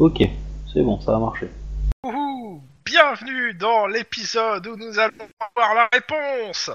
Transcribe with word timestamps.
Ok, 0.00 0.22
c'est 0.72 0.80
bon, 0.82 0.98
ça 0.98 1.14
a 1.14 1.18
marché. 1.18 1.50
Ouhou 2.04 2.62
Bienvenue 2.86 3.52
dans 3.52 3.86
l'épisode 3.86 4.66
où 4.66 4.74
nous 4.76 4.98
allons 4.98 5.28
avoir 5.54 5.74
la 5.74 5.90
réponse 5.92 6.70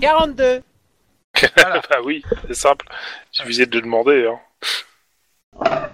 42 0.00 0.62
Voilà. 1.56 1.82
bah 1.90 1.96
oui, 2.04 2.22
c'est 2.46 2.54
simple. 2.54 2.86
Il 3.32 3.36
suffisait 3.42 3.66
de 3.66 3.74
le 3.74 3.82
demander. 3.82 4.30
Hein. 4.30 5.88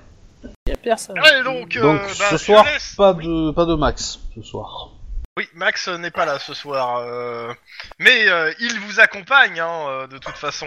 Y'a 0.66 0.76
personne. 0.76 1.16
Allez 1.18 1.44
donc, 1.44 1.74
euh, 1.76 1.80
Donc 1.80 2.00
bah, 2.18 2.28
ce 2.30 2.36
soir, 2.36 2.66
laisse- 2.66 2.94
pas 2.94 3.14
de 3.14 3.50
pas 3.52 3.64
de 3.64 3.74
Max 3.74 4.20
ce 4.34 4.42
soir. 4.42 4.90
Oui, 5.38 5.48
Max 5.54 5.88
n'est 5.88 6.10
pas 6.10 6.26
là 6.26 6.38
ce 6.38 6.52
soir, 6.52 6.98
euh, 6.98 7.54
mais 7.98 8.28
euh, 8.28 8.52
il 8.60 8.78
vous 8.80 9.00
accompagne 9.00 9.60
hein, 9.60 9.86
euh, 9.88 10.06
de 10.08 10.18
toute 10.18 10.36
façon. 10.36 10.66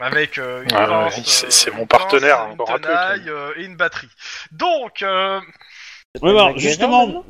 Avec 0.00 0.38
euh, 0.38 0.62
une 0.62 0.68
Ah, 0.72 0.86
pince, 0.86 1.16
oui, 1.18 1.22
c'est- 1.26 1.46
euh, 1.46 1.50
c'est 1.50 1.70
mon 1.74 1.86
partenaire, 1.86 2.38
pince, 2.38 2.52
encore 2.54 2.68
une 2.70 2.74
un 2.76 2.78
peu, 2.78 3.30
euh, 3.30 3.52
et 3.56 3.64
une 3.64 3.76
batterie. 3.76 4.08
Donc, 4.52 5.02
euh, 5.02 5.40
bah, 6.14 6.20
Guerrero, 6.22 6.58
justement, 6.58 7.24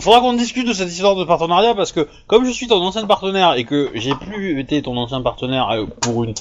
Faudra 0.00 0.20
qu'on 0.20 0.32
discute 0.32 0.66
de 0.66 0.72
cette 0.72 0.88
histoire 0.88 1.14
de 1.14 1.24
partenariat 1.24 1.74
parce 1.74 1.92
que 1.92 2.08
comme 2.26 2.44
je 2.46 2.50
suis 2.50 2.66
ton 2.66 2.82
ancien 2.82 3.06
partenaire 3.06 3.54
et 3.54 3.64
que 3.64 3.90
j'ai 3.94 4.14
plus 4.14 4.58
été 4.58 4.82
ton 4.82 4.96
ancien 4.96 5.20
partenaire 5.22 5.68
euh, 5.70 5.86
pour 5.86 6.24
une 6.24 6.34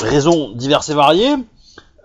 raison 0.00 0.50
diverse 0.52 0.88
et 0.90 0.94
variée 0.94 1.34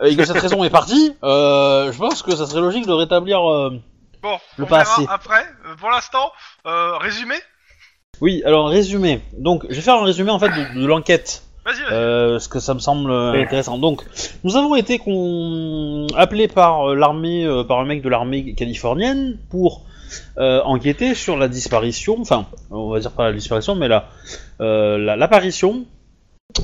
euh, 0.01 0.05
et 0.05 0.15
que 0.15 0.25
cette 0.25 0.39
raison 0.39 0.63
est 0.63 0.69
partie, 0.69 1.13
euh, 1.23 1.91
je 1.91 1.97
pense 1.97 2.23
que 2.23 2.35
ça 2.35 2.45
serait 2.47 2.61
logique 2.61 2.87
de 2.87 2.93
rétablir. 2.93 3.47
euh, 3.47 3.79
bon, 4.21 4.39
Le 4.57 4.63
on 4.63 4.67
verra 4.67 4.83
passé. 4.83 5.05
après. 5.09 5.45
Euh, 5.65 5.75
pour 5.75 5.91
l'instant, 5.91 6.31
euh, 6.65 6.97
résumé? 6.97 7.35
Oui, 8.21 8.41
alors 8.45 8.69
résumé. 8.69 9.21
Donc 9.37 9.65
je 9.69 9.75
vais 9.75 9.81
faire 9.81 9.95
un 9.95 10.05
résumé 10.05 10.31
en 10.31 10.39
fait 10.39 10.49
de, 10.49 10.79
de 10.79 10.85
l'enquête 10.85 11.43
Vas-y, 11.65 11.81
vas-y. 11.83 11.93
euh, 11.93 12.39
ce 12.39 12.49
que 12.49 12.59
ça 12.59 12.73
me 12.73 12.79
semble 12.79 13.09
euh, 13.11 13.41
intéressant. 13.41 13.77
Donc, 13.77 14.03
nous 14.43 14.55
avons 14.57 14.75
été 14.75 14.99
con... 14.99 16.07
appelés 16.15 16.47
par 16.47 16.89
euh, 16.89 16.95
l'armée, 16.95 17.45
euh, 17.45 17.63
par 17.63 17.79
un 17.79 17.85
mec 17.85 18.01
de 18.01 18.09
l'armée 18.09 18.53
californienne 18.53 19.37
pour 19.49 19.83
euh, 20.37 20.61
enquêter 20.63 21.15
sur 21.15 21.37
la 21.37 21.47
disparition, 21.47 22.17
enfin, 22.19 22.47
on 22.69 22.89
va 22.89 22.99
dire 22.99 23.11
pas 23.11 23.25
la 23.25 23.33
disparition, 23.33 23.75
mais 23.75 23.87
la 23.87 24.09
euh, 24.61 24.97
la- 24.97 25.15
l'apparition 25.15 25.85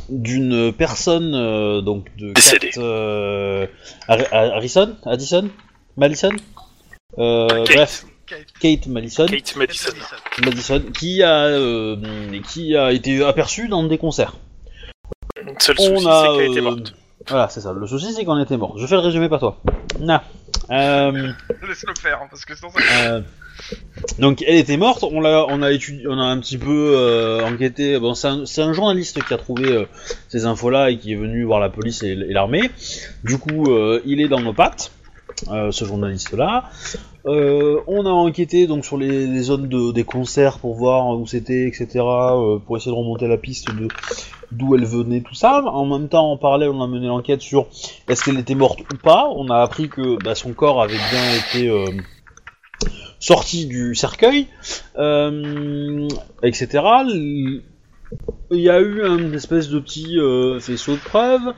d'une 0.10 0.72
personne 0.74 1.34
euh, 1.34 1.82
donc 1.82 2.16
de 2.18 2.34
Décédée. 2.34 2.70
Kate, 2.70 2.78
euh, 2.84 3.66
Har- 4.08 4.32
Harrison, 4.32 4.96
Addison, 5.06 5.50
Madison, 5.98 6.30
euh, 7.18 7.48
Kate. 7.64 7.76
bref, 7.76 8.06
Kate. 8.28 8.46
Kate 8.60 8.88
Madison, 8.88 9.26
Kate 9.26 9.56
Madison. 9.56 9.92
Madison, 10.46 10.82
qui 10.98 11.24
a 11.24 11.46
euh, 11.46 11.96
qui 12.48 12.76
a 12.76 12.92
été 12.92 13.24
aperçue 13.24 13.68
dans 13.68 13.84
des 13.84 13.98
concerts. 13.98 14.36
Le 15.46 15.54
seul 15.60 15.78
souci, 15.78 16.04
c'est 16.04 16.38
qu'elle 16.38 16.52
était 16.52 16.60
euh, 16.60 16.64
morte. 16.64 16.94
Voilà, 17.28 17.50
c'est 17.50 17.62
ça. 17.62 17.74
Le 17.74 17.88
souci, 17.88 18.14
c'est 18.14 18.26
qu'on 18.26 18.40
était 18.40 18.58
mort. 18.58 18.78
Je 18.78 18.86
fais 18.88 18.96
le 18.96 19.02
résumé, 19.02 19.30
pas 19.30 19.40
toi. 19.40 19.58
Na. 20.00 20.24
Euh, 20.72 21.12
Laisse-le 21.68 21.96
faire, 22.00 22.20
hein, 22.24 22.28
parce 22.30 22.46
que 22.46 22.56
sinon 22.56 22.70
ça... 22.72 22.80
euh, 23.04 23.22
donc, 24.20 24.42
elle 24.48 24.56
était 24.56 24.78
morte. 24.78 25.04
On 25.04 25.20
l'a, 25.20 25.46
on 25.50 25.62
a 25.62 25.72
étudié, 25.72 26.06
on 26.08 26.18
a 26.18 26.24
un 26.24 26.40
petit 26.40 26.58
peu 26.58 26.94
euh, 26.96 27.46
enquêté. 27.46 28.00
Bon, 28.00 28.14
c'est 28.14 28.28
un, 28.28 28.44
un 28.58 28.74
journaliste 28.74 29.24
qui 29.24 29.34
a 29.34 29.38
trouvé 29.38 29.88
ces 30.30 30.46
infos-là 30.46 30.92
et 30.92 30.98
qui 30.98 31.14
est 31.14 31.18
venu 31.18 31.44
voir 31.44 31.60
la 31.60 31.70
police 31.70 32.04
et, 32.04 32.10
et 32.12 32.34
l'armée. 32.34 32.72
Du 33.24 33.38
coup, 33.38 33.68
il 34.06 34.22
est 34.22 34.28
dans 34.30 34.40
nos 34.40 34.54
pattes, 34.54 34.92
ce 35.48 35.86
journaliste-là. 35.86 36.70
Euh, 37.26 37.82
on 37.88 38.06
a 38.06 38.10
enquêté 38.10 38.68
donc 38.68 38.86
sur 38.86 38.98
les, 38.98 39.42
zones 39.42 39.68
de, 39.68 39.92
des 39.92 40.04
concerts 40.04 40.60
pour 40.60 40.76
voir 40.76 41.10
où 41.20 41.28
c'était, 41.28 41.68
etc. 41.68 41.88
euh, 41.98 42.60
pour 42.60 42.78
essayer 42.78 42.92
de 42.92 42.98
remonter 42.98 43.28
la 43.28 43.38
piste 43.38 43.68
d'où 44.52 44.76
elle 44.76 44.86
venait, 44.86 45.22
tout 45.22 45.36
ça. 45.36 45.62
En 45.64 45.86
même 45.86 46.10
temps, 46.10 46.32
en 46.32 46.38
parallèle, 46.38 46.70
on 46.70 46.82
a 46.82 46.88
mené 46.88 47.08
l'enquête 47.08 47.42
sur 47.42 47.68
est-ce 48.08 48.24
qu'elle 48.24 48.40
était 48.40 48.56
morte 48.56 48.82
ou 48.82 48.98
pas. 48.98 49.28
On 49.36 49.50
a 49.50 49.58
appris 49.62 49.90
que 49.90 50.22
bah, 50.24 50.36
son 50.36 50.54
corps 50.54 50.82
avait 50.82 50.98
bien 50.98 51.34
été 51.34 51.70
euh, 51.70 51.86
sorti 53.20 53.68
du 53.68 53.96
cercueil, 53.96 54.48
etc. 56.44 56.84
Il 58.52 58.62
y 58.62 58.70
a 58.70 58.80
eu 58.80 59.04
un 59.04 59.34
espèce 59.34 59.70
de 59.70 59.80
petit 59.80 60.18
faisceau 60.60 60.94
de 60.94 61.02
preuves. 61.02 61.54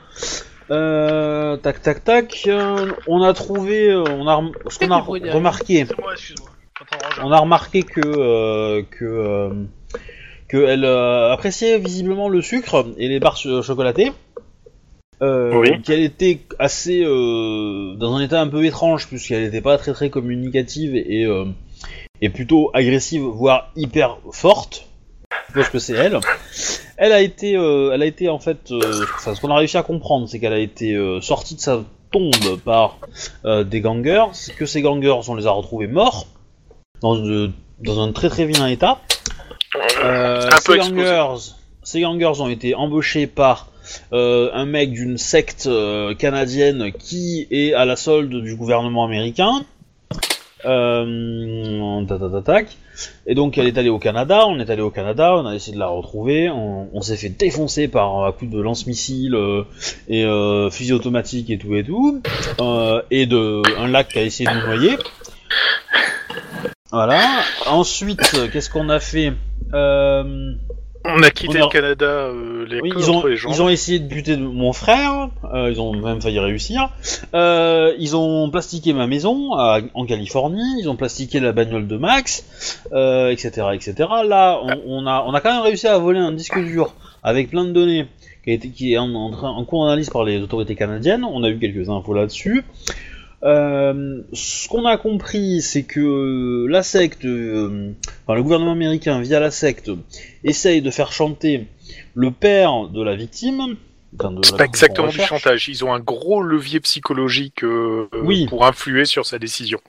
Euh, 0.72 1.56
tac, 1.58 1.82
tac, 1.82 2.02
tac. 2.04 2.44
Euh, 2.46 2.92
on 3.06 3.22
a 3.22 3.32
trouvé, 3.34 3.90
euh, 3.90 4.02
on 4.04 4.26
a 4.26 4.34
rem- 4.36 4.52
ce 4.68 4.78
qu'on 4.78 4.90
a 4.90 5.00
du 5.00 5.06
bruit 5.06 5.20
derrière. 5.20 5.36
remarqué. 5.36 5.80
Excuse-moi. 5.80 6.50
Attends. 6.80 7.26
On 7.26 7.30
a 7.30 7.38
remarqué 7.38 7.82
que 7.82 8.00
euh, 8.04 8.82
que 8.90 9.04
euh, 9.04 9.50
que 10.48 10.56
elle 10.64 10.84
euh, 10.84 11.30
appréciait 11.32 11.78
visiblement 11.78 12.28
le 12.28 12.40
sucre 12.42 12.86
et 12.96 13.08
les 13.08 13.20
barres 13.20 13.36
ch- 13.36 13.62
chocolatées. 13.64 14.12
Euh, 15.22 15.54
Oui. 15.54 15.80
Qu'elle 15.82 16.00
était 16.02 16.40
assez 16.58 17.04
euh, 17.04 17.94
dans 17.96 18.14
un 18.16 18.22
état 18.22 18.40
un 18.40 18.48
peu 18.48 18.64
étrange 18.64 19.06
puisqu'elle 19.06 19.42
n'était 19.44 19.60
pas 19.60 19.78
très 19.78 19.92
très 19.92 20.10
communicative 20.10 20.96
et 20.96 21.24
euh, 21.26 21.44
et 22.20 22.28
plutôt 22.30 22.70
agressive 22.74 23.22
voire 23.22 23.70
hyper 23.76 24.18
forte. 24.32 24.88
Suppose 25.52 25.68
que 25.68 25.78
c'est 25.80 25.92
elle. 25.92 26.18
Elle 26.96 27.12
a 27.12 27.20
été 27.20 27.58
euh, 27.58 27.90
elle 27.92 28.00
a 28.00 28.06
été 28.06 28.30
en 28.30 28.38
fait 28.38 28.70
euh, 28.70 29.04
enfin, 29.16 29.34
ce 29.34 29.40
qu'on 29.42 29.50
a 29.50 29.56
réussi 29.56 29.76
à 29.76 29.82
comprendre 29.82 30.26
c'est 30.26 30.38
qu'elle 30.38 30.54
a 30.54 30.58
été 30.58 30.94
euh, 30.94 31.20
sortie 31.20 31.56
de 31.56 31.60
sa 31.60 31.84
tombe 32.10 32.56
par 32.64 32.98
des 33.44 33.80
gangers, 33.80 34.24
que 34.56 34.64
ces 34.64 34.80
gangers 34.80 35.20
on 35.28 35.34
les 35.34 35.46
a 35.46 35.50
retrouvés 35.50 35.88
morts 35.88 36.26
dans, 37.02 37.16
un 37.16 38.12
très 38.12 38.30
très 38.30 38.46
vilain 38.46 38.68
état. 38.68 38.98
Ces, 40.60 40.78
gangers, 40.78 41.34
ces 41.82 42.00
gangers 42.00 42.40
ont 42.40 42.48
été 42.48 42.74
embauchés 42.74 43.26
par 43.26 43.68
un 44.12 44.64
mec 44.66 44.92
d'une 44.92 45.18
secte 45.18 45.68
canadienne 46.18 46.92
qui 46.98 47.46
est 47.50 47.74
à 47.74 47.84
la 47.84 47.96
solde 47.96 48.42
du 48.42 48.56
gouvernement 48.56 49.04
américain. 49.04 49.64
Euh, 50.64 52.04
tac, 52.06 52.18
tac, 52.18 52.44
tac. 52.44 52.66
Et 53.26 53.34
donc 53.34 53.58
elle 53.58 53.66
est 53.66 53.78
allée 53.78 53.88
au 53.88 53.98
Canada, 53.98 54.46
on 54.46 54.58
est 54.58 54.70
allé 54.70 54.82
au 54.82 54.90
Canada, 54.90 55.34
on 55.36 55.46
a 55.46 55.54
essayé 55.54 55.74
de 55.74 55.78
la 55.78 55.88
retrouver, 55.88 56.50
on, 56.50 57.00
s'est 57.02 57.16
fait 57.16 57.30
défoncer 57.30 57.88
par 57.88 58.24
un 58.24 58.32
coup 58.32 58.46
de 58.46 58.60
lance-missile 58.60 59.34
euh, 59.34 59.64
et 60.08 60.24
euh, 60.24 60.70
fusil 60.70 60.92
automatique 60.92 61.50
et 61.50 61.58
tout 61.58 61.74
et 61.74 61.84
tout, 61.84 62.20
euh, 62.60 63.02
et 63.10 63.26
de 63.26 63.62
un 63.78 63.88
lac 63.88 64.08
qui 64.08 64.18
a 64.18 64.22
essayé 64.22 64.48
de 64.48 64.54
nous 64.54 64.66
noyer. 64.66 64.96
Voilà. 66.92 67.42
Ensuite, 67.66 68.34
euh, 68.34 68.48
qu'est-ce 68.52 68.68
qu'on 68.68 68.90
a 68.90 69.00
fait? 69.00 69.32
Euh, 69.72 70.52
On 71.04 71.22
a 71.22 71.30
quitté 71.30 71.58
on 71.58 71.62
a- 71.62 71.64
le 71.66 71.70
Canada, 71.72 72.06
euh, 72.06 72.64
les 72.68 72.80
oui, 72.80 72.92
ils 72.96 73.10
ont, 73.10 73.24
les 73.26 73.36
jambes. 73.36 73.52
ils 73.54 73.62
ont 73.62 73.68
essayé 73.68 73.98
de 73.98 74.06
buter 74.06 74.36
mon 74.36 74.72
frère, 74.72 75.28
euh, 75.52 75.68
ils 75.70 75.80
ont 75.80 75.92
même 75.94 76.20
failli 76.22 76.38
réussir. 76.38 76.90
Euh, 77.34 77.92
ils 77.98 78.14
ont 78.16 78.48
plastiqué 78.50 78.92
ma 78.92 79.06
maison 79.08 79.54
à- 79.54 79.80
en 79.94 80.06
Californie, 80.06 80.80
ils 80.80 80.88
ont 80.88 80.94
plastiqué 80.96 81.40
la 81.40 81.52
bagnole 81.52 81.88
de 81.88 81.96
Max, 81.96 82.44
euh, 82.92 83.30
etc., 83.30 83.66
etc. 83.74 83.94
Là, 84.26 84.60
on, 84.62 85.02
on 85.02 85.06
a, 85.06 85.24
on 85.26 85.34
a 85.34 85.40
quand 85.40 85.52
même 85.52 85.62
réussi 85.62 85.88
à 85.88 85.98
voler 85.98 86.20
un 86.20 86.32
disque 86.32 86.58
dur 86.58 86.94
avec 87.24 87.50
plein 87.50 87.64
de 87.64 87.72
données 87.72 88.06
qui, 88.44 88.50
a 88.50 88.54
été, 88.54 88.68
qui 88.70 88.92
est 88.92 88.98
en, 88.98 89.12
en, 89.14 89.32
en 89.32 89.64
cours 89.64 89.84
d'analyse 89.84 90.10
par 90.10 90.24
les 90.24 90.40
autorités 90.40 90.74
canadiennes. 90.76 91.24
On 91.24 91.42
a 91.42 91.48
eu 91.48 91.58
quelques 91.58 91.88
infos 91.88 92.14
là-dessus. 92.14 92.64
Euh, 93.44 94.22
ce 94.32 94.68
qu'on 94.68 94.86
a 94.86 94.96
compris, 94.96 95.62
c'est 95.62 95.82
que 95.82 96.66
la 96.68 96.82
secte, 96.82 97.24
euh, 97.24 97.92
enfin 98.24 98.34
le 98.36 98.42
gouvernement 98.42 98.72
américain 98.72 99.20
via 99.20 99.40
la 99.40 99.50
secte, 99.50 99.90
essaye 100.44 100.80
de 100.82 100.90
faire 100.90 101.12
chanter 101.12 101.66
le 102.14 102.30
père 102.30 102.88
de 102.88 103.02
la 103.02 103.16
victime. 103.16 103.76
enfin, 104.18 104.32
C'est 104.44 104.56
pas 104.56 104.64
exactement 104.64 105.08
du 105.08 105.18
chantage. 105.20 105.68
Ils 105.68 105.84
ont 105.84 105.92
un 105.92 105.98
gros 105.98 106.40
levier 106.40 106.78
psychologique 106.80 107.64
euh, 107.64 108.08
euh, 108.14 108.20
Oui. 108.22 108.46
pour 108.46 108.64
influer 108.64 109.04
sur 109.06 109.26
sa 109.26 109.40
décision. 109.40 109.80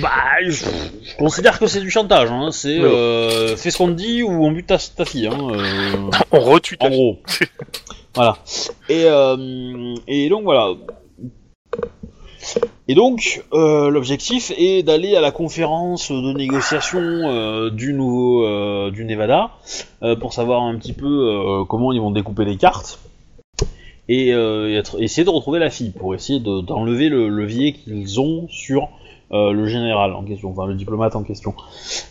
Bah, 0.00 0.10
je, 0.46 0.50
je 0.52 1.16
considère 1.16 1.58
que 1.58 1.66
c'est 1.66 1.80
du 1.80 1.90
chantage. 1.90 2.30
Hein. 2.30 2.50
C'est 2.52 2.78
euh, 2.78 3.56
fais 3.56 3.70
ce 3.70 3.78
qu'on 3.78 3.88
te 3.88 3.92
dit 3.92 4.22
ou 4.22 4.44
on 4.44 4.52
bute 4.52 4.66
ta, 4.66 4.76
ta 4.76 5.04
fille. 5.06 5.28
Hein. 5.28 5.48
euh, 5.52 6.10
On 6.30 6.40
retue 6.40 6.76
ta 6.76 6.86
en 6.86 6.90
gros. 6.90 7.18
voilà. 8.14 8.36
Et, 8.90 9.04
euh, 9.06 9.94
et 10.06 10.28
donc 10.28 10.42
voilà. 10.44 10.74
Et 12.88 12.94
donc, 12.94 13.42
euh, 13.52 13.90
l'objectif 13.90 14.52
est 14.56 14.82
d'aller 14.82 15.14
à 15.16 15.20
la 15.20 15.30
conférence 15.30 16.10
de 16.10 16.32
négociation 16.32 17.00
euh, 17.00 17.70
du 17.70 17.92
nouveau 17.92 18.44
euh, 18.44 18.90
du 18.90 19.04
Nevada 19.04 19.50
pour 20.20 20.32
savoir 20.32 20.62
un 20.62 20.76
petit 20.76 20.92
peu 20.92 21.64
comment 21.68 21.92
ils 21.92 22.00
vont 22.00 22.10
découper 22.10 22.44
les 22.44 22.56
cartes 22.56 22.98
et, 24.08 24.28
essayer 24.98 25.24
de 25.24 25.30
retrouver 25.30 25.58
la 25.58 25.70
fille 25.70 25.90
pour 25.90 26.14
essayer 26.14 26.40
de- 26.40 26.60
d'enlever 26.60 27.08
le 27.08 27.28
levier 27.28 27.72
qu'ils 27.74 28.20
ont 28.20 28.46
sur 28.48 28.88
le 29.30 29.66
général 29.66 30.14
en 30.14 30.22
question, 30.22 30.50
enfin 30.50 30.66
le 30.66 30.74
diplomate 30.74 31.14
en 31.16 31.22
question. 31.24 31.52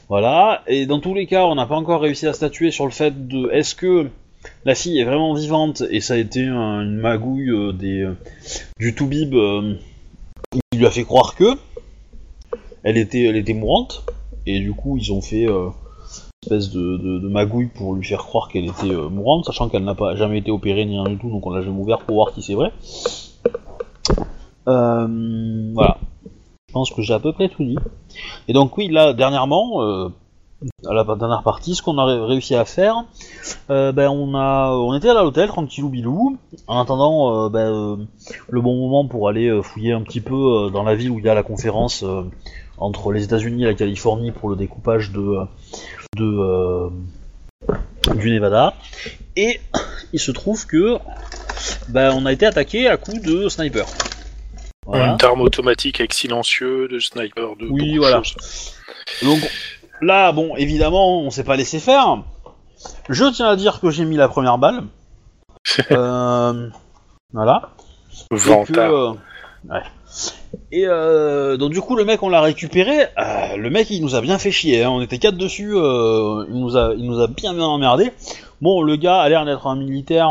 Voilà. 0.10 0.62
Et 0.68 0.86
dans 0.86 1.00
tous 1.00 1.14
les 1.16 1.26
cas, 1.26 1.46
on 1.46 1.56
n'a 1.56 1.66
pas 1.66 1.76
encore 1.76 2.02
réussi 2.02 2.28
à 2.28 2.34
statuer 2.34 2.70
sur 2.72 2.86
le 2.86 2.92
fait 2.92 3.28
de 3.28 3.50
est-ce 3.52 3.74
que 3.74 4.10
la 4.66 4.76
fille 4.76 5.00
est 5.00 5.06
vraiment 5.06 5.34
vivante? 5.34 5.82
Et 5.90 6.00
ça 6.02 6.14
a 6.14 6.18
été 6.18 6.44
un- 6.46 6.82
une 6.84 6.98
magouille 6.98 7.74
des, 7.74 8.08
du 8.80 8.94
Toubib 8.94 9.34
qui 10.52 10.78
lui 10.78 10.86
a 10.86 10.92
fait 10.92 11.04
croire 11.04 11.36
que 11.36 11.58
elle 12.84 12.98
était, 12.98 13.24
elle 13.24 13.36
était 13.36 13.54
mourante 13.54 14.04
et 14.46 14.60
du 14.60 14.74
coup 14.74 14.98
ils 14.98 15.12
ont 15.12 15.22
fait 15.22 15.46
euh, 15.48 15.68
une 15.68 16.44
espèce 16.44 16.72
de, 16.72 17.28
magouille 17.28 17.68
pour 17.68 17.94
lui 17.94 18.06
faire 18.06 18.24
croire 18.24 18.48
qu'elle 18.48 18.66
était 18.66 18.92
euh, 18.92 19.10
mourante, 19.10 19.46
sachant 19.46 19.70
qu'elle 19.70 19.84
n'a 19.84 19.96
pas 19.96 20.16
jamais 20.16 20.38
été 20.40 20.52
opérée 20.52 20.86
ni 20.86 21.00
rien 21.00 21.10
du 21.10 21.18
tout, 21.18 21.30
donc 21.30 21.46
on 21.46 21.50
l'a 21.50 21.62
jamais 21.62 21.80
ouvert 21.80 22.00
pour 22.00 22.16
voir 22.16 22.34
si 22.34 22.42
c'est 22.42 22.54
vrai. 22.54 22.72
Euh, 24.68 25.72
voilà. 25.74 25.98
Je 26.70 26.74
pense 26.74 26.92
que 26.92 27.02
j'ai 27.02 27.14
à 27.14 27.20
peu 27.20 27.34
près 27.34 27.50
tout 27.50 27.64
dit. 27.64 27.78
Et 28.48 28.54
donc 28.54 28.78
oui, 28.78 28.90
là, 28.90 29.14
dernièrement, 29.14 30.12
à 30.88 30.94
la 30.94 31.04
dernière 31.04 31.44
partie, 31.44 31.76
ce 31.76 31.82
qu'on 31.82 31.98
a 31.98 32.06
ré- 32.06 32.20
réussi 32.20 32.56
à 32.56 32.66
faire, 32.66 33.04
euh, 33.70 33.92
ben 33.92 34.10
on 34.10 34.34
a, 34.36 34.72
on 34.72 34.96
était 34.96 35.10
à 35.10 35.14
l'hôtel 35.14 35.50
tranquillou 35.50 35.90
bilou, 35.90 36.38
en 36.68 36.82
attendant 36.82 37.46
euh, 37.46 37.50
ben, 37.50 37.72
euh, 37.72 37.96
le 38.50 38.62
bon 38.62 38.76
moment 38.76 39.08
pour 39.08 39.30
aller 39.30 39.60
fouiller 39.64 39.94
un 39.94 40.02
petit 40.02 40.22
peu 40.22 40.70
dans 40.74 40.84
la 40.84 40.96
ville 40.96 41.12
où 41.12 41.20
il 41.20 41.26
y 41.26 41.30
a 41.30 41.34
la 41.36 41.44
conférence 41.44 42.04
entre 42.78 43.12
les 43.12 43.24
États-Unis 43.24 43.64
et 43.64 43.68
la 43.68 43.74
Californie 43.74 44.32
pour 44.32 44.50
le 44.50 44.56
découpage 44.56 45.12
de, 45.12 45.38
de 46.16 46.90
du 48.16 48.32
Nevada. 48.32 48.74
Et 49.36 49.60
il 50.14 50.20
se 50.20 50.32
trouve 50.32 50.66
que 50.66 50.98
ben, 51.90 52.12
on 52.16 52.26
a 52.26 52.34
été 52.34 52.46
attaqué 52.46 52.88
à 52.88 52.98
coups 52.98 53.22
de 53.22 53.50
sniper. 53.50 53.86
Voilà. 54.86 55.16
D'armes 55.16 55.42
automatiques 55.42 56.00
avec 56.00 56.14
silencieux, 56.14 56.88
de 56.88 57.00
sniper, 57.00 57.56
de 57.58 57.68
Oui, 57.70 57.98
voilà. 57.98 58.22
Donc 59.22 59.40
là, 60.02 60.32
bon, 60.32 60.56
évidemment, 60.56 61.20
on 61.22 61.30
s'est 61.30 61.44
pas 61.44 61.56
laissé 61.56 61.80
faire. 61.80 62.24
Je 63.10 63.26
tiens 63.26 63.48
à 63.48 63.56
dire 63.56 63.80
que 63.80 63.90
j'ai 63.90 64.06
mis 64.06 64.18
la 64.18 64.28
première 64.28 64.58
balle. 64.58 64.84
Euh, 65.92 66.70
voilà. 67.34 67.70
Et 68.32 68.36
que, 68.36 68.40
Vantard. 68.42 68.92
euh, 68.92 69.12
ouais. 69.70 69.82
Et 70.72 70.88
euh, 70.88 71.58
donc 71.58 71.72
du 71.74 71.82
coup, 71.82 71.96
le 71.98 72.06
mec, 72.06 72.24
on 72.24 72.30
l'a 72.30 72.40
récupéré. 72.42 73.08
Euh, 73.18 73.58
le 73.58 73.70
mec, 73.70 73.90
il 73.90 74.02
nous 74.02 74.16
a 74.16 74.22
bien 74.22 74.38
fait 74.40 74.50
chier. 74.52 74.84
hein. 74.84 74.90
On 74.92 75.02
était 75.02 75.18
quatre 75.20 75.36
dessus. 75.38 75.74
euh, 75.76 76.46
il 76.50 76.60
nous 76.60 76.78
a, 76.78 76.94
il 76.98 77.06
nous 77.06 77.20
a 77.20 77.28
bien 77.28 77.54
bien 77.54 77.66
emmerdé. 77.66 78.14
Bon, 78.62 78.82
le 78.82 78.96
gars 78.96 79.20
a 79.20 79.28
l'air 79.30 79.44
d'être 79.46 79.68
un 79.68 79.76
militaire 79.76 80.30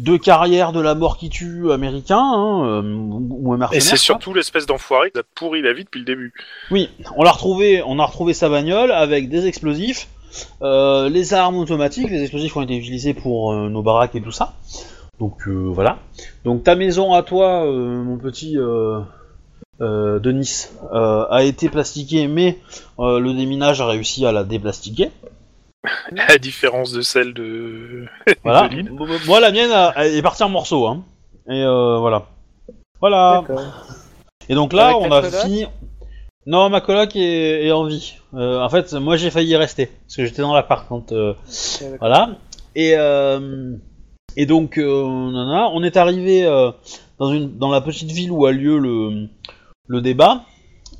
de 0.00 0.16
carrière 0.16 0.72
de 0.72 0.80
la 0.80 0.94
mort 0.94 1.16
qui 1.16 1.30
tue 1.30 1.70
américain, 1.72 2.20
hein, 2.20 2.64
euh, 2.66 2.82
ou 2.84 3.52
un 3.52 3.70
Et 3.70 3.80
c'est 3.80 3.96
surtout 3.96 4.34
l'espèce 4.34 4.66
d'enfoiré 4.66 5.10
qui 5.10 5.18
a 5.18 5.22
pourri 5.34 5.62
la 5.62 5.72
vie 5.72 5.84
depuis 5.84 6.00
le 6.00 6.04
début. 6.04 6.32
Oui, 6.70 6.90
on 7.16 7.22
l'a 7.22 7.32
retrouvé, 7.32 7.82
on 7.86 7.98
a 7.98 8.04
retrouvé 8.04 8.34
sa 8.34 8.48
bagnole 8.48 8.92
avec 8.92 9.28
des 9.28 9.46
explosifs, 9.46 10.08
euh, 10.62 11.08
les 11.08 11.34
armes 11.34 11.56
automatiques, 11.56 12.10
les 12.10 12.22
explosifs 12.22 12.56
ont 12.56 12.62
été 12.62 12.76
utilisés 12.76 13.14
pour 13.14 13.52
euh, 13.52 13.68
nos 13.68 13.82
baraques 13.82 14.14
et 14.14 14.22
tout 14.22 14.32
ça. 14.32 14.54
Donc 15.18 15.48
euh, 15.48 15.52
voilà. 15.52 15.98
Donc 16.44 16.64
ta 16.64 16.74
maison 16.74 17.14
à 17.14 17.22
toi, 17.22 17.64
mon 17.64 18.18
petit 18.18 18.56
Denis, 19.80 20.68
a 20.92 21.42
été 21.42 21.68
plastiquée, 21.68 22.28
mais 22.28 22.58
le 22.98 23.32
déminage 23.32 23.80
a 23.80 23.86
réussi 23.86 24.26
à 24.26 24.32
la 24.32 24.44
déplastiquer. 24.44 25.10
À 26.16 26.32
la 26.32 26.38
différence 26.38 26.90
de 26.90 27.00
celle 27.00 27.32
de. 27.32 27.75
Voilà. 28.44 28.68
Moi 29.26 29.40
la 29.40 29.52
mienne 29.52 29.70
elle 29.96 30.14
est 30.14 30.22
partie 30.22 30.42
en 30.42 30.48
morceaux, 30.48 30.86
hein. 30.86 31.04
Et 31.48 31.62
euh, 31.62 31.98
voilà. 31.98 32.26
Voilà. 33.00 33.44
Et 34.48 34.54
donc 34.54 34.72
là, 34.72 34.88
Avec 34.88 35.02
on 35.02 35.12
a 35.12 35.22
fini. 35.22 35.66
Non, 36.46 36.68
ma 36.70 36.80
coloc 36.80 37.14
est, 37.16 37.66
est 37.66 37.72
en 37.72 37.84
vie. 37.84 38.14
Euh, 38.34 38.60
en 38.60 38.68
fait, 38.68 38.92
moi 38.94 39.16
j'ai 39.16 39.30
failli 39.30 39.50
y 39.50 39.56
rester 39.56 39.86
parce 39.86 40.16
que 40.16 40.24
j'étais 40.24 40.42
dans 40.42 40.54
l'appart 40.54 40.86
quand. 40.88 41.12
euh, 41.12 41.34
voilà. 41.98 42.30
Et 42.74 42.94
euh, 42.96 43.76
et 44.36 44.46
donc, 44.46 44.78
euh, 44.78 45.02
on 45.04 45.82
est 45.82 45.96
arrivé 45.96 46.44
euh, 46.44 46.70
dans 47.18 47.32
une 47.32 47.56
dans 47.58 47.70
la 47.70 47.80
petite 47.80 48.10
ville 48.10 48.30
où 48.30 48.46
a 48.46 48.52
lieu 48.52 48.78
le 48.78 49.28
le 49.88 50.00
débat. 50.00 50.42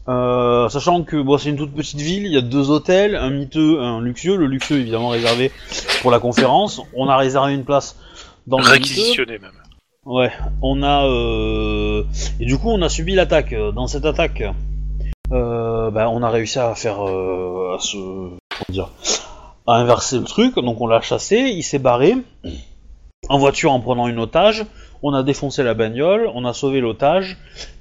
Euh, 0.08 0.68
sachant 0.68 1.02
que 1.02 1.16
bon, 1.20 1.36
c'est 1.36 1.50
une 1.50 1.56
toute 1.56 1.74
petite 1.74 2.00
ville, 2.00 2.26
il 2.26 2.32
y 2.32 2.36
a 2.36 2.42
deux 2.42 2.70
hôtels, 2.70 3.16
un 3.16 3.30
miteux, 3.30 3.80
un 3.80 4.00
luxueux. 4.00 4.36
Le 4.36 4.46
luxueux 4.46 4.78
évidemment 4.78 5.08
réservé 5.08 5.50
pour 6.02 6.10
la 6.10 6.20
conférence. 6.20 6.80
On 6.94 7.08
a 7.08 7.16
réservé 7.16 7.54
une 7.54 7.64
place 7.64 7.96
dans 8.46 8.58
le 8.58 8.64
miteux. 8.64 8.74
Réquisitionné 8.74 9.38
même. 9.38 9.52
Ouais, 10.04 10.30
on 10.62 10.84
a 10.84 11.04
euh... 11.06 12.04
et 12.38 12.44
du 12.44 12.56
coup 12.58 12.70
on 12.70 12.80
a 12.82 12.88
subi 12.88 13.14
l'attaque. 13.14 13.52
Dans 13.74 13.88
cette 13.88 14.04
attaque, 14.04 14.44
euh, 15.32 15.90
bah, 15.90 16.08
on 16.08 16.22
a 16.22 16.30
réussi 16.30 16.60
à 16.60 16.74
faire 16.76 17.00
à 17.00 17.78
se 17.80 17.96
comment 17.96 18.68
dire 18.68 18.90
à 19.66 19.74
inverser 19.74 20.18
le 20.18 20.24
truc. 20.24 20.54
Donc 20.54 20.80
on 20.80 20.86
l'a 20.86 21.00
chassé, 21.00 21.36
il 21.36 21.64
s'est 21.64 21.80
barré 21.80 22.14
en 23.28 23.38
voiture 23.38 23.72
en 23.72 23.80
prenant 23.80 24.08
une 24.08 24.18
otage. 24.18 24.64
On 25.02 25.12
a 25.12 25.22
défoncé 25.22 25.62
la 25.62 25.74
bagnole, 25.74 26.30
on 26.34 26.44
a 26.44 26.52
sauvé 26.52 26.80
l'otage 26.80 27.36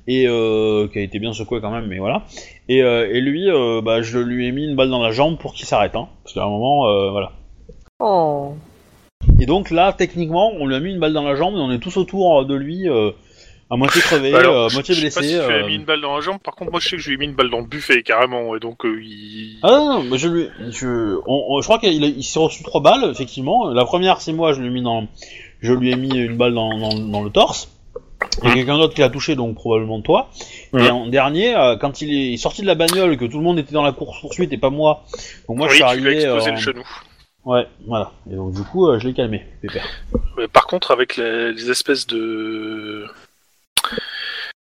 et 0.08 0.28
euh, 0.28 0.88
qui 0.88 1.00
a 1.00 1.02
été 1.02 1.20
bien 1.20 1.34
secoué 1.34 1.62
quand 1.62 1.72
même, 1.72 1.88
mais 1.88 1.98
voilà. 1.98 2.24
Et, 2.68 2.84
euh, 2.84 3.10
et 3.12 3.22
lui, 3.22 3.50
euh, 3.50 3.82
bah, 3.82 4.02
je 4.02 4.20
lui 4.20 4.48
ai 4.48 4.52
mis 4.52 4.66
une 4.66 4.76
balle 4.76 4.90
dans 4.90 5.02
la 5.02 5.12
jambe 5.12 5.38
pour 5.38 5.54
qu'il 5.54 5.66
s'arrête, 5.66 5.96
hein, 5.96 6.08
parce 6.24 6.34
qu'à 6.34 6.44
un 6.44 6.50
moment, 6.50 6.88
euh, 6.88 7.10
voilà. 7.10 7.32
Oh. 8.00 8.54
Et 9.40 9.46
donc 9.46 9.72
là, 9.72 9.94
techniquement, 9.94 10.52
on 10.60 10.68
lui 10.68 10.76
a 10.76 10.80
mis 10.80 10.92
une 10.92 11.00
balle 11.00 11.14
dans 11.14 11.24
la 11.24 11.36
jambe 11.36 11.56
et 11.56 11.60
on 11.60 11.72
est 11.72 11.80
tous 11.80 11.98
autour 11.98 12.46
de 12.46 12.56
lui, 12.56 12.88
euh, 12.90 13.12
à 13.70 13.76
moitié 13.78 14.02
crevé, 14.02 14.32
Bah 14.32 14.40
alors, 14.40 14.56
euh, 14.66 14.68
à 14.70 14.74
moitié 14.74 14.94
je 14.96 15.08
sais 15.08 15.14
pas 15.14 15.20
blessé. 15.22 15.34
si 15.36 15.40
tu 15.42 15.48
lui 15.48 15.54
as 15.60 15.64
euh. 15.64 15.68
mis 15.68 15.76
une 15.76 15.86
balle 15.86 16.02
dans 16.02 16.16
la 16.16 16.22
jambe, 16.22 16.40
par 16.40 16.56
contre, 16.56 16.72
moi 16.72 16.80
je 16.80 16.88
sais 16.90 16.96
que 16.98 17.02
je 17.02 17.08
lui 17.10 17.16
ai 17.16 17.18
mis 17.18 17.26
une 17.26 17.34
balle 17.36 17.50
dans 17.50 17.60
le 17.60 17.66
buffet 17.66 18.04
carrément, 18.04 18.56
et 18.56 18.60
donc 18.60 18.86
euh, 18.86 19.02
il. 19.02 19.58
Ah 19.64 19.72
non, 19.72 19.94
non, 19.96 20.04
mais 20.04 20.18
je 20.18 20.28
lui, 20.28 20.48
je, 20.70 21.16
on- 21.26 21.46
on- 21.50 21.62
je 21.62 21.66
crois 21.68 21.80
qu'il 21.80 22.04
il 22.04 22.24
s'est 22.24 22.40
reçu 22.40 22.64
trois 22.64 22.82
balles, 22.82 23.10
effectivement. 23.12 23.70
La 23.72 23.86
première, 23.86 24.22
c'est 24.22 24.34
moi, 24.34 24.54
je 24.54 24.62
lui 24.62 24.68
ai 24.68 24.72
mis 24.72 24.82
dans, 24.84 25.08
je 25.62 25.74
lui 25.74 25.92
ai 25.92 25.96
mis 25.96 26.16
une 26.16 26.38
balle 26.38 26.54
dans, 26.54 26.78
dans, 26.78 26.94
dans 27.00 27.24
le 27.24 27.30
torse. 27.32 27.70
Il 28.44 28.50
y 28.50 28.52
a 28.52 28.56
quelqu'un 28.56 28.78
d'autre 28.78 28.94
qui 28.94 29.02
l'a 29.02 29.10
touché, 29.10 29.36
donc 29.36 29.56
probablement 29.56 30.02
toi. 30.02 30.30
Et 30.74 30.78
Mhm. 30.78 30.92
en 30.92 31.08
dernier, 31.08 31.56
euh, 31.56 31.76
quand 31.78 32.02
il 32.02 32.34
est 32.34 32.38
sorti 32.38 32.62
de 32.62 32.68
la 32.68 32.76
bagnole, 32.76 33.18
que 33.18 33.26
tout 33.26 33.38
le 33.38 33.44
monde 33.44 33.60
était 33.60 33.74
dans 33.74 33.84
la 33.84 33.92
course 33.92 34.20
poursuite 34.22 34.52
et 34.54 34.58
pas 34.58 34.70
moi, 34.70 35.04
donc 35.48 35.58
moi 35.58 35.68
oui, 35.68 35.72
je 35.72 35.76
suis 35.76 35.84
tu 35.84 35.90
arrivé. 35.90 36.12
explosé 36.22 36.50
euh, 36.50 36.54
le 36.54 36.58
genou. 36.58 36.84
Ouais, 37.46 37.68
voilà. 37.88 38.12
Et 38.32 38.36
donc 38.36 38.54
du 38.54 38.62
coup, 38.64 38.88
euh, 38.88 39.00
je 39.00 39.08
l'ai 39.08 39.14
calmé, 39.14 39.46
pépère. 39.62 39.86
Ouais, 40.38 40.48
par 40.48 40.66
contre, 40.66 40.92
avec 40.92 41.18
les, 41.18 41.52
les 41.54 41.70
espèces 41.70 42.08
de. 42.08 43.06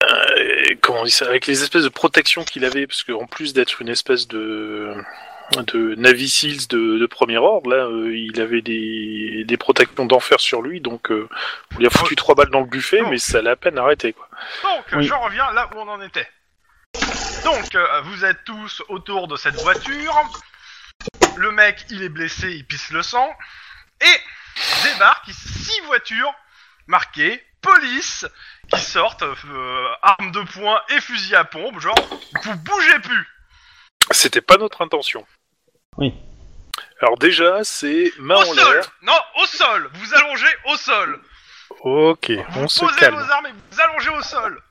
Euh, 0.02 0.74
comment 0.80 1.00
on 1.00 1.04
dit 1.04 1.10
ça? 1.10 1.26
Avec 1.26 1.46
les 1.46 1.62
espèces 1.62 1.84
de 1.84 1.88
protections 1.88 2.44
qu'il 2.44 2.64
avait, 2.64 2.86
parce 2.86 3.02
qu'en 3.04 3.26
plus 3.26 3.52
d'être 3.52 3.80
une 3.82 3.88
espèce 3.88 4.28
de 4.28 4.94
de 5.66 5.94
Navy 5.96 6.30
Seals 6.30 6.66
de, 6.68 6.98
de 6.98 7.06
premier 7.06 7.36
ordre, 7.36 7.68
là, 7.68 7.84
euh, 7.84 8.16
il 8.16 8.40
avait 8.40 8.62
des, 8.62 9.44
des 9.46 9.56
protections 9.58 10.06
d'enfer 10.06 10.40
sur 10.40 10.62
lui, 10.62 10.80
donc 10.80 11.10
euh, 11.10 11.28
on 11.74 11.78
lui 11.78 11.86
a 11.86 11.90
foutu 11.90 12.16
trois 12.16 12.34
balles 12.34 12.48
dans 12.48 12.60
le 12.60 12.66
buffet, 12.66 13.02
mais 13.10 13.18
ça 13.18 13.42
l'a 13.42 13.50
à 13.50 13.56
peine 13.56 13.76
arrêté, 13.76 14.14
quoi. 14.14 14.28
Donc, 14.62 14.84
Oui. 14.94 15.04
je 15.04 15.12
reviens 15.12 15.52
là 15.52 15.68
où 15.74 15.78
on 15.78 15.88
en 15.88 16.00
était. 16.00 16.26
Donc, 17.44 17.74
euh, 17.74 18.00
vous 18.04 18.24
êtes 18.24 18.44
tous 18.44 18.82
autour 18.88 19.28
de 19.28 19.36
cette 19.36 19.56
voiture. 19.56 20.14
Le 21.36 21.50
mec, 21.50 21.84
il 21.90 22.02
est 22.02 22.08
blessé, 22.08 22.50
il 22.50 22.64
pisse 22.64 22.90
le 22.90 23.02
sang. 23.02 23.30
Et 24.00 24.88
débarquent 24.88 25.30
six 25.32 25.80
voitures 25.84 26.32
marquées 26.86 27.42
police 27.60 28.26
qui 28.74 28.80
sortent, 28.80 29.22
euh, 29.22 29.88
armes 30.02 30.32
de 30.32 30.42
poing 30.52 30.80
et 30.90 31.00
fusil 31.00 31.34
à 31.36 31.44
pompe. 31.44 31.78
Genre, 31.80 31.94
vous 32.42 32.56
bougez 32.56 32.98
plus. 33.00 33.26
C'était 34.10 34.40
pas 34.40 34.56
notre 34.56 34.82
intention. 34.82 35.26
Oui. 35.98 36.14
Alors 37.00 37.18
déjà, 37.18 37.64
c'est 37.64 38.12
main 38.18 38.36
Au 38.36 38.40
en 38.42 38.54
sol 38.54 38.74
l'air. 38.74 38.92
Non, 39.02 39.18
au 39.42 39.46
sol 39.46 39.90
Vous 39.94 40.14
allongez 40.14 40.46
au 40.68 40.76
sol 40.76 41.20
Ok, 41.80 42.30
Vous 42.50 42.60
on 42.62 42.68
se 42.68 42.80
posez 42.80 42.98
calme. 42.98 43.14
vos 43.16 43.30
armes 43.30 43.46
et 43.46 43.52
vous 43.70 43.80
allongez 43.80 44.10
au 44.10 44.22
sol 44.22 44.62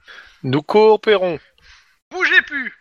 Nous 0.43 0.61
coopérons. 0.61 1.39
Bougez 2.11 2.41
plus 2.43 2.73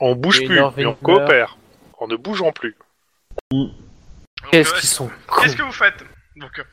On 0.00 0.14
bouge 0.14 0.40
Et 0.40 0.46
plus, 0.46 0.56
Norvin 0.56 0.76
mais 0.76 0.86
on 0.86 0.90
meurt. 0.90 1.02
coopère. 1.02 1.56
En 1.98 2.08
ne 2.08 2.16
bougeant 2.16 2.52
plus. 2.52 2.76
Donc, 3.50 3.70
Qu'est-ce 4.50 4.74
euh, 4.74 4.78
qu'ils 4.78 4.88
sont 4.88 5.10
Qu'est-ce 5.40 5.56
que 5.56 5.62
vous 5.62 5.72
faites? 5.72 6.04
Donc, 6.36 6.58
euh, 6.58 6.64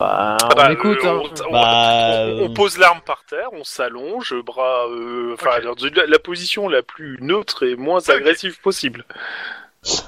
Bah, 0.00 0.36
Ah 0.40 0.48
on 0.52 0.54
bah, 0.54 0.72
écoute, 0.72 0.98
euh, 1.04 1.08
hein. 1.08 1.22
on, 1.24 1.48
on- 1.48 1.52
Bah, 1.52 2.24
on- 2.28 2.40
on 2.42 2.50
euh, 2.50 2.54
pose 2.54 2.78
l'arme 2.78 3.00
par 3.04 3.24
terre, 3.24 3.48
on 3.52 3.64
s'allonge, 3.64 4.32
bras. 4.44 4.86
euh, 4.88 5.34
Enfin, 5.34 5.58
de 5.60 5.96
la, 6.00 6.06
la 6.06 6.18
position 6.20 6.68
la 6.68 6.82
plus 6.82 7.18
neutre 7.20 7.66
et 7.66 7.74
moins 7.74 8.00
agressive 8.08 8.60
possible. 8.60 9.04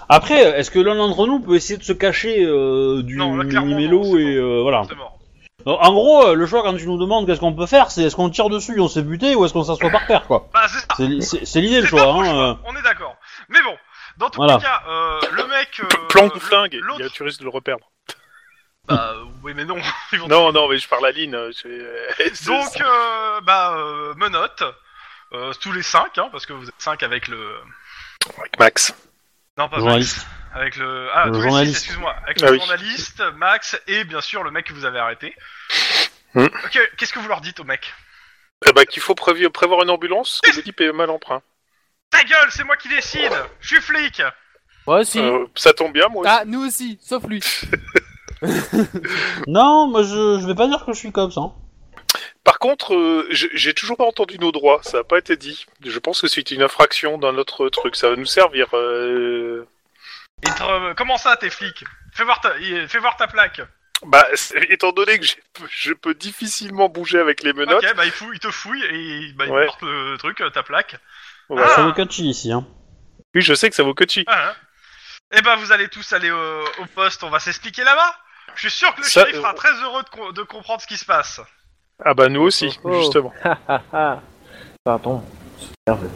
Après, 0.09 0.41
est-ce 0.41 0.71
que 0.71 0.79
l'un 0.79 0.95
d'entre 0.95 1.27
nous 1.27 1.41
peut 1.41 1.55
essayer 1.57 1.77
de 1.77 1.83
se 1.83 1.93
cacher 1.93 2.45
euh, 2.45 3.03
du 3.03 3.17
Non, 3.17 3.37
là, 3.37 3.45
mélo 3.63 4.03
non, 4.05 4.17
et 4.19 4.37
euh, 4.37 4.61
voilà. 4.63 4.83
En 5.67 5.93
gros, 5.93 6.27
euh, 6.29 6.35
le 6.35 6.47
choix 6.47 6.63
quand 6.63 6.77
tu 6.77 6.87
nous 6.87 6.99
demandes 6.99 7.27
qu'est-ce 7.27 7.41
qu'on 7.41 7.53
peut 7.53 7.67
faire, 7.67 7.91
c'est 7.91 8.03
est-ce 8.05 8.15
qu'on 8.17 8.31
tire 8.31 8.49
dessus 8.49 8.77
et 8.77 8.81
on 8.81 8.89
se 8.89 9.01
fait 9.01 9.05
buter 9.05 9.35
ou 9.35 9.45
est-ce 9.45 9.53
qu'on 9.53 9.65
s'assoit 9.65 9.91
par 9.91 10.07
terre 10.07 10.27
quoi? 10.27 10.49
Bah, 10.55 10.67
c'est 10.97 11.61
l'idée 11.61 11.81
le 11.81 11.87
choix. 11.87 12.03
Hein, 12.03 12.25
choix, 12.25 12.45
euh. 12.51 12.55
On 12.65 12.77
est 12.77 12.83
d'accord. 12.83 13.17
Mais 13.49 13.61
bon, 13.63 13.75
dans 14.19 14.31
tous 14.31 14.37
Voilà. 14.39 14.57
les 14.57 14.63
cas, 14.63 14.83
euh, 14.89 15.21
le 15.33 15.47
mec... 15.49 15.81
euh, 15.81 15.87
Planque 16.09 16.35
ou 16.37 16.41
flingue, 16.41 16.75
il 16.75 16.81
L'autre... 16.81 17.01
y 17.01 17.05
a 17.05 17.09
tu 17.11 17.23
risques 17.25 17.41
de 17.41 17.45
le 17.45 17.51
reperdre. 17.51 17.91
Bah, 18.91 19.15
euh, 19.17 19.25
oui, 19.43 19.53
mais 19.55 19.65
non. 19.65 19.77
Non, 20.29 20.53
non, 20.53 20.69
mais 20.69 20.79
je 20.79 20.89
parle 20.89 21.07
à 21.07 21.13
Lynn. 21.13 21.35
euh, 21.35 21.51
je- 21.53 22.25
c'est- 22.35 22.47
Donc, 22.47 22.81
euh, 22.81 23.41
bah, 23.43 23.75
euh, 23.77 24.15
menottes. 24.17 24.65
Euh, 25.33 25.53
tous 25.61 25.71
les 25.73 25.83
cinq, 25.83 26.19
hein, 26.19 26.29
parce 26.33 26.45
que 26.45 26.53
vous 26.53 26.69
êtes 26.69 26.75
cinq 26.79 27.03
avec 27.05 27.29
le... 27.29 27.57
Avec 28.39 28.59
Max. 28.59 28.93
Non, 29.57 29.69
pas 29.69 29.79
Journaliste. 29.79 30.17
Max. 30.19 30.29
Avec 30.53 30.77
le... 30.77 31.09
Ah, 31.15 31.27
Le 31.27 31.33
tous 31.33 31.43
journaliste. 31.43 31.77
excuse-moi. 31.77 32.17
Avec 32.25 32.39
Ah 32.43 32.47
le 32.47 32.53
oui. 32.53 32.59
journaliste, 32.59 33.23
Max, 33.37 33.81
et 33.87 34.03
bien 34.03 34.21
sûr 34.21 34.43
le 34.43 34.51
mec 34.51 34.67
que 34.67 34.73
vous 34.73 34.85
avez 34.85 34.99
arrêté. 34.99 35.37
Hmm. 36.35 36.47
Ok, 36.65 36.81
qu'est-ce 36.97 37.13
que 37.13 37.21
vous 37.21 37.29
leur 37.29 37.41
dites 37.41 37.61
au 37.61 37.65
mec? 37.65 37.95
Eh 38.69 38.73
ben, 38.73 38.85
qu'il 38.87 39.01
faut 39.03 39.15
prévoir 39.15 39.83
une 39.83 39.91
ambulance, 39.91 40.41
que 40.43 40.51
le 40.55 40.63
type 40.65 40.81
est 40.81 40.93
mal 40.93 41.11
emprunt. 41.11 41.43
Ta 42.11 42.25
gueule, 42.25 42.51
c'est 42.51 42.65
moi 42.65 42.77
qui 42.77 42.89
décide 42.89 43.33
Je 43.61 43.69
suis 43.69 43.81
flic 43.81 44.21
Moi 44.89 44.99
aussi. 44.99 45.21
Euh, 45.21 45.47
ça 45.55 45.73
tombe 45.73 45.93
bien, 45.93 46.09
moi 46.09 46.23
aussi. 46.23 46.33
Ah, 46.41 46.43
nous 46.45 46.67
aussi, 46.67 46.99
sauf 47.01 47.23
lui. 47.25 47.41
Non, 49.47 49.89
moi 49.89 50.03
je, 50.03 50.39
je 50.41 50.47
vais 50.47 50.55
pas 50.55 50.67
dire 50.67 50.85
que 50.85 50.93
je 50.93 50.99
suis 50.99 51.13
comme 51.13 51.31
ça. 51.31 51.41
hein. 51.41 51.53
Par 52.45 52.59
contre, 52.59 52.95
euh, 52.95 53.29
j'ai 53.31 53.75
toujours 53.75 53.97
pas 53.97 54.05
entendu 54.05 54.39
nos 54.39 54.51
droits, 54.53 54.81
ça 54.83 54.99
n'a 54.99 55.05
pas 55.05 55.19
été 55.19 55.37
dit. 55.37 55.67
Je 55.85 55.99
pense 55.99 56.21
que 56.21 56.27
c'est 56.27 56.51
une 56.51 56.63
infraction 56.63 57.19
dans 57.19 57.33
notre 57.33 57.69
truc, 57.69 57.95
ça 57.97 58.09
va 58.11 58.17
nous 58.17 58.25
servir. 58.27 58.67
euh, 58.75 59.67
Et 60.43 60.49
te- 60.51 60.93
comment 60.95 61.19
ça, 61.19 61.37
t'es 61.37 61.51
flic? 61.51 61.85
Fais 62.13 62.25
voir 62.25 62.41
ta, 62.41 62.53
fais 62.89 62.99
voir 62.99 63.17
ta 63.17 63.27
plaque. 63.29 63.61
Bah, 64.07 64.27
étant 64.71 64.93
donné 64.93 65.19
que 65.21 65.27
je 65.71 65.93
peux 65.93 66.15
difficilement 66.15 66.89
bouger 66.89 67.19
avec 67.21 67.43
les 67.43 67.53
menottes, 67.53 67.85
Ok, 67.85 67.95
bah 67.95 68.07
il, 68.07 68.11
fouille, 68.11 68.37
il 68.37 68.41
te 68.41 68.51
fouille 68.51 68.83
et 68.83 69.33
bah, 69.35 69.45
il 69.47 69.53
Ouais. 69.53 69.67
porte 69.67 69.83
le 69.83 70.17
truc, 70.17 70.41
euh, 70.41 70.49
ta 70.49 70.63
plaque. 70.63 70.97
voilà. 71.51 71.67
Ah. 71.71 71.75
Ça 71.77 71.83
vaut 71.83 71.93
catchy 71.93 72.27
ici, 72.31 72.51
hein. 72.51 72.67
oui, 73.35 73.43
je 73.43 73.53
sais 73.53 73.69
que 73.69 73.77
ça 73.77 73.83
vaut 73.83 73.93
que 73.95 74.07
chi. 74.09 74.25
Ah, 74.27 74.49
hein. 74.49 74.55
Et 75.37 75.43
bah 75.43 75.55
vous 75.57 75.71
allez 75.71 75.89
tous 75.89 76.13
aller 76.15 76.31
au, 76.31 76.65
au 76.79 76.87
poste, 76.95 77.23
on 77.23 77.31
va 77.31 77.39
s'expliquer 77.39 77.85
là-bas. 77.85 78.17
Je 78.57 78.69
suis 78.69 78.79
sûr 78.79 78.95
que 78.95 79.01
le 79.01 79.07
Ça, 79.07 79.21
shérif 79.23 79.37
euh, 79.37 79.41
sera 79.41 79.55
très 79.55 79.73
heureux 79.83 80.03
de, 80.03 80.09
co- 80.09 80.33
de 80.33 80.43
comprendre 80.43 80.81
ce 80.81 80.87
qui 80.87 80.97
se 80.97 81.05
passe. 81.05 81.41
Ah 82.05 82.15
bah 82.15 82.29
nous 82.29 82.43
aussi, 82.43 82.79
Oh, 82.85 82.91
oh. 82.93 83.01
justement. 83.01 83.33
Ah, 83.45 83.81
ah. 83.93 84.21
Pardon. 84.85 85.23
Nerveux. 85.87 86.11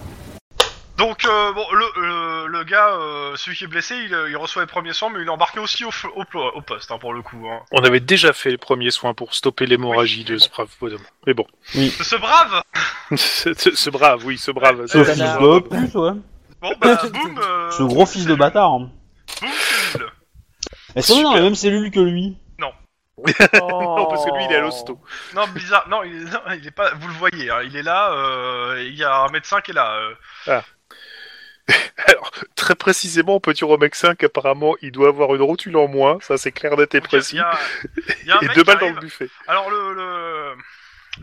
Donc 0.96 1.24
euh, 1.24 1.52
bon, 1.52 1.64
le, 1.72 1.86
le, 2.00 2.46
le 2.46 2.64
gars, 2.64 2.90
euh, 2.92 3.34
celui 3.36 3.56
qui 3.56 3.64
est 3.64 3.66
blessé, 3.66 3.96
il, 4.06 4.14
euh, 4.14 4.30
il 4.30 4.36
reçoit 4.36 4.62
les 4.62 4.68
premiers 4.68 4.92
soins, 4.92 5.10
mais 5.10 5.20
il 5.20 5.26
est 5.26 5.30
embarqué 5.30 5.58
aussi 5.58 5.84
au, 5.84 5.90
f- 5.90 6.06
au, 6.54 6.60
poste 6.62 6.90
hein, 6.92 6.98
pour 6.98 7.12
le 7.12 7.20
coup. 7.20 7.44
Hein. 7.50 7.60
On 7.72 7.82
avait 7.82 7.98
déjà 8.00 8.32
fait 8.32 8.50
les 8.50 8.58
premiers 8.58 8.92
soins 8.92 9.12
pour 9.12 9.34
stopper 9.34 9.66
l'hémorragie 9.66 10.20
Oui, 10.28 10.34
de 10.34 10.38
ce 10.38 10.48
brave 10.48 10.68
bonhomme. 10.80 11.02
Mais 11.26 11.34
bon, 11.34 11.46
Ce 11.64 12.14
brave 12.16 12.62
ce, 13.16 13.90
brave, 13.90 14.24
oui, 14.24 14.38
ce 14.38 14.52
brave. 14.52 14.86
Ce 14.86 14.98
Euh, 14.98 15.04
fils 15.04 15.18
de 15.18 15.58
pute, 15.60 15.94
ouais. 15.96 16.12
Bon 16.62 16.72
bah 16.80 17.02
boum. 17.12 17.38
euh, 17.42 17.70
Ce 17.72 17.82
gros 17.82 18.06
fils 18.06 18.24
de 18.26 18.34
bâtard. 18.36 18.70
hein. 18.72 18.88
Est-ce 20.96 21.12
qu'on 21.12 21.18
est 21.18 21.22
dans 21.22 21.30
Super. 21.30 21.42
la 21.42 21.42
même 21.48 21.54
cellule 21.54 21.90
que 21.90 22.00
lui 22.00 22.36
non, 22.58 22.72
parce 23.24 24.24
que 24.24 24.34
lui, 24.36 24.44
il 24.44 24.52
est 24.52 24.56
à 24.56 24.60
l'hosto. 24.60 25.00
Non 25.34 25.46
bizarre, 25.48 25.88
non 25.88 26.02
il, 26.02 26.14
est, 26.14 26.30
non, 26.30 26.40
il 26.56 26.66
est 26.66 26.70
pas. 26.70 26.92
Vous 26.94 27.08
le 27.08 27.14
voyez, 27.14 27.50
hein, 27.50 27.62
il 27.64 27.76
est 27.76 27.82
là. 27.82 28.12
euh, 28.12 28.82
il 28.86 28.94
y 28.94 29.04
a 29.04 29.18
un 29.22 29.28
médecin 29.28 29.60
qui 29.60 29.70
est 29.70 29.74
là. 29.74 29.94
euh. 30.48 30.60
Alors, 32.06 32.30
très 32.56 32.74
précisément, 32.74 33.40
petit 33.40 33.64
Romex 33.64 33.98
5, 33.98 34.22
apparemment, 34.24 34.74
il 34.82 34.92
doit 34.92 35.08
avoir 35.08 35.34
une 35.34 35.40
rotule 35.42 35.76
en 35.78 35.88
moins, 35.88 36.18
ça 36.20 36.36
c'est 36.36 36.52
clair, 36.52 36.76
net 36.76 36.94
et 36.94 37.00
Donc, 37.00 37.10
il 37.12 37.16
y 37.16 37.16
a- 37.16 37.20
précis. 37.20 37.36
il 37.36 37.38
y 37.38 37.40
a, 37.40 37.58
il 38.22 38.28
y 38.28 38.30
a 38.32 38.36
un 38.36 38.40
Et 38.40 38.46
mec 38.48 38.56
deux 38.56 38.62
qui 38.62 38.66
balles 38.66 38.78
dans 38.78 38.84
arrive. 38.86 38.94
le 38.96 39.00
buffet. 39.00 39.30
Alors 39.46 39.70
le, 39.70 39.94
le 39.94 40.54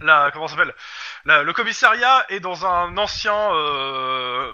la 0.03 0.31
comment 0.33 0.47
ça 0.47 0.55
s'appelle? 0.55 0.73
La- 1.25 1.43
Le 1.43 1.53
commissariat 1.53 2.25
est 2.29 2.39
dans 2.39 2.65
un 2.65 2.97
ancien 2.97 3.35
euh, 3.53 4.51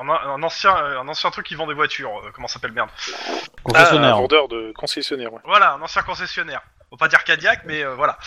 un, 0.00 0.08
un 0.08 0.42
ancien 0.42 0.74
un 0.74 1.08
ancien 1.08 1.30
truc 1.30 1.46
qui 1.46 1.54
vend 1.54 1.66
des 1.66 1.74
voitures. 1.74 2.18
euh, 2.24 2.30
comment 2.34 2.48
ça 2.48 2.54
s'appelle 2.54 2.72
merde 2.72 2.90
Ah, 2.98 3.32
un 3.32 3.62
Confessionnaire. 3.62 4.16
vendeur 4.16 4.48
de 4.48 4.72
concessionnaire, 4.72 5.32
ouais. 5.32 5.40
Voilà, 5.44 5.72
un 5.74 5.82
ancien 5.82 6.02
concessionnaire. 6.02 6.62
Faut 6.90 6.96
pas 6.96 7.08
dire 7.08 7.24
Cadillac, 7.24 7.62
mais 7.64 7.82
euh, 7.84 7.94
voilà. 7.94 8.18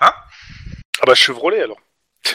Hein 0.00 0.12
Ah 1.00 1.06
bah 1.06 1.14
Chevrolet 1.14 1.62
alors. 1.62 1.78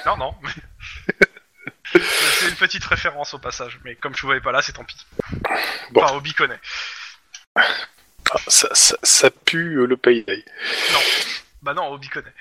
Non, 0.06 0.18
non. 0.18 0.36
C'est 1.94 2.48
une 2.50 2.56
petite 2.56 2.86
référence 2.86 3.34
au 3.34 3.40
passage, 3.40 3.80
mais 3.84 3.96
comme 3.96 4.16
je 4.16 4.22
vous 4.22 4.28
voyais 4.28 4.42
pas 4.42 4.52
là, 4.54 4.62
c'est 4.62 4.72
tant 4.74 4.84
pis. 4.86 4.96
Bon. 5.92 6.02
Enfin, 6.04 6.16
Obi 6.16 6.34
connaît. 6.34 6.60
Ah, 7.56 7.64
ça, 8.48 8.70
ça, 8.74 8.96
ça 9.04 9.30
pue 9.30 9.76
euh, 9.80 9.86
le 9.86 9.98
payday. 9.98 10.46
Bah 11.62 11.74
non, 11.74 11.92
Obi 11.92 12.08
connaît. 12.08 12.34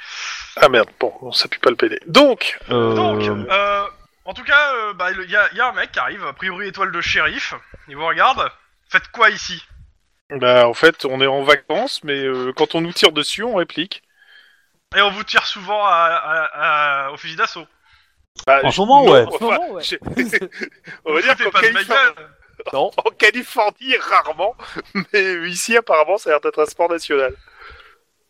Ah 0.56 0.68
merde, 0.68 0.88
bon, 1.00 1.32
ça 1.32 1.48
pue 1.48 1.58
pas 1.58 1.70
le 1.70 1.76
payday. 1.76 1.98
Donc, 2.06 2.58
Euh, 2.70 2.94
Donc, 2.94 3.22
euh, 3.22 3.84
en 4.30 4.34
tout 4.34 4.44
cas, 4.44 4.74
euh, 4.74 4.92
bah, 4.94 5.10
il 5.10 5.28
y, 5.30 5.34
a, 5.36 5.48
il 5.50 5.58
y 5.58 5.60
a 5.60 5.68
un 5.68 5.72
mec 5.72 5.90
qui 5.92 5.98
arrive, 5.98 6.24
a 6.24 6.32
priori 6.32 6.68
étoile 6.68 6.92
de 6.92 7.00
shérif. 7.00 7.52
Il 7.88 7.96
vous 7.96 8.06
regarde. 8.06 8.48
Faites 8.88 9.08
quoi 9.08 9.28
ici? 9.30 9.60
Bah 10.30 10.68
en 10.68 10.74
fait, 10.74 11.04
on 11.04 11.20
est 11.20 11.26
en 11.26 11.42
vacances, 11.42 12.04
mais 12.04 12.24
euh, 12.24 12.52
quand 12.56 12.76
on 12.76 12.80
nous 12.80 12.92
tire 12.92 13.10
dessus, 13.10 13.42
on 13.42 13.56
réplique. 13.56 14.02
Et 14.96 15.00
on 15.00 15.10
vous 15.10 15.24
tire 15.24 15.44
souvent 15.46 15.84
à, 15.84 15.90
à- 15.92 17.06
à- 17.06 17.10
au 17.10 17.16
fusil 17.16 17.34
d'assaut. 17.34 17.66
Bah, 18.46 18.60
En 18.62 18.70
je- 18.70 18.76
ce 18.76 18.80
moment, 18.80 19.04
non, 19.04 19.12
ouais. 19.12 19.24
En 19.24 19.44
moment, 19.44 19.66
on 21.04 21.14
va 21.14 21.22
dire 21.22 21.36
qu'en 21.36 21.50
pas 21.50 21.60
Californie. 21.60 22.14
Non. 22.72 22.90
en 22.96 23.10
Californie, 23.18 23.96
rarement, 23.96 24.54
mais 25.12 25.48
ici, 25.48 25.76
apparemment, 25.76 26.18
ça 26.18 26.30
a 26.30 26.32
l'air 26.34 26.40
d'être 26.40 26.62
un 26.62 26.66
sport 26.66 26.88
national. 26.90 27.34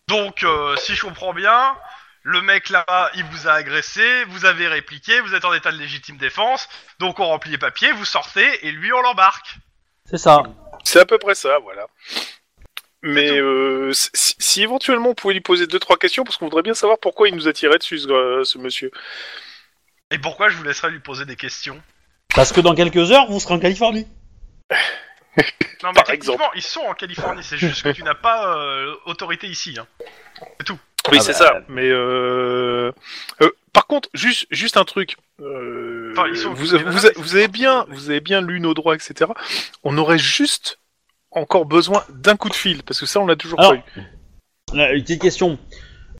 Donc, 0.08 0.42
euh, 0.42 0.76
si 0.76 0.94
je 0.94 1.04
comprends 1.04 1.34
bien, 1.34 1.76
le 2.22 2.42
mec 2.42 2.68
là, 2.70 3.10
il 3.14 3.24
vous 3.24 3.48
a 3.48 3.52
agressé, 3.52 4.24
vous 4.28 4.44
avez 4.44 4.68
répliqué, 4.68 5.20
vous 5.20 5.34
êtes 5.34 5.44
en 5.44 5.54
état 5.54 5.72
de 5.72 5.78
légitime 5.78 6.16
défense, 6.16 6.68
donc 6.98 7.18
on 7.18 7.26
remplit 7.26 7.50
les 7.52 7.58
papiers, 7.58 7.92
vous 7.92 8.04
sortez, 8.04 8.66
et 8.66 8.72
lui 8.72 8.92
on 8.92 9.00
l'embarque. 9.00 9.56
C'est 10.04 10.18
ça. 10.18 10.42
C'est 10.84 11.00
à 11.00 11.06
peu 11.06 11.18
près 11.18 11.34
ça, 11.34 11.58
voilà. 11.60 11.86
Mais 13.02 13.28
C'est 13.28 13.38
tout. 13.38 13.44
euh, 13.44 13.90
si, 13.92 14.34
si 14.38 14.62
éventuellement 14.62 15.10
on 15.10 15.14
pouvait 15.14 15.34
lui 15.34 15.40
poser 15.40 15.66
deux 15.66 15.78
trois 15.78 15.96
questions, 15.96 16.24
parce 16.24 16.36
qu'on 16.36 16.46
voudrait 16.46 16.62
bien 16.62 16.74
savoir 16.74 16.98
pourquoi 16.98 17.28
il 17.28 17.34
nous 17.34 17.48
a 17.48 17.52
tiré 17.52 17.78
dessus, 17.78 17.98
ce, 18.00 18.08
euh, 18.08 18.44
ce 18.44 18.58
monsieur. 18.58 18.90
Et 20.10 20.18
pourquoi 20.18 20.48
je 20.48 20.56
vous 20.56 20.64
laisserai 20.64 20.90
lui 20.90 21.00
poser 21.00 21.24
des 21.24 21.36
questions? 21.36 21.80
Parce 22.34 22.52
que 22.52 22.60
dans 22.60 22.74
quelques 22.74 23.10
heures, 23.12 23.26
vous 23.28 23.40
serez 23.40 23.54
en 23.54 23.58
Californie. 23.58 24.06
Non 25.82 25.90
mais 25.90 25.94
Par 25.94 26.04
techniquement, 26.04 26.52
ils 26.54 26.62
sont 26.62 26.80
en 26.80 26.92
Californie, 26.94 27.42
c'est 27.42 27.56
juste 27.56 27.82
que 27.82 27.88
tu 27.90 28.02
n'as 28.02 28.14
pas 28.14 28.54
euh, 28.58 28.94
autorité 29.06 29.46
ici. 29.46 29.76
Hein. 29.80 29.86
Oui, 31.10 31.18
Ah 31.18 31.22
c'est 31.22 31.32
bah, 31.32 31.38
ça. 31.38 31.60
Mais 31.68 31.88
euh... 31.88 32.92
euh, 33.40 33.50
par 33.72 33.86
contre, 33.86 34.08
juste, 34.14 34.46
juste 34.50 34.76
un 34.76 34.84
truc. 34.84 35.16
Euh, 35.40 36.12
Enfin, 36.12 36.28
ils 36.28 36.36
sont- 36.36 36.52
vous, 36.52 36.66
vous, 36.66 37.08
vous 37.16 37.36
avez 37.36 37.48
bien, 37.48 37.86
vous 37.88 38.10
avez 38.10 38.20
bien 38.20 38.40
lu 38.40 38.60
nos 38.60 38.74
droits, 38.74 38.94
etc. 38.94 39.30
On 39.84 39.96
aurait 39.98 40.18
juste 40.18 40.78
encore 41.30 41.64
besoin 41.64 42.04
d'un 42.10 42.36
coup 42.36 42.48
de 42.48 42.54
fil, 42.54 42.82
parce 42.82 42.98
que 43.00 43.06
ça, 43.06 43.20
on 43.20 43.26
l'a 43.26 43.36
toujours 43.36 43.60
Alors, 43.60 43.72
pas 43.72 43.78
eu. 43.96 44.02
Là, 44.76 44.92
une 44.92 45.02
petite 45.02 45.22
question. 45.22 45.58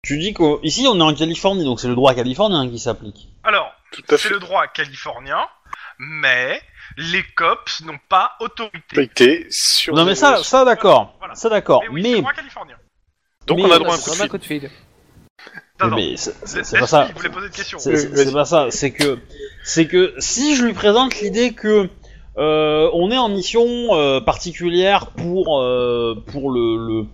Tu 0.03 0.19
dis 0.19 0.33
qu'ici, 0.33 0.87
on 0.89 0.99
est 0.99 1.03
en 1.03 1.15
Californie, 1.15 1.65
donc 1.65 1.81
c'est 1.81 1.89
le 1.89 1.95
droit 1.95 2.15
californien 2.15 2.69
qui 2.71 2.79
s'applique. 2.79 3.29
Alors, 3.45 3.73
c'est 4.17 4.31
le 4.31 4.39
droit 4.39 4.67
californien, 4.69 5.47
mais 5.99 6.63
les 6.97 7.23
cops 7.37 7.83
n'ont 7.83 7.99
pas 8.09 8.37
autorité. 8.41 9.47
Sur. 9.51 9.95
Non 9.95 10.05
mais 10.05 10.15
ça, 10.15 10.43
ça 10.43 10.65
d'accord. 10.65 11.17
Voilà. 11.19 11.35
Ça 11.35 11.49
d'accord. 11.49 11.83
Mais 11.83 11.89
oui, 11.89 12.03
le 12.03 12.19
droit 12.21 12.33
californien. 12.33 12.77
Donc 13.47 13.59
mais- 13.59 13.65
on 13.65 13.71
a 13.73 13.79
droit 13.79 13.95
à 13.95 13.97
un 13.97 14.01
coup 14.01 14.11
de 14.11 14.15
un 14.15 14.19
fil. 14.19 14.29
coup 14.29 14.39
de 14.39 14.45
fil. 14.45 14.71
Non, 15.81 15.89
non. 15.89 15.97
mais 15.97 16.17
c'est 16.17 16.79
pas 16.79 16.87
ça. 16.87 17.09
Voulait 17.17 17.31
poser. 17.31 17.49
C'est 17.79 18.33
pas 18.33 18.45
ça. 18.45 18.67
C'est 18.71 18.91
que 18.91 19.19
c'est 19.65 19.87
que 19.87 20.15
si 20.19 20.55
je 20.57 20.65
lui 20.65 20.75
présente 20.75 21.19
l'idée 21.21 21.53
que 21.53 21.89
euh, 22.37 22.91
on 22.93 23.11
est 23.11 23.17
en 23.19 23.29
mission 23.31 23.65
euh, 23.93 24.21
particulière 24.21 25.07
pour 25.09 25.59
euh, 25.61 26.15
pour 26.27 26.51
le, 26.51 26.77
le 26.77 27.07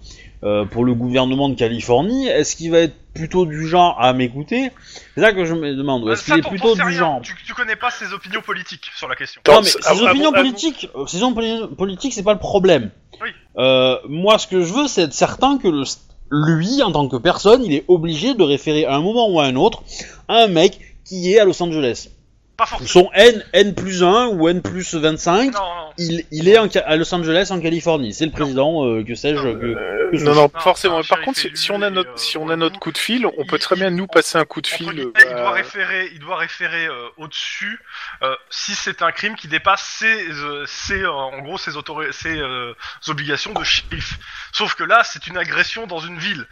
euh, 0.43 0.65
pour 0.65 0.85
le 0.85 0.95
gouvernement 0.95 1.49
de 1.49 1.55
Californie, 1.55 2.27
est-ce 2.27 2.57
qu'il 2.57 2.71
va 2.73 2.81
être 2.81 2.97
plutôt 3.15 3.47
du 3.47 3.67
genre 3.69 3.97
à 4.01 4.13
m'écouter? 4.13 4.71
C'est 5.15 5.21
ça 5.23 5.33
que 5.33 5.45
je 5.45 5.55
me 5.55 5.75
demande. 5.75 6.09
Est-ce 6.11 6.25
ça, 6.25 6.33
qu'il 6.35 6.41
est 6.41 6.43
t'en- 6.43 6.51
plutôt 6.51 6.69
t'en 6.71 6.75
sais 6.77 6.83
du 6.83 6.89
rien. 6.89 6.99
genre 6.99 7.21
Tu, 7.23 7.35
tu 7.47 7.55
connais 7.55 7.77
pas 7.77 7.91
ses 7.91 8.13
opinions 8.13 8.43
politiques 8.43 8.91
sur 8.97 9.09
la 9.09 9.15
question. 9.15 9.41
Non 9.47 9.61
mais 9.63 9.69
ses 9.69 10.03
opinions 10.03 10.33
politiques, 10.33 10.89
euh, 10.97 11.07
ses 11.07 11.23
opinions 11.23 11.69
politiques, 11.69 12.13
c'est 12.13 12.23
pas 12.25 12.35
le 12.35 12.39
problème. 12.41 12.91
Oui. 13.23 13.31
Euh, 13.57 13.97
moi, 14.09 14.37
ce 14.39 14.47
que 14.47 14.61
je 14.63 14.73
veux, 14.75 14.89
c'est 14.89 15.03
être 15.05 15.15
certain 15.15 15.57
que 15.57 15.69
le, 15.69 15.85
lui, 16.31 16.83
en 16.83 16.93
tant 16.93 17.09
que 17.09 17.17
personne, 17.17 17.65
il 17.65 17.73
est 17.73 17.85
obligé 17.89 18.35
de 18.35 18.43
référer 18.43 18.85
à 18.85 18.97
un 18.97 19.01
moment 19.01 19.29
ou 19.31 19.41
à 19.41 19.45
un 19.45 19.57
autre 19.57 19.83
à 20.29 20.43
un 20.43 20.49
mec 20.49 20.81
qui 21.05 21.33
est 21.33 21.39
à 21.39 21.45
Los 21.45 21.63
Angeles. 21.63 22.09
Pas 22.57 22.65
forcément. 22.67 22.89
Son 22.89 23.11
N, 23.13 23.45
N 23.53 23.75
plus 23.75 24.03
1 24.03 24.29
ou 24.29 24.49
N 24.49 24.63
plus 24.63 24.95
25, 24.95 25.53
Non, 25.53 25.61
non. 25.61 25.93
il, 25.99 26.25
il 26.31 26.49
est 26.49 26.57
en 26.59 26.67
à 26.87 26.97
Los 26.97 27.15
Angeles, 27.15 27.49
en 27.51 27.61
Californie. 27.61 28.15
C'est 28.15 28.25
le 28.25 28.31
président, 28.33 28.87
euh, 28.87 29.05
que 29.05 29.15
sais-je. 29.15 29.43
que- 29.43 29.47
Euh, 29.47 30.11
que 30.11 30.17
non, 30.25 30.35
non, 30.35 30.43
Non, 30.55 30.61
forcément. 30.61 31.03
Par 31.03 31.21
contre, 31.21 31.39
si, 31.39 31.51
si 31.55 31.71
on 31.71 31.83
a 31.83 31.91
notre, 31.91 32.11
et, 32.13 32.19
si 32.19 32.37
euh, 32.39 32.41
on 32.41 32.49
a 32.49 32.57
notre 32.57 32.79
coup 32.79 32.93
de 32.93 32.99
fil, 32.99 33.27
on 33.27 33.33
il- 33.39 33.47
peut 33.47 33.59
très 33.59 33.77
bien 33.77 33.91
nous 33.91 34.07
passer 34.07 34.39
un 34.39 34.45
coup 34.47 34.63
de 34.63 34.67
fil. 34.67 34.89
il 34.95 35.01
euh, 35.01 35.13
doit 35.37 35.49
à- 35.49 35.53
référer, 35.53 36.09
il 36.15 36.19
doit 36.19 36.37
référer 36.39 36.87
euh, 36.87 37.09
au-dessus 37.19 37.79
euh, 38.23 38.35
si 38.49 38.75
c'est 38.75 39.03
un 39.03 39.13
crime 39.13 39.37
qui 39.37 39.49
dépasse 39.49 39.83
ses, 39.99 40.27
euh, 40.31 40.65
ses, 40.67 41.03
euh, 41.03 41.11
en 41.13 41.39
gros, 41.43 41.59
ses, 41.59 41.73
autori- 41.77 42.11
ses 42.13 42.39
euh, 42.39 42.73
obligations 43.09 43.53
de 43.53 43.63
shérif. 43.65 44.19
Sauf 44.53 44.75
que 44.75 44.85
là, 44.85 45.03
c'est 45.05 45.27
une 45.27 45.37
agression 45.37 45.87
dans 45.87 45.99
une 46.01 46.19
ville. 46.19 46.47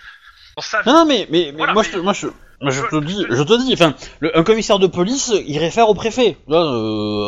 Dans 0.57 0.63
sa 0.63 0.83
ville. 0.83 0.93
Non, 0.93 0.99
non, 1.01 1.07
mais, 1.07 1.27
mais, 1.31 1.47
mais 1.47 1.53
Voilà, 1.57 1.73
moi, 1.73 1.83
mais- 1.83 1.89
Je, 1.89 1.95
te- 1.97 2.01
moi, 2.03 2.13
je, 2.13 2.27
je 2.71 2.83
te 2.83 3.05
dis, 3.05 3.25
je 3.31 3.43
te 3.43 3.63
dis, 3.65 3.73
enfin, 3.75 3.95
le- 4.21 4.37
un 4.37 4.43
commissaire 4.45 4.79
de 4.79 4.87
police, 4.87 5.33
il 5.47 5.59
réfère 5.59 5.89
au 5.89 5.95
préfet. 5.95 6.37
Euh, 6.51 6.55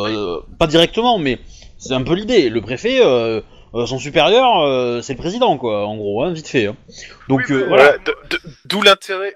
euh, 0.07 0.39
pas 0.59 0.67
directement, 0.67 1.17
mais 1.17 1.39
c'est 1.77 1.93
un 1.93 2.03
peu 2.03 2.13
l'idée. 2.13 2.49
Le 2.49 2.61
préfet, 2.61 2.99
euh, 3.03 3.41
euh, 3.75 3.85
son 3.85 3.99
supérieur, 3.99 4.59
euh, 4.61 5.01
c'est 5.01 5.13
le 5.13 5.19
président, 5.19 5.57
quoi, 5.57 5.85
en 5.87 5.97
gros, 5.97 6.23
hein, 6.23 6.31
vite 6.33 6.47
fait. 6.47 6.67
hein. 6.67 6.75
Donc, 7.29 7.41
Oui, 7.49 7.55
euh, 7.55 7.65
voilà. 7.67 7.97
Voilà, 8.05 8.39
d'où 8.65 8.81
l'intérêt. 8.81 9.35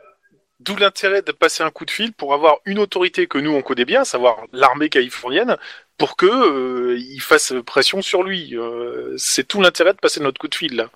D'où 0.60 0.76
l'intérêt 0.76 1.24
de 1.24 1.32
passer 1.32 1.64
un 1.64 1.72
coup 1.72 1.86
de 1.86 1.90
fil 1.92 2.14
pour 2.14 2.36
avoir 2.36 2.58
une 2.66 2.78
autorité 2.78 3.26
que 3.26 3.40
nous 3.40 3.50
on 3.52 3.64
connaît 3.64 3.84
bien, 3.84 4.02
à 4.02 4.06
savoir 4.06 4.38
l'armée 4.54 4.90
californienne, 4.90 5.58
pour 5.98 6.16
que 6.16 6.28
euh, 6.28 7.00
il 7.00 7.20
fasse 7.20 7.56
pression 7.66 8.04
sur 8.04 8.22
lui. 8.22 8.56
Euh, 8.56 9.16
c'est 9.18 9.48
tout 9.48 9.60
l'intérêt 9.60 9.94
de 9.94 9.98
passer 9.98 10.20
notre 10.20 10.40
coup 10.40 10.48
de 10.48 10.54
fil 10.54 10.76
là. 10.76 10.90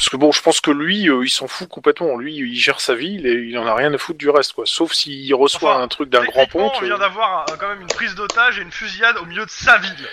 Parce 0.00 0.08
que 0.08 0.16
bon, 0.16 0.32
je 0.32 0.40
pense 0.40 0.62
que 0.62 0.70
lui, 0.70 1.10
euh, 1.10 1.22
il 1.26 1.28
s'en 1.28 1.46
fout 1.46 1.68
complètement. 1.68 2.16
Lui, 2.16 2.34
il 2.34 2.54
gère 2.58 2.80
sa 2.80 2.94
vie, 2.94 3.16
il, 3.20 3.26
est- 3.26 3.46
il 3.46 3.58
en 3.58 3.66
a 3.66 3.74
rien 3.74 3.92
à 3.92 3.98
foutre 3.98 4.18
du 4.18 4.30
reste, 4.30 4.54
quoi. 4.54 4.64
Sauf 4.64 4.94
s'il 4.94 5.34
reçoit 5.34 5.74
Enfin, 5.74 5.82
un 5.82 5.88
truc 5.88 6.08
d'un 6.08 6.24
grand 6.24 6.46
ponte. 6.46 6.72
On 6.80 6.84
vient 6.86 6.94
euh, 6.94 6.98
d'avoir 6.98 7.44
euh, 7.50 7.56
quand 7.60 7.68
même 7.68 7.82
une 7.82 7.86
prise 7.86 8.14
d'otage 8.14 8.58
et 8.58 8.62
une 8.62 8.72
fusillade 8.72 9.18
au 9.18 9.26
milieu 9.26 9.44
de 9.44 9.50
sa 9.50 9.76
ville. 9.76 10.08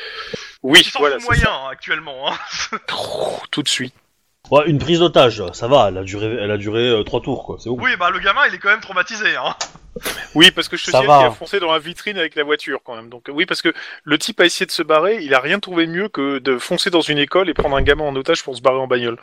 Oui, 0.61 0.83
s'en 0.83 0.99
voilà, 0.99 1.15
fout 1.15 1.21
c'est 1.21 1.27
moyen 1.27 1.45
ça. 1.45 1.53
hein, 1.53 1.69
actuellement. 1.71 2.29
Hein. 2.33 2.37
Tout 3.51 3.63
de 3.63 3.69
suite. 3.69 3.93
Ouais, 4.51 4.63
une 4.67 4.77
prise 4.77 4.99
d'otage, 4.99 5.41
ça 5.53 5.69
va, 5.69 5.85
elle 5.87 5.97
a 5.97 6.03
duré, 6.03 6.25
elle 6.37 6.51
a 6.51 6.57
duré 6.57 6.89
euh, 6.89 7.03
trois 7.03 7.21
tours, 7.21 7.45
quoi. 7.45 7.55
C'est 7.57 7.69
bon. 7.69 7.77
Oui, 7.79 7.91
bah 7.97 8.09
le 8.09 8.19
gamin, 8.19 8.41
il 8.49 8.55
est 8.55 8.59
quand 8.59 8.69
même 8.69 8.81
traumatisé, 8.81 9.37
hein. 9.37 9.55
Oui, 10.35 10.51
parce 10.51 10.67
que 10.67 10.77
je 10.77 10.85
te 10.85 10.91
dis 10.91 10.97
qu'il 10.97 11.09
a 11.09 11.31
foncé 11.31 11.59
dans 11.59 11.71
la 11.71 11.79
vitrine 11.79 12.17
avec 12.17 12.35
la 12.35 12.43
voiture 12.43 12.79
quand 12.83 12.95
même. 12.95 13.09
Donc 13.09 13.29
euh, 13.29 13.31
oui, 13.31 13.45
parce 13.45 13.61
que 13.61 13.73
le 14.03 14.17
type 14.17 14.39
a 14.39 14.45
essayé 14.45 14.65
de 14.65 14.71
se 14.71 14.83
barrer, 14.83 15.19
il 15.21 15.33
a 15.33 15.39
rien 15.39 15.59
trouvé 15.59 15.87
de 15.87 15.91
mieux 15.91 16.09
que 16.09 16.39
de 16.39 16.57
foncer 16.57 16.89
dans 16.89 17.01
une 17.01 17.17
école 17.17 17.49
et 17.49 17.53
prendre 17.53 17.75
un 17.75 17.81
gamin 17.81 18.05
en 18.05 18.15
otage 18.15 18.43
pour 18.43 18.55
se 18.55 18.61
barrer 18.61 18.77
en 18.77 18.87
bagnole. 18.87 19.17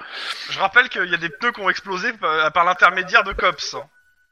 Je 0.51 0.59
rappelle 0.59 0.89
qu'il 0.89 1.11
y 1.11 1.15
a 1.15 1.19
des 1.19 1.29
pneus 1.29 1.53
qui 1.53 1.61
ont 1.61 1.71
explosé 1.71 2.13
par, 2.15 2.53
par 2.53 2.65
l'intermédiaire 2.65 3.25
de 3.25 3.33
Cops. 3.33 3.77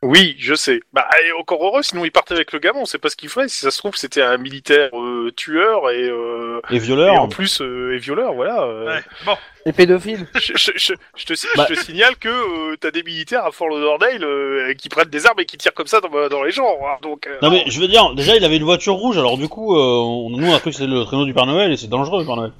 Oui, 0.04 0.34
je 0.40 0.54
sais. 0.54 0.80
Bah 0.92 1.06
et 1.24 1.30
encore 1.38 1.64
heureux, 1.64 1.82
sinon 1.82 2.04
il 2.04 2.10
partait 2.10 2.34
avec 2.34 2.52
le 2.52 2.58
gamin, 2.58 2.80
on 2.80 2.84
sait 2.86 2.98
pas 2.98 3.08
ce 3.08 3.14
qu'il 3.14 3.28
ferait. 3.28 3.46
Si 3.48 3.60
ça 3.60 3.70
se 3.70 3.78
trouve, 3.78 3.94
c'était 3.94 4.20
un 4.22 4.36
militaire 4.36 4.90
euh, 4.94 5.30
tueur 5.36 5.90
et, 5.90 6.02
euh, 6.08 6.60
Et 6.70 6.76
et 6.76 6.78
violeur. 6.80 7.14
en 7.20 7.28
plus 7.28 7.60
euh, 7.60 7.94
et 7.94 7.98
violeur, 7.98 8.34
voilà. 8.34 8.62
euh. 8.62 8.86
Ouais. 8.96 9.02
Bon, 9.24 9.36
Les 9.64 9.72
pédophiles. 9.72 10.26
Je, 10.34 10.54
je- 10.56 10.72
je- 10.74 10.94
je 11.16 11.24
te, 11.24 11.56
Bah. 11.56 11.66
je 11.68 11.74
te 11.74 11.78
signale 11.80 12.16
que 12.16 12.28
euh, 12.28 12.76
t'as 12.80 12.90
des 12.90 13.04
militaires 13.04 13.44
à 13.44 13.52
Fort 13.52 13.68
Lauderdale 13.68 14.24
euh, 14.24 14.74
qui 14.74 14.88
prennent 14.88 15.08
des 15.08 15.24
armes 15.24 15.38
et 15.38 15.44
qui 15.44 15.56
tirent 15.56 15.72
comme 15.74 15.86
ça 15.86 16.00
dans, 16.00 16.28
dans 16.28 16.42
les 16.42 16.50
gens. 16.50 16.78
hein. 16.84 16.96
Donc 17.02 17.28
euh, 17.28 17.38
Non 17.40 17.50
mais 17.50 17.62
je 17.68 17.78
veux 17.80 17.86
dire, 17.86 18.12
déjà 18.14 18.34
il 18.34 18.44
avait 18.44 18.56
une 18.56 18.64
voiture 18.64 18.94
rouge, 18.94 19.16
alors 19.18 19.38
du 19.38 19.48
coup, 19.48 19.76
euh, 19.76 19.78
on- 19.80 20.30
nous 20.30 20.48
on 20.48 20.52
a 20.54 20.58
cru 20.58 20.70
que 20.70 20.76
c'était 20.76 20.90
le 20.90 21.04
traîneau 21.04 21.26
du 21.26 21.32
Père 21.34 21.46
Noël 21.46 21.70
et 21.70 21.76
c'est 21.76 21.86
dangereux 21.86 22.22
le 22.22 22.26
Père 22.26 22.34
Noël. 22.36 22.52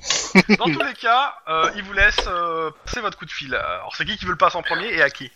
dans 0.58 0.66
tous 0.66 0.78
les 0.86 0.94
cas, 1.00 1.34
euh, 1.48 1.68
il 1.74 1.82
vous 1.82 1.92
laisse 1.92 2.24
euh, 2.28 2.70
passer 2.84 3.00
votre 3.00 3.18
coup 3.18 3.24
de 3.26 3.30
fil. 3.32 3.52
Alors, 3.52 3.92
c'est 3.96 4.04
qui 4.04 4.16
qui 4.16 4.26
veut 4.26 4.30
le 4.30 4.36
passer 4.38 4.56
en 4.58 4.62
premier 4.62 4.86
et 4.94 5.02
à 5.02 5.10
qui? 5.10 5.28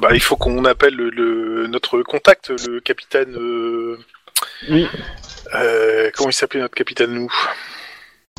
Bah, 0.00 0.10
il 0.12 0.20
faut 0.20 0.36
qu'on 0.36 0.64
appelle 0.64 0.94
le, 0.94 1.10
le- 1.10 1.66
notre 1.66 2.02
contact, 2.02 2.50
le 2.66 2.80
capitaine. 2.80 3.34
euh, 3.36 3.98
Oui. 4.70 4.86
euh, 5.54 6.10
comment 6.14 6.30
il 6.30 6.32
s'appelait 6.34 6.60
notre 6.60 6.74
capitaine 6.74 7.12
nous? 7.12 7.32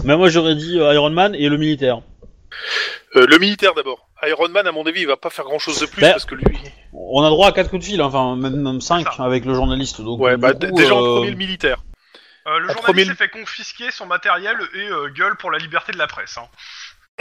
Mais 0.04 0.16
moi 0.16 0.30
j'aurais 0.30 0.56
dit 0.56 0.80
euh, 0.80 0.94
Iron 0.94 1.10
Man 1.10 1.36
et 1.36 1.50
le 1.50 1.58
militaire. 1.58 2.01
Euh, 3.16 3.25
Le 3.28 3.38
militaire 3.38 3.74
d'abord. 3.74 4.08
Iron 4.24 4.50
Man, 4.50 4.68
à 4.68 4.72
mon 4.72 4.86
avis, 4.86 5.01
il 5.01 5.08
va 5.08 5.18
pas 5.18 5.30
faire 5.30 5.46
grand 5.46 5.60
chose 5.60 5.80
de 5.80 5.86
plus 5.86 6.01
Bah, 6.01 6.12
parce 6.12 6.25
que 6.25 6.36
lui. 6.36 6.46
On 6.94 7.24
a 7.24 7.30
droit 7.30 7.48
à 7.48 7.51
quatre 7.54 7.70
coups 7.70 7.82
de 7.86 7.89
fil, 7.89 8.01
hein, 8.01 8.06
enfin 8.06 8.36
même, 8.36 8.62
même 8.62 8.82
cinq 8.82 9.08
C'est 9.10 9.18
ça. 9.18 9.24
avec 9.24 9.46
le 9.46 9.54
journaliste. 9.54 10.01
Donc, 10.01 10.20
Ouais, 10.20 10.36
bah 10.38 10.54
coup, 10.54 10.72
déjà 10.72 10.94
en 10.96 11.00
premier 11.00 11.32
le 11.32 11.38
militaire. 11.38 11.82
euh, 12.48 12.60
Le 12.60 12.66
journaliste 12.68 12.84
premier- 12.84 13.06
s'est 13.06 13.13
fait 13.16 13.30
confisquer 13.30 13.92
son 13.92 14.06
matériel 14.08 14.58
et 14.75 14.88
euh, 14.89 15.10
gueule 15.10 15.36
pour 15.38 15.51
la 15.51 15.58
liberté 15.58 15.92
de 15.94 15.98
la 15.98 16.08
presse. 16.08 16.38
Hein. 16.38 16.48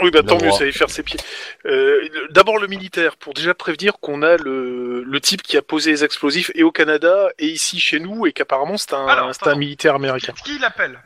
Oui, 0.01 0.11
bah 0.11 0.23
tant 0.23 0.41
mieux, 0.41 0.51
ça 0.51 0.59
va 0.59 0.67
y 0.67 0.71
faire 0.73 0.89
ses 0.89 1.03
pieds. 1.03 1.19
Euh, 1.65 2.07
D'abord 2.29 2.57
le 2.59 2.67
militaire, 2.67 3.17
pour 3.17 3.33
déjà 3.33 3.53
prévenir 3.53 3.99
qu'on 3.99 4.21
a 4.21 4.37
le, 4.37 5.03
le 5.03 5.21
type 5.21 5.41
qui 5.41 5.57
a 5.57 5.61
posé 5.61 5.91
les 5.91 6.03
explosifs 6.03 6.51
et 6.55 6.63
au 6.63 6.71
Canada 6.71 7.29
et 7.37 7.47
ici 7.47 7.79
chez 7.79 7.99
nous 7.99 8.25
et 8.25 8.31
qu'apparemment 8.33 8.77
c'est 8.77 8.93
un, 8.93 9.05
Alors, 9.07 9.31
militaire 9.57 9.95
américain. 9.95 10.33
Qui, 10.45 10.57
l'appelle? 10.59 10.99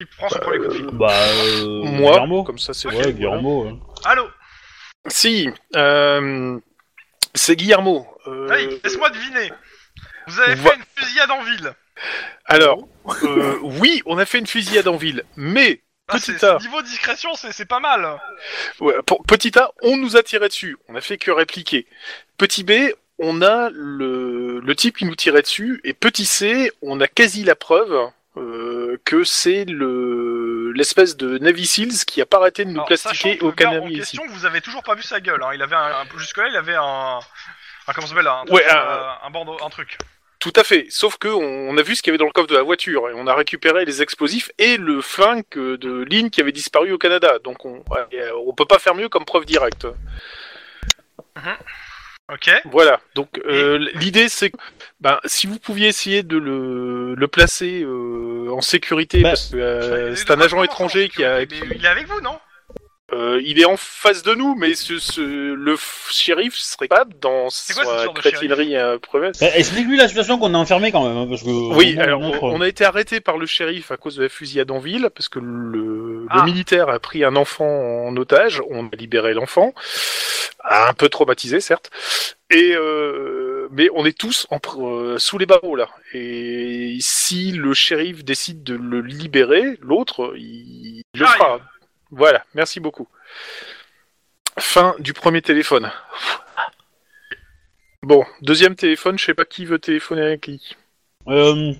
Qui 0.00 0.06
prend 0.16 0.28
son 0.28 0.38
premier 0.40 0.58
coup 0.58 0.68
de 0.68 0.72
fil? 0.74 0.86
Bah, 0.92 1.10
euh, 1.10 1.82
Moi, 1.84 2.10
Guillermo. 2.12 2.44
comme 2.44 2.58
ça 2.58 2.72
c'est 2.74 2.88
Ouais, 2.88 3.12
Guillermo. 3.12 3.64
ouais. 3.64 3.74
Allô? 4.04 4.28
Si, 5.06 5.48
euh, 5.76 6.58
c'est 7.34 7.56
Guillermo. 7.56 8.06
Euh, 8.26 8.48
Hey, 8.50 8.80
laisse-moi 8.84 9.10
deviner. 9.10 9.52
Vous 10.26 10.38
avez 10.40 10.54
va- 10.56 10.70
fait 10.70 10.76
une 10.76 10.84
fusillade 10.96 11.30
en 11.30 11.42
ville? 11.42 11.72
Alors, 12.44 12.86
euh, 13.24 13.56
oui, 13.62 14.02
on 14.06 14.18
a 14.18 14.26
fait 14.26 14.38
une 14.38 14.46
fusillade 14.46 14.86
en 14.86 14.96
ville, 14.96 15.24
mais 15.36 15.82
Ah, 16.08 16.14
Petit 16.18 16.44
A. 16.44 16.56
Niveau 16.58 16.80
discrétion, 16.82 17.34
c'est 17.34 17.52
c'est 17.52 17.66
pas 17.66 17.80
mal. 17.80 18.18
Ouais, 18.80 18.94
pour, 19.06 19.22
petit 19.24 19.58
A, 19.58 19.70
on 19.82 19.96
nous 19.96 20.16
a 20.16 20.22
tiré 20.22 20.48
dessus. 20.48 20.76
On 20.88 20.94
a 20.94 21.00
fait 21.00 21.18
que 21.18 21.30
répliquer. 21.30 21.86
Petit 22.38 22.64
B, 22.64 22.72
on 23.18 23.42
a 23.42 23.68
le, 23.70 24.60
le 24.60 24.74
type 24.76 24.96
qui 24.96 25.04
nous 25.04 25.14
tirait 25.16 25.42
dessus. 25.42 25.80
Et 25.84 25.92
petit 25.92 26.24
C, 26.24 26.72
on 26.82 27.00
a 27.00 27.08
quasi 27.08 27.44
la 27.44 27.54
preuve 27.56 28.10
euh, 28.36 28.96
que 29.04 29.24
c'est 29.24 29.64
le 29.64 30.70
l'espèce 30.72 31.16
de 31.16 31.38
Navy 31.38 31.66
Seals 31.66 32.04
qui 32.06 32.20
a 32.22 32.26
pas 32.26 32.36
arrêté 32.38 32.64
de 32.64 32.70
nous 32.70 32.76
Alors, 32.76 32.86
plastiquer 32.86 33.40
au 33.40 33.50
Canada 33.52 33.82
en 33.84 33.88
ici. 33.88 33.98
question, 33.98 34.22
vous 34.28 34.46
avez 34.46 34.60
toujours 34.60 34.82
pas 34.84 34.94
vu 34.94 35.02
sa 35.02 35.18
gueule. 35.20 35.42
Hein. 35.42 35.50
Il 35.54 35.62
avait 35.62 35.74
un, 35.74 35.80
un- 36.02 36.18
jusque-là, 36.18 36.46
il 36.48 36.56
avait 36.56 36.76
un, 36.76 37.18
un 37.86 37.92
comment 37.92 38.06
ça 38.06 38.14
s'appelle 38.14 38.28
un, 38.28 38.44
Ouais, 38.50 38.64
un- 38.70 39.18
un 39.24 39.30
bandeau, 39.30 39.56
un 39.64 39.70
truc. 39.70 39.98
Tout 40.38 40.52
à 40.54 40.62
fait. 40.62 40.86
Sauf 40.88 41.16
que 41.18 41.26
on, 41.28 41.40
on 41.70 41.76
a 41.78 41.82
vu 41.82 41.96
ce 41.96 42.02
qu'il 42.02 42.10
y 42.10 42.12
avait 42.12 42.18
dans 42.18 42.26
le 42.26 42.30
coffre 42.32 42.46
de 42.46 42.54
la 42.54 42.62
voiture 42.62 43.08
et 43.08 43.12
on 43.14 43.26
a 43.26 43.34
récupéré 43.34 43.84
les 43.84 44.02
explosifs 44.02 44.50
et 44.58 44.76
le 44.76 45.00
flingue 45.00 45.42
de 45.52 46.02
ligne 46.04 46.30
qui 46.30 46.40
avait 46.40 46.52
disparu 46.52 46.92
au 46.92 46.98
Canada. 46.98 47.38
Donc 47.42 47.64
on, 47.64 47.82
euh, 48.14 48.30
on 48.46 48.54
peut 48.54 48.64
pas 48.64 48.78
faire 48.78 48.94
mieux 48.94 49.08
comme 49.08 49.24
preuve 49.24 49.44
directe. 49.46 49.86
Ok. 52.32 52.50
Voilà. 52.66 53.00
Donc 53.14 53.40
euh, 53.46 53.78
l'idée 53.94 54.28
c'est 54.28 54.50
que 54.50 54.56
ben, 55.00 55.18
si 55.24 55.46
vous 55.46 55.58
pouviez 55.58 55.88
essayer 55.88 56.22
de 56.22 56.36
le, 56.36 57.14
le 57.14 57.28
placer 57.28 57.82
euh, 57.82 58.50
en 58.52 58.60
sécurité 58.60 59.22
Bah, 59.22 59.30
parce 59.30 59.46
que 59.50 59.56
euh, 59.56 60.14
c'est 60.14 60.30
un 60.30 60.40
agent 60.40 60.62
étranger 60.62 61.08
qui 61.08 61.24
a 61.24 61.38
mais 61.38 61.46
qui- 61.46 61.60
Il 61.74 61.84
est 61.84 61.88
avec 61.88 62.06
vous, 62.06 62.20
non? 62.20 62.38
Euh, 63.12 63.40
il 63.44 63.58
est 63.58 63.64
en 63.64 63.76
face 63.78 64.22
de 64.22 64.34
nous 64.34 64.54
mais 64.54 64.74
ce, 64.74 64.98
ce 64.98 65.20
le 65.20 65.76
shérif 66.10 66.54
serait 66.56 66.88
pas 66.88 67.04
dans 67.20 67.48
quoi 67.48 67.50
sa 67.50 68.08
crétinerie 68.14 68.76
euh, 68.76 68.98
première. 68.98 69.32
Eh, 69.40 69.46
Explique-lui 69.58 69.96
la 69.96 70.08
situation 70.08 70.38
qu'on 70.38 70.52
est 70.52 70.56
enfermé 70.58 70.92
quand 70.92 71.06
même, 71.08 71.16
hein, 71.16 71.26
parce 71.28 71.42
que. 71.42 71.48
Oui, 71.48 71.92
moment 71.94 72.02
alors 72.02 72.20
on, 72.42 72.54
on 72.56 72.60
a 72.60 72.68
été 72.68 72.84
arrêté 72.84 73.20
par 73.20 73.38
le 73.38 73.46
shérif 73.46 73.90
à 73.90 73.96
cause 73.96 74.16
de 74.16 74.24
la 74.24 74.28
fusillade 74.28 74.70
en 74.70 74.78
ville 74.78 75.08
parce 75.14 75.28
que 75.28 75.38
le, 75.38 76.26
Ah. 76.30 76.38
le 76.38 76.42
militaire 76.52 76.88
a 76.90 76.98
pris 76.98 77.24
un 77.24 77.36
enfant 77.36 77.64
en 77.66 78.14
otage. 78.16 78.60
On 78.70 78.86
a 78.86 78.96
libéré 78.96 79.32
l'enfant, 79.32 79.72
un 80.68 80.92
peu 80.92 81.08
traumatisé 81.08 81.60
certes, 81.60 81.90
et 82.50 82.72
euh, 82.74 83.68
mais 83.70 83.88
on 83.94 84.04
est 84.04 84.16
tous 84.18 84.46
en, 84.50 84.58
euh, 84.80 85.18
sous 85.18 85.38
les 85.38 85.46
barreaux 85.46 85.76
là. 85.76 85.88
Et 86.12 86.96
si 87.00 87.52
le 87.52 87.72
shérif 87.72 88.24
décide 88.24 88.62
de 88.64 88.74
le 88.74 89.00
libérer, 89.00 89.78
l'autre 89.80 90.34
il, 90.36 90.98
il 90.98 91.02
le 91.14 91.24
J'arrive. 91.24 91.38
fera. 91.38 91.60
Voilà, 92.10 92.44
merci 92.54 92.80
beaucoup. 92.80 93.08
Fin 94.58 94.94
du 94.98 95.12
premier 95.12 95.42
téléphone. 95.42 95.90
Bon, 98.02 98.24
deuxième 98.42 98.76
téléphone, 98.76 99.18
je 99.18 99.24
sais 99.26 99.34
pas 99.34 99.44
qui 99.44 99.64
veut 99.64 99.78
téléphoner 99.78 100.22
avec 100.22 100.40
qui. 100.42 100.76
Euh, 101.26 101.72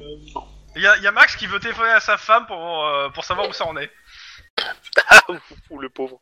Il 0.77 0.83
y, 0.83 0.87
a, 0.87 0.97
il 0.97 1.03
y 1.03 1.07
a 1.07 1.13
Max 1.13 1.37
qui 1.37 1.47
veut 1.47 1.59
téléphoner 1.61 1.91
à 1.91 2.01
sa 2.01 2.17
femme 2.19 2.47
pour, 2.47 2.87
euh, 2.87 3.09
pour 3.11 3.25
savoir 3.25 3.49
où 3.49 3.53
ça 3.53 3.67
en 3.67 3.77
est. 3.77 3.91
Ouh, 5.71 5.79
le 5.79 5.89
pauvre. 5.89 6.21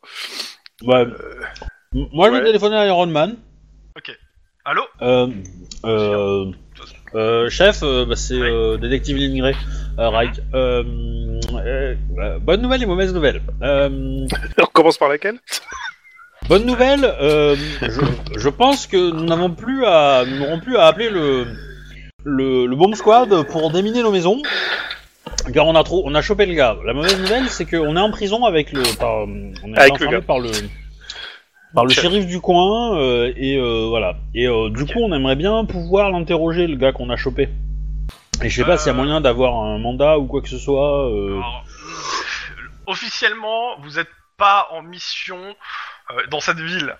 ouais. 0.83 1.01
M- 1.01 2.07
Moi 2.13 2.27
je 2.27 2.31
vais 2.33 2.39
ouais. 2.39 2.45
téléphoner 2.45 2.77
à 2.77 2.85
Iron 2.87 3.07
Man. 3.07 3.37
Allô? 4.65 4.83
Euh, 5.01 5.27
euh, 5.85 6.51
euh, 7.15 7.49
chef, 7.49 7.79
euh, 7.83 8.05
bah, 8.05 8.15
c'est 8.15 8.35
Oui. 8.35 8.41
euh, 8.49 8.77
détective 8.77 9.17
Lindgren, 9.17 9.55
euh, 9.99 10.09
Reich. 10.09 10.35
Euh, 10.53 10.83
euh, 11.53 11.95
euh, 12.19 12.39
bonne 12.39 12.61
nouvelle 12.61 12.83
et 12.83 12.85
mauvaise 12.85 13.13
nouvelle. 13.13 13.41
Euh, 13.61 14.27
On 14.61 14.65
commence 14.73 14.97
par 14.97 15.09
laquelle? 15.09 15.37
bonne 16.49 16.65
nouvelle, 16.65 17.03
euh, 17.03 17.55
je, 17.81 18.39
je 18.39 18.49
pense 18.49 18.87
que 18.87 19.11
nous 19.11 19.25
n'avons 19.25 19.49
plus 19.51 19.83
à, 19.85 20.23
nous 20.25 20.37
n'aurons 20.39 20.59
plus 20.59 20.77
à 20.77 20.85
appeler 20.85 21.09
le, 21.09 21.45
le, 22.23 22.65
le 22.65 22.75
bomb 22.75 22.93
squad 22.95 23.43
pour 23.47 23.69
déminer 23.71 24.01
nos 24.01 24.11
maisons. 24.11 24.41
Car 25.53 25.65
on 25.67 25.75
a 25.75 25.83
trop, 25.83 26.03
on 26.05 26.13
a 26.15 26.21
chopé 26.21 26.45
le 26.45 26.53
gars. 26.55 26.75
La 26.85 26.93
mauvaise 26.93 27.19
nouvelle, 27.19 27.49
c'est 27.49 27.65
qu'on 27.65 27.95
est 27.95 27.99
en 27.99 28.11
prison 28.11 28.43
avec 28.45 28.71
le, 28.73 28.81
par, 28.97 29.25
on 29.63 29.73
est 29.73 29.79
Avec 29.79 29.99
le 29.99 30.07
gars. 30.07 30.21
par 30.21 30.39
le, 30.39 30.49
par 31.77 31.85
le 31.85 31.93
Shérif. 31.93 32.25
du 32.25 32.41
coin 32.41 32.97
euh, 32.97 33.31
et 33.37 33.55
euh, 33.55 33.85
voilà. 33.87 34.15
Et 34.33 34.47
euh, 34.47 34.71
du 34.71 34.87
coup, 34.87 34.97
on 34.99 35.13
aimerait 35.13 35.35
bien 35.35 35.63
pouvoir 35.63 36.09
l'interroger, 36.09 36.65
le 36.65 36.75
gars 36.75 36.91
qu'on 36.91 37.11
a 37.11 37.17
chopé. 37.17 37.49
Et 38.41 38.49
je 38.49 38.55
sais 38.55 38.65
pas 38.65 38.79
s'il 38.79 38.87
y 38.87 38.89
a 38.89 38.93
moyen 38.93 39.21
d'avoir 39.21 39.63
un 39.63 39.77
mandat 39.77 40.17
ou 40.17 40.25
quoi 40.25 40.41
que 40.41 40.49
ce 40.49 40.57
soit. 40.57 41.05
Alors, 41.05 41.63
officiellement, 42.87 43.79
vous 43.81 43.91
n'êtes 43.97 44.09
pas 44.37 44.69
en 44.71 44.81
mission 44.81 45.55
euh, 46.09 46.25
dans 46.31 46.39
cette 46.39 46.59
ville. 46.59 46.97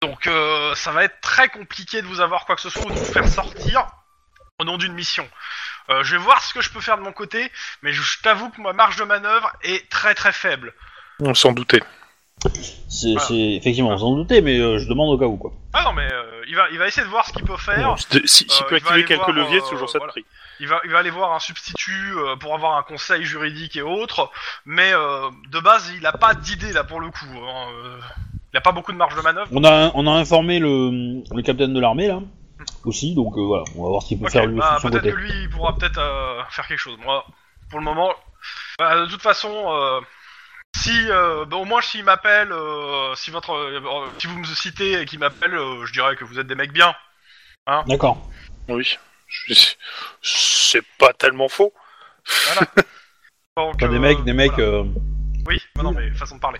Donc 0.00 0.28
euh, 0.28 0.76
ça 0.76 0.92
va 0.92 1.02
être 1.02 1.20
très 1.20 1.48
compliqué 1.48 2.00
de 2.00 2.06
vous 2.06 2.20
avoir 2.20 2.46
quoi 2.46 2.54
que 2.54 2.62
ce 2.62 2.70
soit 2.70 2.86
ou 2.86 2.90
de 2.90 2.94
vous 2.94 3.12
faire 3.12 3.26
sortir 3.26 3.88
au 4.60 4.64
nom 4.64 4.78
d'une 4.78 4.92
mission. 4.92 5.28
Euh, 5.90 6.04
je 6.04 6.14
vais 6.14 6.22
voir 6.22 6.40
ce 6.40 6.54
que 6.54 6.60
je 6.60 6.70
peux 6.70 6.80
faire 6.80 6.98
de 6.98 7.02
mon 7.02 7.12
côté, 7.12 7.50
mais 7.82 7.92
je, 7.92 8.00
je 8.00 8.22
t'avoue 8.22 8.48
que 8.50 8.60
ma 8.60 8.74
marge 8.74 8.94
de 8.94 9.02
manœuvre 9.02 9.50
est 9.64 9.90
très 9.90 10.14
très 10.14 10.32
faible. 10.32 10.72
On 11.18 11.34
s'en 11.34 11.50
doutait. 11.50 11.82
C'est, 12.88 13.12
voilà. 13.12 13.20
c'est 13.20 13.34
effectivement, 13.54 13.96
sans 13.96 14.14
douter, 14.14 14.40
mais 14.40 14.58
euh, 14.58 14.78
je 14.78 14.88
demande 14.88 15.14
au 15.14 15.18
cas 15.18 15.26
où 15.26 15.36
quoi. 15.36 15.52
Ah 15.72 15.82
non 15.84 15.92
mais 15.92 16.06
euh, 16.12 16.42
il 16.48 16.54
va 16.56 16.68
il 16.70 16.78
va 16.78 16.86
essayer 16.86 17.04
de 17.04 17.10
voir 17.10 17.26
ce 17.26 17.32
qu'il 17.32 17.44
peut 17.44 17.56
faire. 17.56 17.96
Si, 17.98 18.44
si 18.48 18.62
Euh, 18.62 18.66
peut 18.68 18.76
il 18.76 18.82
va 18.84 18.90
activer 18.90 19.04
quelques 19.04 19.20
voir, 19.24 19.32
leviers, 19.32 19.60
c'est 19.60 19.70
toujours 19.70 19.88
ça 19.88 19.98
de 19.98 20.00
voilà. 20.00 20.12
prix. 20.12 20.24
Il 20.60 20.68
va, 20.68 20.80
il 20.84 20.90
va 20.90 20.98
aller 20.98 21.10
voir 21.10 21.32
un 21.32 21.38
substitut 21.40 22.14
euh, 22.16 22.36
pour 22.36 22.54
avoir 22.54 22.76
un 22.76 22.82
conseil 22.82 23.24
juridique 23.24 23.76
et 23.76 23.82
autres, 23.82 24.30
mais 24.66 24.92
euh, 24.92 25.28
de 25.50 25.58
base, 25.60 25.90
il 25.96 26.06
a 26.06 26.12
pas 26.12 26.34
d'idée 26.34 26.72
là 26.72 26.84
pour 26.84 27.00
le 27.00 27.08
coup. 27.10 27.26
hein, 27.34 27.66
euh, 27.84 27.98
il 28.52 28.56
a 28.58 28.60
pas 28.60 28.72
beaucoup 28.72 28.92
de 28.92 28.96
marge 28.98 29.16
de 29.16 29.20
manœuvre. 29.22 29.48
On 29.52 29.64
a, 29.64 29.90
on 29.94 30.06
a 30.06 30.10
informé 30.12 30.58
le, 30.60 31.22
le 31.34 31.42
capitaine 31.42 31.74
de 31.74 31.80
l'armée 31.80 32.06
là 32.08 32.20
aussi, 32.84 33.14
donc 33.14 33.36
euh, 33.36 33.40
voilà, 33.42 33.64
on 33.76 33.82
va 33.82 33.88
voir 33.88 34.02
ce 34.02 34.08
qu'il 34.08 34.20
peut 34.20 34.28
faire 34.28 34.46
lui 34.46 34.58
bah, 34.58 34.76
peut-être 34.80 35.00
côté. 35.00 35.10
que 35.10 35.16
lui, 35.16 35.32
il 35.42 35.50
pourra 35.50 35.74
peut-être 35.74 35.98
euh, 35.98 36.40
faire 36.50 36.66
quelque 36.68 36.78
chose. 36.78 36.96
Moi, 37.02 37.24
pour 37.70 37.78
le 37.80 37.84
moment, 37.84 38.12
bah, 38.78 39.00
de 39.00 39.06
toute 39.10 39.22
façon, 39.22 39.50
euh, 39.50 40.00
si, 40.74 41.10
euh, 41.10 41.44
bah, 41.46 41.56
au 41.56 41.64
moins 41.64 41.80
s'il 41.82 42.04
m'appelle, 42.04 42.52
euh, 42.52 43.14
si 43.14 43.30
votre, 43.30 43.52
euh, 43.52 43.80
si 44.18 44.26
vous 44.26 44.38
me 44.38 44.44
citez 44.44 45.00
et 45.00 45.04
qu'il 45.06 45.18
m'appelle, 45.18 45.54
euh, 45.54 45.86
je 45.86 45.92
dirais 45.92 46.16
que 46.16 46.24
vous 46.24 46.38
êtes 46.38 46.46
des 46.46 46.54
mecs 46.54 46.72
bien. 46.72 46.94
D'accord. 47.86 48.28
Oui. 48.68 48.98
Je- 49.26 49.54
C'est 50.22 50.84
pas 50.98 51.12
tellement 51.12 51.48
faux. 51.48 51.72
Voilà. 52.46 52.60
Donc, 53.56 53.78
Pas 53.80 53.88
des 53.88 53.96
euh, 53.96 53.98
mecs, 54.00 54.24
des 54.24 54.32
mecs. 54.32 54.52
voilà. 54.52 54.68
euh, 54.70 54.84
Oui, 55.46 55.62
bah 55.76 55.82
non, 55.82 55.92
mais 55.92 56.10
façon 56.12 56.36
de 56.36 56.40
parler. 56.40 56.58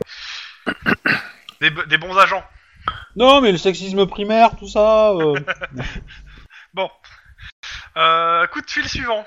des, 1.60 1.70
b- 1.70 1.86
des 1.88 1.98
bons 1.98 2.16
agents. 2.16 2.44
Non, 3.16 3.40
mais 3.40 3.52
le 3.52 3.58
sexisme 3.58 4.06
primaire, 4.06 4.56
tout 4.58 4.68
ça. 4.68 5.10
euh, 5.10 5.34
Euh, 7.96 8.46
coup 8.48 8.60
de 8.60 8.68
fil 8.70 8.88
suivant. 8.88 9.24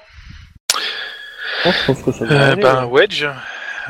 Bon, 1.63 1.71
je 1.71 1.85
pense 1.85 2.03
que 2.03 2.11
ça 2.11 2.25
va 2.25 2.33
Euh, 2.33 2.51
aller, 2.51 2.61
ben, 2.61 2.85
ouais. 2.85 3.01
Wedge. 3.03 3.25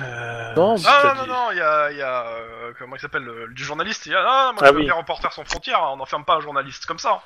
Euh, 0.02 0.54
Non, 0.56 0.76
Ah 0.86 1.14
non, 1.16 1.26
non, 1.26 1.34
non, 1.34 1.52
il 1.52 1.58
y 1.58 1.62
a, 1.62 1.92
il 1.92 1.98
y 1.98 2.02
a 2.02 2.28
euh, 2.28 2.74
comment 2.78 2.96
il 2.96 3.00
s'appelle, 3.00 3.24
le- 3.24 3.48
du 3.54 3.64
journaliste. 3.64 4.06
Il 4.06 4.12
y 4.12 4.16
a, 4.16 4.20
ah, 4.26 4.52
moi, 4.54 4.62
Ah 4.64 4.68
je 4.68 4.72
veux 4.74 4.80
oui. 4.80 4.86
les 4.86 4.92
reporters 4.92 5.32
sans 5.34 5.44
frontières, 5.46 5.82
hein, 5.84 5.90
on 5.94 5.98
n'enferme 5.98 6.26
pas 6.26 6.36
un 6.36 6.42
journaliste 6.42 6.86
comme 6.86 7.00
ça. 7.00 7.22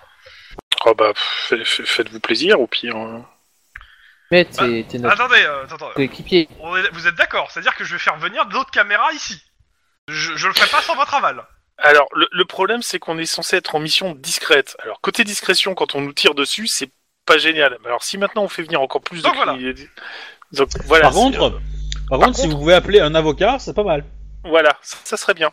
Oh 0.86 0.94
bah, 0.96 1.12
f- 1.12 1.54
f- 1.62 1.86
faites-vous 1.86 2.20
plaisir, 2.20 2.60
au 2.60 2.68
pire. 2.68 2.96
hein. 2.96 3.26
Mais 4.32 4.46
t'es 4.46 4.86
t'es 4.90 4.98
notre 4.98 5.22
Attendez, 5.22 5.44
euh, 5.44 5.64
attends, 5.66 5.76
attends. 5.76 5.92
coéquipier. 5.96 6.48
On 6.60 6.76
est- 6.78 6.90
vous 6.94 7.08
êtes 7.08 7.16
d'accord 7.16 7.52
C'est-à-dire 7.52 7.76
que 7.76 7.84
je 7.84 7.94
vais 7.94 8.00
faire 8.00 8.18
venir 8.18 8.46
d'autres 8.46 8.72
caméras 8.72 9.12
ici. 9.14 9.42
Je, 10.08 10.36
je 10.36 10.48
le 10.48 10.54
ferai 10.54 10.70
pas 10.70 10.82
sans 10.82 10.96
votre 10.96 11.14
aval. 11.14 11.46
Alors, 11.78 12.08
le, 12.14 12.28
le 12.32 12.46
problème, 12.46 12.82
c'est 12.82 13.00
qu'on 13.00 13.18
est 13.18 13.26
censé 13.26 13.58
être 13.58 13.76
en 13.76 13.80
mission 13.80 14.14
discrète. 14.16 14.78
Alors, 14.84 15.02
côté 15.02 15.24
discrétion, 15.24 15.74
quand 15.76 15.96
on 15.96 16.02
nous 16.02 16.14
tire 16.14 16.34
dessus, 16.36 16.68
c'est 16.68 16.92
pas 17.26 17.38
génial. 17.38 17.78
Mais 17.82 17.88
Alors, 17.88 18.04
si 18.04 18.18
maintenant 18.18 18.44
on 18.44 18.48
fait 18.48 18.64
venir 18.64 18.82
encore 18.82 19.02
plus 19.02 19.22
Donc 19.22 19.34
de... 19.34 19.38
voilà. 19.38 19.58
Donc, 20.54 20.70
voilà. 20.86 21.04
Par 21.04 21.14
c'est- 21.14 21.20
contre, 21.20 21.62
par 22.12 22.20
contre, 22.20 22.38
si 22.38 22.48
vous 22.48 22.58
pouvez 22.58 22.74
appeler 22.74 23.00
un 23.00 23.16
avocat, 23.16 23.58
c'est 23.58 23.74
pas 23.74 23.84
mal. 23.84 24.04
Voilà, 24.44 24.78
ça, 24.82 24.98
ça 25.04 25.16
serait 25.18 25.34
bien. 25.34 25.52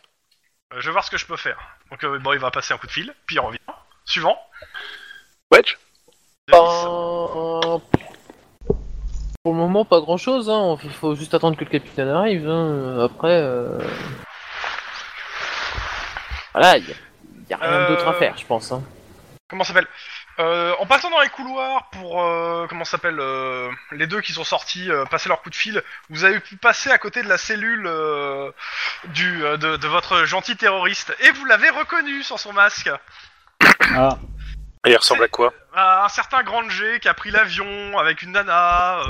Euh, 0.74 0.80
je 0.80 0.86
vais 0.86 0.92
voir 0.92 1.04
ce 1.04 1.10
que 1.10 1.16
je 1.16 1.24
peux 1.24 1.36
faire. 1.36 1.56
Donc 1.90 2.02
euh, 2.04 2.18
bon, 2.18 2.32
il 2.32 2.38
va 2.40 2.50
passer 2.50 2.74
un 2.74 2.78
coup 2.78 2.86
de 2.88 2.92
fil, 2.92 3.14
puis 3.26 3.36
il 3.36 3.40
revient. 3.40 3.58
Suivant. 4.04 4.36
Wedge 5.52 5.76
Ben, 6.50 6.58
euh, 6.58 7.78
Pour 9.42 9.52
le 9.52 9.58
moment, 9.58 9.84
pas 9.84 10.00
grand 10.00 10.16
chose. 10.16 10.50
Hein. 10.50 10.76
Faut- 10.82 10.88
Faut 10.88 11.14
juste 11.14 11.32
attendre 11.34 11.56
que 11.56 11.64
le 11.64 11.70
capitaine 11.70 12.08
arrive. 12.08 12.48
Hein. 12.48 13.04
Après, 13.04 13.40
euh... 13.40 13.78
voilà, 16.52 16.78
y 16.78 16.82
a, 16.90 16.94
y 17.50 17.52
a 17.54 17.56
rien 17.56 17.70
Euh, 17.70 17.88
d'autre 17.88 18.08
à 18.08 18.14
faire, 18.14 18.36
je 18.36 18.44
pense. 18.46 18.72
Hein. 18.72 18.82
Comment 19.48 19.62
ça 19.64 19.72
s'appelle? 19.72 19.88
Euh, 20.38 20.74
En 20.78 20.86
passant 20.86 21.10
dans 21.10 21.20
les 21.20 21.28
couloirs 21.28 21.88
pour 21.90 22.22
euh, 22.22 22.66
comment 22.68 22.84
ça 22.84 22.92
s'appelle 22.92 23.18
euh, 23.20 23.70
les 23.92 24.06
deux 24.06 24.20
qui 24.20 24.32
sont 24.32 24.44
sortis 24.44 24.90
euh, 24.90 25.04
passer 25.06 25.28
leur 25.28 25.42
coup 25.42 25.50
de 25.50 25.54
fil, 25.56 25.82
vous 26.10 26.24
avez 26.24 26.40
pu 26.40 26.56
passer 26.56 26.90
à 26.90 26.98
côté 26.98 27.22
de 27.22 27.28
la 27.28 27.38
cellule 27.38 27.86
euh, 27.86 28.50
du 29.06 29.44
euh, 29.44 29.56
de, 29.56 29.76
de 29.76 29.88
votre 29.88 30.24
gentil 30.24 30.56
terroriste 30.56 31.14
et 31.20 31.30
vous 31.32 31.44
l'avez 31.44 31.70
reconnu 31.70 32.22
sans 32.22 32.36
son 32.36 32.52
masque. 32.52 32.90
Ah, 33.94 34.18
Et 34.86 34.90
il 34.90 34.96
ressemble 34.96 35.24
à 35.24 35.28
quoi? 35.28 35.52
À 35.74 36.04
un 36.04 36.08
certain 36.08 36.42
Granger 36.42 37.00
qui 37.00 37.08
a 37.08 37.14
pris 37.14 37.30
l'avion 37.30 37.98
avec 37.98 38.22
une 38.22 38.32
nana. 38.32 39.02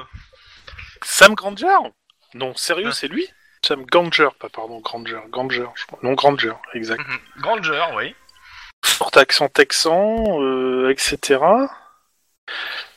Sam 1.03 1.35
Granger? 1.35 1.77
Non, 2.35 2.55
sérieux, 2.57 2.89
Ah. 2.91 2.93
c'est 2.95 3.09
lui? 3.09 3.27
Sam 3.65 3.85
Granger, 3.87 4.29
pas 4.39 4.49
pardon, 4.49 4.81
Granger, 4.81 5.21
Granger, 5.31 5.67
je 5.75 5.85
crois. 5.87 5.99
Non, 6.03 6.13
Granger, 6.13 6.53
exact. 6.75 7.01
mhm. 7.01 7.19
Granger, 7.39 7.85
oui. 7.97 8.15
Fort 8.89 9.11
accent 9.17 9.49
texan, 9.49 10.41
euh, 10.43 10.91
etc. 10.91 11.41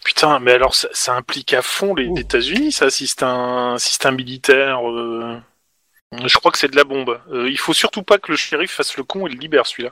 Putain, 0.03 0.39
mais 0.39 0.53
alors 0.53 0.73
ça, 0.73 0.87
ça 0.93 1.13
implique 1.15 1.53
à 1.53 1.61
fond 1.61 1.93
les. 1.93 2.09
États-Unis, 2.17 2.71
ça, 2.71 2.89
si 2.89 3.07
c'est 3.07 3.23
un, 3.23 3.77
si 3.77 3.97
un 4.03 4.11
militaire. 4.11 4.89
euh, 4.89 5.37
Je 6.25 6.37
crois 6.37 6.51
que 6.51 6.57
c'est 6.57 6.71
de 6.71 6.75
la 6.75 6.83
bombe. 6.83 7.21
Euh, 7.31 7.49
il 7.49 7.57
faut 7.59 7.73
surtout 7.73 8.03
pas 8.03 8.17
que 8.17 8.31
le 8.31 8.37
shérif 8.37 8.71
fasse 8.71 8.97
le 8.97 9.03
con 9.03 9.27
et 9.27 9.29
le 9.31 9.39
libère 9.39 9.65
celui-là. 9.67 9.91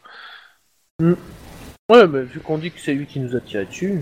Ouais, 1.89 2.07
mais 2.07 2.23
vu 2.23 2.39
qu'on 2.39 2.57
dit 2.57 2.71
que 2.71 2.79
c'est 2.79 2.93
lui 2.93 3.05
qui 3.07 3.19
nous 3.19 3.35
a 3.35 3.41
tiré 3.41 3.65
dessus. 3.65 4.01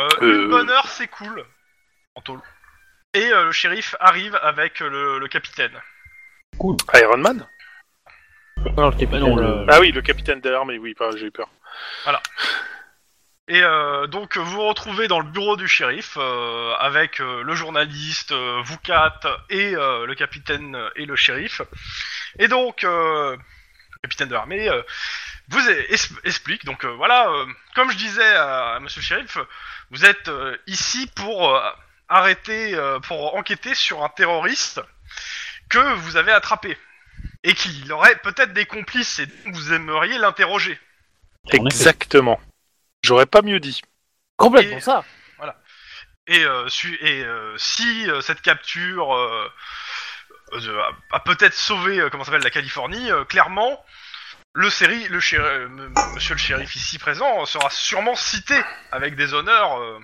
Euh, 0.00 0.08
Euh. 0.22 0.44
Une 0.44 0.50
bonne 0.50 0.70
heure, 0.70 0.88
c'est 0.88 1.08
cool. 1.08 1.44
Et 3.14 3.32
euh, 3.32 3.44
le 3.44 3.52
shérif 3.52 3.94
arrive 4.00 4.38
avec 4.42 4.80
le, 4.80 5.18
le 5.18 5.28
capitaine. 5.28 5.72
Iron 6.94 7.18
Man? 7.18 7.46
Non, 8.76 8.86
le 8.86 8.92
capitaine. 8.92 9.20
non, 9.20 9.36
le- 9.36 9.44
euh, 9.44 9.64
Ah 9.68 9.80
oui, 9.80 9.92
le 9.92 10.02
capitaine 10.02 10.40
de 10.40 10.48
l'armée, 10.50 10.78
oui, 10.78 10.94
pas, 10.94 11.10
j'ai 11.16 11.26
eu 11.26 11.30
peur. 11.30 11.48
Et 13.50 13.62
euh, 13.62 14.06
donc 14.08 14.36
vous 14.36 14.44
vous 14.44 14.68
retrouvez 14.68 15.08
dans 15.08 15.20
le 15.20 15.26
bureau 15.30 15.56
du 15.56 15.66
shérif 15.66 16.18
euh, 16.18 16.74
avec 16.78 17.18
euh, 17.20 17.42
le 17.42 17.54
journaliste, 17.54 18.32
euh, 18.32 18.60
vous 18.62 18.76
quatre 18.76 19.26
et 19.48 19.74
euh, 19.74 20.04
le 20.04 20.14
capitaine 20.14 20.78
et 20.96 21.06
le 21.06 21.16
shérif. 21.16 21.62
Et 22.38 22.46
donc 22.48 22.84
euh, 22.84 23.34
le 23.36 23.98
capitaine 24.02 24.28
de 24.28 24.34
l'armée 24.34 24.68
euh, 24.68 24.82
vous 25.48 25.66
explique. 26.24 26.66
Donc 26.66 26.84
euh, 26.84 26.88
voilà, 26.88 27.30
euh, 27.30 27.46
comme 27.74 27.90
je 27.90 27.96
disais 27.96 28.34
à, 28.34 28.74
à 28.74 28.80
Monsieur 28.80 29.00
le 29.00 29.06
shérif, 29.06 29.38
vous 29.92 30.04
êtes 30.04 30.28
euh, 30.28 30.54
ici 30.66 31.10
pour 31.16 31.56
euh, 31.56 31.70
arrêter, 32.10 32.74
euh, 32.74 32.98
pour 33.00 33.34
enquêter 33.34 33.74
sur 33.74 34.04
un 34.04 34.10
terroriste 34.10 34.82
que 35.70 35.94
vous 35.94 36.18
avez 36.18 36.32
attrapé 36.32 36.76
et 37.44 37.54
qu'il 37.54 37.90
aurait 37.92 38.16
peut-être 38.16 38.52
des 38.52 38.66
complices 38.66 39.18
et 39.18 39.26
donc 39.26 39.54
vous 39.54 39.72
aimeriez 39.72 40.18
l'interroger. 40.18 40.78
Exactement. 41.50 42.40
J'aurais 43.04 43.26
pas 43.26 43.42
mieux 43.42 43.60
dit. 43.60 43.80
Complètement 44.36 44.78
Et- 44.78 44.80
ça. 44.80 45.04
Et, 46.30 46.44
euh, 46.44 46.68
su- 46.68 46.98
et 47.00 47.24
euh, 47.24 47.56
si 47.56 48.10
euh, 48.10 48.20
cette 48.20 48.42
capture 48.42 49.14
euh, 49.14 49.48
euh, 50.52 50.82
a, 51.10 51.16
a 51.16 51.20
peut-être 51.20 51.54
sauvé 51.54 52.00
euh, 52.00 52.10
comment 52.10 52.22
ça 52.22 52.32
s'appelle 52.32 52.44
la 52.44 52.50
Californie, 52.50 53.10
euh, 53.10 53.24
clairement 53.24 53.82
le 54.52 54.68
série, 54.68 55.08
le 55.08 55.20
euh, 55.34 55.64
m- 55.66 55.94
Monsieur 56.14 56.34
le 56.34 56.38
shérif 56.38 56.76
ici 56.76 56.98
présent 56.98 57.40
euh, 57.40 57.46
sera 57.46 57.70
sûrement 57.70 58.14
cité 58.14 58.60
avec 58.92 59.16
des 59.16 59.32
honneurs. 59.32 59.80
euh. 59.80 59.98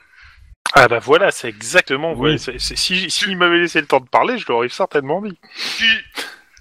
Ah 0.74 0.88
bah 0.88 0.98
voilà, 0.98 1.30
c'est 1.30 1.48
exactement. 1.48 2.14
Oui. 2.14 2.30
ouais, 2.32 2.38
c'est- 2.38 2.58
c'est- 2.58 2.76
si 2.76 3.10
s'il 3.10 3.36
m'avait 3.36 3.58
laissé 3.58 3.82
le 3.82 3.86
temps 3.86 4.00
de 4.00 4.08
parler, 4.08 4.38
je 4.38 4.46
l'aurais 4.48 4.70
certainement 4.70 5.20
dit. 5.20 5.38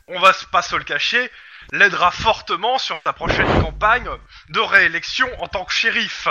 On 0.07 0.19
va 0.19 0.33
pas 0.51 0.61
se 0.61 0.75
le 0.75 0.83
cacher, 0.83 1.29
l'aidera 1.71 2.11
fortement 2.11 2.77
sur 2.77 2.99
sa 3.05 3.13
prochaine 3.13 3.47
campagne 3.61 4.09
de 4.49 4.59
réélection 4.59 5.27
en 5.41 5.47
tant 5.47 5.65
que 5.65 5.73
shérif. 5.73 6.27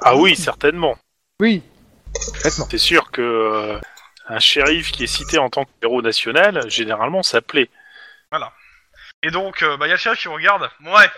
Ah 0.00 0.16
oui, 0.16 0.36
certainement. 0.36 0.96
Oui. 1.40 1.62
C'est 2.14 2.78
sûr 2.78 3.10
que 3.10 3.20
euh, 3.20 3.80
un 4.28 4.38
shérif 4.40 4.90
qui 4.92 5.04
est 5.04 5.08
cité 5.08 5.38
en 5.38 5.50
tant 5.50 5.64
que 5.64 5.70
héros 5.82 6.02
national, 6.02 6.68
généralement, 6.70 7.22
ça 7.22 7.40
plaît. 7.40 7.70
Et 9.22 9.30
donc, 9.30 9.62
euh, 9.62 9.76
bah, 9.76 9.88
y 9.88 9.90
a 9.90 9.94
le 9.94 9.98
shérif 9.98 10.20
qui 10.20 10.28
regarde. 10.28 10.70
Ouais. 10.80 11.10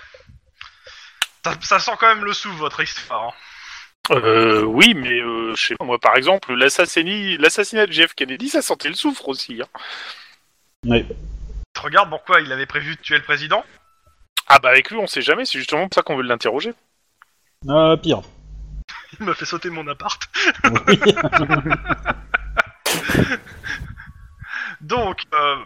Ça, 1.45 1.55
ça 1.61 1.79
sent 1.79 1.93
quand 2.01 2.09
même 2.15 2.25
le 2.25 2.33
sou 2.33 2.51
votre 2.55 2.81
histoire. 2.81 3.29
hein. 3.29 3.33
Euh, 4.11 4.63
oui, 4.63 4.95
mais 4.95 5.21
euh, 5.21 5.55
je 5.55 5.67
sais 5.67 5.77
pas, 5.77 5.85
moi, 5.85 5.99
par 5.99 6.17
exemple, 6.17 6.53
l'assassinat, 6.55 7.37
l'assassinat 7.39 7.87
de 7.87 7.93
Jeff 7.93 8.15
Kennedy, 8.15 8.49
ça 8.49 8.63
sentait 8.63 8.89
le 8.89 8.95
soufre 8.95 9.29
aussi. 9.29 9.61
hein. 9.63 9.81
oui. 10.87 11.07
Te 11.81 11.85
regarde 11.87 12.11
pourquoi 12.11 12.43
il 12.43 12.53
avait 12.53 12.67
prévu 12.67 12.95
de 12.95 13.01
tuer 13.01 13.17
le 13.17 13.25
président? 13.25 13.65
Ah 14.47 14.59
bah 14.59 14.69
avec 14.69 14.91
lui, 14.91 14.99
on 14.99 15.07
sait 15.07 15.23
jamais. 15.23 15.47
C'est 15.47 15.59
justement 15.59 15.89
pour 15.89 15.95
ça 15.95 16.03
qu'on 16.03 16.15
veut 16.15 16.23
l'interroger. 16.23 16.75
Euh, 17.71 17.97
pire. 17.97 18.21
Il 19.19 19.25
m'a 19.25 19.33
fait 19.33 19.47
sauter 19.47 19.71
mon 19.71 19.89
appart. 19.89 20.23
Oui. 20.87 21.01
Donc, 24.83 25.23
euh, 25.33 25.57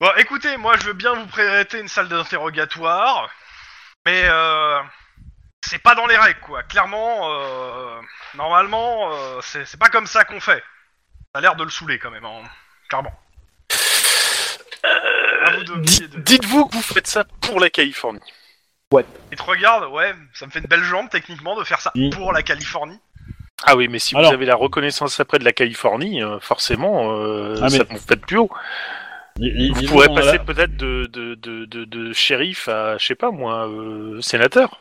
bon, 0.00 0.10
écoutez, 0.16 0.56
moi 0.56 0.76
je 0.80 0.86
veux 0.86 0.94
bien 0.94 1.12
vous 1.12 1.26
prêter 1.26 1.78
une 1.78 1.88
salle 1.88 2.08
d'interrogatoire, 2.08 3.28
mais 4.06 4.22
euh, 4.24 4.80
c'est 5.60 5.78
pas 5.78 5.94
dans 5.94 6.06
les 6.06 6.16
règles, 6.16 6.40
quoi. 6.40 6.62
Clairement, 6.62 7.30
euh, 7.30 8.00
normalement, 8.34 9.12
euh, 9.12 9.40
c'est 9.42 9.66
c'est 9.66 9.78
pas 9.78 9.90
comme 9.90 10.06
ça 10.06 10.24
qu'on 10.24 10.40
fait. 10.40 10.64
Ça 11.34 11.38
a 11.38 11.40
l'air 11.42 11.54
de 11.54 11.64
le 11.64 11.70
saouler 11.70 11.98
quand 11.98 12.10
même, 12.10 12.24
hein, 12.24 12.44
clairement. 12.88 13.12
Dites-vous 16.18 16.66
que 16.66 16.74
vous 16.74 16.82
faites 16.82 17.06
ça 17.06 17.24
pour 17.40 17.60
la 17.60 17.70
Californie. 17.70 18.20
Il 19.32 19.36
te 19.36 19.42
regarde, 19.42 19.90
ouais, 19.92 20.14
ça 20.34 20.46
me 20.46 20.50
fait 20.52 20.60
une 20.60 20.66
belle 20.66 20.84
jambe 20.84 21.08
techniquement 21.10 21.58
de 21.58 21.64
faire 21.64 21.80
ça 21.80 21.90
Mm. 21.96 22.10
pour 22.10 22.32
la 22.32 22.42
Californie. 22.42 23.00
Ah 23.64 23.74
oui, 23.76 23.88
mais 23.88 23.98
si 23.98 24.14
Alors- 24.14 24.30
vous 24.30 24.34
avez 24.34 24.46
la 24.46 24.54
reconnaissance 24.54 25.18
après 25.18 25.38
de 25.40 25.44
la 25.44 25.52
Californie, 25.52 26.22
euh, 26.22 26.38
forcément, 26.38 27.12
euh, 27.18 27.56
Ah, 27.60 27.64
mais- 27.64 27.78
ça 27.78 27.84
vous 27.90 27.98
fait 27.98 28.16
plus 28.16 28.36
haut. 28.38 28.50
Vous 29.36 29.82
pourrez 29.88 30.06
a 30.06 30.14
passer 30.14 30.32
la- 30.38 30.44
peut-être 30.44 30.76
de, 30.76 31.06
de, 31.12 31.34
de, 31.34 31.64
de, 31.64 31.84
de 31.84 32.12
shérif 32.12 32.68
à, 32.68 32.96
je 32.98 33.04
sais 33.06 33.14
pas 33.16 33.32
moi, 33.32 33.66
euh, 33.68 34.20
sénateur. 34.20 34.80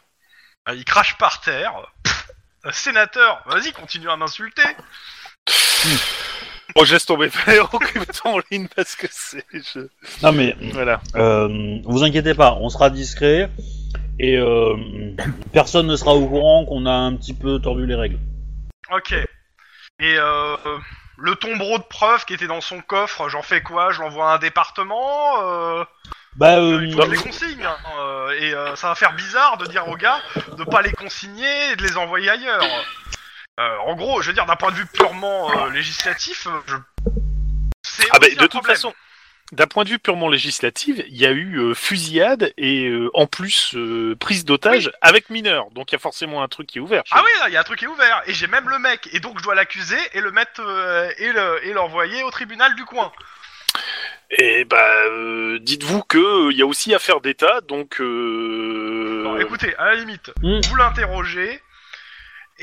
Ah, 0.67 0.75
Il 0.75 0.85
crache 0.85 1.17
par 1.17 1.41
terre. 1.41 1.73
Pff, 2.03 2.27
euh, 2.67 2.71
sénateur, 2.71 3.41
vas-y, 3.47 3.71
continue 3.71 4.09
à 4.11 4.15
m'insulter. 4.15 4.61
Bon, 6.75 6.83
je 6.85 6.93
laisse 6.93 7.05
tomber, 7.05 7.29
en 8.25 8.39
ligne 8.51 8.67
parce 8.75 8.95
que 8.95 9.07
c'est... 9.11 9.45
je- 9.53 9.87
Non 10.23 10.31
mais 10.31 10.55
Voilà. 10.73 11.01
euh, 11.15 11.77
vous 11.83 12.03
inquiétez 12.03 12.33
pas, 12.33 12.57
on 12.59 12.69
sera 12.69 12.89
discret 12.89 13.49
et 14.19 14.37
euh, 14.37 14.75
personne 15.53 15.87
ne 15.87 15.95
sera 15.95 16.13
au 16.15 16.27
courant 16.27 16.65
qu'on 16.65 16.85
a 16.85 16.91
un 16.91 17.15
petit 17.15 17.33
peu 17.33 17.59
tordu 17.59 17.85
les 17.85 17.95
règles. 17.95 18.17
Ok. 18.91 19.11
Et 19.99 20.15
euh, 20.17 20.55
le 21.17 21.35
tombereau 21.35 21.77
de 21.77 21.83
preuves 21.83 22.25
qui 22.25 22.33
était 22.33 22.47
dans 22.47 22.61
son 22.61 22.81
coffre, 22.81 23.29
j'en 23.29 23.41
fais 23.43 23.61
quoi? 23.61 23.91
Je 23.91 24.01
l'envoie 24.01 24.31
à 24.31 24.35
un 24.35 24.39
département? 24.39 25.41
Euh, 25.43 25.83
Bah 26.35 26.57
euh, 26.57 26.83
Il 26.83 26.93
faut 26.93 27.05
les 27.05 27.17
consigne. 27.17 27.63
hein, 27.63 28.27
et 28.39 28.53
euh, 28.53 28.75
ça 28.75 28.87
va 28.89 28.95
faire 28.95 29.13
bizarre 29.15 29.57
de 29.57 29.67
dire 29.67 29.87
aux 29.87 29.95
gars 29.95 30.17
de 30.57 30.63
pas 30.63 30.81
les 30.81 30.91
consigner 30.91 31.71
et 31.71 31.75
de 31.75 31.83
les 31.83 31.97
envoyer 31.97 32.29
ailleurs. 32.29 32.63
Euh, 33.59 33.77
en 33.85 33.95
gros, 33.95 34.21
je 34.21 34.27
veux 34.29 34.33
dire, 34.33 34.45
d'un 34.47 34.55
point 34.55 34.71
de 34.71 34.75
vue 34.77 34.85
purement 34.87 35.51
euh, 35.65 35.69
législatif, 35.69 36.47
euh, 36.47 36.59
je... 36.65 36.75
c'est 37.83 38.07
Ah 38.11 38.17
bah, 38.19 38.27
de 38.27 38.33
un 38.33 38.35
toute 38.37 38.49
problème. 38.51 38.75
façon, 38.75 38.93
d'un 39.51 39.67
point 39.67 39.83
de 39.83 39.89
vue 39.89 39.99
purement 39.99 40.27
législatif, 40.27 40.97
il 41.07 41.15
y 41.15 41.27
a 41.27 41.31
eu 41.31 41.59
euh, 41.59 41.73
fusillade 41.75 42.51
et 42.57 42.87
euh, 42.87 43.11
en 43.13 43.27
plus 43.27 43.75
euh, 43.75 44.15
prise 44.19 44.43
d'otage 44.45 44.91
avec 45.01 45.29
mineur. 45.29 45.69
Donc 45.71 45.91
il 45.91 45.95
y 45.95 45.97
a 45.97 45.99
forcément 45.99 46.41
un 46.41 46.47
truc 46.47 46.65
qui 46.65 46.79
est 46.79 46.81
ouvert. 46.81 47.03
Ah 47.11 47.21
oui, 47.23 47.29
là, 47.41 47.49
il 47.49 47.53
y 47.53 47.57
a 47.57 47.59
un 47.59 47.63
truc 47.63 47.77
qui 47.77 47.85
est 47.85 47.89
ouvert. 47.89 48.23
Et 48.25 48.33
j'ai 48.33 48.47
même 48.47 48.67
le 48.67 48.79
mec. 48.79 49.07
Et 49.13 49.19
donc 49.19 49.37
je 49.37 49.43
dois 49.43 49.53
l'accuser 49.53 49.99
et 50.13 50.21
le 50.21 50.31
mettre 50.31 50.59
euh, 50.61 51.11
et 51.19 51.31
le- 51.31 51.59
et 51.67 51.73
l'envoyer 51.73 52.23
au 52.23 52.31
tribunal 52.31 52.73
du 52.75 52.85
coin. 52.85 53.11
Et 54.31 54.65
bah, 54.65 54.77
euh, 55.05 55.59
dites-vous 55.59 56.01
que 56.01 56.17
euh, 56.47 56.51
il 56.51 56.57
y 56.57 56.63
a 56.63 56.65
aussi 56.65 56.95
affaire 56.95 57.21
d'État, 57.21 57.61
donc. 57.61 58.01
Euh... 58.01 59.21
Non, 59.23 59.37
écoutez, 59.39 59.75
à 59.75 59.85
la 59.85 59.95
limite, 59.95 60.31
Hmm. 60.41 60.59
vous 60.67 60.75
l'interrogez 60.75 61.61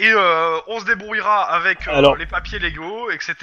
et 0.01 0.11
euh, 0.13 0.57
on 0.69 0.81
se 0.81 0.85
débrouillera 0.85 1.43
avec 1.51 1.87
euh, 1.89 1.93
Alors- 1.95 2.17
les 2.17 2.27
papiers 2.27 2.59
légaux, 2.59 3.11
etc. 3.11 3.35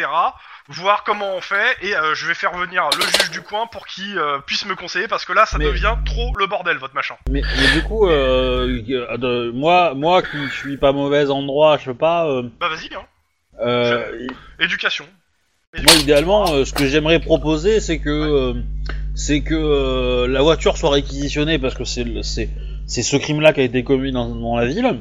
Voir 0.70 1.04
comment 1.06 1.34
on 1.34 1.40
fait 1.40 1.78
et 1.82 1.96
euh, 1.96 2.14
je 2.14 2.28
vais 2.28 2.34
faire 2.34 2.54
venir 2.58 2.90
le 2.98 3.02
juge 3.02 3.32
du 3.32 3.42
coin 3.42 3.68
pour 3.68 3.88
qu'il 3.88 4.20
puisse 4.46 4.66
me 4.66 4.76
conseiller 4.76 5.08
parce 5.08 5.24
que 5.24 5.32
là 5.32 5.46
ça 5.46 5.58
Mais- 5.58 5.66
devient 5.66 5.96
trop 6.06 6.34
le 6.38 6.46
bordel 6.48 6.78
votre 6.78 6.94
machin. 6.94 7.16
Mais, 7.30 7.42
mais 7.58 7.72
du 7.80 7.84
coup, 7.88 8.10
euh, 8.10 8.82
de- 9.18 9.52
moi, 9.52 9.94
moi 9.96 10.22
qui 10.22 10.38
suis 10.50 10.76
pas 10.78 10.92
mauvais 10.92 11.30
en 11.30 11.42
droit, 11.44 11.78
je 11.78 11.86
sais 11.86 11.94
pas. 11.94 12.28
euh, 12.28 12.44
Bah 12.60 12.68
vas-y, 12.68 12.94
hein. 12.94 13.06
euh, 13.66 14.28
Éducation. 14.60 15.06
moi, 15.82 15.94
idéalement, 16.02 16.52
euh, 16.54 16.66
ce 16.66 16.74
que 16.74 16.86
j'aimerais 16.86 17.20
proposer, 17.20 17.80
c'est 17.80 18.00
que, 18.00 18.10
euh, 18.10 18.54
c'est 19.16 19.42
que 19.42 19.54
euh, 19.56 20.28
la 20.28 20.42
voiture 20.42 20.76
soit 20.78 20.90
réquisitionnée 20.92 21.60
parce 21.60 21.76
que 21.76 21.86
c'est, 21.86 22.04
le- 22.04 22.24
c'est, 22.24 22.50
c'est 22.88 23.04
ce 23.04 23.16
crime-là 23.16 23.54
qui 23.54 23.62
a 23.62 23.64
été 23.64 23.84
commis 23.86 24.12
dans, 24.12 24.28
dans 24.36 24.58
la 24.58 24.66
ville 24.66 25.00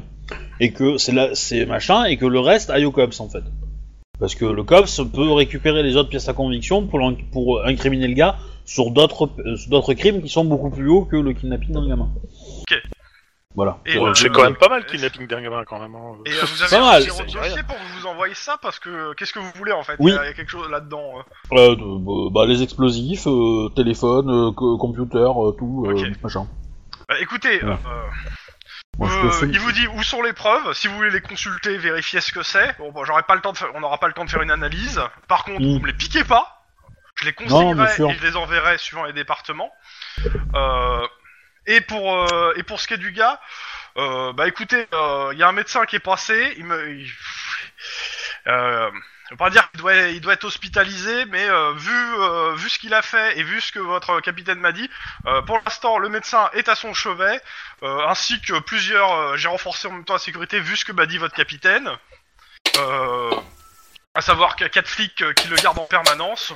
et 0.61 0.73
que 0.73 0.97
c'est 0.99 1.13
là, 1.13 1.31
c'est 1.35 1.67
machin 1.67 2.05
et 2.05 2.17
que 2.17 2.27
le 2.27 2.41
reste 2.41 2.71
aille 2.71 2.85
au 2.85 2.93
cops 2.93 3.21
en 3.21 3.29
fait. 3.29 3.45
Parce 4.19 4.35
que 4.35 4.47
le 4.47 4.63
cops 4.65 5.01
peut 5.15 5.31
récupérer 5.33 5.83
les 5.83 5.97
autres 5.97 6.09
pièces 6.09 6.29
à 6.29 6.33
conviction 6.33 6.87
pour, 6.87 7.01
pour 7.33 7.67
incriminer 7.67 8.09
le 8.09 8.15
gars 8.15 8.37
sur 8.65 8.91
d'autres, 8.91 9.29
euh, 9.45 9.57
sur 9.57 9.71
d'autres 9.71 9.93
crimes 9.95 10.23
qui 10.23 10.29
sont 10.29 10.45
beaucoup 10.45 10.71
plus 10.71 10.89
hauts 10.89 11.05
que 11.05 11.17
le 11.17 11.33
kidnapping 11.35 11.73
d'un 11.73 11.87
gamin. 11.89 12.09
Ok. 12.63 12.83
Voilà. 13.55 13.79
Et, 13.87 13.97
euh, 13.97 14.13
c'est 14.15 14.29
quand 14.31 14.43
même 14.45 14.57
pas 14.57 14.69
mal 14.69 14.83
le 14.83 14.91
kidnapping 14.91 15.27
d'un 15.27 15.41
gamin 15.43 15.65
quand 15.65 15.79
même. 15.79 15.95
hein. 15.95 16.15
Et 16.27 16.31
euh, 16.31 16.35
vous 16.43 16.59
Pas 16.69 16.77
avez 16.77 16.85
mal, 16.85 16.97
un 17.03 17.25
dit 17.27 17.33
dossier 17.35 17.63
pour 17.63 17.77
vous 17.99 18.07
envoyer 18.07 18.35
ça 18.35 18.57
parce 18.61 18.79
que 18.79 19.15
qu'est-ce 19.15 19.33
que 19.33 19.39
vous 19.39 19.53
voulez 19.57 19.73
en 19.73 19.83
fait? 19.83 19.97
Oui. 19.99 20.13
Il 20.13 20.15
y 20.15 20.19
a- 20.19 20.25
il 20.25 20.27
y 20.29 20.31
a 20.31 20.35
quelque 20.35 20.51
chose 20.51 20.69
là-dedans. 20.71 21.03
euh. 21.53 21.57
Euh, 21.59 21.77
de- 21.77 22.31
bah, 22.33 22.45
les 22.47 22.63
explosifs, 22.63 23.27
euh, 23.27 23.69
téléphone, 23.77 24.31
euh, 24.31 24.51
co- 24.53 24.77
computer, 24.79 25.19
euh, 25.19 25.53
tout, 25.53 25.87
euh, 25.89 26.11
machin. 26.23 26.47
Bah, 27.09 27.15
écoutez. 27.21 27.61
Euh, 29.01 29.07
Euh, 29.43 29.49
il 29.53 29.59
vous 29.61 29.73
dit 29.73 29.87
où 29.89 30.03
sont 30.03 30.23
les 30.23 30.33
preuves. 30.33 30.73
Si 30.73 30.89
vous 30.89 30.95
voulez 30.97 31.11
les 31.11 31.21
consulter, 31.21 31.77
vérifier 31.77 32.21
ce 32.21 32.33
que 32.33 32.43
c'est. 32.43 32.77
Bon, 32.79 32.93
bah, 32.93 33.03
j'aurai 33.05 33.23
pas 33.23 33.35
le 33.35 33.41
temps 33.41 33.53
de 33.53 33.59
faire, 33.59 33.69
on 33.75 33.81
n'aura 33.81 33.99
pas 33.99 34.07
le 34.09 34.15
temps 34.15 34.25
de 34.25 34.31
faire 34.31 34.43
une 34.43 34.51
analyse. 34.51 35.01
Par 35.29 35.45
contre, 35.45 35.61
Mm. 35.61 35.75
vous 35.75 35.81
me 35.81 35.87
les 35.87 35.93
piquez 35.93 36.25
pas. 36.25 36.53
Je 37.17 37.25
les 37.25 37.33
sûr. 37.89 38.11
et 38.11 38.15
je 38.15 38.23
les 38.27 38.37
enverrai 38.37 38.77
suivant 38.79 39.05
les 39.05 39.13
départements. 39.15 39.73
Euh, 40.55 41.07
et 41.67 41.81
pour 41.81 42.15
euh, 42.15 42.53
et 42.57 42.63
pour 42.63 42.79
ce 42.81 42.87
qui 42.87 42.95
est 42.95 42.99
du 42.99 43.13
gars, 43.13 43.41
euh, 43.97 44.33
bah 44.35 44.47
écoutez, 44.47 44.87
euh, 44.93 45.31
il 45.33 45.39
y 45.39 45.43
a 45.43 45.49
un 45.49 45.53
médecin 45.53 45.85
qui 45.87 45.97
est 45.97 46.01
passé. 46.01 46.55
Il 46.59 46.65
me, 46.67 46.91
il- 46.91 47.13
euh, 48.49 48.91
je 49.29 49.35
veux 49.35 49.37
pas 49.39 49.51
dire 49.51 49.69
qu'il 49.71 49.81
doit, 49.81 49.95
il 49.95 50.21
doit 50.21 50.35
être 50.35 50.45
hospitalisé, 50.45 51.25
mais 51.27 51.49
euh, 51.49 51.73
vu 51.75 51.93
euh, 52.21 52.55
vu 52.55 52.69
ce 52.69 52.79
qu'il 52.79 52.95
a 52.95 53.03
fait 53.03 53.39
et 53.39 53.43
vu 53.43 53.61
ce 53.61 53.73
que 53.73 53.79
votre 53.81 54.21
capitaine 54.21 54.61
m'a 54.61 54.73
dit, 54.73 54.89
euh, 55.27 55.43
pour 55.43 55.59
l'instant, 55.65 55.99
le 55.99 56.09
médecin 56.09 56.49
est 56.55 56.69
à 56.69 56.75
son 56.77 56.95
chevet. 56.95 57.41
Euh, 57.83 58.07
ainsi 58.07 58.41
que 58.41 58.59
plusieurs. 58.61 59.13
euh, 59.13 59.37
J'ai 59.37 59.49
renforcé 59.49 59.89
en 59.89 59.93
même 59.93 60.05
temps 60.05 60.13
la 60.15 60.19
sécurité 60.21 60.61
vu 60.61 60.77
ce 60.77 60.85
que 60.85 60.93
m'a 60.93 61.07
dit 61.07 61.19
votre 61.19 61.35
capitaine. 61.35 61.91
Euh, 62.79 63.31
à 64.15 64.21
savoir 64.21 64.57
qu'il 64.57 64.65
y 64.65 64.67
a 64.67 64.71
quatre 64.71 64.89
flics 64.89 65.21
euh, 65.23 65.33
qui 65.33 65.49
le 65.49 65.57
gardent 65.57 65.79
en 65.79 65.87
permanence. 65.87 66.53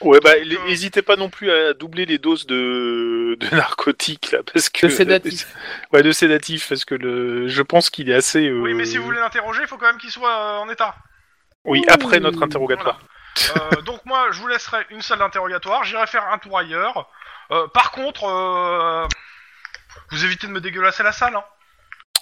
Ouais, 0.00 0.20
bah, 0.22 0.32
euh, 0.36 0.66
n'hésitez 0.66 1.00
pas 1.00 1.16
non 1.16 1.30
plus 1.30 1.50
à 1.50 1.72
doubler 1.72 2.04
les 2.04 2.18
doses 2.18 2.46
de, 2.46 3.34
de 3.40 3.48
narcotiques 3.56 4.30
là, 4.32 4.40
parce 4.52 4.68
que 4.68 4.86
Le 4.86 4.92
sédatif. 4.92 5.46
Ouais, 5.92 6.02
de 6.02 6.12
sédatif, 6.12 6.68
parce 6.68 6.84
que 6.84 6.94
le, 6.94 7.48
je 7.48 7.62
pense 7.62 7.88
qu'il 7.88 8.10
est 8.10 8.14
assez. 8.14 8.46
euh, 8.46 8.60
Oui, 8.60 8.74
mais 8.74 8.84
si 8.84 8.98
vous 8.98 9.04
voulez 9.04 9.20
l'interroger, 9.20 9.62
il 9.62 9.68
faut 9.68 9.78
quand 9.78 9.86
même 9.86 9.98
qu'il 9.98 10.10
soit 10.10 10.30
euh, 10.30 10.58
en 10.58 10.68
état. 10.68 10.94
Oui, 11.66 11.84
après 11.88 12.20
notre 12.20 12.42
interrogatoire. 12.42 12.98
Euh, 13.56 13.82
donc 13.82 14.00
moi, 14.06 14.28
je 14.30 14.40
vous 14.40 14.46
laisserai 14.48 14.86
une 14.90 15.02
salle 15.02 15.18
d'interrogatoire. 15.18 15.84
J'irai 15.84 16.06
faire 16.06 16.26
un 16.32 16.38
tour 16.38 16.58
ailleurs. 16.58 17.08
Euh, 17.50 17.66
par 17.68 17.90
contre, 17.90 18.24
euh, 18.24 19.06
vous 20.10 20.24
évitez 20.24 20.46
de 20.46 20.52
me 20.52 20.60
dégueulasser 20.60 21.02
la 21.02 21.12
salle. 21.12 21.36
Hein. 21.36 21.44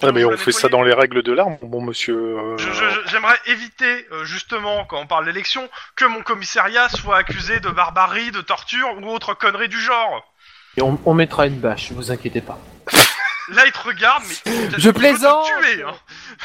Ouais, 0.03 0.11
mais 0.11 0.25
on 0.25 0.35
fait 0.35 0.51
ça 0.51 0.67
dans 0.67 0.83
les 0.83 0.93
règles 0.93 1.23
de 1.23 1.31
l'arme, 1.31 1.57
bon 1.61 1.81
monsieur. 1.81 2.15
euh, 2.17 2.57
J'aimerais 3.05 3.39
éviter, 3.45 4.05
euh, 4.11 4.25
justement, 4.25 4.83
quand 4.83 4.99
on 4.99 5.07
parle 5.07 5.23
d'élection, 5.25 5.69
que 5.95 6.03
mon 6.03 6.21
commissariat 6.21 6.89
soit 6.89 7.15
accusé 7.15 7.61
de 7.61 7.69
barbarie, 7.69 8.31
de 8.31 8.41
torture 8.41 8.89
ou 9.01 9.07
autre 9.09 9.33
connerie 9.33 9.69
du 9.69 9.79
genre. 9.79 10.33
Et 10.75 10.81
on, 10.81 10.99
on 11.05 11.13
mettra 11.13 11.47
une 11.47 11.59
bâche, 11.59 11.93
vous 11.93 12.11
inquiétez 12.11 12.41
pas. 12.41 12.59
Là, 13.53 13.63
il 13.65 13.71
te 13.71 13.87
regarde, 13.87 14.23
mais 14.27 14.51
Je 14.77 14.87
veux 14.87 14.93
te 14.93 14.97
plaisante 14.99 15.45
tuer, 15.45 15.83
hein. 15.83 15.93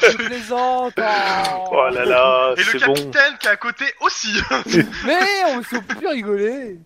Je 0.03 0.17
plaisante 0.17 0.93
Oh 1.73 1.89
là 1.93 2.05
là, 2.05 2.55
Et 2.57 2.63
le 2.63 2.73
bon. 2.87 2.93
capitaine 2.95 3.39
qui 3.41 3.47
est 3.47 3.51
à 3.51 3.57
côté 3.57 3.85
aussi. 4.03 4.29
Mais 5.07 5.19
on 5.49 5.63
s'en 5.63 5.81
peut 5.83 5.95
plus 5.95 6.09
rigoler 6.09 6.79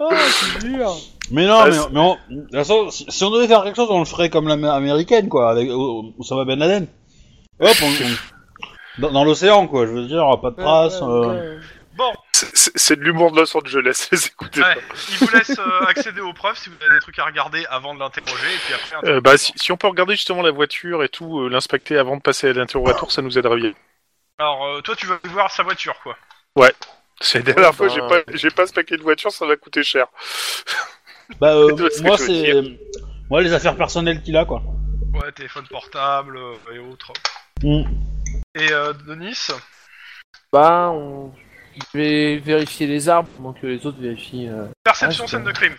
Oh, 0.00 0.10
c'est 0.30 0.66
dur 0.68 0.92
Mais 1.30 1.46
non, 1.46 1.60
Ah, 1.60 1.68
mais, 1.70 1.76
mais 1.92 2.00
on- 2.00 2.18
de 2.28 2.40
toute 2.42 2.54
façon, 2.54 2.90
si, 2.90 3.06
si 3.08 3.22
on 3.24 3.30
devait 3.30 3.46
faire 3.46 3.62
quelque 3.62 3.76
chose, 3.76 3.88
on 3.90 4.00
le 4.00 4.04
ferait 4.04 4.30
comme 4.30 4.48
l'américaine, 4.48 5.28
quoi, 5.28 5.50
avec 5.50 5.70
Osama 5.70 6.44
Ben 6.44 6.58
Laden. 6.58 6.86
Hop, 7.60 7.76
on, 7.82 7.86
on- 7.86 9.00
dans, 9.02 9.12
dans 9.12 9.24
l'océan, 9.24 9.68
quoi. 9.68 9.86
Je 9.86 9.92
veux 9.92 10.06
dire, 10.06 10.24
pas 10.42 10.50
de 10.50 10.56
traces. 10.56 11.00
euh, 11.02 11.60
Bon, 11.96 12.12
C'est- 12.54 12.96
de 12.96 13.02
l'humour 13.02 13.32
de 13.32 13.40
Los 13.40 13.56
Angeles, 13.56 14.08
écoutez 14.26 14.60
ouais, 14.60 14.76
il 15.10 15.16
vous 15.18 15.28
laisse 15.34 15.58
euh, 15.58 15.86
accéder 15.86 16.20
aux 16.20 16.32
preuves 16.32 16.56
si 16.56 16.68
vous 16.68 16.76
avez 16.82 16.94
des 16.94 17.00
trucs 17.00 17.18
à 17.18 17.24
regarder 17.24 17.64
avant 17.70 17.94
de 17.94 18.00
l'interroger, 18.00 18.54
et 18.54 18.58
puis 18.58 18.74
après... 18.74 19.08
Euh, 19.08 19.20
bah, 19.20 19.36
si, 19.36 19.52
si 19.56 19.72
on 19.72 19.76
peut 19.76 19.86
regarder 19.86 20.14
justement 20.14 20.42
la 20.42 20.50
voiture 20.50 21.02
et 21.02 21.08
tout, 21.08 21.40
euh, 21.40 21.48
l'inspecter 21.48 21.96
avant 21.96 22.16
de 22.16 22.22
passer 22.22 22.48
à 22.48 22.52
l'interrogatoire, 22.52 23.10
ça 23.10 23.22
nous 23.22 23.38
aiderait 23.38 23.56
bien. 23.56 23.72
Alors, 24.38 24.66
euh, 24.66 24.80
toi, 24.82 24.94
tu 24.96 25.06
vas 25.06 25.18
voir 25.24 25.50
sa 25.50 25.62
voiture, 25.62 25.98
quoi. 26.02 26.16
C'est 27.20 27.38
la 27.38 27.54
dernière 27.54 27.74
fois, 27.74 27.86
bah. 27.88 27.94
j'ai 27.94 28.00
pas, 28.00 28.32
j'ai 28.34 28.50
pas 28.50 28.66
ce 28.66 28.72
paquet 28.74 28.96
de 28.96 29.02
voiture, 29.02 29.30
ça 29.30 29.46
va 29.46 29.56
coûter 29.56 29.82
cher. 29.82 30.06
Bah, 31.40 31.54
euh, 31.56 31.88
moi, 32.02 32.16
c'est. 32.16 32.52
Moi, 33.28 33.42
les 33.42 33.52
affaires 33.52 33.74
personnelles 33.74 34.22
qu'il 34.22 34.36
a, 34.36 34.44
quoi. 34.44 34.62
Ouais, 35.12 35.32
téléphone 35.32 35.66
portable 35.68 36.38
et 36.72 36.78
autres. 36.78 37.12
Mm. 37.64 37.82
Et 38.54 38.70
euh, 38.70 38.92
Denis? 38.92 39.48
Bah, 40.52 40.90
on... 40.92 41.32
je 41.92 41.98
vais 41.98 42.36
vérifier 42.38 42.86
les 42.86 43.08
armes 43.08 43.26
pendant 43.36 43.52
que 43.52 43.66
les 43.66 43.84
autres 43.86 43.98
vérifient... 44.00 44.48
euh, 44.48 44.66
Perception 44.84 45.24
Ah, 45.26 45.30
scène 45.30 45.44
de 45.44 45.52
crime. 45.52 45.76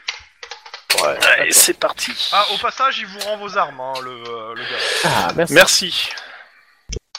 Ouais, 1.03 1.17
allez, 1.39 1.51
c'est 1.51 1.77
parti. 1.79 2.11
Ah, 2.31 2.45
au 2.53 2.57
passage, 2.57 2.99
il 2.99 3.05
vous 3.07 3.19
rend 3.19 3.37
vos 3.37 3.57
armes, 3.57 3.79
hein, 3.79 3.93
le, 4.03 4.09
euh, 4.11 4.53
le 4.55 4.61
gars. 4.61 4.77
Ah, 5.05 5.27
merci 5.35 5.53
Merci. 5.53 6.09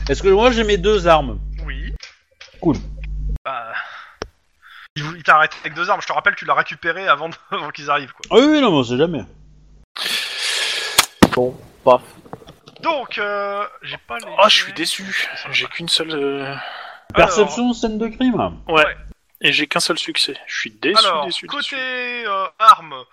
Est-ce 0.09 0.23
que 0.23 0.29
moi, 0.29 0.51
j'ai 0.51 0.65
mes 0.65 0.79
deux 0.79 1.07
armes? 1.07 1.39
Oui. 1.65 1.93
Cool. 2.61 2.77
Bah... 3.45 3.73
Il, 4.97 5.03
vous- 5.05 5.15
il 5.17 5.23
t'a 5.23 5.37
arrêté 5.37 5.57
avec 5.61 5.75
deux 5.75 5.89
armes. 5.91 6.01
Je 6.03 6.07
te 6.07 6.13
rappelle, 6.13 6.35
tu 6.35 6.45
l'as 6.45 6.55
récupéré 6.55 7.07
avant, 7.09 7.29
de- 7.29 7.35
avant 7.51 7.71
qu'ils 7.71 7.91
arrivent, 7.91 8.13
quoi. 8.13 8.23
Ah 8.31 8.37
oui, 8.41 8.47
oui, 8.55 8.61
non, 8.61 8.71
mais 8.71 8.77
on 8.79 8.85
sait 8.85 8.97
jamais. 8.97 9.23
Bon, 11.35 11.57
paf. 11.85 12.03
Donc, 12.81 13.19
euh, 13.19 13.65
j'ai 13.83 13.99
pas 13.99 14.19
les... 14.19 14.25
Oh, 14.27 14.49
je 14.49 14.55
suis 14.55 14.73
déçu. 14.73 15.05
J'ai 15.51 15.67
qu'une 15.67 15.89
seule. 15.89 16.11
euh, 16.13 16.55
Perception, 17.15 17.73
scène 17.73 17.99
de 17.99 18.09
crime. 18.09 18.35
Ouais. 18.69 18.75
Ouais. 18.85 18.97
Et 19.41 19.53
j'ai 19.53 19.67
qu'un 19.67 19.81
seul 19.81 19.99
succès. 19.99 20.37
Je 20.47 20.59
suis 20.59 20.71
déçu, 20.71 21.05
Alors, 21.07 21.25
déçu, 21.27 21.47
côté 21.47 21.77
déçu. 21.77 21.77
euh, 22.29 22.47
armes, 22.59 23.05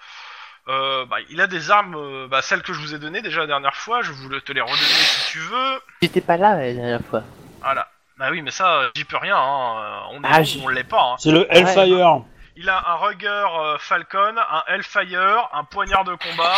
euh, 0.68 1.06
bah, 1.06 1.18
il 1.30 1.40
a 1.40 1.48
des 1.48 1.70
armes, 1.72 1.96
euh, 1.96 2.28
bah, 2.28 2.42
celles 2.42 2.62
que 2.64 2.74
je 2.74 2.80
vous 2.80 2.96
ai 2.96 3.00
données 3.00 3.22
déjà 3.22 3.42
la 3.42 3.48
dernière 3.48 3.76
fois, 3.76 4.02
je 4.02 4.12
voulais 4.12 4.42
te 4.42 4.52
les 4.52 4.62
redonner 4.62 4.78
si 4.78 5.32
tu 5.34 5.40
veux. 5.40 5.82
J'étais 6.02 6.22
pas 6.22 6.38
là 6.38 6.56
la 6.58 6.74
dernière 6.74 7.02
fois. 7.10 7.24
Voilà. 7.62 7.88
Bah 8.18 8.30
oui, 8.32 8.42
mais 8.42 8.52
ça, 8.52 8.76
euh, 8.80 8.90
j'y 8.96 9.04
peux 9.04 9.18
rien, 9.18 9.38
hein. 9.38 9.78
euh, 9.78 10.00
on 10.12 10.24
est 10.24 10.28
Ah, 10.32 10.72
l'est 10.72 10.84
pas. 10.86 11.02
Hein. 11.12 11.16
C'est 11.20 11.32
le 11.32 11.46
Hellfire. 11.54 12.22
Il 12.58 12.70
a 12.70 12.90
un 12.90 12.96
Ruger 12.96 13.28
euh, 13.28 13.78
Falcon, 13.78 14.36
un 14.38 14.64
Hellfire, 14.68 15.50
un 15.54 15.64
poignard 15.66 16.06
de 16.06 16.16
combat. 16.16 16.56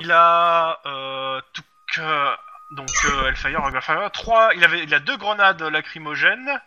Il 0.00 0.12
a 0.12 0.78
euh, 0.86 1.40
tout 1.52 1.62
que- 1.92 2.34
donc 2.76 2.90
euh, 3.06 3.28
Hellfire, 3.28 3.62
Ruger 3.64 3.80
Fire, 3.80 4.10
trois. 4.12 4.50
Il 4.54 4.64
avait, 4.64 4.82
il 4.82 4.92
a 4.94 4.98
deux 5.00 5.16
grenades 5.16 5.62
lacrymogènes. 5.62 6.60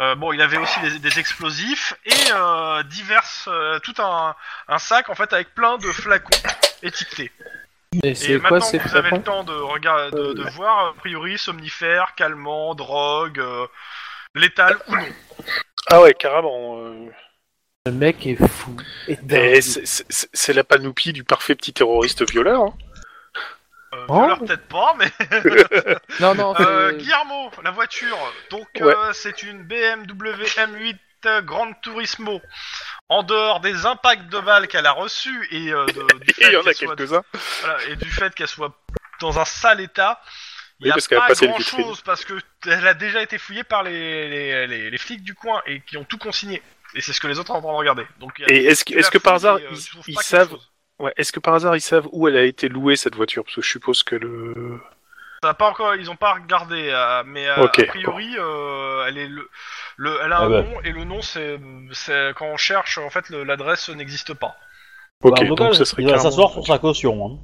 Euh, 0.00 0.14
bon, 0.14 0.32
il 0.32 0.40
avait 0.40 0.56
aussi 0.56 0.80
des, 0.80 0.98
des 0.98 1.18
explosifs 1.18 1.94
et 2.06 2.32
euh, 2.32 2.82
diverses, 2.84 3.48
euh, 3.48 3.78
tout 3.80 3.94
un, 3.98 4.34
un 4.68 4.78
sac 4.78 5.10
en 5.10 5.14
fait 5.14 5.30
avec 5.34 5.54
plein 5.54 5.76
de 5.76 5.92
flacons 5.92 6.30
étiquetés. 6.82 7.30
Et 8.02 8.10
Et 8.10 8.14
c'est 8.14 8.38
maintenant 8.38 8.60
quoi 8.60 8.78
que 8.78 8.88
vous 8.88 8.96
avez 8.96 9.10
le 9.10 9.22
temps 9.22 9.44
de 9.44 9.52
regarder, 9.52 10.16
de, 10.16 10.32
de 10.32 10.42
voir, 10.50 10.86
a 10.86 10.94
priori 10.94 11.36
somnifère, 11.36 12.14
calmant, 12.14 12.74
drogue, 12.74 13.40
euh, 13.40 13.66
létal 14.34 14.78
ou 14.88 14.96
non. 14.96 15.06
Ah 15.88 16.00
ouais, 16.00 16.14
carrément. 16.14 16.78
euh, 16.78 17.10
Le 17.86 17.92
mec 17.92 18.26
est 18.26 18.36
fou. 18.46 18.76
C'est 20.32 20.52
la 20.52 20.64
panoplie 20.64 21.12
du 21.12 21.24
parfait 21.24 21.54
petit 21.56 21.72
terroriste 21.72 22.30
violeur. 22.30 22.62
hein. 22.62 22.74
Euh, 24.00 24.04
Oh. 24.08 24.18
violeur, 24.18 24.38
peut-être 24.40 24.66
pas, 24.68 24.94
mais 24.98 25.10
Non, 26.20 26.34
non, 26.34 26.54
Euh, 26.60 26.92
Guillermo, 26.92 27.50
la 27.62 27.70
voiture. 27.70 28.16
Donc 28.50 28.68
Ouais. 28.80 28.94
euh, 28.96 29.12
c'est 29.12 29.42
une 29.42 29.62
BMW 29.64 30.44
M8 30.56 30.96
euh, 31.26 31.42
Gran 31.42 31.72
Turismo, 31.82 32.40
en 33.08 33.22
dehors 33.22 33.60
des 33.60 33.84
impacts 33.86 34.28
de 34.28 34.40
balles 34.40 34.68
qu'elle 34.68 34.86
a 34.86 34.92
reçus 34.92 35.46
et, 35.50 35.70
euh, 35.72 35.84
de- 35.86 36.18
du 36.18 36.30
Et 36.30 36.32
fait 36.32 36.46
il 36.48 36.52
y 36.52 36.56
en 36.56 36.60
a 36.60 36.64
qu'elle 36.64 36.74
soit- 36.76 36.96
quelques-uns. 36.96 37.22
voilà, 37.62 37.84
et 37.88 37.96
du 37.96 38.10
fait 38.10 38.34
qu'elle 38.34 38.48
soit 38.48 38.74
dans 39.20 39.38
un 39.38 39.44
sale 39.44 39.80
état, 39.80 40.20
il 40.78 40.84
Oui, 40.84 40.86
n'y 40.86 40.90
a 40.90 40.94
parce 40.94 41.08
qu'elle 41.08 41.18
a 41.18 41.20
pas 41.22 41.26
passé 41.28 41.44
le 41.44 41.50
grand 41.50 41.58
vitrine. 41.58 41.84
chose 41.84 42.00
parce 42.00 42.24
que 42.24 42.32
elle 42.66 42.86
a 42.86 42.94
déjà 42.94 43.20
été 43.22 43.36
fouillée 43.36 43.64
par 43.64 43.82
les, 43.82 44.28
les, 44.30 44.66
les- 44.66 44.90
les 44.90 44.98
flics 44.98 45.22
du 45.22 45.34
coin 45.34 45.60
et 45.66 45.80
qui 45.82 45.98
ont 45.98 46.04
tout 46.04 46.16
consigné. 46.18 46.62
Et 46.94 47.02
c'est 47.02 47.12
ce 47.12 47.20
que 47.20 47.26
les 47.28 47.38
autres 47.38 47.48
sont 47.48 47.52
en 47.54 47.60
train 47.60 47.70
de 47.72 47.76
regarder. 47.76 48.06
Donc, 48.18 48.32
il 48.38 48.42
y 48.48 48.50
a- 48.50 48.54
Et 48.56 48.64
est-ce 48.64 48.84
que, 48.84 48.92
tu 48.94 48.98
est-ce 48.98 49.08
la 49.08 49.10
que 49.12 49.18
par 49.18 49.34
fouilles 49.34 49.46
hasard, 49.48 49.58
et, 49.58 49.62
euh, 49.64 49.68
ils, 49.72 49.84
tu 49.84 49.90
trouves 49.90 50.04
ils 50.08 50.14
pas 50.14 50.20
quelque 50.22 50.28
savent, 50.30 50.48
chose. 50.50 50.69
Ouais, 51.00 51.12
est-ce 51.16 51.32
que 51.32 51.40
par 51.40 51.54
hasard 51.54 51.76
ils 51.76 51.80
savent 51.80 52.08
où 52.12 52.28
elle 52.28 52.36
a 52.36 52.44
été 52.44 52.68
louée 52.68 52.96
cette 52.96 53.14
voiture? 53.16 53.42
Parce 53.44 53.56
que 53.56 53.62
je 53.62 53.68
suppose 53.70 54.02
que 54.02 54.16
le. 54.16 54.80
Ça 55.42 55.54
pas 55.54 55.70
encore, 55.70 55.94
ils 55.96 56.10
ont 56.10 56.16
pas 56.16 56.34
regardé, 56.34 56.90
euh, 56.90 57.22
mais 57.24 57.48
euh, 57.48 57.64
a 57.64 57.68
priori, 57.68 58.36
euh, 58.38 59.06
elle 59.08 59.16
est 59.16 59.26
le, 59.26 59.48
le, 59.96 60.18
elle 60.22 60.32
a 60.32 60.38
Ah 60.40 60.44
un 60.44 60.50
bah. 60.50 60.62
nom 60.62 60.80
et 60.84 60.92
le 60.92 61.04
nom 61.04 61.22
c'est, 61.22 61.58
c'est 61.92 62.32
quand 62.36 62.44
on 62.46 62.58
cherche 62.58 62.98
en 62.98 63.08
fait 63.08 63.30
le- 63.30 63.44
l'adresse 63.44 63.88
n'existe 63.88 64.34
pas. 64.34 64.54
Ok, 65.24 65.38
Bah, 65.40 65.54
donc 65.54 65.74
ça 65.74 65.84
serait 65.86 66.02
il 66.02 66.10
va 66.10 66.18
s'asseoir 66.18 66.50
sur 66.52 66.66
sa 66.66 66.78
caution. 66.78 67.26
Hein. 67.26 67.38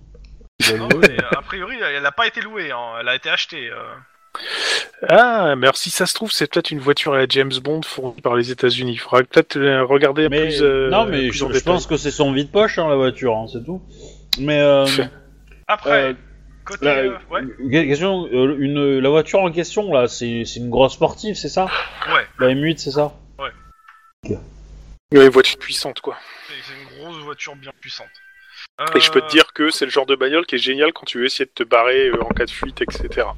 Non, 0.77 0.89
mais, 1.01 1.21
euh, 1.23 1.39
a 1.39 1.43
priori, 1.43 1.77
elle 1.81 2.03
n'a 2.03 2.13
pas 2.13 2.27
été 2.27 2.41
louée, 2.43 2.71
hein, 2.71 2.97
elle 3.01 3.09
a 3.09 3.15
été 3.15 3.31
achetée. 3.31 3.71
Ah, 5.09 5.55
mais 5.57 5.67
alors 5.67 5.77
si 5.77 5.91
ça 5.91 6.07
se 6.07 6.15
trouve, 6.15 6.33
c'est 6.33 6.51
peut-être 6.51 6.71
une 6.71 6.79
voiture 6.79 7.15
à 7.15 7.19
la 7.19 7.27
James 7.29 7.53
Bond 7.63 7.83
fournie 7.83 8.21
par 8.21 8.35
les 8.35 8.51
États-Unis. 8.51 8.93
Il 8.93 8.99
faudra 8.99 9.23
peut-être 9.23 9.57
euh, 9.57 9.85
regarder 9.85 10.29
Mais, 10.29 10.43
plus. 10.43 10.63
euh, 10.63 10.91
non, 10.91 11.07
mais 11.07 11.29
plus 11.29 11.39
je, 11.39 11.63
pense 11.63 11.87
que 11.87 11.97
c'est 11.97 12.11
son 12.11 12.33
vide-poche, 12.33 12.79
hein, 12.79 12.89
la 12.89 12.97
voiture, 12.97 13.37
hein, 13.37 13.47
c'est 13.53 13.65
tout. 13.65 13.83
Mais, 14.39 14.61
euh, 14.61 14.87
Après, 15.69 16.11
euh, 16.11 16.15
côté, 16.65 16.85
la, 16.85 16.93
euh, 16.99 17.19
ouais, 17.31 17.41
une 17.59 17.71
question, 17.71 18.27
euh, 18.33 18.57
une, 18.59 18.99
la 19.01 19.09
voiture 19.09 19.41
en 19.41 19.51
question, 19.51 19.93
là, 19.93 20.07
c'est 20.07 20.45
c'est 20.45 20.61
une 20.61 20.71
grosse 20.71 20.93
sportive, 20.93 21.35
c'est 21.35 21.49
ça? 21.49 21.65
Ouais, 22.09 22.27
La 22.39 22.55
M8, 22.55 22.79
c'est 22.79 22.93
ça? 22.93 23.13
Ouais, 25.13 25.29
voiture 25.29 25.59
puissante, 25.59 26.01
quoi. 26.01 26.17
c'est 26.49 26.73
une 26.75 27.05
grosse 27.05 27.23
voiture 27.23 27.57
bien 27.57 27.73
puissante. 27.81 28.09
Et 28.95 29.01
je 29.01 29.11
peux 29.11 29.21
te 29.23 29.31
dire 29.31 29.53
que 29.53 29.71
c'est 29.71 29.87
le 29.87 29.91
genre 29.91 30.07
de 30.07 30.17
bagnole 30.17 30.45
qui 30.47 30.57
est 30.57 30.59
génial 30.59 30.93
quand 30.93 31.05
tu 31.05 31.19
veux 31.19 31.25
essayer 31.25 31.47
de 31.47 31.51
te 31.51 31.63
barrer 31.63 32.09
euh, 32.09 32.23
en 32.23 32.29
cas 32.29 32.45
de 32.45 32.51
fuite, 32.51 32.83
etc. 32.83 33.29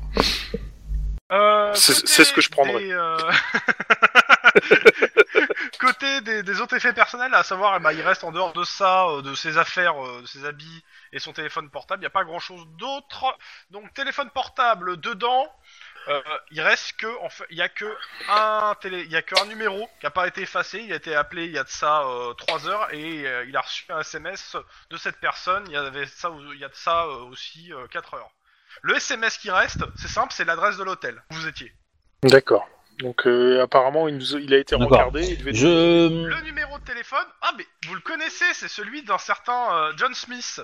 Euh, 1.31 1.75
C'est- 1.75 2.25
ce 2.25 2.33
que 2.33 2.41
je 2.41 2.49
prendrais. 2.49 2.85
des, 2.85 2.93
euh, 2.93 3.19
côté 5.81 6.21
des, 6.23 6.43
des 6.43 6.61
autres 6.61 6.77
effets 6.77 6.93
personnels, 6.93 7.35
à 7.35 7.43
savoir, 7.43 7.79
ben, 7.81 7.93
il 7.93 8.03
reste 8.03 8.25
en 8.25 8.33
dehors 8.33 8.53
de 8.53 8.65
ça, 8.65 9.07
euh, 9.09 9.23
de 9.23 9.35
ses 9.35 9.59
affaires, 9.59 9.95
de 10.23 10.27
ses 10.27 10.45
habits 10.45 10.85
et 11.13 11.19
son 11.19 11.33
téléphone 11.33 11.71
portable, 11.71 12.01
il 12.01 12.05
n'y 12.05 12.07
a 12.07 12.11
pas 12.11 12.25
grand 12.25 12.39
chose 12.39 12.67
d'autre. 12.79 13.37
Donc, 13.71 13.93
téléphone 13.95 14.31
portable, 14.31 14.99
dedans, 15.01 15.53
euh, 16.09 16.23
il 16.51 16.61
reste 16.63 16.97
que, 16.97 17.21
en 17.23 17.29
fait, 17.29 17.45
il 17.51 17.59
y 17.59 17.63
a 17.63 17.69
que 17.69 17.97
un 18.31 18.75
télé, 18.81 19.03
il 19.03 19.13
y 19.13 19.17
a 19.17 19.23
qu'un 19.23 19.45
numéro 19.45 19.87
qui 20.01 20.07
n'a 20.07 20.11
pas 20.11 20.27
été 20.27 20.43
effacé, 20.43 20.81
il 20.81 20.93
a 20.93 20.97
été 20.97 21.15
appelé 21.15 21.45
il 21.45 21.53
y 21.53 21.59
a 21.59 21.65
de 21.65 21.69
ça 21.69 22.03
3 22.39 22.69
heures 22.69 22.93
et 22.95 23.25
il 23.47 23.57
a 23.57 23.61
reçu 23.61 23.85
un 23.91 24.01
SMS 24.01 24.57
de 24.91 24.97
cette 24.97 25.21
personne, 25.21 25.65
il 25.67 25.73
y 25.75 25.77
avait 25.77 26.07
ça, 26.07 26.31
il 26.55 26.59
y 26.59 26.65
a 26.65 26.69
de 26.69 26.75
ça 26.75 27.07
aussi 27.07 27.71
4 27.91 28.15
heures. 28.15 28.31
Le 28.83 28.97
SMS 28.97 29.39
qui 29.39 29.51
reste, 29.51 29.81
c'est 29.97 30.09
simple, 30.09 30.33
c'est 30.33 30.45
l'adresse 30.45 30.77
de 30.77 30.85
l'hôtel 30.85 31.23
où 31.31 31.35
vous 31.35 31.47
étiez. 31.49 31.73
D'accord. 32.23 32.69
Donc 33.01 33.27
euh, 33.27 33.63
apparemment, 33.63 34.09
il, 34.09 34.17
nous 34.17 34.35
a- 34.37 34.41
il 34.41 34.53
a 34.55 34.59
été 34.59 34.75
regardé. 34.75 35.25
Il 35.25 35.39
devait... 35.39 35.55
Je... 35.55 36.27
Le 36.27 36.41
numéro 36.43 36.79
de 36.79 36.85
téléphone, 36.85 37.25
ah 37.43 37.53
mais 37.57 37.65
vous 37.87 37.95
le 37.95 38.01
connaissez, 38.01 38.45
c'est 38.55 38.69
celui 38.69 39.03
d'un 39.05 39.19
certain 39.19 39.73
euh, 39.73 39.93
John 39.97 40.15
Smith, 40.15 40.61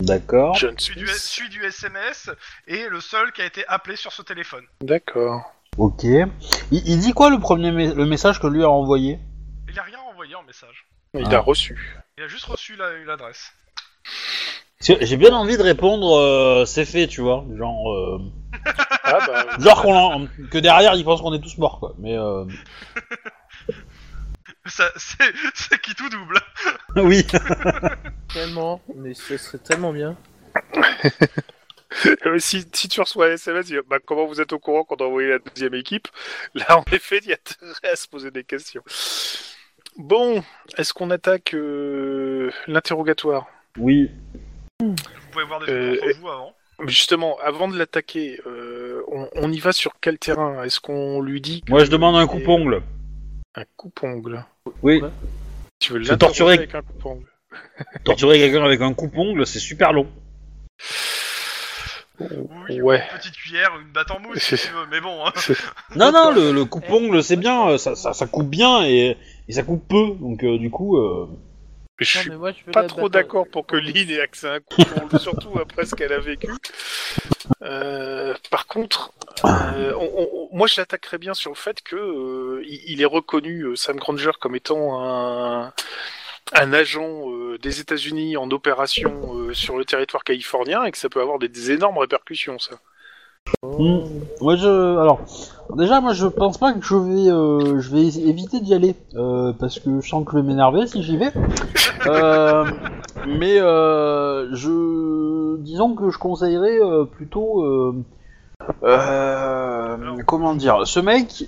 D'accord. 0.00 0.54
John 0.56 0.78
celui 0.78 1.00
du, 1.00 1.06
Smith. 1.06 1.18
celui 1.20 1.48
du 1.48 1.64
SMS, 1.64 2.30
et 2.66 2.88
le 2.88 3.00
seul 3.00 3.32
qui 3.32 3.42
a 3.42 3.46
été 3.46 3.66
appelé 3.66 3.96
sur 3.96 4.12
ce 4.12 4.22
téléphone. 4.22 4.64
D'accord. 4.82 5.52
Ok. 5.78 6.02
Il, 6.04 6.26
il 6.70 6.98
dit 6.98 7.12
quoi 7.12 7.30
le 7.30 7.38
premier 7.38 7.70
me- 7.70 7.94
le 7.94 8.04
message 8.06 8.40
que 8.40 8.46
lui 8.46 8.62
a 8.62 8.68
envoyé? 8.70 9.18
Il 9.68 9.78
a 9.78 9.82
rien 9.82 9.98
envoyé 10.00 10.34
en 10.34 10.42
message. 10.42 10.86
Il 11.14 11.26
Ah. 11.32 11.36
a 11.36 11.40
reçu. 11.40 11.96
Il 12.18 12.24
a 12.24 12.28
juste 12.28 12.44
reçu 12.44 12.76
la- 12.76 12.92
l'adresse. 13.04 13.52
J'ai 14.80 15.16
bien 15.16 15.32
envie 15.34 15.56
de 15.56 15.62
répondre, 15.62 16.16
euh, 16.18 16.64
c'est 16.66 16.84
fait, 16.84 17.06
tu 17.06 17.22
vois. 17.22 17.44
Genre, 17.56 17.92
euh, 17.94 18.18
Ah 19.04 19.18
bah. 19.26 19.46
genre 19.58 19.82
qu'on 19.82 19.94
en- 19.94 20.26
que 20.50 20.58
derrière 20.58 20.94
ils 20.94 21.04
pensent 21.04 21.22
qu'on 21.22 21.32
est 21.32 21.40
tous 21.40 21.56
morts, 21.58 21.80
quoi. 21.80 21.94
Mais 21.98 22.16
euh... 22.16 22.44
Ça, 24.66 24.90
c'est, 24.96 25.32
c'est 25.54 25.80
qui 25.80 25.94
tout 25.94 26.08
double. 26.08 26.38
oui. 26.96 27.24
Tellement, 28.32 28.80
mais 28.96 29.14
ce 29.14 29.36
serait 29.36 29.58
tellement 29.58 29.92
bien. 29.92 30.16
Euh, 32.26 32.38
si, 32.38 32.66
si 32.74 32.88
tu 32.88 33.00
reçois 33.00 33.28
un 33.28 33.32
SMS, 33.34 33.72
bah, 33.88 33.98
comment 34.04 34.26
vous 34.26 34.40
êtes 34.40 34.52
au 34.52 34.58
courant 34.58 34.84
qu'on 34.84 34.96
a 34.96 35.04
envoyé 35.04 35.28
la 35.30 35.38
deuxième 35.38 35.72
équipe? 35.74 36.08
Là, 36.54 36.78
en 36.78 36.84
effet, 36.92 37.20
il 37.22 37.28
y 37.28 37.32
a 37.32 37.36
intérêt 37.36 37.92
à 37.92 37.96
se 37.96 38.06
poser 38.08 38.30
des 38.30 38.44
questions. 38.44 38.82
Bon, 39.96 40.42
est-ce 40.76 40.92
qu'on 40.92 41.10
attaque 41.10 41.54
euh, 41.54 42.50
l'interrogatoire? 42.66 43.46
Oui. 43.78 44.10
Vous 44.86 44.94
pouvez 45.32 45.44
voir 45.44 45.60
des 45.64 45.72
Euh, 45.72 45.92
entre 46.02 46.18
vous 46.20 46.28
avant. 46.28 46.54
Justement, 46.86 47.38
avant 47.42 47.68
de 47.68 47.78
l'attaquer, 47.78 48.38
euh, 48.46 49.02
on, 49.08 49.28
on 49.34 49.50
y 49.50 49.58
va 49.58 49.72
sur 49.72 49.92
quel 50.00 50.18
terrain? 50.18 50.62
Est-ce 50.64 50.78
qu'on 50.80 51.22
lui 51.22 51.40
dit 51.40 51.62
que- 51.62 51.70
Moi 51.70 51.84
je 51.84 51.90
demande 51.90 52.16
un 52.16 52.26
coupe-ongle. 52.26 52.82
Un 53.54 53.64
coupe-ongle. 53.76 54.44
Oui. 54.82 55.00
Tu 55.78 55.92
veux 55.92 55.98
l'interroger 56.00 56.18
torturer. 56.18 56.54
avec 56.54 56.74
un 56.74 56.82
coupe-ongle 56.82 57.26
Torturer 58.04 58.38
quelqu'un 58.38 58.64
avec 58.64 58.80
un 58.82 58.92
coupe-ongle, 58.92 59.46
c'est 59.46 59.58
super 59.58 59.92
long. 59.94 60.06
Oui, 62.68 62.80
ouais. 62.80 63.02
une 63.12 63.18
petite 63.18 63.34
cuillère, 63.36 63.70
une 63.80 63.92
batte 63.92 64.10
en 64.10 64.20
mousse 64.20 64.38
si 64.42 64.56
tu 64.56 64.68
veux, 64.72 64.86
mais 64.90 65.00
bon. 65.00 65.24
Hein. 65.26 65.32
Non, 65.96 66.12
non, 66.12 66.30
le, 66.32 66.52
le 66.52 66.64
coupe-ongle 66.66 67.22
c'est 67.22 67.36
bien, 67.36 67.68
euh, 67.70 67.78
ça, 67.78 67.94
ça, 67.94 68.12
ça 68.12 68.26
coupe 68.26 68.48
bien 68.48 68.84
et, 68.84 69.16
et 69.48 69.52
ça 69.52 69.62
coupe 69.62 69.86
peu. 69.88 70.14
Donc 70.20 70.42
euh, 70.44 70.58
du 70.58 70.70
coup, 70.70 70.98
euh, 70.98 71.26
Je 71.98 72.18
Non, 72.18 72.22
suis 72.22 72.30
mais 72.30 72.36
moi, 72.36 72.52
je 72.52 72.64
veux 72.64 72.70
pas 72.72 72.84
trop 72.84 73.08
d'accord 73.08 73.48
pour 73.48 73.66
que 73.66 73.76
Lynn 73.76 74.10
ait 74.10 74.20
accès 74.20 74.48
à 74.48 74.52
un 74.54 74.60
coupe-ongle, 74.60 75.18
surtout 75.18 75.58
après 75.58 75.86
ce 75.86 75.94
qu'elle 75.94 76.12
a 76.12 76.18
vécu. 76.18 76.48
Euh, 77.62 78.34
par 78.50 78.66
contre, 78.66 79.12
euh, 79.44 79.92
on- 79.98 80.10
on- 80.52 80.56
moi 80.56 80.66
je 80.66 80.80
l'attaquerais 80.80 81.18
bien 81.18 81.34
sur 81.34 81.50
le 81.50 81.56
fait 81.56 81.80
que 81.82 81.96
euh, 81.96 82.62
il, 82.66 82.80
il 82.92 83.02
est 83.02 83.06
reconnu, 83.06 83.62
euh, 83.62 83.76
Sam 83.76 83.96
Granger, 83.96 84.32
comme 84.40 84.54
étant 84.56 85.00
un, 85.02 85.72
un 86.52 86.72
agent 86.72 87.30
euh, 87.32 87.58
des 87.58 87.80
États-Unis 87.80 88.36
en 88.36 88.50
opération 88.50 89.34
euh, 89.36 89.54
sur 89.54 89.78
le 89.78 89.84
territoire 89.84 90.24
californien 90.24 90.84
et 90.84 90.92
que 90.92 90.98
ça 90.98 91.08
peut 91.08 91.20
avoir 91.20 91.38
des, 91.38 91.48
des 91.48 91.72
énormes 91.72 91.98
répercussions, 91.98 92.58
ça. 92.58 92.80
Hmm. 93.62 93.98
moi 94.40 94.56
je, 94.56 94.98
alors 94.98 95.20
déjà 95.76 96.00
moi 96.00 96.12
je 96.12 96.26
pense 96.26 96.58
pas 96.58 96.72
que 96.72 96.84
je 96.84 96.96
vais, 96.96 97.30
euh, 97.30 97.80
je 97.80 97.90
vais 97.90 98.06
éviter 98.06 98.60
d'y 98.60 98.74
aller 98.74 98.94
euh, 99.14 99.52
parce 99.58 99.78
que 99.78 100.00
je 100.00 100.08
sens 100.08 100.24
que 100.24 100.32
je 100.32 100.36
vais 100.38 100.42
m'énerver 100.42 100.86
si 100.86 101.02
j'y 101.02 101.16
vais. 101.16 101.32
Euh, 102.06 102.64
mais 103.26 103.58
euh, 103.58 104.54
je, 104.54 105.56
disons 105.56 105.96
que 105.96 106.10
je 106.10 106.18
conseillerais 106.18 106.78
euh, 106.80 107.04
plutôt, 107.04 107.64
comment 110.26 110.54
dire, 110.54 110.86
ce 110.86 111.00
mec 111.00 111.46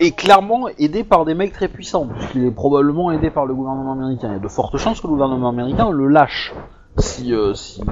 est 0.00 0.16
clairement 0.16 0.68
aidé 0.78 1.04
par 1.04 1.24
des 1.24 1.34
mecs 1.34 1.52
très 1.52 1.68
puissants, 1.68 2.06
puisqu'il 2.06 2.44
est 2.44 2.50
probablement 2.50 3.12
aidé 3.12 3.30
par 3.30 3.46
le 3.46 3.54
gouvernement 3.54 3.92
américain. 3.92 4.28
Il 4.30 4.32
y 4.32 4.36
a 4.36 4.40
de 4.40 4.48
fortes 4.48 4.76
chances 4.78 5.00
que 5.00 5.06
le 5.06 5.12
gouvernement 5.12 5.48
américain 5.48 5.90
le 5.90 6.08
lâche 6.08 6.52
si, 6.98 7.34
euh, 7.34 7.54
s'il 7.54 7.86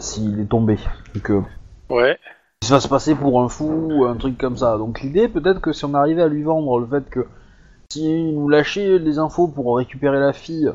s'il 0.00 0.40
est 0.40 0.48
tombé. 0.48 0.78
Donc, 1.14 1.44
Ouais. 1.90 2.18
il 2.62 2.68
va 2.68 2.80
se 2.80 2.88
passer 2.88 3.14
pour 3.14 3.40
un 3.42 3.48
fou 3.48 3.88
ou 3.92 4.04
un 4.06 4.16
truc 4.16 4.36
comme 4.38 4.56
ça. 4.56 4.76
Donc 4.78 5.00
l'idée, 5.02 5.28
peut-être 5.28 5.60
que 5.60 5.72
si 5.72 5.84
on 5.84 5.94
arrivait 5.94 6.22
à 6.22 6.28
lui 6.28 6.42
vendre 6.42 6.78
le 6.80 6.86
fait 6.86 7.08
que 7.08 7.26
s'il 7.90 8.34
nous 8.34 8.48
lâchait 8.48 8.98
les 8.98 9.18
infos 9.18 9.46
pour 9.48 9.76
récupérer 9.76 10.18
la 10.18 10.32
fille, 10.32 10.70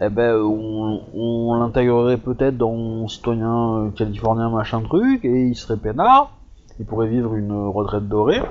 eh 0.00 0.08
ben 0.08 0.36
on, 0.36 1.00
on 1.14 1.54
l'intégrerait 1.58 2.18
peut-être 2.18 2.56
dans 2.56 3.08
citoyen 3.08 3.76
euh, 3.86 3.90
californien 3.90 4.50
machin 4.50 4.82
truc 4.82 5.24
et 5.24 5.46
il 5.46 5.54
serait 5.54 5.76
peinard. 5.76 6.32
Il 6.78 6.86
pourrait 6.86 7.06
vivre 7.08 7.34
une 7.34 7.52
retraite 7.68 8.08
dorée. 8.08 8.42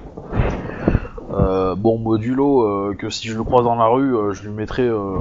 Euh, 1.34 1.76
bon, 1.76 1.98
modulo 1.98 2.62
euh, 2.64 2.96
que 2.96 3.10
si 3.10 3.28
je 3.28 3.36
le 3.38 3.44
croise 3.44 3.64
dans 3.66 3.76
la 3.76 3.88
rue, 3.88 4.16
euh, 4.16 4.34
je 4.34 4.44
lui 4.44 4.52
mettrais 4.52 4.84
euh, 4.88 5.18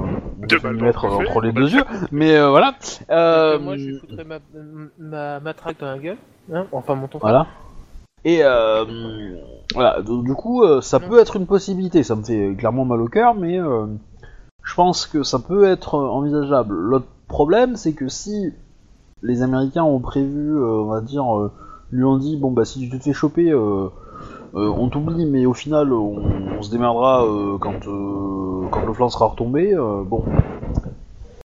Deux 0.47 0.59
balles 0.59 0.77
buffet. 0.77 1.07
entre 1.07 1.41
les 1.41 1.51
deux 1.51 1.69
yeux. 1.73 1.83
Mais 2.11 2.35
euh, 2.37 2.49
voilà. 2.49 2.75
Euh, 3.09 3.57
moi, 3.59 3.77
je 3.77 3.85
lui 3.87 3.97
foutrais 3.97 4.23
ma, 4.23 4.37
ma 4.99 5.39
matraque 5.39 5.79
dans 5.79 5.87
la 5.87 5.97
gueule. 5.97 6.17
Hein 6.51 6.65
enfin, 6.71 6.95
mon 6.95 7.07
ton. 7.07 7.19
Voilà. 7.19 7.47
Et 8.25 8.39
euh, 8.43 8.85
voilà, 9.73 10.01
donc, 10.01 10.23
du 10.23 10.33
coup, 10.33 10.63
euh, 10.63 10.81
ça 10.81 10.99
peut 10.99 11.19
être 11.19 11.35
une 11.35 11.45
possibilité. 11.45 12.03
Ça 12.03 12.15
me 12.15 12.23
fait 12.23 12.55
clairement 12.57 12.85
mal 12.85 13.01
au 13.01 13.07
cœur, 13.07 13.35
mais 13.35 13.59
euh, 13.59 13.85
je 14.63 14.73
pense 14.75 15.05
que 15.05 15.23
ça 15.23 15.39
peut 15.39 15.65
être 15.65 15.95
envisageable. 15.95 16.73
L'autre 16.75 17.07
problème, 17.27 17.75
c'est 17.75 17.93
que 17.93 18.07
si 18.07 18.53
les 19.21 19.41
Américains 19.41 19.83
ont 19.83 19.99
prévu, 19.99 20.51
euh, 20.57 20.65
on 20.83 20.85
va 20.85 21.01
dire, 21.01 21.37
euh, 21.37 21.51
lui 21.91 22.03
ont 22.05 22.17
dit 22.17 22.37
bon 22.37 22.51
bah 22.51 22.65
si 22.65 22.79
tu 22.89 22.97
te 22.97 23.03
fais 23.03 23.13
choper, 23.13 23.51
euh, 23.51 23.87
euh, 24.55 24.67
on 24.77 24.89
t'oublie, 24.89 25.25
mais 25.25 25.45
au 25.45 25.53
final 25.53 25.93
on, 25.93 26.21
on 26.57 26.61
se 26.61 26.71
démerdera 26.71 27.25
euh, 27.25 27.57
quand 27.57 27.87
euh, 27.87 28.67
quand 28.71 28.85
le 28.85 28.93
flanc 28.93 29.09
sera 29.09 29.27
retombé. 29.27 29.73
euh, 29.73 30.03
bon, 30.03 30.23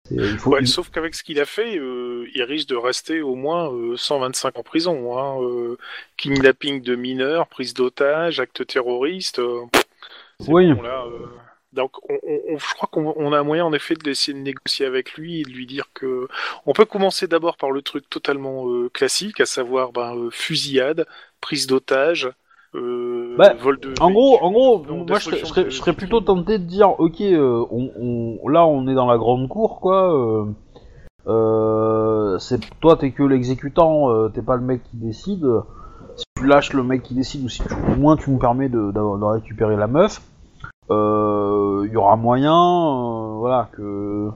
C'est- 0.08 0.16
il 0.16 0.38
faut. 0.38 0.52
Ouais, 0.52 0.60
il- 0.62 0.68
sauf 0.68 0.90
qu'avec 0.90 1.16
ce 1.16 1.24
qu'il 1.24 1.40
a 1.40 1.46
fait, 1.46 1.78
euh, 1.78 2.05
il 2.34 2.44
risque 2.44 2.70
de 2.70 2.76
rester 2.76 3.22
au 3.22 3.36
moins 3.36 3.72
euh, 3.72 3.96
125 3.98 4.58
en 4.58 4.64
prison. 4.64 5.18
Hein, 5.18 5.42
euh, 5.42 5.78
kidnapping 6.18 6.82
de 6.82 6.96
mineurs, 6.96 7.48
prise 7.48 7.74
d'otages, 7.74 8.40
actes 8.40 8.66
terroristes. 8.66 9.40
euh, 9.40 9.62
Oui. 10.48 10.74
bon, 10.74 10.82
là, 10.82 11.06
euh, 11.08 11.26
Donc, 11.74 11.92
on, 12.10 12.14
on- 12.26 12.54
on- 12.54 12.58
je 12.58 12.74
crois 12.76 12.88
qu'on 12.90 13.14
on 13.18 13.34
a 13.34 13.40
un 13.40 13.44
moyen, 13.44 13.66
en 13.66 13.74
effet, 13.74 13.96
d'essayer 13.96 14.34
de 14.38 14.42
négocier 14.42 14.86
avec 14.86 15.14
lui 15.16 15.42
et 15.42 15.44
de 15.44 15.50
lui 15.50 15.66
dire 15.66 15.88
que. 15.94 16.28
On 16.66 16.72
peut 16.72 16.86
commencer 16.86 17.28
d'abord 17.28 17.58
par 17.58 17.70
le 17.72 17.82
truc 17.82 18.10
totalement 18.10 18.70
euh, 18.70 18.88
classique, 18.90 19.42
à 19.42 19.46
savoir 19.46 19.92
ben, 19.92 20.16
euh, 20.16 20.30
fusillade, 20.32 21.06
prise 21.42 21.68
d'otage, 21.68 22.30
euh, 22.76 23.36
Bah, 23.38 23.54
vol 23.56 23.78
de. 23.82 23.94
En 24.00 24.10
gros, 24.12 24.40
en 24.42 24.52
gros, 24.52 24.78
moi 24.80 25.20
je 25.20 25.24
serais, 25.26 25.32
destruction 25.36 25.48
je 25.48 25.50
serais- 25.50 25.64
de- 25.66 25.70
je 25.70 25.76
serais 25.76 25.94
plutôt 25.94 26.22
tenté 26.22 26.60
de 26.60 26.64
dire, 26.64 26.98
ok, 26.98 27.20
euh, 27.22 27.66
on, 27.70 27.92
on- 28.42 28.48
là 28.48 28.66
on 28.66 28.88
est 28.88 28.96
dans 28.96 29.08
la 29.08 29.18
grande 29.18 29.50
cour, 29.50 29.82
quoi. 29.82 30.48
Euh, 31.28 32.36
euh, 32.36 32.40
c'est 32.40 32.60
toi, 32.80 32.98
t'es 32.98 33.12
que 33.12 33.24
l'exécutant, 33.24 34.10
euh, 34.10 34.30
t'es 34.30 34.42
pas 34.42 34.56
le 34.56 34.62
mec 34.62 34.82
qui 34.90 34.98
décide. 34.98 35.46
Si 36.18 36.26
tu 36.38 36.46
lâches 36.46 36.74
le 36.74 36.84
mec 36.84 37.04
qui 37.04 37.14
décide, 37.14 37.44
ou 37.44 37.50
si 37.50 37.62
tu- 37.64 37.74
au 37.74 37.96
moins 37.96 38.16
tu 38.18 38.32
nous 38.32 38.38
permets 38.38 38.70
de, 38.70 38.92
récupérer 39.26 39.76
la 39.76 39.88
meuf, 39.88 40.22
il 40.90 41.90
y 41.92 41.98
aura 41.98 42.16
moyen, 42.16 42.54
euh, 42.54 43.38
voilà, 43.38 43.70
que 43.74 44.30